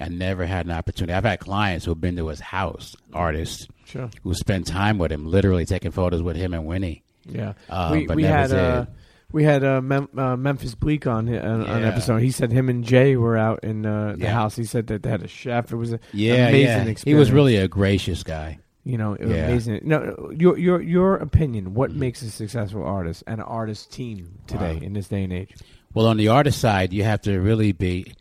I 0.00 0.08
never 0.08 0.44
had 0.46 0.66
an 0.66 0.72
opportunity. 0.72 1.12
I've 1.14 1.24
had 1.24 1.40
clients 1.40 1.84
who've 1.84 2.00
been 2.00 2.16
to 2.16 2.28
his 2.28 2.40
house, 2.40 2.94
artists 3.14 3.68
Sure. 3.84 4.10
who 4.22 4.34
spent 4.34 4.66
time 4.66 4.98
with 4.98 5.12
him, 5.12 5.26
literally 5.26 5.64
taking 5.64 5.90
photos 5.90 6.22
with 6.22 6.36
him 6.36 6.54
and 6.54 6.66
Winnie. 6.66 7.02
Yeah. 7.26 7.52
Uh, 7.68 7.90
we 7.92 8.06
but 8.06 8.16
we 8.16 8.22
never 8.22 8.36
had 8.36 8.52
uh, 8.52 8.80
did. 8.84 8.88
We 9.32 9.44
had 9.44 9.64
uh, 9.64 9.80
Mem- 9.80 10.10
uh, 10.16 10.36
Memphis 10.36 10.74
Bleek 10.74 11.06
on 11.06 11.28
on 11.34 11.62
Yeah. 11.66 11.88
episode. 11.88 12.18
He 12.18 12.30
said 12.30 12.52
him 12.52 12.68
and 12.68 12.84
Jay 12.84 13.16
were 13.16 13.36
out 13.36 13.60
in 13.64 13.86
uh, 13.86 14.12
the 14.16 14.24
Yeah. 14.24 14.32
house. 14.32 14.56
He 14.56 14.64
said 14.64 14.86
that 14.88 15.02
they 15.02 15.10
had 15.10 15.22
a 15.22 15.28
chef. 15.28 15.72
It 15.72 15.76
was 15.76 15.92
a 15.92 16.00
Yeah, 16.12 16.48
amazing 16.48 16.60
yeah. 16.62 16.76
experience. 16.76 17.02
He 17.04 17.14
was 17.14 17.32
really 17.32 17.56
a 17.56 17.68
gracious 17.68 18.22
guy. 18.22 18.58
you 18.84 18.98
know 18.98 19.12
it 19.14 19.20
was 19.26 19.30
Yeah. 19.36 19.46
amazing. 19.48 19.80
No, 19.84 20.30
your 20.36 20.58
your 20.58 20.82
your 20.82 21.14
opinion. 21.16 21.72
What 21.72 21.92
Mhm. 21.92 21.96
makes 21.96 22.20
a 22.22 22.30
successful 22.30 22.82
artist 22.82 23.22
and 23.28 23.38
an 23.40 23.46
artist 23.46 23.92
team 23.92 24.38
today 24.48 24.80
in 24.82 24.92
this 24.94 25.06
day 25.08 25.22
and 25.22 25.32
age? 25.32 25.54
Well, 25.94 26.06
on 26.08 26.16
the 26.16 26.26
artist 26.28 26.58
side, 26.58 26.92
you 26.92 27.04
have 27.04 27.20
to 27.22 27.38
really 27.38 27.70
be 27.72 28.12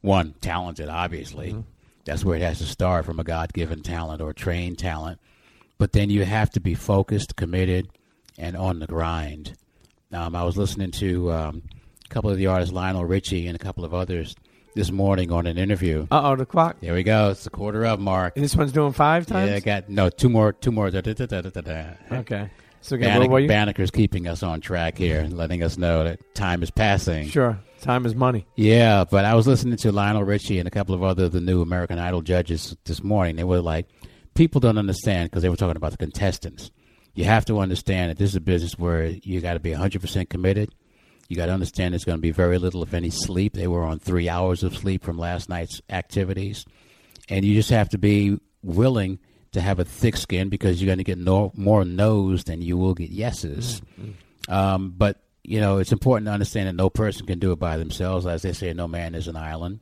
one 0.00 0.34
talented. 0.40 0.88
Obviously, 0.88 1.52
Mhm. 1.52 1.64
that's 2.04 2.24
where 2.24 2.34
it 2.36 2.42
has 2.42 2.58
to 2.58 2.64
start 2.64 3.04
from 3.04 3.20
a 3.20 3.24
God-given 3.24 3.82
talent 3.82 4.20
or 4.20 4.32
trained 4.32 4.78
talent. 4.78 5.20
But 5.78 5.92
then 5.92 6.10
you 6.10 6.24
have 6.24 6.50
to 6.50 6.60
be 6.60 6.74
focused, 6.74 7.36
committed, 7.36 7.86
and 8.36 8.56
on 8.56 8.80
the 8.80 8.86
grind. 8.88 9.52
Um, 10.12 10.34
I 10.34 10.42
was 10.42 10.56
listening 10.56 10.90
to 10.92 11.30
um, 11.32 11.62
a 12.04 12.08
couple 12.08 12.30
of 12.30 12.38
the 12.38 12.46
artists, 12.46 12.72
Lionel 12.72 13.04
Richie 13.04 13.46
and 13.46 13.54
a 13.54 13.58
couple 13.58 13.84
of 13.84 13.92
others, 13.92 14.34
this 14.74 14.90
morning 14.90 15.30
on 15.32 15.46
an 15.46 15.58
interview. 15.58 16.06
Uh 16.10 16.20
oh, 16.24 16.36
the 16.36 16.46
clock. 16.46 16.76
There 16.80 16.94
we 16.94 17.02
go. 17.02 17.30
It's 17.30 17.44
the 17.44 17.50
quarter 17.50 17.84
of 17.84 18.00
mark. 18.00 18.36
And 18.36 18.44
this 18.44 18.56
one's 18.56 18.72
doing 18.72 18.92
five 18.92 19.26
times. 19.26 19.50
Yeah, 19.50 19.56
I 19.56 19.60
got 19.60 19.88
no 19.90 20.08
two 20.08 20.28
more, 20.28 20.52
two 20.52 20.72
more. 20.72 20.90
Da, 20.90 21.00
da, 21.02 21.12
da. 21.12 21.90
Okay. 22.10 22.50
So 22.80 22.96
okay, 22.96 23.04
Banneker, 23.04 23.38
you? 23.40 23.48
Banneker's 23.48 23.90
keeping 23.90 24.28
us 24.28 24.42
on 24.42 24.60
track 24.60 24.96
here 24.96 25.26
letting 25.30 25.62
us 25.62 25.76
know 25.76 26.04
that 26.04 26.34
time 26.34 26.62
is 26.62 26.70
passing. 26.70 27.28
Sure. 27.28 27.58
Time 27.80 28.06
is 28.06 28.14
money. 28.14 28.46
Yeah, 28.54 29.04
but 29.04 29.24
I 29.24 29.34
was 29.34 29.46
listening 29.46 29.76
to 29.78 29.92
Lionel 29.92 30.24
Richie 30.24 30.58
and 30.58 30.66
a 30.66 30.70
couple 30.70 30.94
of 30.94 31.02
other 31.02 31.28
the 31.28 31.40
new 31.40 31.60
American 31.60 31.98
Idol 31.98 32.22
judges 32.22 32.76
this 32.84 33.02
morning. 33.02 33.36
They 33.36 33.44
were 33.44 33.60
like, 33.60 33.88
people 34.34 34.60
don't 34.60 34.78
understand 34.78 35.30
because 35.30 35.42
they 35.42 35.48
were 35.48 35.56
talking 35.56 35.76
about 35.76 35.90
the 35.90 35.98
contestants. 35.98 36.70
You 37.18 37.24
have 37.24 37.46
to 37.46 37.58
understand 37.58 38.10
that 38.10 38.16
this 38.16 38.30
is 38.30 38.36
a 38.36 38.40
business 38.40 38.78
where 38.78 39.06
you 39.06 39.40
got 39.40 39.54
to 39.54 39.58
be 39.58 39.72
100% 39.72 40.28
committed. 40.28 40.72
You 41.26 41.34
got 41.34 41.46
to 41.46 41.52
understand 41.52 41.92
there's 41.92 42.04
going 42.04 42.18
to 42.18 42.22
be 42.22 42.30
very 42.30 42.58
little, 42.58 42.80
if 42.84 42.94
any, 42.94 43.10
sleep. 43.10 43.54
They 43.54 43.66
were 43.66 43.82
on 43.82 43.98
three 43.98 44.28
hours 44.28 44.62
of 44.62 44.76
sleep 44.76 45.02
from 45.02 45.18
last 45.18 45.48
night's 45.48 45.82
activities. 45.90 46.64
And 47.28 47.44
you 47.44 47.56
just 47.56 47.70
have 47.70 47.88
to 47.88 47.98
be 47.98 48.38
willing 48.62 49.18
to 49.50 49.60
have 49.60 49.80
a 49.80 49.84
thick 49.84 50.16
skin 50.16 50.48
because 50.48 50.80
you're 50.80 50.86
going 50.86 50.98
to 50.98 51.02
get 51.04 51.18
no, 51.18 51.50
more 51.56 51.84
no's 51.84 52.44
than 52.44 52.62
you 52.62 52.76
will 52.76 52.94
get 52.94 53.10
yeses. 53.10 53.82
Um, 54.48 54.94
but 54.96 55.20
you 55.42 55.58
know, 55.60 55.78
it's 55.78 55.90
important 55.90 56.28
to 56.28 56.32
understand 56.32 56.68
that 56.68 56.76
no 56.76 56.88
person 56.88 57.26
can 57.26 57.40
do 57.40 57.50
it 57.50 57.58
by 57.58 57.78
themselves. 57.78 58.26
As 58.26 58.42
they 58.42 58.52
say, 58.52 58.72
no 58.74 58.86
man 58.86 59.16
is 59.16 59.26
an 59.26 59.36
island. 59.36 59.80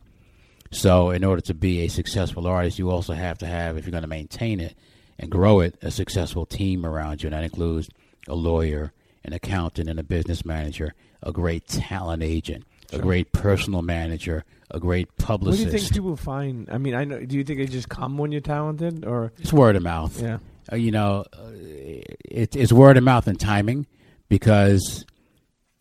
So, 0.70 1.10
in 1.10 1.22
order 1.22 1.42
to 1.42 1.54
be 1.54 1.82
a 1.82 1.88
successful 1.88 2.46
artist, 2.46 2.78
you 2.78 2.90
also 2.90 3.12
have 3.12 3.36
to 3.38 3.46
have, 3.46 3.76
if 3.76 3.84
you're 3.84 3.92
going 3.92 4.00
to 4.04 4.08
maintain 4.08 4.58
it 4.58 4.74
and 5.18 5.30
grow 5.30 5.60
it, 5.60 5.76
a 5.82 5.90
successful 5.90 6.46
team 6.46 6.84
around 6.84 7.22
you. 7.22 7.28
And 7.28 7.34
that 7.34 7.44
includes 7.44 7.88
a 8.28 8.34
lawyer, 8.34 8.92
an 9.24 9.32
accountant, 9.32 9.88
and 9.88 9.98
a 9.98 10.02
business 10.02 10.44
manager, 10.44 10.94
a 11.22 11.32
great 11.32 11.66
talent 11.66 12.22
agent, 12.22 12.64
a 12.92 12.98
great 12.98 13.32
personal 13.32 13.82
manager, 13.82 14.44
a 14.70 14.78
great 14.78 15.16
publicist. 15.18 15.64
What 15.64 15.70
do 15.70 15.76
you 15.76 15.82
think 15.82 15.92
people 15.92 16.16
find? 16.16 16.68
I 16.70 16.78
mean, 16.78 16.94
I 16.94 17.04
know. 17.04 17.20
Do 17.24 17.36
you 17.36 17.44
think 17.44 17.58
they 17.58 17.66
just 17.66 17.88
come 17.88 18.18
when 18.18 18.32
you're 18.32 18.40
talented, 18.40 19.04
or 19.04 19.32
it's 19.38 19.52
word 19.52 19.76
of 19.76 19.82
mouth. 19.82 20.20
yeah? 20.20 20.38
uh, 20.72 20.76
you 20.76 20.90
know, 20.90 21.24
uh, 21.32 21.50
it, 21.54 22.56
it's 22.56 22.72
word 22.72 22.96
of 22.96 23.04
mouth 23.04 23.26
and 23.26 23.38
timing 23.38 23.86
because, 24.28 25.04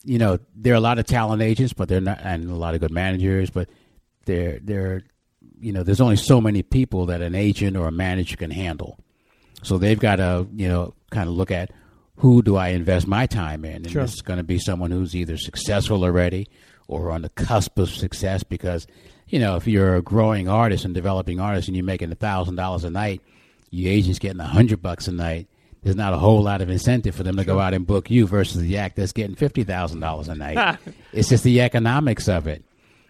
you 0.03 0.17
know, 0.17 0.39
there 0.55 0.73
are 0.73 0.77
a 0.77 0.81
lot 0.81 0.99
of 0.99 1.05
talent 1.05 1.41
agents, 1.41 1.73
but 1.73 1.89
they're 1.89 2.01
not, 2.01 2.19
and 2.21 2.49
a 2.49 2.55
lot 2.55 2.75
of 2.75 2.81
good 2.81 2.91
managers, 2.91 3.49
but 3.49 3.69
they're, 4.25 4.59
they're, 4.61 5.01
you 5.59 5.71
know, 5.71 5.83
there's 5.83 6.01
only 6.01 6.17
so 6.17 6.39
many 6.39 6.61
people 6.63 7.07
that 7.07 7.21
an 7.21 7.35
agent 7.35 7.77
or 7.77 7.87
a 7.87 7.91
manager 7.91 8.37
can 8.37 8.51
handle. 8.51 8.99
So 9.65 9.77
they've 9.77 9.99
got 9.99 10.17
to, 10.17 10.47
you 10.55 10.67
know, 10.67 10.93
kind 11.09 11.27
of 11.27 11.35
look 11.35 11.49
at 11.51 11.71
who 12.17 12.41
do 12.41 12.55
I 12.55 12.69
invest 12.69 13.07
my 13.07 13.25
time 13.25 13.65
in? 13.65 13.77
And 13.77 13.91
Sure. 13.91 14.03
it's 14.03 14.21
going 14.21 14.37
to 14.37 14.43
be 14.43 14.59
someone 14.59 14.91
who's 14.91 15.15
either 15.15 15.37
successful 15.37 16.03
already 16.03 16.47
or 16.87 17.09
on 17.11 17.23
the 17.23 17.29
cusp 17.29 17.77
of 17.79 17.89
success 17.89 18.43
because, 18.43 18.85
you 19.27 19.39
know, 19.39 19.55
if 19.55 19.67
you're 19.67 19.95
a 19.95 20.01
growing 20.01 20.47
artist 20.47 20.85
and 20.85 20.93
developing 20.93 21.39
artist 21.39 21.67
and 21.67 21.75
you're 21.75 21.83
making 21.85 22.11
a 22.11 22.15
thousand 22.15 22.55
dollars 22.55 22.83
a 22.83 22.89
night, 22.89 23.21
your 23.71 23.91
agent's 23.91 24.19
getting 24.19 24.39
a 24.39 24.45
hundred 24.47 24.81
bucks 24.81 25.07
a 25.07 25.11
night. 25.11 25.47
there's 25.81 25.95
not 25.95 26.13
a 26.13 26.17
whole 26.17 26.41
lot 26.43 26.61
of 26.61 26.69
incentive 26.69 27.13
for 27.15 27.23
them 27.23 27.35
to 27.37 27.43
go 27.43 27.59
out 27.59 27.73
and 27.73 27.85
book 27.87 28.09
you 28.09 28.25
versus 28.27 28.61
the 28.61 28.77
act 28.77 28.95
that's 28.95 29.11
getting 29.13 29.35
fifty 29.35 29.63
thousand 29.63 29.99
dollars 29.99 30.27
a 30.29 30.35
night. 30.35 30.77
it's 31.11 31.29
just 31.29 31.43
the 31.43 31.59
economics 31.61 32.27
of 32.29 32.47
it. 32.47 32.63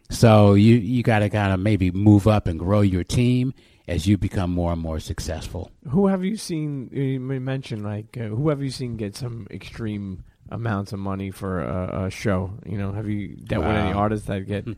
So 0.10 0.53
you 0.53 0.76
you 0.77 1.03
got 1.03 1.19
to 1.19 1.30
kind 1.30 1.53
of 1.53 1.60
maybe 1.60 1.91
move 1.91 2.27
up 2.27 2.48
and 2.48 2.57
grow 2.60 2.82
your 2.82 3.03
team 3.03 3.53
as 3.88 4.07
you 4.07 4.18
become 4.18 4.52
more 4.52 4.74
and 4.74 4.82
more 4.82 4.99
successful. 4.99 5.72
Who 5.90 6.07
have 6.07 6.24
you 6.24 6.38
seen? 6.38 6.90
You 6.91 7.20
mentioned 7.20 7.84
like 7.84 8.18
uh, 8.18 8.26
who 8.26 8.49
have 8.49 8.62
you 8.62 8.70
seen 8.70 8.98
get 8.98 9.16
some 9.16 9.48
extreme 9.52 10.24
amounts 10.49 10.94
of 10.94 10.99
money 10.99 11.32
for 11.32 11.62
a, 11.62 12.06
a 12.06 12.10
show? 12.10 12.52
You 12.66 12.78
know, 12.78 12.91
have 12.91 13.07
you 13.07 13.36
dealt 13.36 13.66
with 13.66 13.76
any 13.76 13.94
artists 13.94 14.28
that 14.28 14.48
get? 14.48 14.68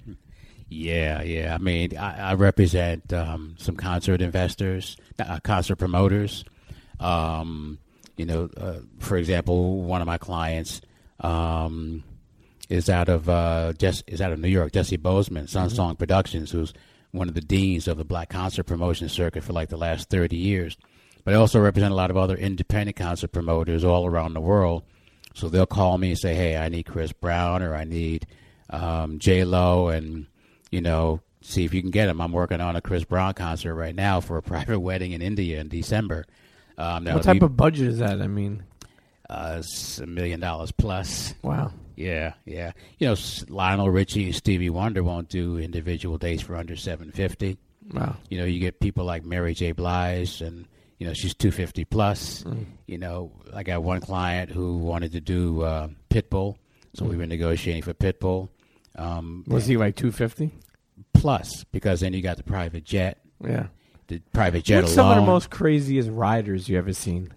Yeah, 0.69 1.21
yeah. 1.21 1.55
I 1.55 1.59
mean, 1.59 1.97
I, 1.97 2.31
I 2.31 2.33
represent 2.33 3.13
um, 3.13 3.55
some 3.57 3.77
concert 3.77 4.21
investors, 4.21 4.97
uh, 5.17 5.39
concert 5.39 5.77
promoters. 5.77 6.43
Um, 6.99 7.77
you 8.17 8.25
know, 8.25 8.49
uh, 8.57 8.79
for 8.99 9.17
example, 9.17 9.83
one 9.83 10.01
of 10.01 10.07
my 10.07 10.17
clients 10.17 10.81
um, 11.21 12.03
is 12.69 12.89
out 12.89 13.07
of 13.07 13.29
uh, 13.29 13.73
Jess, 13.77 14.03
is 14.07 14.19
out 14.19 14.33
of 14.33 14.39
New 14.39 14.49
York. 14.49 14.73
Jesse 14.73 14.97
Bozeman, 14.97 15.45
Sunsong 15.45 15.97
Productions, 15.97 16.51
who's 16.51 16.73
one 17.17 17.27
of 17.27 17.33
the 17.35 17.41
deans 17.41 17.87
of 17.87 17.97
the 17.97 18.05
black 18.05 18.29
concert 18.29 18.63
promotion 18.63 19.09
circuit 19.09 19.43
for 19.43 19.53
like 19.53 19.69
the 19.69 19.77
last 19.77 20.09
thirty 20.09 20.37
years. 20.37 20.77
But 21.23 21.33
I 21.33 21.37
also 21.37 21.59
represent 21.59 21.91
a 21.91 21.95
lot 21.95 22.09
of 22.09 22.17
other 22.17 22.35
independent 22.35 22.95
concert 22.95 23.33
promoters 23.33 23.83
all 23.83 24.05
around 24.05 24.33
the 24.33 24.41
world. 24.41 24.83
So 25.33 25.49
they'll 25.49 25.65
call 25.65 25.97
me 25.97 26.09
and 26.09 26.17
say, 26.17 26.35
"Hey, 26.35 26.55
I 26.57 26.69
need 26.69 26.85
Chris 26.85 27.11
Brown, 27.11 27.61
or 27.61 27.75
I 27.75 27.83
need 27.83 28.25
um, 28.69 29.19
J 29.19 29.43
Lo," 29.43 29.89
and 29.89 30.27
you 30.71 30.81
know, 30.81 31.21
see 31.41 31.63
if 31.65 31.73
you 31.73 31.81
can 31.81 31.91
get 31.91 32.09
him. 32.09 32.21
I'm 32.21 32.31
working 32.31 32.61
on 32.61 32.75
a 32.75 32.81
Chris 32.81 33.03
Brown 33.03 33.33
concert 33.33 33.75
right 33.75 33.95
now 33.95 34.19
for 34.21 34.37
a 34.37 34.41
private 34.53 34.79
wedding 34.79 35.11
in 35.11 35.21
India 35.21 35.59
in 35.59 35.67
December. 35.67 36.25
Um, 36.77 37.05
What 37.05 37.23
type 37.23 37.41
of 37.41 37.57
budget 37.57 37.87
is 37.87 37.99
that? 37.99 38.21
I 38.21 38.27
mean, 38.27 38.63
uh, 39.29 39.61
a 40.01 40.05
million 40.05 40.39
dollars 40.39 40.71
plus? 40.71 41.33
wow. 41.41 41.71
Yeah, 41.97 42.33
yeah. 42.45 42.71
You 42.99 43.07
know, 43.07 43.15
Lionel 43.49 43.89
Richie 43.89 44.25
and 44.25 44.35
Stevie 44.35 44.69
Wonder 44.69 45.03
won't 45.03 45.27
do 45.29 45.57
individual 45.57 46.17
dates 46.17 46.41
for 46.43 46.55
under 46.55 46.75
seven 46.75 47.11
fifty. 47.11 47.57
Wow. 47.91 48.15
You 48.29 48.37
know, 48.37 48.45
you 48.45 48.59
get 48.59 48.79
people 48.79 49.03
like 49.03 49.25
Mary 49.25 49.53
J. 49.53 49.71
Blige, 49.71 50.41
and 50.41 50.67
you 50.99 51.07
know 51.07 51.13
she's 51.13 51.33
two 51.33 51.51
fifty 51.51 51.83
plus. 51.85 52.43
Mm. 52.43 52.65
You 52.85 52.97
know, 52.99 53.31
I 53.53 53.63
got 53.63 53.81
one 53.83 53.99
client 53.99 54.51
who 54.51 54.77
wanted 54.77 55.11
to 55.13 55.21
do 55.21 55.63
uh, 55.63 55.87
Pitbull, 56.09 56.57
so 56.93 57.03
we 57.05 57.17
were 57.17 57.25
negotiating 57.25 57.81
for 57.83 57.93
Pitbull. 57.93 58.49
Um, 58.95 59.43
Was 59.47 59.65
he 59.65 59.75
like 59.75 59.95
two 59.95 60.11
fifty? 60.11 60.51
plus 61.13 61.63
because 61.71 62.01
then 62.01 62.13
you 62.13 62.21
got 62.21 62.37
the 62.37 62.43
private 62.43 62.83
jet, 62.83 63.19
Yeah. 63.43 63.67
the 64.07 64.21
private 64.33 64.63
jet 64.63 64.83
What's 64.83 64.95
alone. 64.95 65.09
some 65.09 65.17
of 65.17 65.25
the 65.25 65.31
most 65.31 65.49
craziest 65.49 66.09
riders 66.11 66.69
you 66.69 66.77
ever 66.77 66.93
seen? 66.93 67.33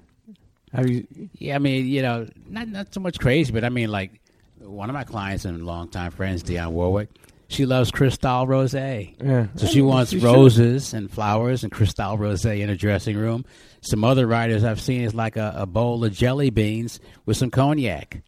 Have 0.75 0.89
you? 0.89 1.07
Yeah, 1.33 1.55
I 1.55 1.59
mean, 1.59 1.87
you 1.87 2.03
know, 2.03 2.27
not 2.47 2.69
not 2.69 2.93
so 2.95 3.01
much 3.01 3.19
crazy, 3.19 3.53
but 3.53 3.65
I 3.65 3.71
mean, 3.71 3.91
like 3.91 4.20
one 4.61 4.89
of 4.91 4.95
my 4.95 5.05
clients 5.05 5.45
and 5.45 5.65
longtime 5.65 6.11
friends, 6.13 6.43
Dionne 6.43 6.71
Warwick, 6.73 7.09
she 7.49 7.67
loves 7.67 7.91
Cristal 7.91 8.47
Rose. 8.47 8.75
Yeah. 8.75 9.47
So 9.57 9.67
she 9.67 9.83
wants 9.83 10.13
should- 10.13 10.23
roses 10.23 10.95
and 10.95 11.11
flowers 11.11 11.63
and 11.65 11.73
Cristal 11.73 12.17
Rose 12.17 12.45
in 12.45 12.69
her 12.69 12.77
dressing 12.77 13.17
room. 13.17 13.45
Some 13.81 14.05
other 14.05 14.27
writers 14.27 14.63
I've 14.63 14.81
seen 14.81 15.03
is 15.03 15.15
like 15.15 15.37
a, 15.37 15.53
a 15.57 15.67
bowl 15.67 16.05
of 16.05 16.13
jelly 16.13 16.51
beans 16.51 17.01
with 17.27 17.37
some 17.37 17.51
cognac. 17.51 18.23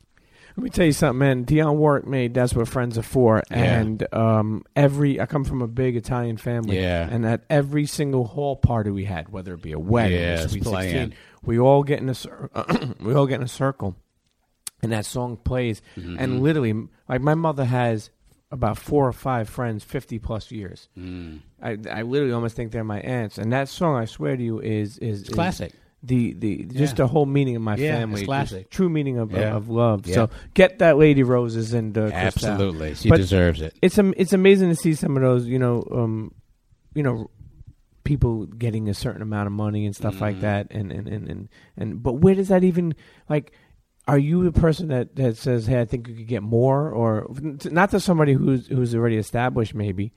Let 0.56 0.64
me 0.64 0.68
tell 0.70 0.84
you 0.84 0.92
something, 0.92 1.18
man. 1.18 1.44
Dionne 1.46 1.76
Warwick 1.76 2.06
made 2.06 2.34
"That's 2.34 2.54
What 2.54 2.68
Friends 2.68 2.98
Are 2.98 3.02
For," 3.02 3.42
Yeah. 3.50 3.56
and 3.80 4.14
um, 4.14 4.64
every 4.76 5.18
I 5.18 5.24
come 5.24 5.44
from 5.44 5.62
a 5.62 5.66
big 5.66 5.96
Italian 5.96 6.36
family, 6.36 6.78
Yeah. 6.78 7.08
and 7.10 7.24
at 7.24 7.44
every 7.48 7.86
single 7.86 8.24
hall 8.26 8.56
party 8.56 8.90
we 8.90 9.06
had, 9.06 9.30
whether 9.30 9.54
it 9.54 9.62
be 9.62 9.72
a 9.72 9.78
wedding, 9.78 10.20
Yeah, 10.20 10.34
a 10.40 10.48
sweet 10.48 10.64
sixteen, 10.64 11.14
we 11.42 11.58
all 11.58 11.82
get 11.84 12.00
in 12.00 12.10
a 12.10 12.14
cir- 12.14 12.50
we 13.00 13.14
all 13.14 13.26
get 13.26 13.36
in 13.36 13.44
a 13.44 13.48
circle, 13.48 13.96
and 14.82 14.92
that 14.92 15.06
song 15.06 15.36
plays, 15.36 15.80
Mm-hmm. 15.96 16.16
and 16.18 16.42
literally, 16.42 16.74
like 17.08 17.20
my 17.20 17.34
mother 17.34 17.64
has 17.64 18.10
about 18.50 18.76
four 18.76 19.06
or 19.08 19.12
five 19.12 19.48
friends, 19.48 19.82
fifty 19.84 20.18
plus 20.18 20.50
years. 20.50 20.88
Mm. 20.98 21.40
I 21.62 21.78
I 21.90 22.02
literally 22.02 22.32
almost 22.32 22.56
think 22.56 22.72
they're 22.72 22.84
my 22.84 23.00
aunts, 23.00 23.38
and 23.38 23.52
that 23.52 23.68
song, 23.68 23.96
I 23.96 24.04
swear 24.06 24.36
to 24.36 24.42
you, 24.42 24.60
is 24.60 24.98
is, 24.98 25.20
It's 25.20 25.28
is 25.30 25.34
classic. 25.34 25.72
the 26.02 26.32
the 26.34 26.64
just 26.64 26.94
Yeah. 26.94 27.04
the 27.04 27.06
whole 27.06 27.26
meaning 27.26 27.56
of 27.56 27.62
my 27.62 27.76
Yeah, 27.76 27.94
family, 27.96 28.16
just 28.22 28.26
classic. 28.26 28.68
true 28.70 28.88
meaning 28.90 29.18
of 29.18 29.32
Yeah. 29.32 29.50
of, 29.50 29.56
of 29.56 29.68
love. 29.70 30.06
Yeah. 30.06 30.14
So 30.14 30.30
get 30.54 30.80
that 30.80 30.98
lady 30.98 31.22
roses 31.22 31.72
and 31.72 31.96
uh, 31.96 32.10
Absolutely, 32.12 32.94
she 32.94 33.08
But- 33.08 33.18
deserves 33.18 33.62
it. 33.62 33.74
It's 33.80 33.98
am- 33.98 34.14
it's 34.16 34.32
amazing 34.32 34.68
to 34.68 34.76
see 34.76 34.94
some 34.94 35.16
of 35.16 35.22
those, 35.22 35.46
you 35.46 35.58
know, 35.58 35.86
um, 35.92 36.32
you 36.94 37.02
know, 37.02 37.30
people 38.04 38.46
getting 38.46 38.88
a 38.88 38.94
certain 38.94 39.22
amount 39.22 39.46
of 39.46 39.52
money 39.52 39.86
and 39.86 39.94
stuff 39.94 40.20
like 40.20 40.36
Mhm. 40.36 40.40
that, 40.40 40.66
and 40.72 40.90
and, 40.92 41.06
and 41.08 41.28
and 41.28 41.48
and 41.76 42.02
but 42.02 42.14
where 42.14 42.34
does 42.34 42.48
that 42.48 42.64
even 42.64 42.94
like? 43.30 43.52
Are 44.08 44.18
you 44.18 44.42
the 44.44 44.58
person 44.58 44.88
that, 44.88 45.14
that 45.16 45.36
says, 45.36 45.66
"Hey, 45.66 45.80
I 45.80 45.84
think 45.84 46.08
you 46.08 46.14
could 46.14 46.26
get 46.26 46.42
more," 46.42 46.90
or 46.90 47.26
not 47.64 47.90
to 47.90 48.00
somebody 48.00 48.32
who's 48.32 48.66
who's 48.66 48.94
already 48.94 49.16
established, 49.16 49.74
maybe, 49.74 50.12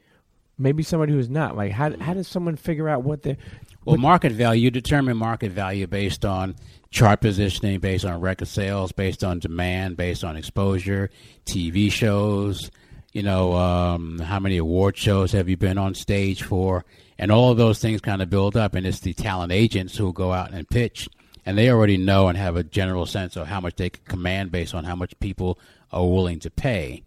maybe 0.58 0.82
somebody 0.82 1.14
who's 1.14 1.30
not? 1.30 1.56
Like, 1.56 1.72
how 1.72 1.96
how 2.00 2.14
does 2.14 2.28
someone 2.28 2.56
figure 2.56 2.90
out 2.90 3.04
what 3.04 3.22
they? 3.22 3.38
Well, 3.86 3.98
market 3.98 4.32
value, 4.32 4.64
you 4.64 4.72
determine 4.72 5.18
market 5.18 5.52
value 5.52 5.86
based 5.86 6.26
on 6.26 6.56
chart 6.90 7.22
positioning, 7.22 7.80
based 7.80 8.06
on 8.06 8.22
record 8.22 8.48
sales, 8.48 8.92
based 8.92 9.24
on 9.24 9.38
demand, 9.38 9.98
based 9.98 10.24
on 10.24 10.36
exposure, 10.36 11.12
TV 11.46 11.92
shows, 11.92 12.72
you 13.16 13.24
know, 13.24 13.54
um, 13.54 14.20
how 14.20 14.40
many 14.42 14.58
award 14.58 14.98
shows 14.98 15.32
have 15.32 15.48
you 15.48 15.56
been 15.56 15.78
on 15.78 15.94
stage 15.94 16.44
for? 16.44 16.84
And 17.18 17.32
all 17.32 17.50
of 17.50 17.58
those 17.58 17.80
things 17.80 18.02
kind 18.02 18.22
of 18.22 18.30
build 18.30 18.58
up. 18.58 18.76
And 18.76 18.86
it's 18.86 19.00
the 19.00 19.14
talent 19.14 19.54
agents 19.54 19.96
who 19.96 20.12
go 20.12 20.34
out 20.34 20.52
and 20.52 20.70
pitch. 20.70 21.08
And 21.46 21.58
they 21.58 21.70
already 21.70 21.98
know 21.98 22.28
and 22.28 22.38
have 22.38 22.56
a 22.56 22.64
general 22.64 23.06
sense 23.06 23.36
of 23.36 23.48
how 23.48 23.60
much 23.62 23.76
they 23.76 23.90
can 23.92 24.04
command 24.06 24.52
based 24.52 24.74
on 24.74 24.84
how 24.84 24.96
much 24.96 25.18
people 25.20 25.60
are 25.92 26.06
willing 26.08 26.40
to 26.40 26.50
pay. 26.50 27.04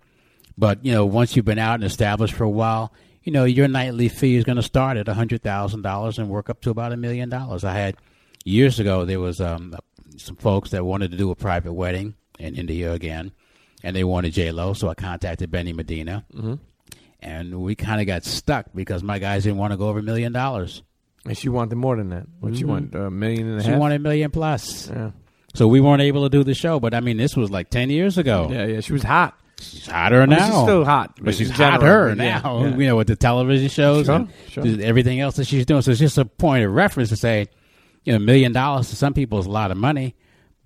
But 0.56 0.84
you 0.84 0.92
know, 0.92 1.04
once 1.06 1.34
you've 1.34 1.44
been 1.44 1.58
out 1.58 1.74
and 1.74 1.84
established 1.84 2.34
for 2.34 2.44
a 2.44 2.50
while, 2.50 2.92
you 3.24 3.32
know 3.32 3.44
your 3.44 3.66
nightly 3.68 4.08
fee 4.08 4.36
is 4.36 4.44
going 4.44 4.56
to 4.56 4.62
start 4.62 4.96
at 4.96 5.08
a 5.08 5.14
hundred 5.14 5.42
thousand 5.42 5.82
dollars 5.82 6.18
and 6.18 6.28
work 6.28 6.48
up 6.48 6.60
to 6.62 6.70
about 6.70 6.92
a 6.92 6.96
million 6.96 7.28
dollars. 7.28 7.64
I 7.64 7.72
had 7.74 7.96
years 8.44 8.78
ago 8.80 9.04
there 9.04 9.20
was 9.20 9.40
um, 9.40 9.74
some 10.16 10.36
folks 10.36 10.70
that 10.70 10.84
wanted 10.84 11.10
to 11.10 11.16
do 11.16 11.30
a 11.30 11.36
private 11.36 11.72
wedding 11.72 12.14
in 12.38 12.54
India 12.54 12.92
again, 12.92 13.32
and 13.82 13.94
they 13.94 14.04
wanted 14.04 14.32
J 14.32 14.52
Lo, 14.52 14.72
so 14.72 14.88
I 14.88 14.94
contacted 14.94 15.50
Benny 15.50 15.72
Medina, 15.72 16.24
Mm-hmm. 16.34 16.54
and 17.20 17.60
we 17.60 17.74
kind 17.74 18.00
of 18.00 18.06
got 18.06 18.24
stuck 18.24 18.66
because 18.74 19.02
my 19.02 19.18
guys 19.18 19.42
didn't 19.44 19.58
want 19.58 19.72
to 19.72 19.76
go 19.76 19.88
over 19.88 19.98
a 19.98 20.02
million 20.02 20.32
dollars. 20.32 20.82
And 21.28 21.36
she 21.38 21.48
wanted 21.48 21.76
more 21.76 21.96
than 21.96 22.08
that. 22.10 22.26
What 22.40 22.56
she 22.56 22.64
Mhm. 22.64 22.66
want? 22.66 22.94
A 22.94 23.10
million 23.10 23.48
and 23.48 23.60
a 23.60 23.62
She 23.64 23.70
half. 23.70 23.78
wanted 23.78 23.96
a 23.96 23.98
million 24.00 24.30
plus, 24.30 24.90
yeah. 24.90 25.10
so 25.54 25.68
we 25.68 25.80
weren't 25.80 26.02
able 26.02 26.22
to 26.24 26.28
do 26.30 26.42
the 26.42 26.54
show. 26.54 26.80
But 26.80 26.94
I 26.94 27.00
mean, 27.00 27.16
this 27.18 27.36
was 27.36 27.50
like 27.50 27.70
ten 27.70 27.90
years 27.90 28.18
ago. 28.18 28.48
yeah, 28.50 28.66
yeah. 28.66 28.80
She 28.80 28.92
was 28.92 29.02
hot. 29.02 29.34
She's 29.60 29.86
hotter 29.88 30.24
now. 30.26 30.36
she's 30.38 30.62
still 30.62 30.84
hot, 30.84 31.18
but 31.20 31.34
she's 31.34 31.50
in 31.50 31.56
general, 31.56 31.80
hotter 31.80 32.14
but 32.16 32.24
yeah, 32.24 32.40
now. 32.40 32.64
yeah. 32.64 32.76
You 32.76 32.86
know, 32.86 32.96
with 32.96 33.08
the 33.08 33.16
television 33.16 33.68
shows 33.68 34.06
Sure, 34.06 34.14
and 34.14 34.28
sure. 34.48 34.62
th- 34.62 34.78
everything 34.80 35.18
else 35.20 35.34
that 35.36 35.46
she's 35.48 35.66
doing. 35.66 35.82
So 35.82 35.90
it's 35.90 35.98
just 36.00 36.16
a 36.16 36.24
point 36.24 36.64
of 36.64 36.72
reference 36.72 37.08
to 37.08 37.16
say, 37.16 37.46
you 38.04 38.12
know, 38.12 38.16
a 38.18 38.20
million 38.20 38.52
dollars 38.52 38.88
to 38.90 38.96
some 38.96 39.14
people 39.14 39.38
is 39.40 39.46
a 39.46 39.50
lot 39.50 39.72
of 39.72 39.76
money, 39.76 40.14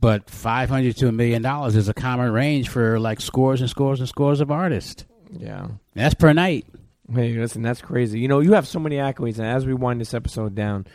but 0.01 0.29
five 0.29 0.69
hundred 0.69 0.97
to 0.99 1.09
a 1.09 1.13
million 1.13 1.41
dollars 1.43 1.75
is 1.75 1.89
a 1.89 1.95
common 1.95 2.31
range 2.33 2.69
for 2.69 3.01
like 3.01 3.21
scores 3.23 3.61
and 3.63 3.71
scores 3.71 3.99
and 4.01 4.09
scores 4.09 4.41
of 4.43 4.51
artists. 4.51 5.07
Yeah. 5.37 5.69
That's 5.95 6.15
per 6.15 6.33
night. 6.35 6.67
Hey, 7.15 7.35
listen, 7.35 7.63
that's 7.63 7.81
crazy. 7.83 8.21
You 8.21 8.29
know, 8.29 8.41
you 8.41 8.53
have 8.53 8.67
so 8.67 8.79
many 8.79 8.97
accolades, 8.97 9.39
and 9.39 9.47
as 9.47 9.67
we 9.67 9.75
wind 9.75 10.01
this 10.01 10.15
episode 10.15 10.55
down, 10.55 10.87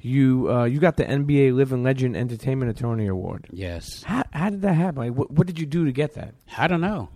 you 0.00 0.50
uh, 0.50 0.64
you 0.64 0.78
got 0.78 0.96
the 0.96 1.04
NBA 1.04 1.54
Living 1.54 1.82
Legend 1.82 2.16
Entertainment 2.16 2.70
Attorney 2.70 3.06
Award. 3.08 3.46
Yes. 3.50 4.02
How, 4.04 4.24
how 4.32 4.50
did 4.50 4.62
that 4.62 4.74
happen? 4.74 5.02
Like, 5.02 5.14
what, 5.14 5.30
what 5.30 5.46
did 5.46 5.58
you 5.58 5.66
do 5.66 5.84
to 5.84 5.92
get 5.92 6.14
that? 6.14 6.34
I 6.56 6.68
don't 6.68 6.80
know. 6.80 7.08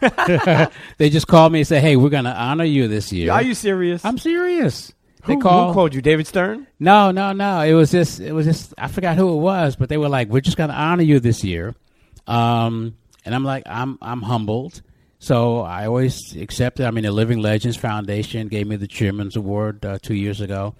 they 0.98 1.10
just 1.10 1.26
called 1.26 1.52
me 1.52 1.60
and 1.60 1.68
said, 1.68 1.82
"Hey, 1.82 1.96
we're 1.96 2.08
going 2.08 2.24
to 2.24 2.32
honor 2.34 2.64
you 2.64 2.88
this 2.88 3.12
year." 3.12 3.32
Are 3.32 3.42
you 3.42 3.54
serious? 3.54 4.04
I'm 4.04 4.16
serious. 4.16 4.92
who, 5.24 5.34
They 5.34 5.40
call. 5.40 5.68
who 5.68 5.74
called 5.74 5.94
you? 5.94 6.00
David 6.00 6.26
Stern? 6.26 6.66
No, 6.78 7.10
no, 7.10 7.32
no. 7.32 7.60
It 7.60 7.74
was 7.74 7.90
just, 7.90 8.20
it 8.20 8.32
was 8.32 8.46
just. 8.46 8.72
I 8.78 8.88
forgot 8.88 9.16
who 9.16 9.30
it 9.34 9.40
was, 9.40 9.76
but 9.76 9.88
they 9.90 9.98
were 9.98 10.08
like, 10.08 10.28
"We're 10.28 10.40
just 10.40 10.56
going 10.56 10.70
to 10.70 10.76
honor 10.76 11.02
you 11.02 11.20
this 11.20 11.44
year," 11.44 11.74
um, 12.26 12.96
and 13.26 13.34
I'm 13.34 13.44
like, 13.44 13.64
I'm, 13.66 13.98
I'm 14.00 14.22
humbled. 14.22 14.80
So 15.18 15.60
I 15.60 15.86
always 15.86 16.36
accepted. 16.36 16.86
I 16.86 16.90
mean, 16.90 17.04
the 17.04 17.10
Living 17.12 17.40
Legends 17.40 17.76
Foundation 17.76 18.48
gave 18.48 18.66
me 18.66 18.76
the 18.76 18.86
Chairman's 18.86 19.36
Award 19.36 19.84
uh, 19.84 19.98
two 20.00 20.14
years 20.14 20.40
ago. 20.40 20.74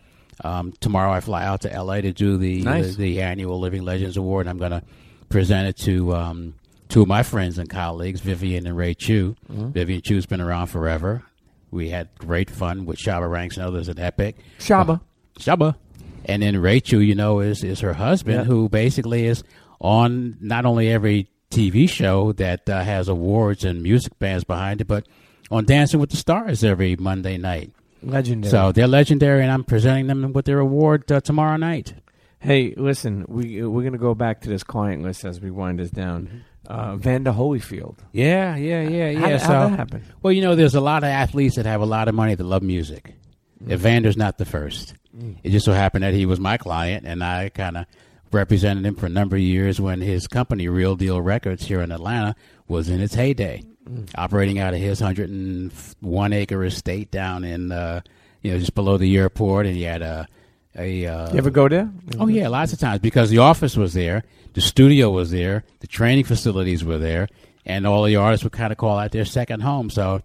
Um, 0.44 0.72
tomorrow 0.80 1.10
I 1.10 1.20
fly 1.20 1.44
out 1.44 1.62
to 1.62 1.72
L.A. 1.72 2.00
to 2.02 2.12
do 2.12 2.36
the 2.36 2.62
Nice. 2.62 2.94
the, 2.94 3.14
the 3.14 3.22
annual 3.22 3.58
Living 3.58 3.82
Legends 3.84 4.16
Award. 4.16 4.46
I'm 4.46 4.58
going 4.58 4.70
to 4.70 4.82
present 5.28 5.66
it 5.68 5.76
to 5.84 6.14
um, 6.14 6.54
two 6.88 7.02
of 7.02 7.08
my 7.08 7.24
friends 7.24 7.58
and 7.58 7.68
colleagues, 7.68 8.20
Vivian 8.20 8.66
and 8.66 8.76
Ray 8.76 8.94
Chew. 8.94 9.34
Vivian 9.48 10.00
Chew's 10.02 10.26
been 10.26 10.40
around 10.40 10.68
forever. 10.68 11.22
We 11.72 11.90
had 11.90 12.08
great 12.18 12.48
fun 12.48 12.86
with 12.86 12.98
Shabba 12.98 13.28
Ranks 13.28 13.56
and 13.56 13.66
others 13.66 13.88
at 13.88 13.98
Epic. 13.98 14.36
Shabba. 14.60 15.00
Shabba. 15.40 15.74
And 16.24 16.42
then 16.42 16.56
Ray 16.56 16.74
Rachel, 16.74 17.02
you 17.02 17.14
know, 17.14 17.40
is 17.40 17.64
is 17.64 17.80
her 17.80 17.94
husband, 17.94 18.36
Yeah. 18.38 18.44
who 18.44 18.68
basically 18.68 19.26
is 19.26 19.42
on 19.80 20.36
not 20.40 20.64
only 20.66 20.88
every 20.90 21.28
TV 21.50 21.88
show 21.88 22.32
that 22.32 22.68
uh, 22.68 22.82
has 22.82 23.08
awards 23.08 23.64
and 23.64 23.82
music 23.82 24.18
bands 24.18 24.44
behind 24.44 24.80
it, 24.80 24.86
but 24.86 25.06
on 25.50 25.64
Dancing 25.64 26.00
with 26.00 26.10
the 26.10 26.16
Stars 26.16 26.62
every 26.62 26.96
Monday 26.96 27.38
night. 27.38 27.72
Legendary. 28.02 28.50
So 28.50 28.70
they're 28.72 28.86
legendary, 28.86 29.42
and 29.42 29.50
I'm 29.50 29.64
presenting 29.64 30.06
them 30.06 30.32
with 30.32 30.44
their 30.44 30.60
award 30.60 31.10
uh, 31.10 31.20
tomorrow 31.20 31.56
night. 31.56 31.94
Hey, 32.38 32.72
listen, 32.76 33.24
we 33.26 33.64
we're 33.64 33.82
gonna 33.82 33.98
go 33.98 34.14
back 34.14 34.42
to 34.42 34.48
this 34.48 34.62
client 34.62 35.02
list 35.02 35.24
as 35.24 35.40
we 35.40 35.50
wind 35.50 35.80
this 35.80 35.90
down. 35.90 36.44
Uh, 36.66 36.96
Vander 36.96 37.32
Holyfield. 37.32 37.96
Yeah, 38.12 38.54
yeah, 38.54 38.82
yeah, 38.82 39.08
yeah. 39.08 39.18
How, 39.18 39.38
so, 39.38 39.46
how 39.46 39.68
that 39.68 39.78
happen? 39.78 40.04
well, 40.22 40.32
you 40.32 40.42
know, 40.42 40.54
there's 40.54 40.74
a 40.74 40.80
lot 40.80 41.02
of 41.02 41.08
athletes 41.08 41.56
that 41.56 41.66
have 41.66 41.80
a 41.80 41.86
lot 41.86 42.08
of 42.08 42.14
money 42.14 42.34
that 42.34 42.44
love 42.44 42.62
music. 42.62 43.14
Evander's 43.66 44.16
not 44.16 44.38
the 44.38 44.44
first. 44.44 44.94
It 45.42 45.50
just 45.50 45.64
so 45.64 45.72
happened 45.72 46.04
that 46.04 46.14
he 46.14 46.26
was 46.26 46.38
my 46.38 46.58
client, 46.58 47.04
and 47.06 47.24
I 47.24 47.48
kind 47.48 47.78
of 47.78 47.86
represented 48.32 48.84
him 48.86 48.94
for 48.94 49.06
a 49.06 49.10
number 49.10 49.36
of 49.36 49.42
years 49.42 49.80
when 49.80 50.00
his 50.00 50.26
company, 50.26 50.68
Real 50.68 50.96
Deal 50.96 51.20
Records, 51.20 51.66
here 51.66 51.80
in 51.80 51.90
Atlanta, 51.92 52.34
was 52.66 52.88
in 52.88 53.00
its 53.00 53.14
heyday, 53.14 53.62
operating 54.16 54.58
out 54.58 54.74
of 54.74 54.80
his 54.80 55.00
101 55.00 56.32
acre 56.32 56.64
estate 56.64 57.10
down 57.10 57.44
in, 57.44 57.72
uh, 57.72 58.00
you 58.42 58.52
know, 58.52 58.58
just 58.58 58.74
below 58.74 58.96
the 58.96 59.16
airport, 59.16 59.66
and 59.66 59.74
he 59.76 59.82
had 59.82 60.02
a 60.02 60.28
a. 60.76 61.06
Uh, 61.06 61.32
You 61.32 61.38
ever 61.38 61.50
go 61.50 61.68
there? 61.68 61.90
Oh 62.18 62.28
yeah, 62.28 62.48
lots 62.48 62.72
of 62.72 62.78
times 62.78 63.00
because 63.00 63.30
the 63.30 63.38
office 63.38 63.76
was 63.76 63.94
there, 63.94 64.24
the 64.54 64.60
studio 64.60 65.10
was 65.10 65.30
there, 65.30 65.64
the 65.80 65.86
training 65.86 66.24
facilities 66.24 66.84
were 66.84 66.98
there, 66.98 67.28
and 67.64 67.86
all 67.86 68.04
the 68.04 68.16
artists 68.16 68.44
would 68.44 68.52
kind 68.52 68.70
of 68.72 68.78
call 68.78 68.98
out 68.98 69.10
their 69.12 69.24
second 69.24 69.60
home. 69.60 69.90
So 69.90 70.22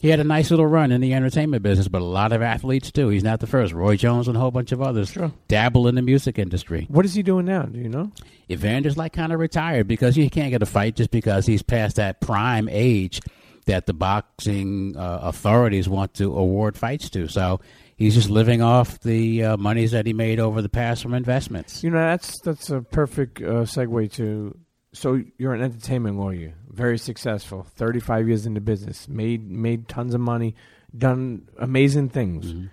he 0.00 0.08
had 0.08 0.20
a 0.20 0.24
nice 0.24 0.50
little 0.50 0.66
run 0.66 0.92
in 0.92 1.00
the 1.00 1.14
entertainment 1.14 1.62
business, 1.62 1.88
but 1.88 2.02
a 2.02 2.04
lot 2.04 2.32
of 2.32 2.42
athletes 2.42 2.90
too. 2.92 3.08
He's 3.08 3.24
not 3.24 3.40
the 3.40 3.46
first. 3.46 3.72
Roy 3.72 3.96
Jones 3.96 4.28
and 4.28 4.36
a 4.36 4.40
whole 4.40 4.50
bunch 4.50 4.72
of 4.72 4.82
others 4.82 5.10
Sure. 5.10 5.32
dabble 5.48 5.88
in 5.88 5.94
the 5.94 6.02
music 6.02 6.38
industry. 6.38 6.86
What 6.90 7.04
is 7.04 7.14
he 7.14 7.22
doing 7.22 7.46
now? 7.46 7.62
Do 7.62 7.78
you 7.78 7.88
know? 7.88 8.10
Evander's 8.50 8.96
like 8.98 9.12
kind 9.14 9.32
of 9.32 9.40
retired 9.40 9.88
because 9.88 10.14
he 10.14 10.28
can't 10.28 10.50
get 10.50 10.62
a 10.62 10.66
fight 10.66 10.96
just 10.96 11.10
because 11.10 11.46
he's 11.46 11.62
past 11.62 11.96
that 11.96 12.20
prime 12.20 12.68
age 12.70 13.20
that 13.66 13.86
the 13.86 13.94
boxing 13.94 14.94
uh, 14.96 15.20
authorities 15.22 15.88
want 15.88 16.12
to 16.14 16.36
award 16.36 16.76
fights 16.76 17.08
to. 17.10 17.28
So 17.28 17.60
he's 17.96 18.14
just 18.14 18.28
living 18.28 18.60
off 18.60 19.00
the 19.00 19.42
uh, 19.44 19.56
monies 19.56 19.92
that 19.92 20.04
he 20.06 20.12
made 20.12 20.38
over 20.38 20.60
the 20.60 20.68
past 20.68 21.02
from 21.02 21.14
investments. 21.14 21.82
You 21.82 21.88
know, 21.90 21.98
that's 21.98 22.38
that's 22.42 22.68
a 22.68 22.82
perfect 22.82 23.40
uh, 23.40 23.64
segue 23.64 24.12
to. 24.14 24.58
So 24.92 25.22
you're 25.38 25.54
an 25.54 25.62
entertainment 25.62 26.18
lawyer, 26.18 26.54
very 26.74 26.98
successful, 26.98 27.66
35 27.76 28.28
years 28.28 28.46
in 28.46 28.54
the 28.54 28.60
business, 28.60 29.08
made 29.08 29.50
made 29.50 29.88
tons 29.88 30.14
of 30.14 30.20
money, 30.20 30.54
done 30.96 31.48
amazing 31.58 32.08
things. 32.10 32.46
Mm-hmm. 32.46 32.66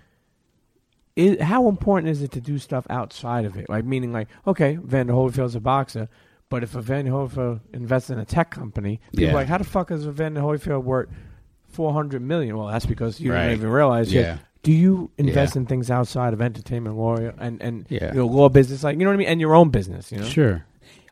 Is, 1.14 1.40
how 1.42 1.68
important 1.68 2.08
is 2.08 2.22
it 2.22 2.32
to 2.32 2.40
do 2.40 2.58
stuff 2.58 2.86
outside 2.88 3.44
of 3.44 3.56
it? 3.56 3.68
Like 3.68 3.84
meaning, 3.84 4.12
like 4.12 4.28
okay, 4.46 4.76
Vander 4.82 5.12
Holyfield's 5.12 5.54
a 5.54 5.60
boxer, 5.60 6.08
but 6.48 6.62
if 6.62 6.74
a 6.74 6.80
Vander 6.80 7.10
Holyfield 7.12 7.60
invests 7.74 8.08
in 8.10 8.18
a 8.18 8.24
tech 8.24 8.50
company, 8.50 8.98
people 9.12 9.24
Yeah. 9.26 9.34
like, 9.34 9.46
how 9.48 9.58
the 9.58 9.64
fuck 9.64 9.90
is 9.90 10.06
a 10.06 10.12
Vander 10.12 10.40
Holyfield 10.40 10.84
worth 10.84 11.10
400 11.68 12.22
million? 12.22 12.56
Well, 12.56 12.68
that's 12.68 12.86
because 12.86 13.20
you 13.20 13.32
Right. 13.32 13.42
didn't 13.48 13.58
even 13.60 13.70
realize. 13.70 14.12
yet. 14.12 14.22
Yeah. 14.22 14.38
Do 14.62 14.72
you 14.72 15.10
invest 15.18 15.54
Yeah. 15.54 15.60
in 15.62 15.66
things 15.66 15.90
outside 15.90 16.32
of 16.32 16.40
entertainment 16.40 16.96
lawyer 16.96 17.34
and 17.38 17.60
and 17.60 17.84
Yeah. 17.90 18.08
you 18.12 18.20
know, 18.20 18.26
law 18.26 18.48
business, 18.48 18.82
like 18.82 18.96
you 18.98 19.04
know 19.04 19.10
what 19.10 19.14
I 19.14 19.18
mean, 19.18 19.28
and 19.28 19.40
your 19.40 19.54
own 19.54 19.68
business? 19.68 20.10
You 20.12 20.18
know, 20.18 20.24
Sure. 20.24 20.64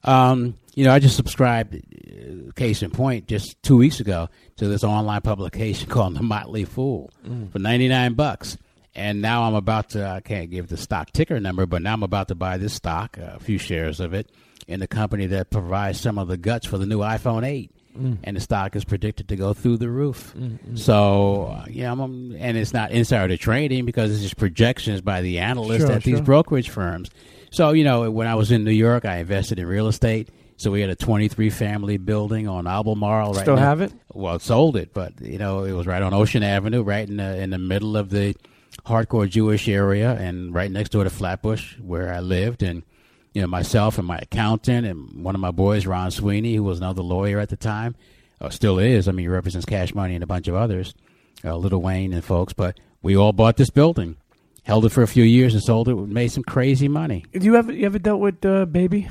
Um, 0.04 0.54
you 0.74 0.84
know, 0.84 0.92
I 0.92 0.98
just 0.98 1.16
subscribed, 1.16 1.74
uh, 1.76 2.52
case 2.54 2.82
in 2.82 2.90
point, 2.90 3.26
just 3.26 3.60
two 3.62 3.76
weeks 3.76 4.00
ago 4.00 4.28
to 4.56 4.68
this 4.68 4.84
online 4.84 5.20
publication 5.22 5.88
called 5.90 6.16
The 6.16 6.22
Motley 6.22 6.64
Fool 6.64 7.10
for 7.50 7.58
99 7.58 8.14
bucks. 8.14 8.56
And 8.94 9.22
now 9.22 9.44
I'm 9.44 9.54
about 9.54 9.90
to, 9.90 10.04
I 10.06 10.20
can't 10.20 10.50
give 10.50 10.68
the 10.68 10.76
stock 10.76 11.12
ticker 11.12 11.38
number, 11.38 11.64
but 11.66 11.80
now 11.82 11.92
I'm 11.92 12.02
about 12.02 12.28
to 12.28 12.34
buy 12.34 12.56
this 12.58 12.74
stock, 12.74 13.16
a 13.18 13.38
few 13.40 13.56
shares 13.58 14.00
of 14.00 14.14
it, 14.14 14.30
in 14.66 14.80
the 14.80 14.88
company 14.88 15.26
that 15.26 15.50
provides 15.50 16.00
some 16.00 16.18
of 16.18 16.26
the 16.28 16.36
guts 16.36 16.66
for 16.66 16.76
the 16.78 16.86
new 16.86 16.98
iPhone 16.98 17.44
8. 17.46 17.70
And 18.22 18.36
the 18.36 18.40
stock 18.40 18.76
is 18.76 18.84
predicted 18.84 19.28
to 19.28 19.36
go 19.36 19.52
through 19.52 19.76
the 19.76 19.90
roof. 19.90 20.34
So, 20.76 21.46
uh, 21.56 21.64
yeah, 21.68 21.92
I'm, 21.92 22.34
and 22.38 22.56
it's 22.56 22.72
not 22.72 22.92
insider 22.92 23.36
trading 23.36 23.84
because 23.84 24.12
it's 24.12 24.22
just 24.22 24.36
projections 24.38 25.00
by 25.02 25.20
the 25.20 25.38
analysts 25.40 25.80
Sure, 25.82 25.92
at 25.92 26.02
these 26.04 26.20
brokerage 26.20 26.70
firms. 26.70 27.10
So, 27.50 27.72
you 27.72 27.84
know, 27.84 28.10
when 28.10 28.26
I 28.26 28.36
was 28.36 28.52
in 28.52 28.64
New 28.64 28.70
York, 28.70 29.04
I 29.04 29.16
invested 29.16 29.58
in 29.58 29.66
real 29.66 29.88
estate. 29.88 30.30
So 30.60 30.70
we 30.70 30.82
had 30.82 30.90
a 30.90 30.94
23 30.94 31.48
family 31.48 31.96
building 31.96 32.46
on 32.46 32.66
Albemarle. 32.66 33.32
Right 33.32 33.40
Still 33.40 33.56
now. 33.56 33.62
have 33.62 33.80
it? 33.80 33.94
Well, 34.12 34.34
it 34.34 34.42
sold 34.42 34.76
it, 34.76 34.92
but 34.92 35.18
you 35.18 35.38
know, 35.38 35.64
it 35.64 35.72
was 35.72 35.86
right 35.86 36.02
on 36.02 36.12
Ocean 36.12 36.42
Avenue, 36.42 36.82
right 36.82 37.08
in 37.08 37.16
the 37.16 37.40
in 37.40 37.48
the 37.48 37.56
middle 37.56 37.96
of 37.96 38.10
the 38.10 38.36
hardcore 38.84 39.26
Jewish 39.26 39.68
area, 39.68 40.12
and 40.12 40.54
right 40.54 40.70
next 40.70 40.90
door 40.90 41.04
to 41.04 41.08
Flatbush, 41.08 41.78
where 41.78 42.12
I 42.12 42.20
lived. 42.20 42.62
And 42.62 42.82
you 43.32 43.40
know, 43.40 43.46
myself 43.46 43.96
and 43.96 44.06
my 44.06 44.18
accountant 44.18 44.86
and 44.86 45.24
one 45.24 45.34
of 45.34 45.40
my 45.40 45.50
boys, 45.50 45.86
Ron 45.86 46.10
Sweeney, 46.10 46.56
who 46.56 46.62
was 46.62 46.76
another 46.76 47.00
lawyer 47.00 47.38
at 47.38 47.48
the 47.48 47.56
time, 47.56 47.94
uh, 48.38 48.50
still 48.50 48.78
is. 48.78 49.08
I 49.08 49.12
mean, 49.12 49.24
he 49.24 49.28
represents 49.28 49.64
Cash 49.64 49.94
Money 49.94 50.14
and 50.14 50.22
a 50.22 50.26
bunch 50.26 50.46
of 50.46 50.54
others, 50.54 50.92
uh, 51.42 51.56
Lil 51.56 51.80
Wayne 51.80 52.12
and 52.12 52.22
folks. 52.22 52.52
But 52.52 52.78
we 53.00 53.16
all 53.16 53.32
bought 53.32 53.56
this 53.56 53.70
building, 53.70 54.18
held 54.64 54.84
it 54.84 54.90
for 54.90 55.02
a 55.02 55.08
few 55.08 55.24
years, 55.24 55.54
and 55.54 55.62
sold 55.62 55.88
it. 55.88 55.94
Made 55.94 56.32
some 56.32 56.44
crazy 56.44 56.86
money. 56.86 57.24
Do 57.32 57.46
you 57.46 57.56
ever 57.56 57.72
you 57.72 57.86
ever 57.86 57.98
dealt 57.98 58.20
with 58.20 58.44
uh, 58.44 58.66
Baby 58.66 59.08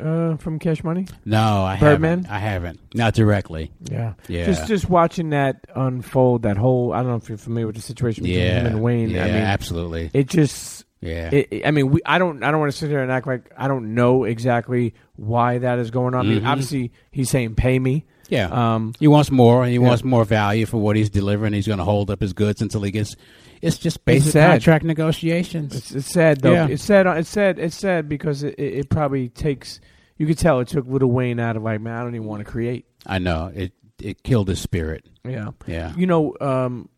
uh, 0.00 0.36
from 0.36 0.58
Cash 0.58 0.82
Money? 0.84 1.06
No, 1.24 1.62
I 1.64 1.78
Birdman? 1.78 2.24
haven't. 2.24 2.32
I 2.34 2.38
haven't. 2.38 2.80
Not 2.94 3.14
directly. 3.14 3.70
Yeah, 3.90 4.14
Yeah. 4.28 4.46
Just 4.46 4.66
just 4.68 4.88
watching 4.88 5.30
that 5.30 5.66
unfold, 5.74 6.42
that 6.42 6.56
whole 6.56 6.92
I 6.92 6.98
don't 6.98 7.08
know 7.08 7.16
if 7.16 7.28
you're 7.28 7.38
familiar 7.38 7.66
with 7.66 7.76
the 7.76 7.82
situation 7.82 8.24
between 8.24 8.40
Yeah. 8.40 8.60
him 8.60 8.66
and 8.66 8.82
Wayne. 8.82 9.10
Yeah, 9.10 9.24
I 9.24 9.26
mean, 9.28 9.36
absolutely. 9.36 10.10
it 10.12 10.28
just. 10.28 10.84
Yeah. 11.00 11.28
It, 11.32 11.48
it- 11.50 11.66
I 11.66 11.70
mean, 11.70 11.90
we, 11.90 12.00
I 12.06 12.18
don't. 12.18 12.42
I 12.42 12.50
don't 12.50 12.60
want 12.60 12.72
to 12.72 12.78
sit 12.78 12.88
here 12.88 13.02
and 13.02 13.12
act 13.12 13.26
like 13.26 13.50
I 13.58 13.68
don't 13.68 13.94
know 13.94 14.24
exactly 14.24 14.94
why 15.16 15.58
that 15.58 15.78
is 15.78 15.90
going 15.90 16.14
on. 16.14 16.26
I 16.26 16.28
mean, 16.30 16.40
Mhm. 16.42 16.46
obviously, 16.48 16.92
he's 17.10 17.28
saying 17.28 17.56
pay 17.56 17.78
me. 17.78 18.06
Yeah. 18.30 18.46
Um, 18.46 18.94
he 18.98 19.06
wants 19.06 19.30
more, 19.30 19.62
and 19.62 19.70
he 19.70 19.78
wants 19.78 20.02
more 20.02 20.24
value 20.24 20.64
for 20.64 20.78
what 20.78 20.96
he's 20.96 21.10
delivering. 21.10 21.52
He's 21.52 21.66
going 21.66 21.78
to 21.78 21.84
hold 21.84 22.10
up 22.10 22.22
his 22.22 22.32
goods 22.32 22.62
until 22.62 22.80
he 22.82 22.90
gets. 22.90 23.16
It's 23.64 23.78
just 23.78 24.04
basic 24.04 24.32
sad. 24.32 24.50
contract 24.50 24.84
negotiations. 24.84 25.74
It's, 25.74 25.92
it's 25.92 26.06
sad 26.12 26.40
though. 26.40 26.52
Yeah. 26.52 26.68
It's 26.68 26.82
sad. 26.84 27.06
It's 27.06 27.28
sad. 27.28 27.58
It's 27.58 27.76
sad 27.76 28.08
because 28.08 28.42
it, 28.42 28.54
it, 28.58 28.74
it 28.74 28.90
probably 28.90 29.28
takes. 29.28 29.80
You 30.16 30.26
could 30.26 30.38
tell 30.38 30.60
it 30.60 30.68
took 30.68 30.86
Lil 30.86 31.06
Wayne 31.08 31.40
out 31.40 31.56
of 31.56 31.62
like, 31.62 31.80
man, 31.80 31.94
I 31.98 32.02
don't 32.02 32.14
even 32.14 32.26
want 32.26 32.44
to 32.44 32.50
create. 32.50 32.86
I 33.06 33.18
know 33.18 33.50
it. 33.54 33.72
It 34.00 34.22
killed 34.22 34.48
his 34.48 34.60
spirit. 34.60 35.06
Yeah. 35.24 35.50
Yeah. 35.66 35.92
You 35.96 36.06
know, 36.06 36.36
um, 36.40 36.88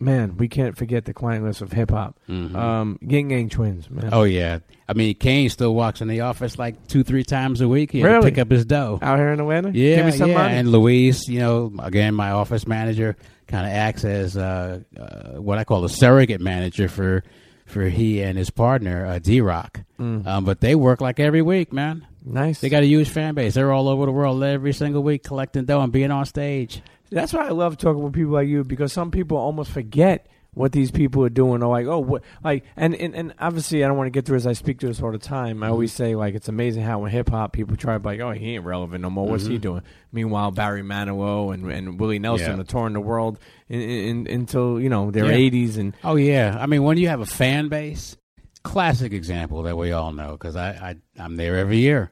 man, 0.00 0.36
we 0.36 0.48
can't 0.48 0.76
forget 0.76 1.04
the 1.04 1.12
client 1.14 1.44
list 1.44 1.62
of 1.62 1.72
hip 1.72 1.90
hop. 1.90 2.18
Mhm. 2.28 2.54
Um, 2.54 2.98
Gang 3.06 3.28
Gang 3.28 3.48
Twins, 3.48 3.90
man. 3.90 4.10
Oh 4.12 4.22
yeah. 4.24 4.58
I 4.88 4.92
mean, 4.92 5.14
Kane 5.14 5.48
still 5.50 5.74
walks 5.74 6.00
in 6.00 6.08
the 6.08 6.20
office 6.20 6.58
like 6.58 6.86
two, 6.88 7.02
three 7.04 7.24
times 7.24 7.60
a 7.60 7.68
week. 7.68 7.90
He 7.92 8.00
had 8.00 8.06
to 8.08 8.12
Really? 8.14 8.30
pick 8.30 8.38
up 8.38 8.50
his 8.50 8.64
dough. 8.66 8.98
Out 9.02 9.18
here 9.18 9.32
in 9.32 9.40
Atlanta? 9.40 9.70
Yeah, 9.72 9.96
Give 9.96 10.06
me 10.06 10.12
some 10.12 10.30
yeah. 10.30 10.36
money. 10.36 10.54
And 10.56 10.70
Louise, 10.72 11.26
you 11.28 11.38
know, 11.40 11.72
again, 11.78 12.14
my 12.14 12.30
office 12.32 12.66
manager 12.66 13.16
kind 13.46 13.66
of 13.66 13.72
acts 13.72 14.04
as 14.04 14.36
uh, 14.36 14.80
uh, 14.98 15.40
what 15.40 15.58
I 15.58 15.64
call 15.64 15.84
a 15.84 15.88
surrogate 15.88 16.40
manager 16.40 16.88
for 16.88 17.22
for 17.66 17.84
he 17.88 18.22
and 18.22 18.36
his 18.36 18.50
partner, 18.50 19.06
uh, 19.06 19.18
D 19.18 19.40
Rock. 19.40 19.80
Mm. 19.98 20.26
Um, 20.26 20.44
but 20.44 20.60
they 20.60 20.74
work 20.74 21.00
like 21.00 21.18
every 21.18 21.40
week, 21.42 21.72
man. 21.72 22.06
nice. 22.24 22.60
They 22.60 22.68
got 22.68 22.82
a 22.82 22.86
huge 22.86 23.08
fan 23.08 23.34
base. 23.34 23.54
They're 23.54 23.72
all 23.72 23.88
over 23.88 24.04
the 24.06 24.12
world 24.12 24.42
every 24.42 24.72
single 24.72 25.02
week 25.02 25.22
collecting 25.24 25.64
dough 25.64 25.80
and 25.80 25.92
being 25.92 26.10
on 26.10 26.26
stage. 26.26 26.82
That's 27.10 27.32
why 27.32 27.46
I 27.46 27.50
love 27.50 27.78
talking 27.78 28.02
with 28.02 28.12
people 28.12 28.32
like 28.32 28.48
you 28.48 28.64
because 28.64 28.92
some 28.92 29.10
people 29.10 29.36
almost 29.38 29.70
forget 29.70 30.26
what 30.54 30.72
these 30.72 30.90
people 30.90 31.24
are 31.24 31.28
doing 31.28 31.62
or 31.62 31.68
like, 31.68 31.86
oh, 31.86 31.98
what, 31.98 32.22
like, 32.42 32.64
and, 32.76 32.94
and, 32.94 33.14
and 33.14 33.34
obviously 33.38 33.84
I 33.84 33.88
don't 33.88 33.96
want 33.96 34.06
to 34.06 34.10
get 34.10 34.24
through 34.24 34.36
as 34.36 34.46
I 34.46 34.52
speak 34.52 34.78
to 34.80 34.86
this 34.86 35.02
all 35.02 35.12
the 35.12 35.18
time. 35.18 35.62
I 35.62 35.68
always 35.68 35.92
say, 35.92 36.14
like, 36.14 36.34
it's 36.34 36.48
amazing 36.48 36.82
how 36.84 37.04
in 37.04 37.10
hip 37.10 37.28
hop 37.30 37.52
people 37.52 37.76
try 37.76 37.94
to 37.94 37.98
be 37.98 38.06
like, 38.10 38.20
oh, 38.20 38.30
he 38.32 38.54
ain't 38.54 38.64
relevant 38.64 39.02
no 39.02 39.10
more. 39.10 39.26
What's 39.26 39.46
he 39.46 39.58
doing? 39.58 39.82
Meanwhile, 40.12 40.52
Barry 40.52 40.82
Manilow 40.82 41.52
and, 41.52 41.70
and 41.70 41.98
Willie 42.00 42.18
Nelson 42.18 42.46
Mm-hmm. 42.46 42.56
Yeah. 42.56 42.60
are 42.62 42.64
touring 42.66 42.92
the 42.94 43.00
world 43.00 43.38
in, 43.68 43.80
in, 43.80 44.26
until, 44.28 44.80
you 44.80 44.88
know, 44.88 45.10
their 45.10 45.26
Yeah. 45.26 45.50
80s. 45.50 45.76
And 45.78 45.94
Oh 46.04 46.16
yeah, 46.16 46.56
I 46.60 46.66
mean 46.66 46.82
when 46.84 46.98
you 46.98 47.08
have 47.08 47.20
a 47.20 47.26
fan 47.26 47.68
base, 47.68 48.16
classic 48.62 49.12
example 49.12 49.62
that 49.64 49.76
we 49.76 49.92
all 49.92 50.12
know 50.12 50.32
because 50.32 50.56
I, 50.56 50.70
I 50.70 50.96
I'm 51.22 51.36
there 51.36 51.56
every 51.58 51.78
year. 51.78 52.10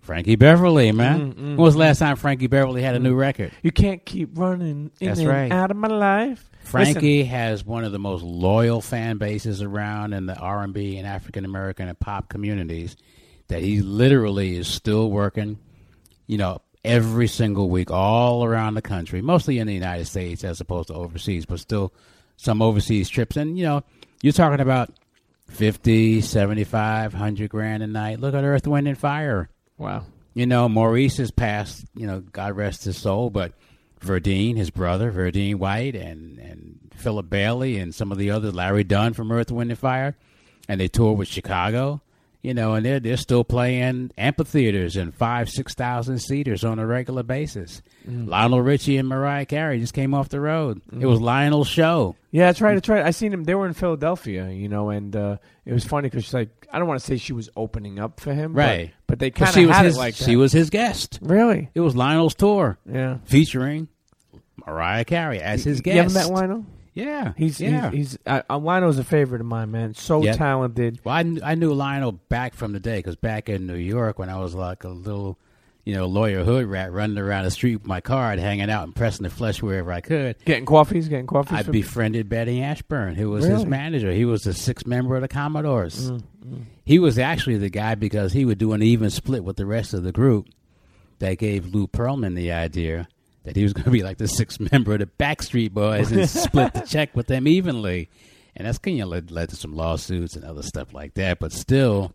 Frankie 0.00 0.36
Beverly, 0.36 0.92
man. 0.92 1.34
Mm, 1.34 1.36
When 1.36 1.56
was 1.56 1.74
the 1.74 1.80
last 1.80 1.98
time 1.98 2.16
Frankie 2.16 2.46
Beverly 2.46 2.82
had 2.82 2.94
a 2.94 2.98
new 2.98 3.14
record? 3.14 3.52
you 3.62 3.70
can't 3.70 4.04
keep 4.04 4.30
running 4.38 4.90
in 4.98 5.08
That's 5.08 5.22
right. 5.22 5.52
out 5.52 5.70
of 5.70 5.76
my 5.76 5.88
life. 5.88 6.49
Frankie 6.70 7.24
has 7.24 7.64
one 7.64 7.84
of 7.84 7.92
the 7.92 7.98
most 7.98 8.22
loyal 8.22 8.80
fan 8.80 9.18
bases 9.18 9.62
around 9.62 10.12
in 10.12 10.26
the 10.26 10.36
R 10.36 10.62
and 10.62 10.72
B 10.72 10.96
and 10.96 11.06
African 11.06 11.44
American 11.44 11.88
and 11.88 11.98
pop 11.98 12.28
communities. 12.28 12.96
That 13.48 13.62
he 13.62 13.80
literally 13.80 14.56
is 14.56 14.68
still 14.68 15.10
working, 15.10 15.58
you 16.28 16.38
know, 16.38 16.62
every 16.84 17.26
single 17.26 17.68
week 17.68 17.90
all 17.90 18.44
around 18.44 18.74
the 18.74 18.82
country, 18.82 19.20
mostly 19.20 19.58
in 19.58 19.66
the 19.66 19.74
United 19.74 20.06
States 20.06 20.44
as 20.44 20.60
opposed 20.60 20.88
to 20.88 20.94
overseas, 20.94 21.46
but 21.46 21.58
still 21.58 21.92
some 22.36 22.62
overseas 22.62 23.08
trips. 23.08 23.36
And 23.36 23.58
you 23.58 23.64
know, 23.64 23.82
you're 24.22 24.32
talking 24.32 24.60
about 24.60 24.92
50, 25.48 26.20
75, 26.20 27.12
100 27.12 27.50
grand 27.50 27.82
a 27.82 27.86
night. 27.86 28.20
Look 28.20 28.34
at 28.34 28.44
Earth, 28.44 28.66
Wind 28.66 28.86
and 28.88 28.96
Fire. 28.98 29.48
Wow. 29.78 30.04
You 30.34 30.46
know, 30.46 30.68
Maurice 30.68 31.16
has 31.16 31.30
passed, 31.30 31.84
you 31.94 32.06
know, 32.06 32.20
God 32.20 32.56
rest 32.56 32.84
his 32.84 32.96
soul, 32.96 33.30
but 33.30 33.52
Verdine, 34.00 34.56
his 34.56 34.70
brother, 34.70 35.10
Verdine 35.12 35.56
White, 35.56 35.94
and, 35.94 36.38
and 36.38 36.78
Philip 36.94 37.28
Bailey, 37.28 37.78
and 37.78 37.94
some 37.94 38.10
of 38.10 38.18
the 38.18 38.30
other, 38.30 38.50
Larry 38.50 38.84
Dunn 38.84 39.12
from 39.12 39.30
Earth, 39.30 39.50
Wind, 39.50 39.70
and 39.70 39.78
Fire, 39.78 40.16
and 40.68 40.80
they 40.80 40.88
toured 40.88 41.18
with 41.18 41.28
Chicago. 41.28 42.00
You 42.42 42.54
know, 42.54 42.74
and 42.74 42.84
they're 42.86 43.00
they're 43.00 43.16
still 43.16 43.44
playing 43.44 44.12
amphitheaters 44.16 44.96
and 44.96 45.14
five, 45.14 45.50
six 45.50 45.74
thousand 45.74 46.18
seaters 46.20 46.64
on 46.64 46.78
a 46.78 46.86
regular 46.86 47.22
basis. 47.22 47.82
Lionel 48.06 48.62
Richie 48.62 48.96
and 48.96 49.08
Mariah 49.08 49.44
Carey 49.46 49.78
just 49.78 49.92
came 49.94 50.14
off 50.14 50.28
the 50.30 50.40
road. 50.40 50.80
It 50.98 51.06
was 51.06 51.20
Lionel's 51.20 51.68
show. 51.68 52.16
Yeah, 52.30 52.46
that's 52.46 52.60
right. 52.60 52.74
That's 52.74 52.88
right. 52.88 53.04
I 53.04 53.10
seen 53.10 53.32
him. 53.32 53.44
They 53.44 53.54
were 53.54 53.66
in 53.66 53.74
Philadelphia, 53.74 54.48
you 54.50 54.68
know, 54.68 54.90
and 54.90 55.14
uh, 55.14 55.36
it 55.66 55.72
was 55.72 55.84
funny 55.84 56.08
because 56.08 56.24
she's 56.24 56.34
like, 56.34 56.66
I 56.72 56.78
don't 56.78 56.86
want 56.88 57.00
to 57.00 57.06
say 57.06 57.16
she 57.18 57.32
was 57.32 57.50
opening 57.56 57.98
up 57.98 58.20
for 58.20 58.32
him, 58.32 58.54
Right. 58.54 58.92
But, 59.06 59.18
they 59.18 59.30
But 59.30 59.38
kind 59.40 59.54
she 59.54 59.62
of 59.64 59.68
was 59.68 59.76
had 59.76 59.84
his 59.86 59.96
it 59.96 59.98
like 59.98 60.14
she 60.14 60.36
was 60.36 60.52
his 60.52 60.70
guest. 60.70 61.18
really, 61.22 61.68
It 61.74 61.80
was 61.80 61.94
Lionel's 61.96 62.34
tour 62.36 62.78
yeah. 62.90 63.18
featuring 63.24 63.88
Mariah 64.66 65.04
Carey 65.04 65.40
as 65.40 65.64
his 65.64 65.80
guest. 65.80 65.94
You 65.96 66.02
ever 66.02 66.12
met 66.14 66.30
Lionel? 66.30 66.64
Yeah, 66.92 67.32
He's 67.36 67.60
yeah. 67.60 67.90
he's, 67.90 68.12
he's 68.12 68.18
uh, 68.26 68.42
uh, 68.50 68.58
Lionel's 68.58 68.98
a 68.98 69.04
favorite 69.04 69.40
of 69.40 69.46
mine, 69.46 69.70
man. 69.70 69.94
So 69.94 70.22
Yep. 70.22 70.36
talented. 70.36 71.00
Well, 71.04 71.14
I, 71.14 71.22
kn- 71.22 71.40
I 71.44 71.54
knew 71.54 71.72
Lionel 71.72 72.12
back 72.12 72.54
from 72.54 72.72
the 72.72 72.80
day 72.80 72.96
because 72.98 73.16
back 73.16 73.48
in 73.48 73.66
New 73.66 73.76
York 73.76 74.18
when 74.18 74.28
I 74.28 74.38
was 74.40 74.54
like 74.56 74.82
a 74.82 74.88
little, 74.88 75.38
you 75.84 75.94
know, 75.94 76.06
lawyer 76.06 76.42
hood 76.42 76.66
rat 76.66 76.92
running 76.92 77.16
around 77.16 77.44
the 77.44 77.50
street 77.52 77.76
with 77.76 77.86
my 77.86 78.00
card, 78.00 78.40
hanging 78.40 78.68
out 78.70 78.84
and 78.84 78.94
pressing 78.94 79.22
the 79.22 79.30
flesh 79.30 79.62
wherever 79.62 79.92
I 79.92 80.00
could. 80.00 80.36
Getting 80.44 80.66
coffees, 80.66 81.08
getting 81.08 81.28
coffees. 81.28 81.58
I 81.58 81.62
befriended 81.62 82.28
Benny 82.28 82.60
Ashburn, 82.62 83.14
who 83.14 83.30
was 83.30 83.44
his 83.44 83.64
manager. 83.64 84.10
He 84.10 84.24
was 84.24 84.42
the 84.42 84.52
sixth 84.52 84.84
member 84.86 85.14
of 85.14 85.22
the 85.22 85.28
Commodores. 85.28 86.10
Mm, 86.10 86.64
He 86.84 86.98
was 86.98 87.18
actually 87.20 87.58
the 87.58 87.70
guy 87.70 87.94
because 87.94 88.32
he 88.32 88.44
would 88.44 88.58
do 88.58 88.72
an 88.72 88.82
even 88.82 89.10
split 89.10 89.44
with 89.44 89.56
the 89.56 89.66
rest 89.66 89.94
of 89.94 90.02
the 90.02 90.12
group 90.12 90.48
that 91.20 91.38
gave 91.38 91.72
Lou 91.72 91.86
Pearlman 91.86 92.34
the 92.34 92.50
idea 92.50 93.06
that 93.44 93.56
he 93.56 93.62
was 93.62 93.72
going 93.72 93.84
to 93.84 93.90
be 93.90 94.02
like 94.02 94.18
the 94.18 94.28
sixth 94.28 94.60
member 94.72 94.92
of 94.92 95.00
the 95.00 95.06
Backstreet 95.06 95.72
Boys 95.72 96.12
and 96.12 96.28
split 96.28 96.74
the 96.74 96.80
check 96.80 97.14
with 97.16 97.26
them 97.26 97.48
evenly. 97.48 98.08
And 98.56 98.66
that's 98.66 98.78
kind 98.78 99.00
of 99.00 99.08
led, 99.08 99.30
led 99.30 99.48
to 99.50 99.56
some 99.56 99.74
lawsuits 99.74 100.36
and 100.36 100.44
other 100.44 100.62
stuff 100.62 100.92
like 100.92 101.14
that. 101.14 101.38
But 101.38 101.52
still, 101.52 102.12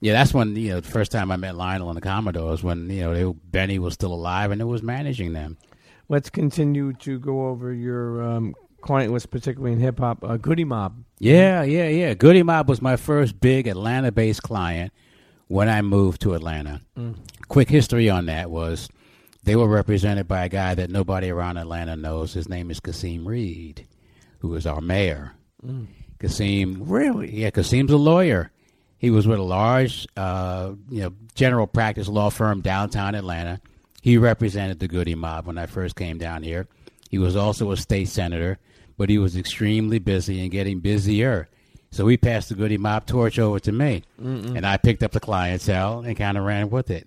yeah, 0.00 0.12
that's 0.12 0.32
when 0.32 0.54
you 0.56 0.70
know 0.70 0.80
the 0.80 0.88
first 0.88 1.12
time 1.12 1.30
I 1.30 1.36
met 1.36 1.56
Lionel 1.56 1.88
and 1.88 1.96
the 1.96 2.00
Commodores 2.00 2.62
when 2.62 2.88
you 2.90 3.02
know 3.02 3.14
they, 3.14 3.38
Benny 3.50 3.78
was 3.78 3.94
still 3.94 4.12
alive 4.12 4.50
and 4.50 4.60
it 4.60 4.66
was 4.66 4.82
managing 4.82 5.32
them. 5.32 5.58
Let's 6.08 6.30
continue 6.30 6.92
to 6.94 7.18
go 7.18 7.48
over 7.48 7.72
your 7.72 8.22
um, 8.22 8.54
client 8.82 9.12
list, 9.12 9.30
particularly 9.30 9.72
in 9.72 9.80
hip 9.80 9.98
hop. 9.98 10.22
Uh, 10.22 10.36
Goodie 10.36 10.64
Mob. 10.64 11.02
Yeah, 11.18 11.62
yeah, 11.62 11.88
yeah. 11.88 12.14
Goodie 12.14 12.42
Mob 12.42 12.68
was 12.68 12.82
my 12.82 12.96
first 12.96 13.40
big 13.40 13.66
Atlanta-based 13.66 14.42
client 14.42 14.92
when 15.48 15.68
I 15.68 15.82
moved 15.82 16.20
to 16.22 16.34
Atlanta. 16.34 16.82
Quick 17.48 17.70
history 17.70 18.10
on 18.10 18.26
that 18.26 18.50
was 18.50 18.88
they 19.44 19.56
were 19.56 19.68
represented 19.68 20.26
by 20.26 20.44
a 20.44 20.48
guy 20.48 20.74
that 20.74 20.90
nobody 20.90 21.30
around 21.30 21.58
Atlanta 21.58 21.96
knows. 21.96 22.32
His 22.32 22.48
name 22.48 22.70
is 22.70 22.80
Kasim 22.80 23.26
Reed, 23.28 23.86
who 24.40 24.54
is 24.54 24.66
our 24.66 24.80
mayor. 24.80 25.32
Kasim, 26.18 26.84
Really? 26.88 27.30
yeah, 27.34 27.50
Kasim's 27.50 27.90
a 27.92 27.96
lawyer. 27.96 28.50
He 28.98 29.10
was 29.10 29.26
with 29.26 29.38
a 29.38 29.42
large, 29.42 30.06
uh, 30.16 30.72
you 30.88 31.02
know, 31.02 31.12
general 31.34 31.66
practice 31.66 32.08
law 32.08 32.30
firm 32.30 32.60
downtown 32.62 33.14
Atlanta. 33.14 33.60
He 34.00 34.16
represented 34.18 34.78
the 34.80 34.88
Goodie 34.88 35.14
Mob 35.14 35.46
when 35.46 35.58
I 35.58 35.66
first 35.66 35.96
came 35.96 36.18
down 36.18 36.42
here. 36.42 36.66
He 37.10 37.18
was 37.18 37.36
also 37.36 37.70
a 37.70 37.76
state 37.76 38.08
senator, 38.08 38.58
but 38.96 39.08
he 39.10 39.18
was 39.18 39.36
extremely 39.36 39.98
busy 39.98 40.40
and 40.40 40.50
getting 40.50 40.80
busier. 40.80 41.48
So 41.90 42.06
he 42.08 42.16
passed 42.16 42.48
the 42.48 42.54
Goodie 42.54 42.78
Mob 42.78 43.06
torch 43.06 43.38
over 43.38 43.60
to 43.60 43.72
me, 43.72 44.02
and 44.56 44.66
I 44.66 44.78
picked 44.78 45.02
up 45.02 45.12
the 45.12 45.20
clientele 45.20 46.00
and 46.00 46.16
kind 46.16 46.36
of 46.38 46.44
ran 46.44 46.70
with 46.70 46.90
it. 46.90 47.06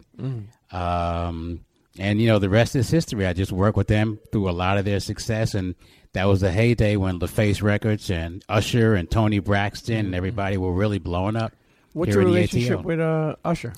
Um, 0.71 1.61
and 1.99 2.21
you 2.21 2.27
know, 2.27 2.39
the 2.39 2.49
rest 2.49 2.75
is 2.75 2.89
history. 2.89 3.25
I 3.25 3.33
just 3.33 3.51
worked 3.51 3.77
with 3.77 3.87
them 3.87 4.19
through 4.31 4.49
a 4.49 4.51
lot 4.51 4.77
of 4.77 4.85
their 4.85 4.99
success, 4.99 5.53
and 5.53 5.75
that 6.13 6.25
was 6.25 6.41
the 6.41 6.51
heyday 6.51 6.95
when 6.95 7.19
LaFace 7.19 7.61
Records 7.61 8.09
and 8.09 8.43
Usher 8.49 8.95
and 8.95 9.09
Toni 9.09 9.39
Braxton 9.39 10.07
and 10.07 10.15
everybody 10.15 10.57
were 10.57 10.71
really 10.73 10.99
blowing 10.99 11.35
up. 11.35 11.53
What's 11.93 12.13
your 12.13 12.23
relationship 12.23 12.83
with 12.83 12.99
uh, 12.99 13.35
Usher? 13.43 13.73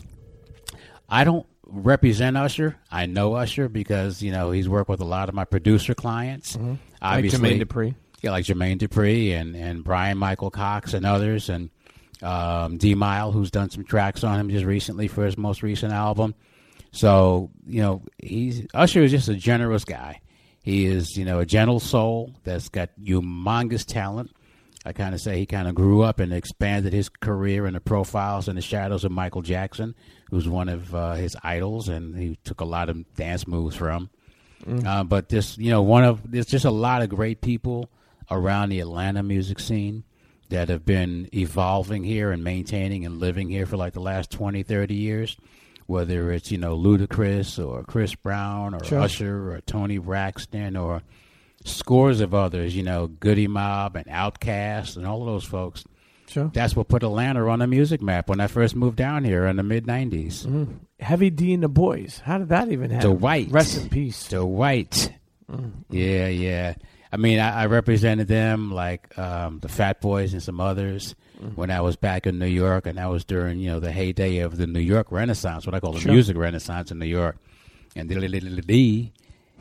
I 1.08 1.24
don't 1.24 1.46
represent 1.66 2.38
Usher. 2.38 2.76
I 2.92 3.06
know 3.06 3.36
Usher 3.36 3.70
because 3.70 4.22
you 4.22 4.32
know 4.32 4.52
he's 4.52 4.68
worked 4.70 4.90
with 4.90 5.00
a 5.02 5.06
lot 5.06 5.30
of 5.30 5.36
my 5.36 5.46
producer 5.46 5.94
clients. 5.96 6.58
Obviously, 7.02 7.40
like 7.40 7.62
Jermaine 7.62 7.64
Dupri. 7.66 7.96
yeah, 8.22 8.32
like 8.32 8.46
Jermaine 8.46 8.78
Dupri 8.78 9.32
and 9.32 9.56
and 9.56 9.84
Bryan 9.84 10.18
Michael 10.18 10.52
Cox 10.52 10.94
and 10.94 11.06
others, 11.06 11.50
and 11.50 11.70
um, 12.22 12.78
D'Mile, 12.78 13.32
who's 13.32 13.52
done 13.52 13.70
some 13.70 13.84
tracks 13.86 14.24
on 14.24 14.40
him 14.40 14.50
just 14.50 14.66
recently 14.66 15.08
for 15.08 15.26
his 15.26 15.38
most 15.38 15.64
recent 15.64 15.94
album. 15.94 16.36
So 16.92 17.52
you 17.66 17.82
know, 17.82 18.04
he's 18.18 18.66
Usher 18.74 19.04
is 19.04 19.12
just 19.12 19.30
a 19.30 19.36
generous 19.36 19.86
guy. 19.86 20.22
He 20.64 20.86
is 20.86 21.16
you 21.18 21.26
know 21.26 21.40
a 21.40 21.46
gentle 21.46 21.80
soul 21.80 22.34
that's 22.44 22.70
got 22.70 22.90
humongous 23.00 23.86
talent. 23.86 24.32
I 24.86 24.94
kind 24.94 25.14
of 25.14 25.20
say 25.20 25.38
he 25.38 25.46
kind 25.46 25.68
of 25.68 25.76
grew 25.76 26.02
up 26.02 26.20
and 26.20 26.34
expanded 26.34 26.94
his 26.94 27.10
career 27.10 27.68
in 27.68 27.74
the 27.74 27.82
profiles 27.82 28.48
and 28.48 28.58
the 28.58 28.62
shadows 28.62 29.04
of 29.04 29.12
Michael 29.12 29.42
Jackson, 29.42 29.94
who's 30.32 30.48
one 30.48 30.70
of 30.70 30.96
uh, 30.96 31.14
his 31.14 31.36
idols, 31.44 31.90
and 31.90 32.18
he 32.18 32.40
took 32.44 32.62
a 32.62 32.66
lot 32.66 32.90
of 32.90 33.14
dance 33.16 33.46
moves 33.46 33.76
from. 33.76 34.10
Uh, 34.86 35.04
but 35.04 35.30
just 35.30 35.58
you 35.58 35.70
know, 35.70 35.82
one 35.82 36.04
of 36.04 36.32
there's 36.32 36.46
just 36.46 36.66
a 36.66 36.72
lot 36.72 37.02
of 37.02 37.10
great 37.10 37.42
people 37.42 37.90
around 38.32 38.70
the 38.70 38.80
Atlanta 38.80 39.24
music 39.24 39.60
scene 39.60 40.04
that 40.50 40.70
have 40.70 40.86
been 40.86 41.30
evolving 41.34 42.04
here 42.04 42.32
and 42.32 42.44
maintaining 42.44 43.06
and 43.06 43.20
living 43.20 43.50
here 43.50 43.66
for 43.66 43.78
like 43.78 43.94
the 43.94 44.02
last 44.02 44.32
20, 44.32 44.64
30 44.64 44.96
years. 44.96 45.38
Whether 45.90 46.32
it's 46.32 46.52
you 46.52 46.58
know 46.60 46.78
Ludacris 46.78 47.64
or 47.66 47.84
Chris 47.84 48.14
Brown 48.16 48.76
or 48.76 48.84
Sure. 48.84 49.00
Usher 49.00 49.52
or 49.52 49.62
Toni 49.62 49.98
Braxton 49.98 50.76
or 50.78 51.02
scores 51.66 52.22
of 52.22 52.34
others, 52.34 52.76
you 52.76 52.84
know, 52.84 53.08
Goodie 53.08 53.48
Mob 53.48 53.96
and 53.96 54.06
Outkast 54.06 54.98
and 54.98 55.06
all 55.08 55.22
of 55.22 55.26
those 55.28 55.44
folks. 55.46 55.84
Sure. 56.28 56.52
That's 56.54 56.76
what 56.76 56.88
put 56.90 57.02
Atlanta 57.02 57.50
on 57.50 57.58
the 57.58 57.66
music 57.66 58.04
map 58.04 58.30
when 58.30 58.40
I 58.40 58.46
first 58.46 58.76
moved 58.76 58.98
down 58.98 59.24
here 59.24 59.48
in 59.48 59.56
the 59.56 59.64
mid 59.64 59.88
'90s. 59.88 60.70
Heavy 61.00 61.32
D 61.32 61.54
and 61.54 61.64
the 61.64 61.68
Boys. 61.68 62.22
How 62.24 62.38
did 62.38 62.50
that 62.50 62.72
even 62.72 62.92
happen? 62.92 63.18
Dwight. 63.18 63.48
Rest 63.50 63.78
in 63.82 63.90
peace. 63.90 64.16
So 64.18 64.46
White. 64.46 65.12
Yeah, 65.90 66.28
yeah. 66.28 66.76
I 67.12 67.18
mean, 67.18 67.40
I, 67.40 67.64
I 67.64 67.66
represented 67.66 68.28
them 68.28 68.72
like 68.72 69.18
um, 69.18 69.58
the 69.60 69.68
Fat 69.70 70.02
Boys 70.02 70.34
and 70.34 70.44
some 70.44 70.60
others 70.62 71.16
when 71.56 71.72
I 71.72 71.82
was 71.82 71.96
back 71.96 72.28
in 72.28 72.38
New 72.40 72.48
York, 72.48 72.86
and 72.86 72.98
that 72.98 73.10
was 73.10 73.24
during 73.26 73.60
you 73.60 73.70
know 73.72 73.80
the 73.80 73.92
heyday 73.92 74.40
of 74.40 74.58
the 74.58 74.68
New 74.68 74.80
York 74.80 75.12
Renaissance, 75.12 75.66
what 75.66 75.74
I 75.76 75.80
call 75.80 75.94
the 75.94 76.00
Sure. 76.02 76.12
music 76.12 76.36
Renaissance 76.38 76.92
in 76.92 77.00
New 77.00 77.06
York. 77.06 77.38
And 77.96 78.08
D 78.10 79.12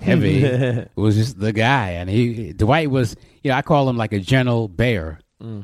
Heavy 0.01 0.87
was 0.97 1.17
just 1.17 1.41
the 1.41 1.53
guy, 1.53 1.91
and 1.91 2.09
he 2.11 2.53
Dwight 2.53 2.91
was, 2.91 3.17
you 3.43 3.51
know, 3.51 3.57
I 3.57 3.63
call 3.63 3.89
him 3.89 3.97
like 3.97 4.13
a 4.13 4.21
gentle 4.21 4.69
bear, 4.69 5.19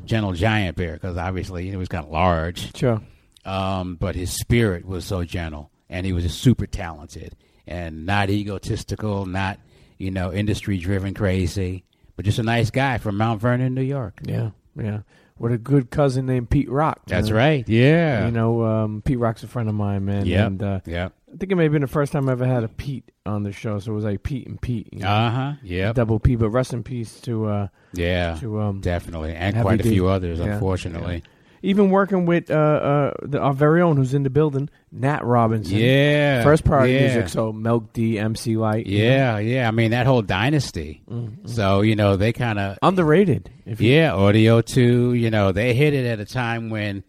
gentle 0.05 0.33
giant 0.33 0.77
bear, 0.77 0.95
because 0.95 1.17
obviously 1.17 1.69
he 1.71 1.77
was 1.77 1.89
kind 1.89 2.05
of 2.05 2.11
large 2.11 2.75
Sure. 2.77 3.01
um, 3.45 3.97
but 3.97 4.15
his 4.17 4.31
spirit 4.33 4.87
was 4.87 5.05
so 5.05 5.25
gentle, 5.25 5.71
and 5.89 6.05
he 6.07 6.13
was 6.13 6.25
just 6.25 6.41
super 6.41 6.67
talented 6.67 7.37
and 7.67 8.07
not 8.07 8.29
egotistical, 8.31 9.27
not 9.27 9.59
you 9.99 10.11
know 10.11 10.33
industry 10.33 10.79
driven 10.79 11.15
crazy, 11.15 11.85
but 12.17 12.25
just 12.25 12.39
a 12.39 12.43
nice 12.43 12.71
guy 12.71 12.99
from 12.99 13.17
Mount 13.17 13.41
Vernon, 13.41 13.75
New 13.75 13.83
York. 13.83 14.21
Yeah. 14.25 14.51
Yeah. 14.77 15.01
With 15.45 15.53
a 15.53 15.59
good 15.59 15.91
cousin 15.91 16.25
named 16.25 16.49
Pete 16.49 16.71
Rock. 16.71 17.03
That's 17.07 17.29
man. 17.29 17.37
right. 17.37 17.69
Yeah. 17.69 18.25
You 18.25 18.31
know, 18.33 18.65
um, 18.65 19.03
Pete 19.05 19.19
Rock's 19.19 19.43
a 19.43 19.47
friend 19.47 19.69
of 19.69 19.75
mine, 19.75 20.05
man. 20.07 20.25
Yep. 20.25 20.47
And 20.47 20.63
uh, 20.63 20.81
Yep. 20.87 21.13
I 21.35 21.37
think 21.37 21.53
it 21.53 21.57
may 21.57 21.65
have 21.65 21.73
been 21.73 21.83
the 21.83 21.87
first 21.87 22.13
time 22.13 22.29
I 22.29 22.33
ever 22.33 22.47
had 22.47 22.65
a 22.65 22.69
Pete 22.69 23.11
on 23.27 23.43
the 23.43 23.53
show. 23.53 23.79
So 23.79 23.93
it 23.93 23.95
was 23.95 24.05
like 24.05 24.23
Pete 24.23 24.47
and 24.47 24.59
Pete. 24.59 24.89
You 24.93 25.01
know, 25.01 25.09
Uh 25.09 25.31
huh. 25.31 25.53
Yeah. 25.63 25.93
Double 25.93 26.19
P. 26.19 26.37
But 26.37 26.49
rest 26.49 26.73
in 26.73 26.83
peace 26.83 27.21
to 27.23 27.45
uh, 27.47 27.69
Yeah. 27.93 28.37
to 28.41 28.59
um, 28.61 28.81
Definitely, 28.81 29.35
and 29.35 29.61
quite 29.61 29.81
a 29.81 29.83
few 29.83 30.07
others, 30.07 30.39
Yeah. 30.39 30.55
unfortunately. 30.55 31.23
Even 31.65 31.91
working 31.91 32.27
with 32.27 32.51
uh, 32.51 32.55
uh, 32.55 33.13
the, 33.23 33.41
our 33.41 33.55
very 33.55 33.81
own 33.81 33.97
who's 33.97 34.13
in 34.13 34.23
the 34.23 34.31
building, 34.31 34.69
Nat 34.93 35.25
Robinson. 35.25 35.79
Yeah. 35.79 36.43
First 36.43 36.65
Priority 36.65 36.93
yeah. 36.93 36.99
of 37.01 37.15
music. 37.15 37.29
So 37.31 37.53
Milk 37.53 37.93
D, 37.93 38.19
MC 38.19 38.57
Lyte. 38.57 38.87
you 38.87 38.99
know. 38.99 39.05
Yeah, 39.05 39.39
yeah. 39.39 39.69
I 39.69 39.71
mean 39.71 39.93
that 39.93 40.07
whole 40.07 40.23
dynasty. 40.23 41.03
Mm-hmm. 41.11 41.47
So 41.47 41.81
you 41.81 41.97
know 41.97 42.17
they 42.17 42.33
kind 42.33 42.59
of 42.59 42.79
Underrated. 42.83 43.51
If 43.65 43.81
you, 43.81 43.93
Yeah, 43.93 44.13
Audio 44.15 44.61
2, 44.61 45.15
you 45.15 45.31
know, 45.31 45.53
they 45.53 45.73
hit 45.73 45.95
it 45.95 46.05
at 46.05 46.21
a 46.21 46.27
time 46.27 46.69
when 46.69 47.03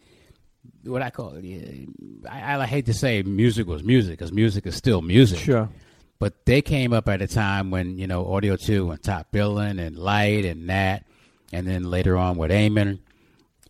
what 0.83 1.01
I 1.01 1.09
call 1.09 1.33
it, 1.35 1.89
I, 2.29 2.57
I 2.57 2.65
hate 2.65 2.85
to 2.85 2.93
say 2.93 3.23
music 3.23 3.67
was 3.67 3.83
music 3.83 4.17
because 4.17 4.31
music 4.31 4.65
is 4.65 4.75
still 4.75 5.01
music. 5.01 5.39
Sure. 5.39 5.69
But 6.19 6.45
they 6.45 6.61
came 6.61 6.93
up 6.93 7.09
at 7.09 7.21
a 7.21 7.27
time 7.27 7.71
when, 7.71 7.97
you 7.97 8.07
know, 8.07 8.25
Audio 8.33 8.55
2 8.55 8.91
and 8.91 9.03
Top 9.03 9.31
Billing 9.31 9.79
and 9.79 9.97
Lyte 9.97 10.45
and 10.45 10.67
Nat, 10.67 10.99
and 11.51 11.67
then 11.67 11.83
later 11.83 12.17
on 12.17 12.37
with 12.37 12.51
Eamon. 12.51 12.99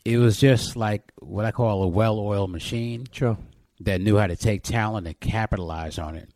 It 0.05 0.17
was 0.19 0.39
just 0.39 0.75
like 0.75 1.11
what 1.19 1.45
I 1.45 1.51
call 1.51 1.83
a 1.83 1.87
well 1.87 2.19
oiled 2.19 2.51
machine 2.51 3.07
Sure. 3.11 3.37
that 3.81 3.99
knew 4.01 4.17
how 4.17 4.27
to 4.27 4.35
take 4.35 4.61
talent 4.63 5.07
and 5.07 5.19
capitalize 5.19 5.97
on 5.99 6.15
it. 6.15 6.29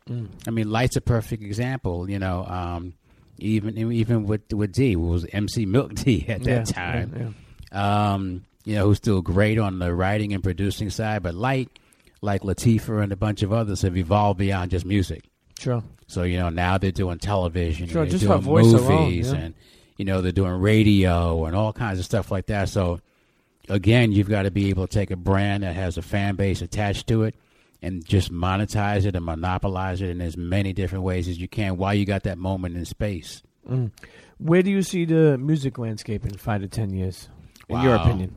I 0.46 0.50
mean, 0.50 0.70
Lyte's 0.70 0.96
a 0.96 1.00
perfect 1.00 1.42
example. 1.42 2.10
You 2.10 2.18
know, 2.18 2.44
um, 2.46 2.94
even 3.38 3.78
even 3.92 4.24
with 4.26 4.52
with 4.52 4.72
D, 4.72 4.94
who 4.94 5.00
was 5.08 5.24
MC 5.32 5.66
Milk 5.66 5.94
D 6.04 6.24
at 6.28 6.42
that 6.44 6.68
Yeah, 6.68 6.74
time. 6.74 7.14
yeah, 7.16 7.28
yeah. 7.72 8.12
Um, 8.12 8.44
you 8.64 8.74
know, 8.74 8.86
who's 8.86 8.98
still 8.98 9.22
great 9.22 9.58
on 9.58 9.78
the 9.78 9.94
writing 9.94 10.34
and 10.34 10.42
producing 10.42 10.90
side, 10.90 11.22
but 11.22 11.34
Lyte, 11.34 11.70
like 12.20 12.42
Latifah 12.42 13.02
and 13.04 13.12
a 13.12 13.16
bunch 13.16 13.42
of 13.42 13.52
others, 13.52 13.82
have 13.82 13.96
evolved 13.96 14.38
beyond 14.38 14.70
just 14.72 14.84
music. 14.84 15.24
Sure. 15.58 15.82
So 16.08 16.24
you 16.24 16.38
know 16.38 16.48
now 16.50 16.76
they're 16.78 16.90
doing 16.90 17.18
television, 17.18 17.86
Sure, 17.86 18.02
and 18.02 18.10
they're 18.10 18.18
doing 18.18 18.40
voice 18.40 18.66
movies, 18.66 19.28
alone, 19.30 19.40
and 19.40 19.54
you 19.96 20.04
know 20.04 20.20
they're 20.22 20.32
doing 20.32 20.52
radio 20.60 21.44
and 21.46 21.54
all 21.54 21.72
kinds 21.72 22.00
of 22.00 22.04
stuff 22.04 22.32
like 22.32 22.46
that. 22.46 22.68
So 22.68 23.00
again, 23.70 24.12
you've 24.12 24.28
got 24.28 24.42
to 24.42 24.50
be 24.50 24.68
able 24.70 24.86
to 24.86 24.92
take 24.92 25.10
a 25.10 25.16
brand 25.16 25.62
that 25.62 25.74
has 25.74 25.96
a 25.96 26.02
fan 26.02 26.36
base 26.36 26.60
attached 26.60 27.06
to 27.08 27.22
it 27.22 27.34
and 27.82 28.04
just 28.06 28.30
monetize 28.32 29.06
it 29.06 29.16
and 29.16 29.24
monopolize 29.24 30.02
it 30.02 30.10
in 30.10 30.20
as 30.20 30.36
many 30.36 30.72
different 30.72 31.04
ways 31.04 31.28
as 31.28 31.38
you 31.38 31.48
can 31.48 31.76
while 31.76 31.94
you 31.94 32.04
got 32.04 32.24
that 32.24 32.36
moment 32.36 32.76
in 32.76 32.84
space. 32.84 33.42
Mm. 33.68 33.90
Where 34.38 34.62
do 34.62 34.70
you 34.70 34.82
see 34.82 35.04
the 35.04 35.38
music 35.38 35.78
landscape 35.78 36.24
in 36.26 36.36
five 36.36 36.60
to 36.62 36.68
ten 36.68 36.90
years, 36.90 37.28
in 37.68 37.76
Wow. 37.76 37.82
your 37.84 37.94
opinion? 37.94 38.34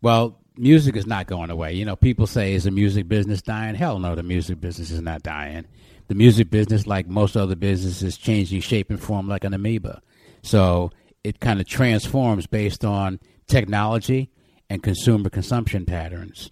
Well, 0.00 0.38
music 0.56 0.96
is 0.96 1.06
not 1.06 1.26
going 1.26 1.50
away. 1.50 1.74
You 1.74 1.84
know, 1.84 1.96
people 1.96 2.26
say, 2.26 2.54
is 2.54 2.64
the 2.64 2.70
music 2.70 3.08
business 3.08 3.42
dying? 3.42 3.74
Hell 3.74 3.98
no, 3.98 4.14
the 4.14 4.22
music 4.22 4.60
business 4.60 4.90
is 4.90 5.00
not 5.02 5.22
dying. 5.22 5.64
The 6.08 6.14
music 6.14 6.50
business, 6.50 6.86
like 6.86 7.08
most 7.08 7.36
other 7.36 7.56
businesses, 7.56 8.02
is 8.02 8.16
changing 8.16 8.60
shape 8.60 8.90
and 8.90 9.00
form 9.00 9.28
like 9.28 9.44
an 9.44 9.52
amoeba. 9.54 10.00
So 10.42 10.92
it 11.24 11.40
kind 11.40 11.60
of 11.60 11.66
transforms 11.66 12.46
based 12.46 12.84
on 12.84 13.18
technology 13.48 14.30
and 14.68 14.82
consumer 14.82 15.30
consumption 15.30 15.86
patterns. 15.86 16.50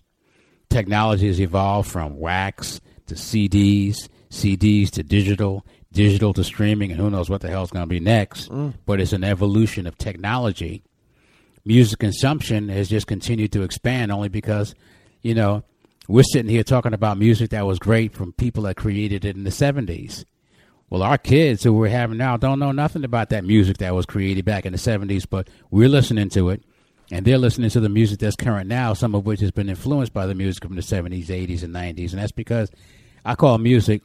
Technology 0.70 1.26
has 1.28 1.40
evolved 1.40 1.90
from 1.90 2.18
wax 2.18 2.80
to 3.06 3.14
CDs, 3.14 4.08
CDs 4.30 4.90
to 4.90 5.02
digital, 5.02 5.64
digital 5.92 6.32
to 6.34 6.42
streaming, 6.42 6.90
and 6.90 7.00
who 7.00 7.10
knows 7.10 7.30
what 7.30 7.40
the 7.40 7.48
hell's 7.48 7.70
going 7.70 7.84
to 7.84 7.88
be 7.88 8.00
next. 8.00 8.50
Mm. 8.50 8.74
But 8.86 9.00
it's 9.00 9.12
an 9.12 9.24
evolution 9.24 9.86
of 9.86 9.98
technology 9.98 10.82
music 11.64 11.98
consumption 11.98 12.68
has 12.68 12.88
just 12.88 13.06
continued 13.06 13.52
to 13.52 13.62
expand 13.62 14.12
only 14.12 14.28
because, 14.28 14.74
you 15.22 15.34
know, 15.34 15.62
we're 16.06 16.22
sitting 16.22 16.50
here 16.50 16.62
talking 16.64 16.92
about 16.92 17.18
music 17.18 17.50
that 17.50 17.66
was 17.66 17.78
great 17.78 18.14
from 18.14 18.32
people 18.32 18.64
that 18.64 18.76
created 18.76 19.24
it 19.24 19.36
in 19.36 19.44
the 19.44 19.50
70s. 19.50 20.24
Well, 20.90 21.02
our 21.02 21.16
kids 21.16 21.64
who 21.64 21.72
we're 21.72 21.88
having 21.88 22.18
now 22.18 22.36
don't 22.36 22.58
know 22.58 22.72
nothing 22.72 23.04
about 23.04 23.30
that 23.30 23.44
music 23.44 23.78
that 23.78 23.94
was 23.94 24.04
created 24.04 24.44
back 24.44 24.66
in 24.66 24.72
the 24.72 24.78
70s, 24.78 25.26
but 25.28 25.48
we're 25.70 25.88
listening 25.88 26.28
to 26.30 26.50
it, 26.50 26.62
and 27.10 27.24
they're 27.24 27.38
listening 27.38 27.70
to 27.70 27.80
the 27.80 27.88
music 27.88 28.18
that's 28.18 28.36
current 28.36 28.68
now, 28.68 28.94
some 28.94 29.14
of 29.14 29.26
which 29.26 29.40
has 29.40 29.50
been 29.50 29.68
influenced 29.68 30.12
by 30.12 30.26
the 30.26 30.34
music 30.34 30.62
from 30.62 30.74
the 30.74 30.82
70s, 30.82 31.26
80s, 31.26 31.62
and 31.62 31.74
90s. 31.74 32.12
And 32.12 32.20
that's 32.20 32.32
because 32.32 32.70
I 33.24 33.34
call 33.34 33.58
music 33.58 34.02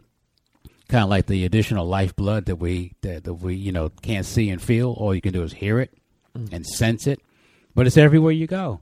kind 0.89 1.03
of 1.03 1.09
like 1.09 1.27
the 1.27 1.45
additional 1.45 1.85
lifeblood 1.85 2.45
that 2.45 2.55
we 2.55 2.93
that, 3.01 3.23
that 3.23 3.35
we 3.35 3.55
you 3.55 3.71
know 3.71 3.89
can't 4.01 4.25
see 4.25 4.49
and 4.49 4.61
feel. 4.61 4.91
All 4.91 5.13
you 5.15 5.21
can 5.21 5.33
do 5.33 5.43
is 5.43 5.53
hear 5.53 5.79
it 5.79 5.93
mm. 6.37 6.51
and 6.51 6.65
sense 6.65 7.07
it, 7.07 7.21
but 7.75 7.87
it's 7.87 7.97
everywhere 7.97 8.31
you 8.31 8.47
go. 8.47 8.81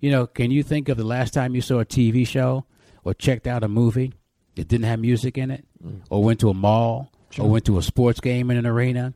You 0.00 0.10
know, 0.10 0.26
can 0.26 0.50
you 0.50 0.62
think 0.62 0.88
of 0.88 0.98
the 0.98 1.04
last 1.04 1.32
time 1.32 1.54
you 1.54 1.62
saw 1.62 1.80
a 1.80 1.84
TV 1.84 2.26
show 2.26 2.66
or 3.04 3.14
checked 3.14 3.46
out 3.46 3.62
a 3.62 3.68
movie 3.68 4.12
that 4.54 4.68
didn't 4.68 4.84
have 4.84 5.00
music 5.00 5.38
in 5.38 5.50
it, 5.50 5.64
mm. 5.82 6.00
or 6.10 6.22
went 6.22 6.40
to 6.40 6.50
a 6.50 6.54
mall, 6.54 7.10
or 7.38 7.48
went 7.48 7.64
to 7.66 7.78
a 7.78 7.82
sports 7.82 8.20
game 8.20 8.50
in 8.50 8.56
an 8.56 8.66
arena, 8.66 9.14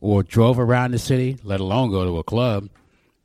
or 0.00 0.22
drove 0.22 0.58
around 0.58 0.92
the 0.92 0.98
city, 0.98 1.36
let 1.44 1.60
alone 1.60 1.90
go 1.90 2.04
to 2.04 2.18
a 2.18 2.24
club 2.24 2.68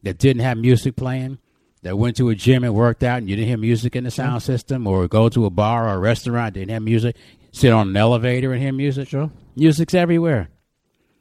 that 0.05 0.17
didn't 0.17 0.41
have 0.41 0.57
music 0.57 0.95
playing? 0.95 1.39
That 1.81 1.99
went 1.99 2.17
to 2.17 2.29
a 2.29 2.35
gym 2.35 2.63
and 2.63 2.73
worked 2.73 3.03
out 3.03 3.19
and 3.19 3.29
you 3.29 3.35
didn't 3.35 3.47
hear 3.47 3.57
music 3.59 3.95
in 3.95 4.05
the 4.05 4.11
sound 4.11 4.41
system, 4.41 4.87
or 4.87 5.07
go 5.07 5.29
to 5.29 5.45
a 5.45 5.51
bar 5.51 5.87
or 5.87 5.93
a 5.93 5.99
restaurant, 5.99 6.55
didn't 6.55 6.71
have 6.71 6.81
music, 6.81 7.15
sit 7.51 7.71
on 7.71 7.89
an 7.89 7.97
elevator 7.97 8.53
and 8.53 8.61
hear 8.61 8.73
music. 8.73 9.09
Sure. 9.09 9.29
Music's 9.55 9.93
everywhere. 9.93 10.49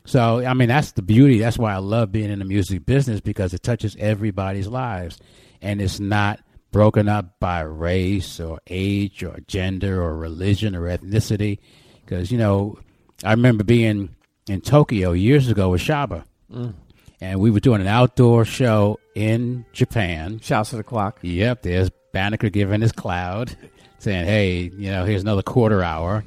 So, 0.06 0.44
I 0.44 0.54
mean, 0.54 0.68
that's 0.68 0.92
the 0.92 1.02
beauty. 1.02 1.38
That's 1.38 1.58
why 1.58 1.74
I 1.74 1.78
love 1.78 2.12
being 2.12 2.30
in 2.30 2.38
the 2.38 2.44
music 2.44 2.86
business 2.86 3.20
because 3.20 3.52
it 3.52 3.62
touches 3.62 3.94
everybody's 3.98 4.66
lives. 4.66 5.18
And 5.60 5.82
it's 5.82 6.00
not 6.00 6.40
broken 6.72 7.08
up 7.08 7.38
by 7.40 7.60
race 7.60 8.40
or 8.40 8.60
age 8.66 9.22
or 9.22 9.38
gender 9.46 10.02
or 10.02 10.16
religion 10.16 10.74
or 10.74 10.82
ethnicity. 10.82 11.58
Because, 12.04 12.30
you 12.32 12.38
know, 12.38 12.78
I 13.22 13.30
remember 13.30 13.64
being 13.64 14.14
in 14.46 14.60
Tokyo 14.60 15.12
years 15.12 15.48
ago 15.48 15.70
with 15.70 15.80
Shabba. 15.80 16.24
Mm. 16.50 16.74
And 17.20 17.40
we 17.40 17.50
were 17.50 17.60
doing 17.60 17.80
an 17.80 17.86
outdoor 17.86 18.44
show 18.44 18.98
in 19.14 19.64
Japan. 19.72 20.40
Shouts 20.40 20.70
to 20.70 20.76
the 20.76 20.82
clock. 20.82 21.18
Yep, 21.22 21.62
there's 21.62 21.90
Banneker 22.12 22.50
giving 22.50 22.80
his 22.80 22.92
cloud, 22.92 23.56
saying, 23.98 24.26
"Hey, 24.26 24.70
you 24.76 24.90
know, 24.90 25.04
here's 25.04 25.22
another 25.22 25.42
quarter 25.42 25.82
hour," 25.82 26.24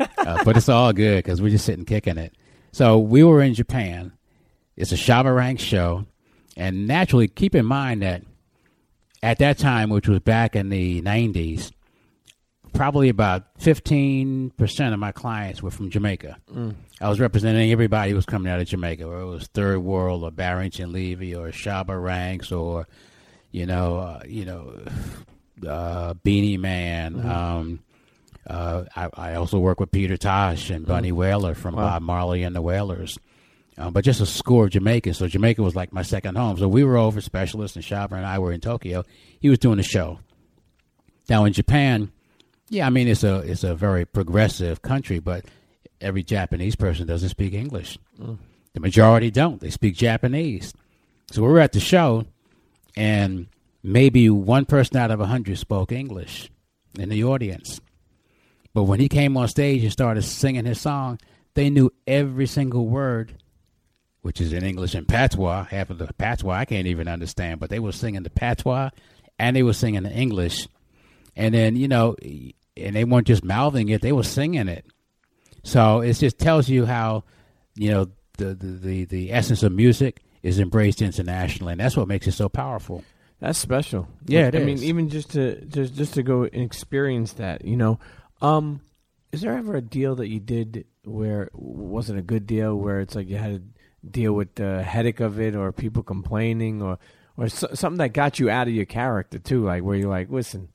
uh, 0.00 0.44
but 0.44 0.56
it's 0.56 0.68
all 0.68 0.92
good 0.92 1.22
because 1.22 1.40
we're 1.40 1.50
just 1.50 1.64
sitting 1.64 1.84
kicking 1.84 2.18
it. 2.18 2.34
So 2.72 2.98
we 2.98 3.22
were 3.22 3.42
in 3.42 3.54
Japan. 3.54 4.12
It's 4.76 4.92
a 4.92 4.96
Shabba 4.96 5.34
Rank 5.34 5.60
show, 5.60 6.06
and 6.56 6.86
naturally, 6.86 7.28
keep 7.28 7.54
in 7.54 7.66
mind 7.66 8.02
that 8.02 8.22
at 9.22 9.38
that 9.38 9.58
time, 9.58 9.90
which 9.90 10.08
was 10.08 10.20
back 10.20 10.56
in 10.56 10.68
the 10.68 11.02
'90s, 11.02 11.70
probably 12.72 13.08
about 13.08 13.58
15% 13.58 14.92
of 14.92 14.98
my 14.98 15.12
clients 15.12 15.62
were 15.62 15.70
from 15.70 15.90
Jamaica. 15.90 16.36
I 17.00 17.08
was 17.08 17.20
representing 17.20 17.72
everybody 17.72 18.10
who 18.10 18.16
was 18.16 18.26
coming 18.26 18.50
out 18.50 18.60
of 18.60 18.66
Jamaica, 18.66 19.06
whether 19.06 19.20
it 19.20 19.26
was 19.26 19.46
Third 19.48 19.80
World 19.80 20.24
or 20.24 20.30
Barrington 20.30 20.92
Levy 20.92 21.34
or 21.34 21.48
Shabba 21.48 22.00
Ranks 22.02 22.52
or, 22.52 22.86
you 23.50 23.66
know, 23.66 23.96
uh, 23.96 24.22
you 24.26 24.44
know, 24.44 24.78
uh, 25.66 26.14
Beenie 26.14 26.56
Man. 26.56 27.26
Um, 27.26 27.80
uh, 28.46 28.84
I, 28.96 29.08
I 29.14 29.34
also 29.34 29.58
work 29.58 29.80
with 29.80 29.90
Peter 29.90 30.16
Tosh 30.16 30.70
and 30.70 30.86
Bunny 30.86 31.12
Wailer 31.12 31.54
from 31.54 31.74
Bob 31.74 32.02
Marley 32.02 32.42
and 32.42 32.56
the 32.56 32.62
Wailers. 32.62 33.18
Um, 33.78 33.92
but 33.92 34.04
just 34.04 34.20
a 34.20 34.26
score 34.26 34.64
of 34.64 34.70
Jamaicans. 34.70 35.16
So 35.16 35.26
Jamaica 35.26 35.62
was 35.62 35.74
like 35.74 35.92
my 35.92 36.02
second 36.02 36.36
home. 36.36 36.58
So 36.58 36.68
we 36.68 36.84
were 36.84 36.98
over 36.98 37.20
specialists, 37.20 37.76
and 37.76 37.84
Shabba 37.84 38.12
and 38.12 38.26
I 38.26 38.38
were 38.38 38.52
in 38.52 38.60
Tokyo. 38.60 39.04
He 39.40 39.48
was 39.48 39.58
doing 39.58 39.78
a 39.78 39.82
show. 39.82 40.18
Now 41.30 41.44
in 41.44 41.52
Japan, 41.52 42.10
yeah, 42.70 42.86
I 42.86 42.90
mean 42.90 43.08
it's 43.08 43.24
a 43.24 43.38
it's 43.38 43.64
a 43.64 43.74
very 43.74 44.06
progressive 44.06 44.80
country, 44.80 45.18
but 45.18 45.44
every 46.00 46.22
Japanese 46.22 46.76
person 46.76 47.06
doesn't 47.06 47.28
speak 47.28 47.52
English. 47.52 47.98
Mm. 48.18 48.38
The 48.72 48.80
majority 48.80 49.30
don't. 49.30 49.60
They 49.60 49.70
speak 49.70 49.96
Japanese. 49.96 50.72
So 51.32 51.42
we 51.42 51.48
were 51.48 51.60
at 51.60 51.72
the 51.72 51.80
show, 51.80 52.24
and 52.96 53.48
maybe 53.82 54.30
one 54.30 54.64
person 54.64 54.96
out 54.96 55.10
of 55.10 55.20
a 55.20 55.26
hundred 55.26 55.58
spoke 55.58 55.90
English 55.90 56.50
in 56.98 57.08
the 57.08 57.24
audience. 57.24 57.80
But 58.72 58.84
when 58.84 59.00
he 59.00 59.08
came 59.08 59.36
on 59.36 59.48
stage 59.48 59.82
and 59.82 59.92
started 59.92 60.22
singing 60.22 60.64
his 60.64 60.80
song, 60.80 61.18
they 61.54 61.70
knew 61.70 61.92
every 62.06 62.46
single 62.46 62.86
word, 62.86 63.34
which 64.22 64.40
is 64.40 64.52
in 64.52 64.64
English 64.64 64.94
and 64.94 65.08
patois. 65.08 65.64
Half 65.64 65.90
of 65.90 65.98
the 65.98 66.12
patois 66.14 66.54
I 66.54 66.64
can't 66.66 66.86
even 66.86 67.08
understand, 67.08 67.58
but 67.58 67.68
they 67.68 67.80
were 67.80 67.90
singing 67.90 68.22
the 68.22 68.30
patois 68.30 68.90
and 69.40 69.56
they 69.56 69.64
were 69.64 69.72
singing 69.72 70.04
the 70.04 70.12
English. 70.12 70.68
And 71.34 71.52
then, 71.52 71.74
you 71.74 71.88
know, 71.88 72.14
and 72.76 72.94
they 72.96 73.04
weren't 73.04 73.26
just 73.26 73.44
mouthing 73.44 73.88
it, 73.88 74.02
they 74.02 74.12
were 74.12 74.22
singing 74.22 74.68
it. 74.68 74.84
So 75.62 76.00
it 76.00 76.14
just 76.14 76.38
tells 76.38 76.68
you 76.68 76.86
how, 76.86 77.24
you 77.74 77.90
know, 77.90 78.06
the, 78.38 78.54
the, 78.54 78.66
the, 78.66 79.04
the 79.04 79.32
essence 79.32 79.62
of 79.62 79.72
music 79.72 80.22
is 80.42 80.58
embraced 80.58 81.02
internationally, 81.02 81.72
and 81.72 81.80
that's 81.80 81.96
what 81.96 82.08
makes 82.08 82.26
it 82.26 82.32
so 82.32 82.48
powerful. 82.48 83.04
That's 83.40 83.58
special. 83.58 84.08
Yeah, 84.26 84.46
it 84.48 84.54
I 84.54 84.58
is. 84.58 84.66
mean, 84.66 84.78
even 84.88 85.08
just 85.08 85.32
to 85.32 85.64
just 85.66 85.94
just 85.94 86.14
to 86.14 86.22
go 86.22 86.44
and 86.44 86.62
experience 86.62 87.34
that, 87.34 87.64
you 87.64 87.76
know. 87.76 87.98
Um, 88.42 88.80
is 89.32 89.42
there 89.42 89.56
ever 89.56 89.76
a 89.76 89.82
deal 89.82 90.16
that 90.16 90.28
you 90.28 90.40
did 90.40 90.84
where 91.04 91.50
wasn't 91.54 92.18
a 92.18 92.22
good 92.22 92.46
deal, 92.46 92.74
where 92.76 93.00
it's 93.00 93.14
like 93.14 93.28
you 93.28 93.36
had 93.36 93.62
to 93.62 94.08
deal 94.10 94.32
with 94.32 94.54
the 94.56 94.82
headache 94.82 95.20
of 95.20 95.40
it, 95.40 95.54
or 95.54 95.72
people 95.72 96.02
complaining, 96.02 96.82
or 96.82 96.98
or 97.36 97.48
so, 97.48 97.68
something 97.74 97.98
that 97.98 98.12
got 98.12 98.38
you 98.38 98.50
out 98.50 98.68
of 98.68 98.74
your 98.74 98.86
character 98.86 99.38
too, 99.38 99.64
like 99.64 99.82
where 99.82 99.96
you're 99.96 100.10
like, 100.10 100.30
listen, 100.30 100.68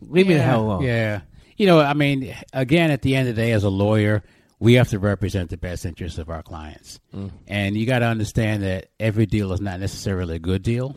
leave 0.00 0.26
me 0.26 0.34
the 0.34 0.42
hell 0.42 0.62
alone. 0.62 0.82
Yeah. 0.82 1.20
You 1.56 1.66
know, 1.66 1.80
I 1.80 1.94
mean, 1.94 2.34
again, 2.52 2.90
at 2.90 3.02
the 3.02 3.16
end 3.16 3.28
of 3.28 3.36
the 3.36 3.42
day, 3.42 3.52
as 3.52 3.64
a 3.64 3.70
lawyer, 3.70 4.22
we 4.58 4.74
have 4.74 4.88
to 4.88 4.98
represent 4.98 5.50
the 5.50 5.56
best 5.56 5.84
interests 5.84 6.18
of 6.18 6.30
our 6.30 6.42
clients. 6.42 7.00
Mm. 7.14 7.30
And 7.46 7.76
you 7.76 7.86
got 7.86 8.00
to 8.00 8.06
understand 8.06 8.62
that 8.62 8.90
every 9.00 9.26
deal 9.26 9.52
is 9.52 9.60
not 9.60 9.80
necessarily 9.80 10.36
a 10.36 10.38
good 10.38 10.62
deal, 10.62 10.96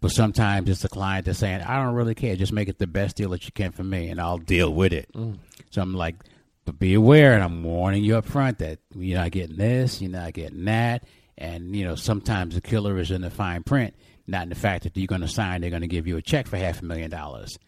but 0.00 0.10
sometimes 0.10 0.68
it's 0.68 0.82
the 0.82 0.88
client 0.88 1.26
that's 1.26 1.38
saying, 1.38 1.62
I 1.62 1.82
don't 1.82 1.94
really 1.94 2.14
care. 2.14 2.36
Just 2.36 2.52
make 2.52 2.68
it 2.68 2.78
the 2.78 2.86
best 2.86 3.16
deal 3.16 3.30
that 3.30 3.44
you 3.44 3.52
can 3.52 3.72
for 3.72 3.84
me, 3.84 4.08
and 4.08 4.20
I'll 4.20 4.38
deal 4.38 4.72
with 4.72 4.92
it. 4.92 5.12
Mm. 5.14 5.38
So 5.70 5.82
I'm 5.82 5.94
like, 5.94 6.16
but 6.64 6.78
be 6.78 6.94
aware, 6.94 7.34
and 7.34 7.42
I'm 7.42 7.62
warning 7.64 8.04
you 8.04 8.16
up 8.16 8.24
front 8.24 8.58
that 8.58 8.78
you're 8.94 9.18
not 9.18 9.32
getting 9.32 9.56
this, 9.56 10.00
you're 10.00 10.10
not 10.10 10.32
getting 10.32 10.64
that. 10.66 11.04
And, 11.38 11.74
you 11.74 11.84
know, 11.84 11.96
sometimes 11.96 12.54
the 12.54 12.60
killer 12.60 12.98
is 12.98 13.10
in 13.10 13.22
the 13.22 13.30
fine 13.30 13.64
print, 13.64 13.94
not 14.28 14.44
in 14.44 14.48
the 14.48 14.54
fact 14.54 14.84
that 14.84 14.96
you're 14.96 15.08
going 15.08 15.22
to 15.22 15.28
sign, 15.28 15.60
they're 15.60 15.70
going 15.70 15.82
to 15.82 15.88
give 15.88 16.06
you 16.06 16.16
a 16.18 16.22
check 16.22 16.46
for 16.46 16.56
half 16.56 16.82
a 16.82 16.84
million 16.84 17.10
dollars 17.10 17.58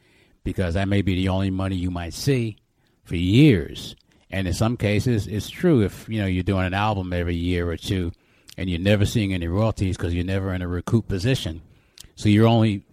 because 0.44 0.74
that 0.74 0.88
may 0.88 1.02
be 1.02 1.14
the 1.14 1.28
only 1.28 1.50
money 1.50 1.76
you 1.76 1.90
might 1.90 2.14
see 2.14 2.56
for 3.02 3.16
years. 3.16 3.96
And 4.30 4.46
in 4.46 4.54
some 4.54 4.76
cases, 4.76 5.26
it's 5.26 5.48
true 5.48 5.82
if 5.82 6.08
you 6.08 6.20
know 6.20 6.26
you're 6.26 6.42
doing 6.42 6.66
an 6.66 6.74
album 6.74 7.12
every 7.12 7.36
year 7.36 7.68
or 7.70 7.76
two, 7.76 8.12
and 8.56 8.68
you're 8.68 8.80
never 8.80 9.06
seeing 9.06 9.32
any 9.32 9.48
royalties 9.48 9.96
because 9.96 10.14
you're 10.14 10.24
never 10.24 10.52
in 10.54 10.62
a 10.62 10.68
recoup 10.68 11.08
position. 11.08 11.62
So 12.16 12.28
you're 12.28 12.46
only 12.46 12.84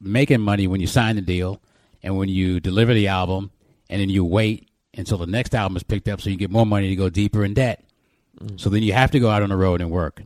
making 0.00 0.40
money 0.40 0.66
when 0.66 0.80
you 0.80 0.86
sign 0.86 1.16
the 1.16 1.22
deal 1.22 1.60
and 2.02 2.16
when 2.16 2.28
you 2.28 2.60
deliver 2.60 2.94
the 2.94 3.08
album, 3.08 3.50
and 3.88 4.00
then 4.00 4.10
you 4.10 4.24
wait 4.24 4.68
until 4.96 5.18
the 5.18 5.26
next 5.26 5.54
album 5.54 5.76
is 5.76 5.82
picked 5.82 6.08
up 6.08 6.20
so 6.20 6.30
you 6.30 6.36
get 6.36 6.50
more 6.50 6.66
money 6.66 6.88
to 6.88 6.96
go 6.96 7.08
deeper 7.08 7.44
in 7.44 7.54
debt. 7.54 7.82
Mm. 8.40 8.60
So 8.60 8.70
then 8.70 8.82
you 8.82 8.92
have 8.92 9.10
to 9.12 9.20
go 9.20 9.30
out 9.30 9.42
on 9.42 9.48
the 9.48 9.56
road 9.56 9.80
and 9.80 9.90
work. 9.90 10.22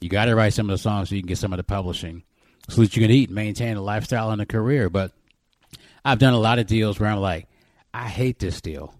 You 0.00 0.08
got 0.08 0.26
to 0.26 0.34
write 0.34 0.54
some 0.54 0.70
of 0.70 0.74
the 0.74 0.82
songs 0.82 1.08
so 1.08 1.14
you 1.14 1.22
can 1.22 1.28
get 1.28 1.38
some 1.38 1.52
of 1.52 1.56
the 1.58 1.64
publishing, 1.64 2.22
so 2.68 2.80
that 2.82 2.96
you 2.96 3.02
can 3.02 3.10
eat, 3.10 3.28
and 3.28 3.34
maintain 3.34 3.76
a 3.76 3.82
lifestyle 3.82 4.30
and 4.30 4.40
a 4.40 4.46
career. 4.46 4.88
But 4.88 5.12
I've 6.08 6.18
done 6.18 6.32
a 6.32 6.38
lot 6.38 6.58
of 6.58 6.66
deals 6.66 6.98
where 6.98 7.10
I'm 7.10 7.20
like, 7.20 7.48
I 7.92 8.08
hate 8.08 8.38
this 8.38 8.62
deal. 8.62 8.94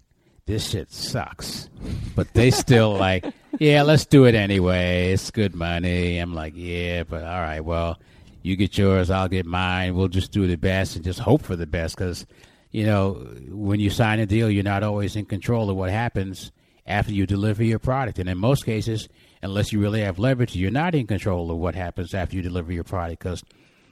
This 0.44 0.68
shit 0.68 0.93
sucks. 0.93 1.70
But 2.14 2.35
they 2.35 2.51
still 2.51 2.93
like, 2.98 3.24
yeah, 3.59 3.80
let's 3.80 4.05
do 4.05 4.26
it 4.26 4.35
anyway. 4.35 5.12
It's 5.12 5.30
good 5.30 5.55
money. 5.55 6.18
I'm 6.18 6.35
like, 6.35 6.52
yeah, 6.55 7.05
but 7.05 7.24
all 7.24 7.40
right, 7.40 7.60
well, 7.60 7.98
You 8.43 8.56
get 8.56 8.76
yours, 8.76 9.09
I'll 9.09 9.28
get 9.28 9.47
mine. 9.47 9.94
We'll 9.94 10.09
just 10.09 10.32
do 10.32 10.47
the 10.47 10.56
best 10.56 10.97
and 10.97 11.05
just 11.05 11.18
hope 11.18 11.40
for 11.40 11.56
the 11.56 11.66
best 11.66 11.97
because, 11.97 12.26
you 12.72 12.85
know, 12.85 13.14
when 13.48 13.80
you 13.80 13.89
sign 13.89 14.20
a 14.20 14.26
deal, 14.26 14.51
you're 14.51 14.62
not 14.62 14.82
always 14.82 15.16
in 15.16 15.24
control 15.24 15.70
of 15.70 15.78
what 15.78 15.89
happens 15.89 16.52
after 16.86 17.12
you 17.12 17.26
deliver 17.26 17.64
your 17.64 17.78
product. 17.78 18.18
And 18.18 18.28
in 18.28 18.36
most 18.36 18.66
cases, 18.66 19.09
unless 19.43 19.72
you 19.72 19.80
really 19.80 20.02
have 20.02 20.18
leverage, 20.18 20.55
you're 20.55 20.70
not 20.70 20.94
in 20.94 21.06
control 21.06 21.51
of 21.51 21.56
what 21.56 21.74
happens 21.74 22.12
after 22.12 22.36
you 22.36 22.43
deliver 22.43 22.70
your 22.70 22.85
product 22.85 23.22
because, 23.24 23.43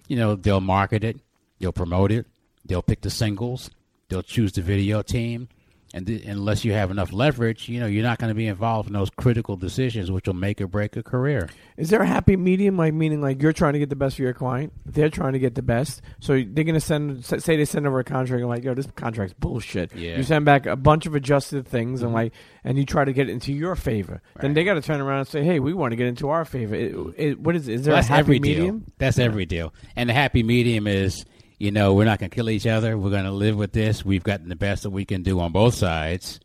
you 0.06 0.16
know, 0.16 0.36
they'll 0.36 0.60
market 0.60 1.02
it, 1.02 1.18
they'll 1.60 1.72
promote 1.72 2.12
it, 2.12 2.26
they'll 2.66 2.82
pick 2.82 3.00
the 3.00 3.10
singles, 3.10 3.70
they'll 4.08 4.22
choose 4.22 4.52
the 4.52 4.62
video 4.62 5.02
team. 5.02 5.48
And 5.94 6.04
th- 6.04 6.24
unless 6.26 6.64
you 6.64 6.72
have 6.72 6.90
enough 6.90 7.12
leverage, 7.12 7.68
you 7.68 7.78
know, 7.78 7.86
you're 7.86 8.02
not 8.02 8.18
going 8.18 8.28
to 8.28 8.34
be 8.34 8.48
involved 8.48 8.88
in 8.88 8.92
those 8.92 9.08
critical 9.08 9.56
decisions 9.56 10.10
which 10.10 10.26
will 10.26 10.34
make 10.34 10.60
or 10.60 10.66
break 10.66 10.96
a 10.96 11.02
career. 11.02 11.48
Is 11.76 11.90
there 11.90 12.02
a 12.02 12.06
happy 12.06 12.36
medium, 12.36 12.76
like 12.76 12.92
meaning 12.92 13.22
like 13.22 13.40
you're 13.40 13.52
trying 13.52 13.74
to 13.74 13.78
get 13.78 13.88
the 13.88 13.96
best 13.96 14.16
for 14.16 14.22
your 14.22 14.34
client, 14.34 14.72
they're 14.84 15.08
trying 15.08 15.34
to 15.34 15.38
get 15.38 15.54
the 15.54 15.62
best, 15.62 16.02
so 16.20 16.42
they're 16.46 16.64
gonna 16.64 16.80
send 16.80 17.24
say 17.24 17.56
they 17.56 17.64
send 17.64 17.86
over 17.86 18.00
a 18.00 18.04
contract 18.04 18.40
and 18.40 18.48
like, 18.48 18.64
yo, 18.64 18.74
this 18.74 18.88
contract's 18.96 19.34
bullshit. 19.38 19.94
Yeah. 19.94 20.16
You 20.16 20.24
send 20.24 20.44
back 20.44 20.66
a 20.66 20.76
bunch 20.76 21.06
of 21.06 21.14
adjusted 21.14 21.66
things 21.66 22.02
and 22.02 22.08
mm-hmm. 22.08 22.16
like, 22.16 22.32
and 22.64 22.76
you 22.76 22.84
try 22.84 23.04
to 23.04 23.12
get 23.12 23.30
it 23.30 23.32
into 23.32 23.52
your 23.52 23.76
favor. 23.76 24.20
Then 24.40 24.54
they 24.54 24.64
got 24.64 24.74
to 24.74 24.82
turn 24.82 25.00
around 25.00 25.20
and 25.20 25.28
say, 25.28 25.44
hey, 25.44 25.60
we 25.60 25.72
want 25.72 25.92
to 25.92 25.96
get 25.96 26.08
into 26.08 26.28
our 26.28 26.44
favor. 26.44 26.74
It, 26.74 26.94
it, 27.16 27.40
what 27.40 27.54
is? 27.54 27.68
Is 27.68 27.84
there 27.84 27.94
Well, 27.94 28.02
a 28.02 28.04
happy 28.04 28.18
every 28.18 28.40
medium? 28.40 28.80
Deal. 28.80 28.92
That's 28.98 29.18
every 29.18 29.46
deal. 29.46 29.72
And 29.94 30.10
the 30.10 30.14
happy 30.14 30.42
medium 30.42 30.88
is, 30.88 31.24
you 31.58 31.70
know, 31.70 31.94
we're 31.94 32.04
not 32.04 32.18
going 32.18 32.30
to 32.30 32.34
kill 32.34 32.50
each 32.50 32.66
other. 32.66 32.96
We're 32.98 33.10
going 33.10 33.24
to 33.24 33.30
live 33.30 33.56
with 33.56 33.72
this. 33.72 34.04
We've 34.04 34.22
gotten 34.24 34.48
the 34.48 34.56
best 34.56 34.82
that 34.82 34.90
we 34.90 35.04
can 35.04 35.22
do 35.22 35.40
on 35.40 35.52
both 35.52 35.74
sides, 35.74 36.40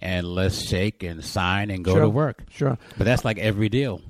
and 0.00 0.26
let's 0.26 0.66
shake 0.66 1.02
and 1.02 1.24
sign 1.24 1.70
and 1.70 1.84
go 1.84 1.92
Sure. 1.92 2.00
to 2.02 2.08
work. 2.08 2.44
Sure. 2.50 2.78
But 2.96 3.04
that's 3.04 3.24
like 3.24 3.38
every 3.38 3.68
deal. 3.68 4.00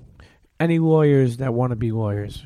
Any 0.60 0.78
lawyers 0.78 1.38
that 1.38 1.52
want 1.52 1.70
to 1.70 1.76
be 1.76 1.90
lawyers, 1.90 2.44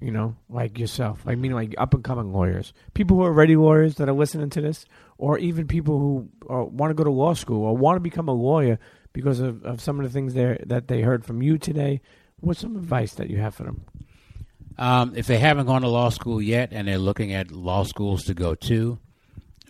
you 0.00 0.10
know, 0.10 0.36
like 0.48 0.78
yourself, 0.78 1.22
I 1.26 1.34
mean, 1.34 1.52
like 1.52 1.74
up 1.76 1.92
and 1.92 2.02
coming 2.02 2.32
lawyers, 2.32 2.72
people 2.94 3.18
who 3.18 3.22
are 3.24 3.26
already 3.28 3.56
lawyers 3.56 3.96
that 3.96 4.08
are 4.08 4.14
listening 4.14 4.48
to 4.50 4.60
this, 4.62 4.86
or 5.18 5.38
even 5.38 5.66
people 5.66 5.98
who 5.98 6.28
uh, 6.48 6.64
want 6.64 6.90
to 6.90 6.94
go 6.94 7.04
to 7.04 7.10
law 7.10 7.34
school 7.34 7.62
or 7.64 7.76
want 7.76 7.96
to 7.96 8.00
become 8.00 8.28
a 8.28 8.32
lawyer 8.34 8.78
because 9.12 9.40
of, 9.40 9.62
of 9.64 9.80
some 9.82 10.00
of 10.00 10.04
the 10.06 10.10
things 10.10 10.32
there 10.32 10.58
that 10.66 10.88
they 10.88 11.02
heard 11.02 11.24
from 11.26 11.42
you 11.42 11.58
today. 11.58 12.00
What's 12.40 12.60
some 12.60 12.76
advice 12.76 13.12
that 13.14 13.28
you 13.28 13.36
have 13.36 13.54
for 13.54 13.64
them? 13.64 13.84
Um, 14.78 15.14
if 15.16 15.26
they 15.26 15.38
haven't 15.38 15.66
gone 15.66 15.82
to 15.82 15.88
law 15.88 16.08
school 16.08 16.40
yet 16.40 16.70
and 16.72 16.88
they're 16.88 16.98
looking 16.98 17.32
at 17.32 17.50
law 17.50 17.84
schools 17.84 18.24
to 18.24 18.34
go 18.34 18.54
to, 18.54 18.98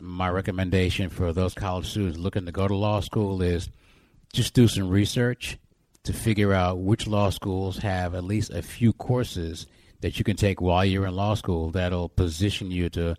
my 0.01 0.28
recommendation 0.28 1.10
for 1.10 1.32
those 1.32 1.55
college 1.55 1.90
students 1.90 2.18
looking 2.18 2.47
to 2.47 2.52
go 2.52 2.66
to 2.66 2.74
law 2.74 3.01
school 3.01 3.43
is 3.43 3.68
just 4.32 4.55
do 4.55 4.68
some 4.68 4.89
research 4.89 5.59
to 6.05 6.12
figure 6.12 6.52
out 6.52 6.78
which 6.78 7.06
law 7.06 7.31
schools 7.31 7.78
have 7.78 8.14
at 8.14 8.24
least 8.24 8.51
a 8.51 8.62
few 8.62 8.93
courses 8.93 9.66
that 10.01 10.18
you 10.18 10.24
can 10.24 10.36
take 10.36 10.60
while 10.60 10.85
you're 10.85 11.06
in 11.06 11.14
law 11.14 11.35
school 11.35 11.70
that'll 11.70 12.09
position 12.09 12.70
you 12.70 12.89
to 12.89 13.14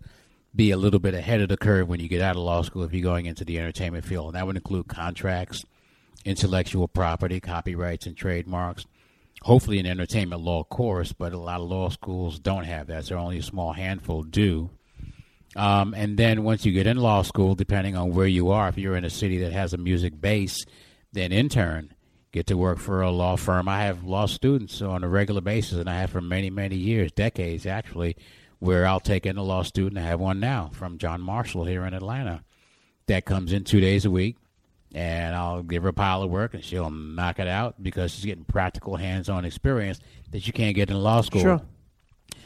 be 0.54 0.70
a 0.70 0.76
little 0.76 1.00
bit 1.00 1.14
ahead 1.14 1.40
of 1.40 1.48
the 1.48 1.56
curve 1.56 1.88
when 1.88 2.00
you 2.00 2.08
get 2.08 2.20
out 2.20 2.36
of 2.36 2.42
law 2.42 2.62
school 2.62 2.82
if 2.82 2.92
you're 2.92 3.02
going 3.02 3.26
into 3.26 3.44
the 3.44 3.58
entertainment 3.58 4.04
field. 4.04 4.26
And 4.28 4.34
that 4.34 4.46
would 4.46 4.56
include 4.56 4.88
contracts, 4.88 5.64
intellectual 6.24 6.88
property, 6.88 7.40
copyrights, 7.40 8.06
and 8.06 8.16
trademarks. 8.16 8.84
Hopefully, 9.44 9.78
an 9.78 9.86
entertainment 9.86 10.42
law 10.42 10.62
course, 10.64 11.12
but 11.12 11.32
a 11.32 11.38
lot 11.38 11.60
of 11.60 11.68
law 11.68 11.88
schools 11.88 12.38
don't 12.38 12.64
have 12.64 12.86
that, 12.86 13.04
so 13.04 13.16
only 13.16 13.38
a 13.38 13.42
small 13.42 13.72
handful 13.72 14.22
do. 14.22 14.70
Um, 15.56 15.94
and 15.94 16.16
then 16.16 16.44
once 16.44 16.64
you 16.64 16.72
get 16.72 16.86
in 16.86 16.96
law 16.96 17.22
school, 17.22 17.54
depending 17.54 17.96
on 17.96 18.12
where 18.12 18.26
you 18.26 18.50
are, 18.50 18.68
if 18.68 18.78
you're 18.78 18.96
in 18.96 19.04
a 19.04 19.10
city 19.10 19.38
that 19.38 19.52
has 19.52 19.74
a 19.74 19.78
music 19.78 20.18
base, 20.20 20.64
then 21.12 21.32
intern, 21.32 21.92
get 22.32 22.46
to 22.46 22.56
work 22.56 22.78
for 22.78 23.02
a 23.02 23.10
law 23.10 23.36
firm. 23.36 23.68
I 23.68 23.82
have 23.82 24.04
law 24.04 24.26
students 24.26 24.80
on 24.80 25.04
a 25.04 25.08
regular 25.08 25.40
basis, 25.40 25.78
and 25.78 25.90
I 25.90 26.00
have 26.00 26.10
for 26.10 26.22
many, 26.22 26.48
many 26.48 26.76
years, 26.76 27.12
decades 27.12 27.66
actually, 27.66 28.16
where 28.60 28.86
I'll 28.86 29.00
take 29.00 29.26
in 29.26 29.36
a 29.36 29.42
law 29.42 29.62
student. 29.62 29.98
I 29.98 30.06
have 30.06 30.20
one 30.20 30.40
now 30.40 30.70
from 30.72 30.98
John 30.98 31.20
Marshall 31.20 31.64
here 31.64 31.84
in 31.84 31.94
Atlanta 31.94 32.44
that 33.06 33.24
comes 33.24 33.52
in 33.52 33.64
two 33.64 33.80
days 33.80 34.04
a 34.04 34.10
week, 34.10 34.36
and 34.94 35.34
I'll 35.34 35.62
give 35.62 35.82
her 35.84 35.88
a 35.90 35.92
pile 35.92 36.22
of 36.22 36.30
work, 36.30 36.54
and 36.54 36.62
she'll 36.64 36.90
knock 36.90 37.38
it 37.38 37.48
out 37.48 37.82
because 37.82 38.12
she's 38.12 38.24
getting 38.24 38.44
practical, 38.44 38.96
hands-on 38.96 39.44
experience 39.44 39.98
that 40.30 40.46
you 40.46 40.52
can't 40.52 40.74
get 40.74 40.90
in 40.90 40.96
law 41.00 41.20
school. 41.22 41.40
Sure. 41.40 41.62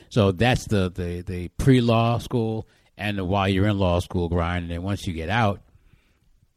So 0.09 0.33
that's 0.33 0.67
the, 0.67 0.91
the, 0.91 1.23
the 1.23 1.49
pre 1.59 1.81
law 1.81 2.19
school 2.19 2.69
and 2.97 3.19
the 3.19 3.25
while 3.25 3.49
you're 3.49 3.67
in 3.67 3.79
law 3.79 3.99
school 3.99 4.29
grind. 4.29 4.65
And 4.65 4.71
then 4.71 4.83
once 4.83 5.07
you 5.07 5.13
get 5.13 5.29
out, 5.29 5.61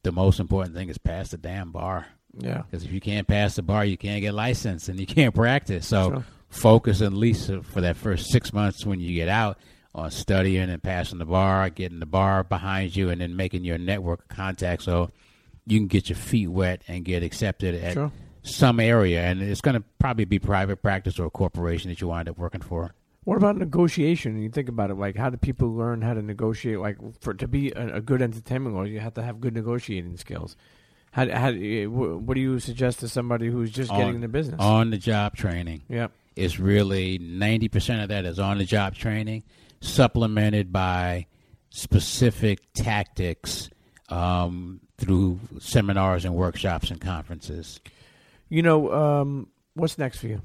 the 0.03 0.11
most 0.11 0.39
important 0.39 0.75
thing 0.75 0.89
is 0.89 0.97
pass 0.97 1.29
the 1.29 1.37
damn 1.37 1.71
bar. 1.71 2.05
Yeah. 2.37 2.61
Because 2.61 2.85
if 2.85 2.91
you 2.91 3.01
can't 3.01 3.27
pass 3.27 3.55
the 3.55 3.63
bar, 3.63 3.83
you 3.83 3.97
can't 3.97 4.21
get 4.21 4.33
licensed 4.33 4.87
and 4.87 4.99
you 4.99 5.05
can't 5.07 5.33
practice. 5.33 5.87
So 5.87 6.09
Sure. 6.11 6.25
focus 6.49 7.01
at 7.01 7.11
least 7.11 7.51
for 7.63 7.81
that 7.81 7.97
first 7.97 8.29
six 8.31 8.53
months 8.53 8.85
when 8.85 8.99
you 8.99 9.15
get 9.15 9.27
out 9.29 9.57
on 9.95 10.11
studying 10.11 10.69
and 10.69 10.81
passing 10.81 11.17
the 11.17 11.25
bar, 11.25 11.69
getting 11.71 11.99
the 11.99 12.05
bar 12.05 12.43
behind 12.43 12.95
you, 12.95 13.09
and 13.09 13.19
then 13.19 13.35
making 13.35 13.65
your 13.65 13.79
network 13.79 14.21
of 14.21 14.27
contacts 14.29 14.85
so 14.85 15.09
you 15.69 15.79
can 15.79 15.87
get 15.87 16.09
your 16.09 16.17
feet 16.17 16.47
wet 16.47 16.81
and 16.87 17.05
get 17.05 17.23
accepted 17.23 17.75
at 17.75 17.93
Sure. 17.93 18.11
some 18.43 18.79
area. 18.79 19.21
And 19.23 19.41
it's 19.41 19.61
going 19.61 19.75
to 19.75 19.83
probably 19.99 20.25
be 20.25 20.39
private 20.39 20.81
practice 20.81 21.19
or 21.19 21.25
a 21.25 21.29
corporation 21.29 21.89
that 21.89 22.01
you 22.01 22.07
wind 22.07 22.27
up 22.29 22.37
working 22.37 22.61
for. 22.61 22.93
What 23.25 23.37
about 23.37 23.57
negotiation? 23.57 24.33
When 24.33 24.43
you 24.43 24.49
think 24.49 24.69
about 24.69 24.89
it, 24.89 24.95
like 24.95 25.15
how 25.15 25.29
do 25.29 25.37
people 25.37 25.73
learn 25.75 26.01
how 26.01 26.13
to 26.15 26.21
negotiate? 26.21 26.79
Like 26.79 26.97
for 27.21 27.33
to 27.35 27.47
be 27.47 27.71
a, 27.71 27.97
a 27.97 28.01
good 28.01 28.21
entertainment 28.21 28.75
lawyer, 28.75 28.87
you 28.87 28.99
have 28.99 29.13
to 29.15 29.21
have 29.21 29.39
good 29.39 29.53
negotiating 29.53 30.17
skills. 30.17 30.55
How, 31.11 31.27
how 31.29 31.51
what 31.51 32.35
do 32.35 32.39
you 32.41 32.59
suggest 32.59 32.99
to 33.01 33.07
somebody 33.09 33.47
who's 33.47 33.71
just 33.71 33.91
getting 33.91 34.07
On- 34.09 34.15
into 34.15 34.27
business? 34.27 34.59
On 34.59 34.89
the 34.89 34.97
job 34.97 35.35
training. 35.35 35.81
Yep. 35.89 36.11
It's 36.35 36.59
really 36.59 37.19
90% 37.19 38.01
of 38.03 38.09
that 38.09 38.25
is 38.25 38.39
on 38.39 38.57
the 38.59 38.63
job 38.65 38.95
training, 38.95 39.43
supplemented 39.81 40.71
by 40.71 41.25
specific 41.69 42.59
tactics 42.73 43.69
um, 44.09 44.79
through 44.99 45.39
seminars 45.59 46.25
and 46.25 46.35
workshops 46.35 46.91
and 46.91 46.99
conferences. 47.01 47.79
You 48.49 48.61
know, 48.61 48.91
um, 48.93 49.47
what's 49.73 49.97
next 49.97 50.19
for 50.19 50.27
you 50.27 50.41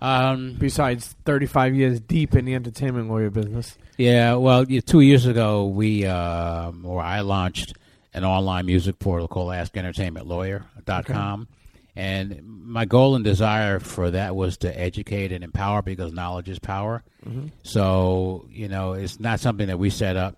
Um, 0.00 0.54
besides 0.58 1.14
35 1.24 1.74
years 1.74 2.00
deep 2.00 2.34
in 2.36 2.44
the 2.44 2.54
entertainment 2.54 3.08
lawyer 3.08 3.30
business? 3.30 3.76
yeah, 3.96 4.34
well, 4.34 4.64
two 4.64 5.00
years 5.00 5.26
ago, 5.26 5.66
we 5.66 6.06
um 6.06 6.84
or 6.86 7.00
I 7.02 7.20
launched 7.20 7.74
an 8.14 8.24
online 8.24 8.64
music 8.66 8.98
portal 8.98 9.28
called 9.28 9.50
AskEntertainmentLawyer.com. 9.52 11.48
And 11.96 12.42
my 12.46 12.84
goal 12.84 13.16
and 13.16 13.24
desire 13.24 13.80
for 13.80 14.12
that 14.12 14.36
was 14.36 14.56
to 14.58 14.80
educate 14.80 15.32
and 15.32 15.42
empower 15.42 15.82
because 15.82 16.12
knowledge 16.12 16.48
is 16.48 16.60
power. 16.60 17.02
So, 17.64 18.46
you 18.50 18.68
know, 18.68 18.92
it's 18.92 19.18
not 19.18 19.40
something 19.40 19.66
that 19.66 19.78
we 19.80 19.90
set 19.90 20.16
up 20.16 20.36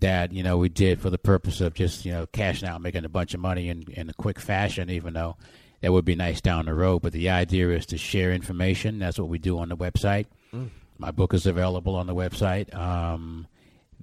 that, 0.00 0.32
you 0.32 0.42
know, 0.42 0.56
we 0.58 0.68
did 0.68 1.00
for 1.00 1.10
the 1.10 1.18
purpose 1.18 1.60
of 1.60 1.74
just, 1.74 2.04
you 2.04 2.12
know, 2.12 2.26
cashing 2.26 2.68
out, 2.68 2.80
making 2.82 3.04
a 3.04 3.08
bunch 3.08 3.34
of 3.34 3.40
money 3.40 3.68
in, 3.68 3.84
in 3.92 4.10
a 4.10 4.14
quick 4.14 4.40
fashion, 4.40 4.90
even 4.90 5.14
though 5.14 5.36
that 5.80 5.92
would 5.92 6.04
be 6.04 6.14
nice 6.16 6.40
down 6.40 6.66
the 6.66 6.74
road. 6.74 7.00
But 7.02 7.12
the 7.12 7.30
idea 7.30 7.70
is 7.70 7.86
to 7.86 7.98
share 7.98 8.32
information. 8.32 8.98
That's 8.98 9.18
what 9.18 9.28
we 9.28 9.38
do 9.38 9.58
on 9.58 9.68
the 9.68 9.76
website. 9.76 10.26
My 10.98 11.10
book 11.10 11.34
is 11.34 11.46
available 11.46 11.94
on 11.96 12.06
the 12.06 12.14
website. 12.14 12.72
Um, 12.74 13.46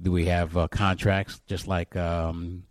we 0.03 0.26
have 0.26 0.57
uh, 0.57 0.68
contracts 0.68 1.39
just 1.47 1.68
like 1.68 1.95
um, 1.95 2.63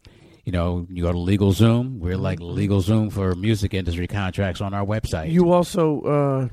you 0.45 0.53
know 0.53 0.87
you 0.91 1.03
go 1.05 1.13
to 1.13 1.19
LegalZoom? 1.19 1.99
We're 1.99 2.17
like 2.17 2.39
LegalZoom 2.41 3.13
for 3.13 3.35
music 3.35 3.73
industry 3.73 4.07
contracts 4.07 4.61
on 4.61 4.75
our 4.75 4.85
website. 4.85 5.31
You 5.31 5.53
also 5.53 6.01
uh, 6.03 6.49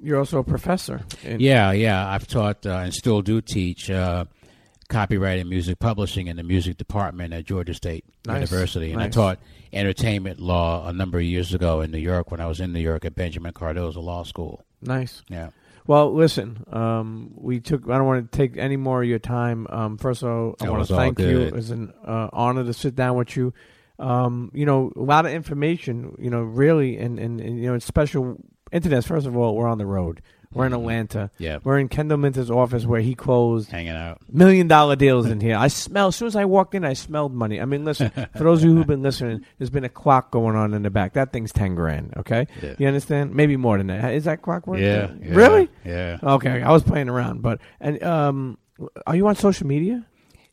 you're 0.00 0.18
also 0.18 0.38
a 0.40 0.44
professor. 0.44 1.02
in- 1.22 1.38
yeah, 1.40 1.70
yeah. 1.72 2.08
I've 2.08 2.26
taught 2.26 2.66
uh, 2.66 2.78
and 2.78 2.92
still 2.92 3.22
do 3.22 3.40
teach 3.40 3.88
uh, 3.90 4.24
copyright 4.92 5.38
and 5.38 5.48
music 5.48 5.78
publishing 5.78 6.26
in 6.26 6.36
the 6.36 6.42
music 6.42 6.76
department 6.76 7.32
at 7.32 7.44
Georgia 7.44 7.74
State 7.74 8.04
Nice, 8.26 8.50
University, 8.50 8.92
and 8.92 9.00
I 9.00 9.08
taught 9.08 9.38
entertainment 9.72 10.38
law 10.38 10.86
a 10.86 10.92
number 10.92 11.18
of 11.18 11.24
years 11.24 11.54
ago 11.54 11.80
in 11.80 11.90
New 11.90 11.98
York 11.98 12.30
when 12.30 12.40
I 12.40 12.46
was 12.46 12.60
in 12.60 12.72
New 12.72 12.80
York 12.80 13.04
at 13.04 13.14
Benjamin 13.14 13.52
Cardozo 13.52 14.00
Law 14.00 14.22
School. 14.22 14.64
Nice. 14.80 15.22
Yeah. 15.28 15.50
Well, 15.86 16.14
listen, 16.14 16.64
um, 16.70 17.32
we 17.34 17.58
took. 17.58 17.88
I 17.88 17.98
don't 17.98 18.06
want 18.06 18.30
to 18.30 18.36
take 18.36 18.56
any 18.56 18.76
more 18.76 19.02
of 19.02 19.08
your 19.08 19.18
time. 19.18 19.66
Um, 19.68 19.98
first 19.98 20.22
of 20.22 20.28
all, 20.28 20.56
I 20.60 20.66
That 20.66 20.72
want 20.72 20.86
to 20.86 20.94
thank 20.94 21.18
you. 21.18 21.40
It 21.40 21.52
was 21.52 21.70
an 21.70 21.92
uh, 22.06 22.28
honor 22.32 22.64
to 22.64 22.72
sit 22.72 22.94
down 22.94 23.16
with 23.16 23.36
you. 23.36 23.52
Um, 23.98 24.52
you 24.54 24.64
know, 24.64 24.92
a 24.94 25.00
lot 25.00 25.26
of 25.26 25.32
information. 25.32 26.14
You 26.20 26.30
know, 26.30 26.42
really, 26.42 26.98
and, 26.98 27.18
and, 27.18 27.40
and 27.40 27.58
you 27.58 27.66
know, 27.66 27.74
it's 27.74 27.86
special. 27.86 28.36
Internet. 28.70 29.04
First 29.04 29.26
of 29.26 29.36
all, 29.36 29.56
we're 29.56 29.68
on 29.68 29.78
the 29.78 29.86
road. 29.86 30.22
We're 30.54 30.66
in. 30.66 30.72
Atlanta. 30.72 31.30
Yeah. 31.38 31.58
We're 31.64 31.78
in 31.78 31.88
Kendall 31.88 32.18
Minter's 32.18 32.50
office 32.50 32.84
where 32.86 33.00
he 33.00 33.14
closed 33.14 33.70
Hanging 33.70 33.96
out. 33.96 34.18
million 34.30 34.68
dollar 34.68 34.96
deals 34.96 35.26
in 35.26 35.40
here. 35.40 35.56
I 35.56 35.68
smell 35.68 36.08
as 36.08 36.16
soon 36.16 36.28
as 36.28 36.36
I 36.36 36.44
walked 36.44 36.74
in, 36.74 36.84
I 36.84 36.92
smelled 36.92 37.32
money. 37.32 37.60
I 37.60 37.64
mean, 37.64 37.84
listen, 37.84 38.10
for 38.10 38.44
those 38.44 38.62
of 38.62 38.68
you 38.70 38.76
who've 38.76 38.86
been 38.86 39.02
listening, 39.02 39.44
there's 39.58 39.70
been 39.70 39.84
a 39.84 39.88
clock 39.88 40.30
going 40.30 40.56
on 40.56 40.74
in 40.74 40.82
the 40.82 40.90
back. 40.90 41.14
That 41.14 41.32
thing's 41.32 41.52
ten 41.52 41.74
grand. 41.74 42.14
Okay, 42.16 42.46
Yeah. 42.62 42.74
you 42.78 42.86
understand? 42.86 43.34
Maybe 43.34 43.56
more 43.56 43.78
than 43.78 43.86
that. 43.88 44.14
Is 44.14 44.24
that 44.24 44.42
clock 44.42 44.66
worth? 44.66 44.80
Yeah, 44.80 45.10
yeah, 45.20 45.34
Really? 45.34 45.68
Yeah. 45.84 46.18
Okay, 46.22 46.62
I 46.62 46.70
was 46.70 46.82
playing 46.82 47.08
around, 47.08 47.42
but 47.42 47.60
and 47.80 48.02
um, 48.02 48.58
are 49.06 49.16
you 49.16 49.26
on 49.28 49.36
social 49.36 49.66
media? 49.66 50.04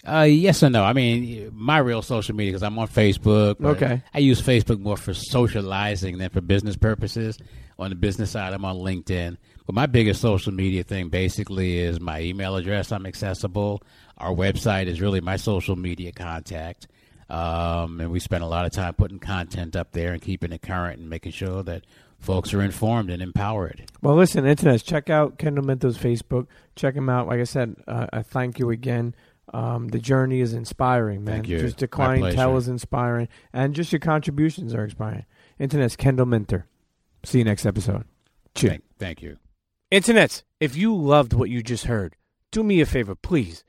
Uh, 0.08 0.22
yes 0.22 0.64
and 0.64 0.72
no. 0.72 0.84
I 0.84 0.94
mean, 0.94 1.52
my 1.54 1.78
real 1.80 2.02
social 2.02 2.34
media 2.34 2.52
because 2.54 2.64
I'm 2.64 2.80
on 2.80 2.88
Facebook. 2.88 3.62
Okay. 3.64 4.02
I 4.14 4.20
use 4.20 4.42
Facebook 4.42 4.80
more 4.80 4.96
for 4.96 5.14
socializing 5.14 6.18
than 6.18 6.30
for 6.30 6.40
business 6.42 6.78
purposes. 6.78 7.38
On 7.78 7.90
the 7.90 7.96
business 7.96 8.32
side, 8.32 8.54
I'm 8.54 8.64
on 8.66 8.78
LinkedIn. 8.78 9.38
But 9.70 9.76
my 9.76 9.86
biggest 9.86 10.20
social 10.20 10.52
media 10.52 10.82
thing 10.82 11.10
basically 11.10 11.78
is 11.78 12.00
my 12.00 12.22
email 12.22 12.56
address. 12.56 12.91
I'm 12.91 13.06
accessible. 13.06 13.84
Our 14.18 14.34
website 14.34 14.88
is 14.88 15.00
really 15.00 15.22
my 15.22 15.36
social 15.36 15.76
media 15.76 16.12
contact. 16.12 16.88
Um, 17.30 18.00
and 18.02 18.10
we 18.10 18.20
spend 18.20 18.44
a 18.44 18.48
lot 18.48 18.66
of 18.66 18.72
time 18.72 18.96
putting 18.96 19.20
content 19.20 19.76
up 19.76 19.91
there 19.91 20.12
and 20.12 20.24
keeping 20.24 20.54
it 20.54 20.64
current 20.64 21.00
and 21.00 21.08
making 21.08 21.34
sure 21.34 21.62
that 21.62 21.84
folks 22.18 22.52
are 22.52 22.64
informed 22.64 23.12
and 23.12 23.22
empowered. 23.22 23.84
Well, 24.02 24.16
listen, 24.16 24.44
internet, 24.44 24.82
check 24.82 25.12
out 25.12 25.38
Kendall 25.38 25.64
Minter's 25.64 26.00
Facebook. 26.00 26.48
Check 26.76 26.96
him 26.96 27.08
out. 27.08 27.28
Like 27.28 27.40
I 27.40 27.44
said, 27.44 27.76
uh, 27.88 28.08
I 28.12 28.24
thank 28.24 28.58
you 28.58 28.72
again. 28.72 29.14
Um, 29.54 29.90
the 29.90 30.00
journey 30.00 30.41
is 30.41 30.56
inspiring, 30.56 31.24
man. 31.26 31.44
Thank 31.44 31.48
you. 31.48 31.60
Just 31.60 31.88
clientele 31.91 32.32
pleasure. 32.32 32.58
is 32.58 32.68
inspiring, 32.70 33.28
and 33.54 33.76
just 33.76 33.91
your 33.91 34.00
contributions 34.00 34.74
are 34.74 34.84
inspiring. 34.84 35.26
Internet's 35.60 35.96
Kendall 35.96 36.26
Minter. 36.26 36.66
See 37.24 37.38
you 37.38 37.44
next 37.44 37.68
episode. 37.68 38.06
Cheers. 38.56 38.72
Thank, 38.72 38.84
thank 38.98 39.22
you. 39.22 39.38
Internets, 39.91 40.44
if 40.60 40.76
you 40.76 40.95
loved 40.95 41.34
what 41.34 41.49
you 41.49 41.64
just 41.64 41.86
heard, 41.86 42.16
do 42.52 42.61
me 42.61 42.80
a 42.80 42.86
favor, 42.86 43.16
please. 43.16 43.64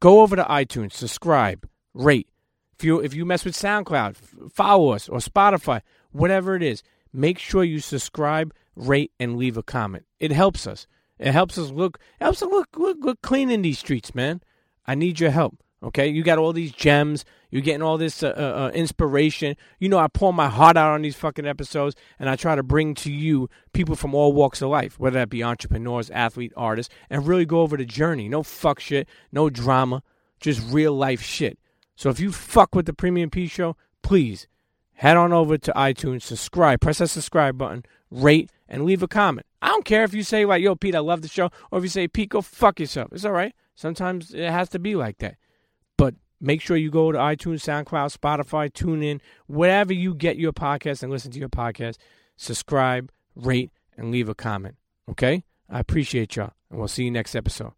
Go 0.00 0.22
over 0.22 0.34
to 0.34 0.42
iTunes, 0.44 0.94
subscribe, 0.94 1.68
rate. 1.92 2.30
If 2.78 2.84
you 2.84 3.00
if 3.00 3.12
you 3.12 3.26
mess 3.26 3.44
with 3.44 3.54
SoundCloud, 3.54 4.16
follow 4.50 4.92
us 4.92 5.10
or 5.10 5.18
Spotify, 5.18 5.82
whatever 6.10 6.56
it 6.56 6.62
is, 6.62 6.82
make 7.12 7.38
sure 7.38 7.64
you 7.64 7.80
subscribe, 7.80 8.54
rate, 8.76 9.12
and 9.20 9.36
leave 9.36 9.58
a 9.58 9.62
comment. 9.62 10.06
It 10.18 10.30
helps 10.30 10.66
us. 10.66 10.86
It 11.18 11.32
helps 11.32 11.58
us 11.58 11.70
look 11.70 11.98
helps 12.18 12.42
us 12.42 12.48
look 12.48 12.68
look, 12.78 12.96
look 13.00 13.20
clean 13.20 13.50
in 13.50 13.60
these 13.60 13.78
streets, 13.78 14.14
man. 14.14 14.40
I 14.86 14.94
need 14.94 15.20
your 15.20 15.32
help. 15.32 15.62
Okay, 15.80 16.08
you 16.08 16.24
got 16.24 16.38
all 16.38 16.52
these 16.52 16.72
gems. 16.72 17.24
You're 17.50 17.62
getting 17.62 17.82
all 17.82 17.98
this 17.98 18.22
uh, 18.24 18.34
uh, 18.36 18.64
uh, 18.64 18.70
inspiration. 18.74 19.56
You 19.78 19.88
know, 19.88 19.98
I 19.98 20.08
pour 20.08 20.32
my 20.32 20.48
heart 20.48 20.76
out 20.76 20.92
on 20.92 21.02
these 21.02 21.14
fucking 21.14 21.46
episodes, 21.46 21.94
and 22.18 22.28
I 22.28 22.34
try 22.34 22.56
to 22.56 22.64
bring 22.64 22.94
to 22.96 23.12
you 23.12 23.48
people 23.72 23.94
from 23.94 24.12
all 24.12 24.32
walks 24.32 24.60
of 24.60 24.70
life, 24.70 24.98
whether 24.98 25.20
that 25.20 25.30
be 25.30 25.44
entrepreneurs, 25.44 26.10
athlete, 26.10 26.52
artists, 26.56 26.92
and 27.08 27.26
really 27.26 27.46
go 27.46 27.60
over 27.60 27.76
the 27.76 27.84
journey. 27.84 28.28
No 28.28 28.42
fuck 28.42 28.80
shit, 28.80 29.08
no 29.30 29.48
drama, 29.50 30.02
just 30.40 30.60
real 30.72 30.94
life 30.94 31.22
shit. 31.22 31.58
So 31.94 32.10
if 32.10 32.18
you 32.18 32.32
fuck 32.32 32.74
with 32.74 32.86
the 32.86 32.92
Premium 32.92 33.30
Pete 33.30 33.50
Show, 33.50 33.76
please 34.02 34.48
head 34.94 35.16
on 35.16 35.32
over 35.32 35.56
to 35.58 35.72
iTunes, 35.76 36.22
subscribe, 36.22 36.80
press 36.80 36.98
that 36.98 37.08
subscribe 37.08 37.56
button, 37.56 37.84
rate, 38.10 38.50
and 38.68 38.84
leave 38.84 39.02
a 39.02 39.08
comment. 39.08 39.46
I 39.62 39.68
don't 39.68 39.84
care 39.84 40.02
if 40.02 40.12
you 40.12 40.24
say 40.24 40.44
like, 40.44 40.62
"Yo, 40.62 40.74
Pete, 40.74 40.96
I 40.96 41.00
love 41.00 41.22
the 41.22 41.28
show," 41.28 41.50
or 41.70 41.78
if 41.78 41.84
you 41.84 41.88
say, 41.88 42.08
"Pete, 42.08 42.30
go 42.30 42.42
fuck 42.42 42.80
yourself." 42.80 43.12
It's 43.12 43.24
all 43.24 43.32
right. 43.32 43.54
Sometimes 43.76 44.34
it 44.34 44.50
has 44.50 44.68
to 44.70 44.80
be 44.80 44.96
like 44.96 45.18
that. 45.18 45.36
Make 46.40 46.60
sure 46.60 46.76
you 46.76 46.90
go 46.90 47.10
to 47.10 47.18
iTunes, 47.18 47.62
SoundCloud, 47.62 48.16
Spotify, 48.16 48.70
TuneIn, 48.70 49.20
wherever 49.46 49.92
you 49.92 50.14
get 50.14 50.36
your 50.36 50.52
podcast 50.52 51.02
and 51.02 51.10
listen 51.10 51.30
to 51.32 51.38
your 51.38 51.48
podcast. 51.48 51.96
Subscribe, 52.36 53.10
rate, 53.34 53.70
and 53.96 54.10
leave 54.10 54.28
a 54.28 54.34
comment. 54.34 54.76
Okay? 55.10 55.44
I 55.68 55.80
appreciate 55.80 56.36
y'all, 56.36 56.52
and 56.70 56.78
we'll 56.78 56.88
see 56.88 57.04
you 57.04 57.10
next 57.10 57.34
episode. 57.34 57.72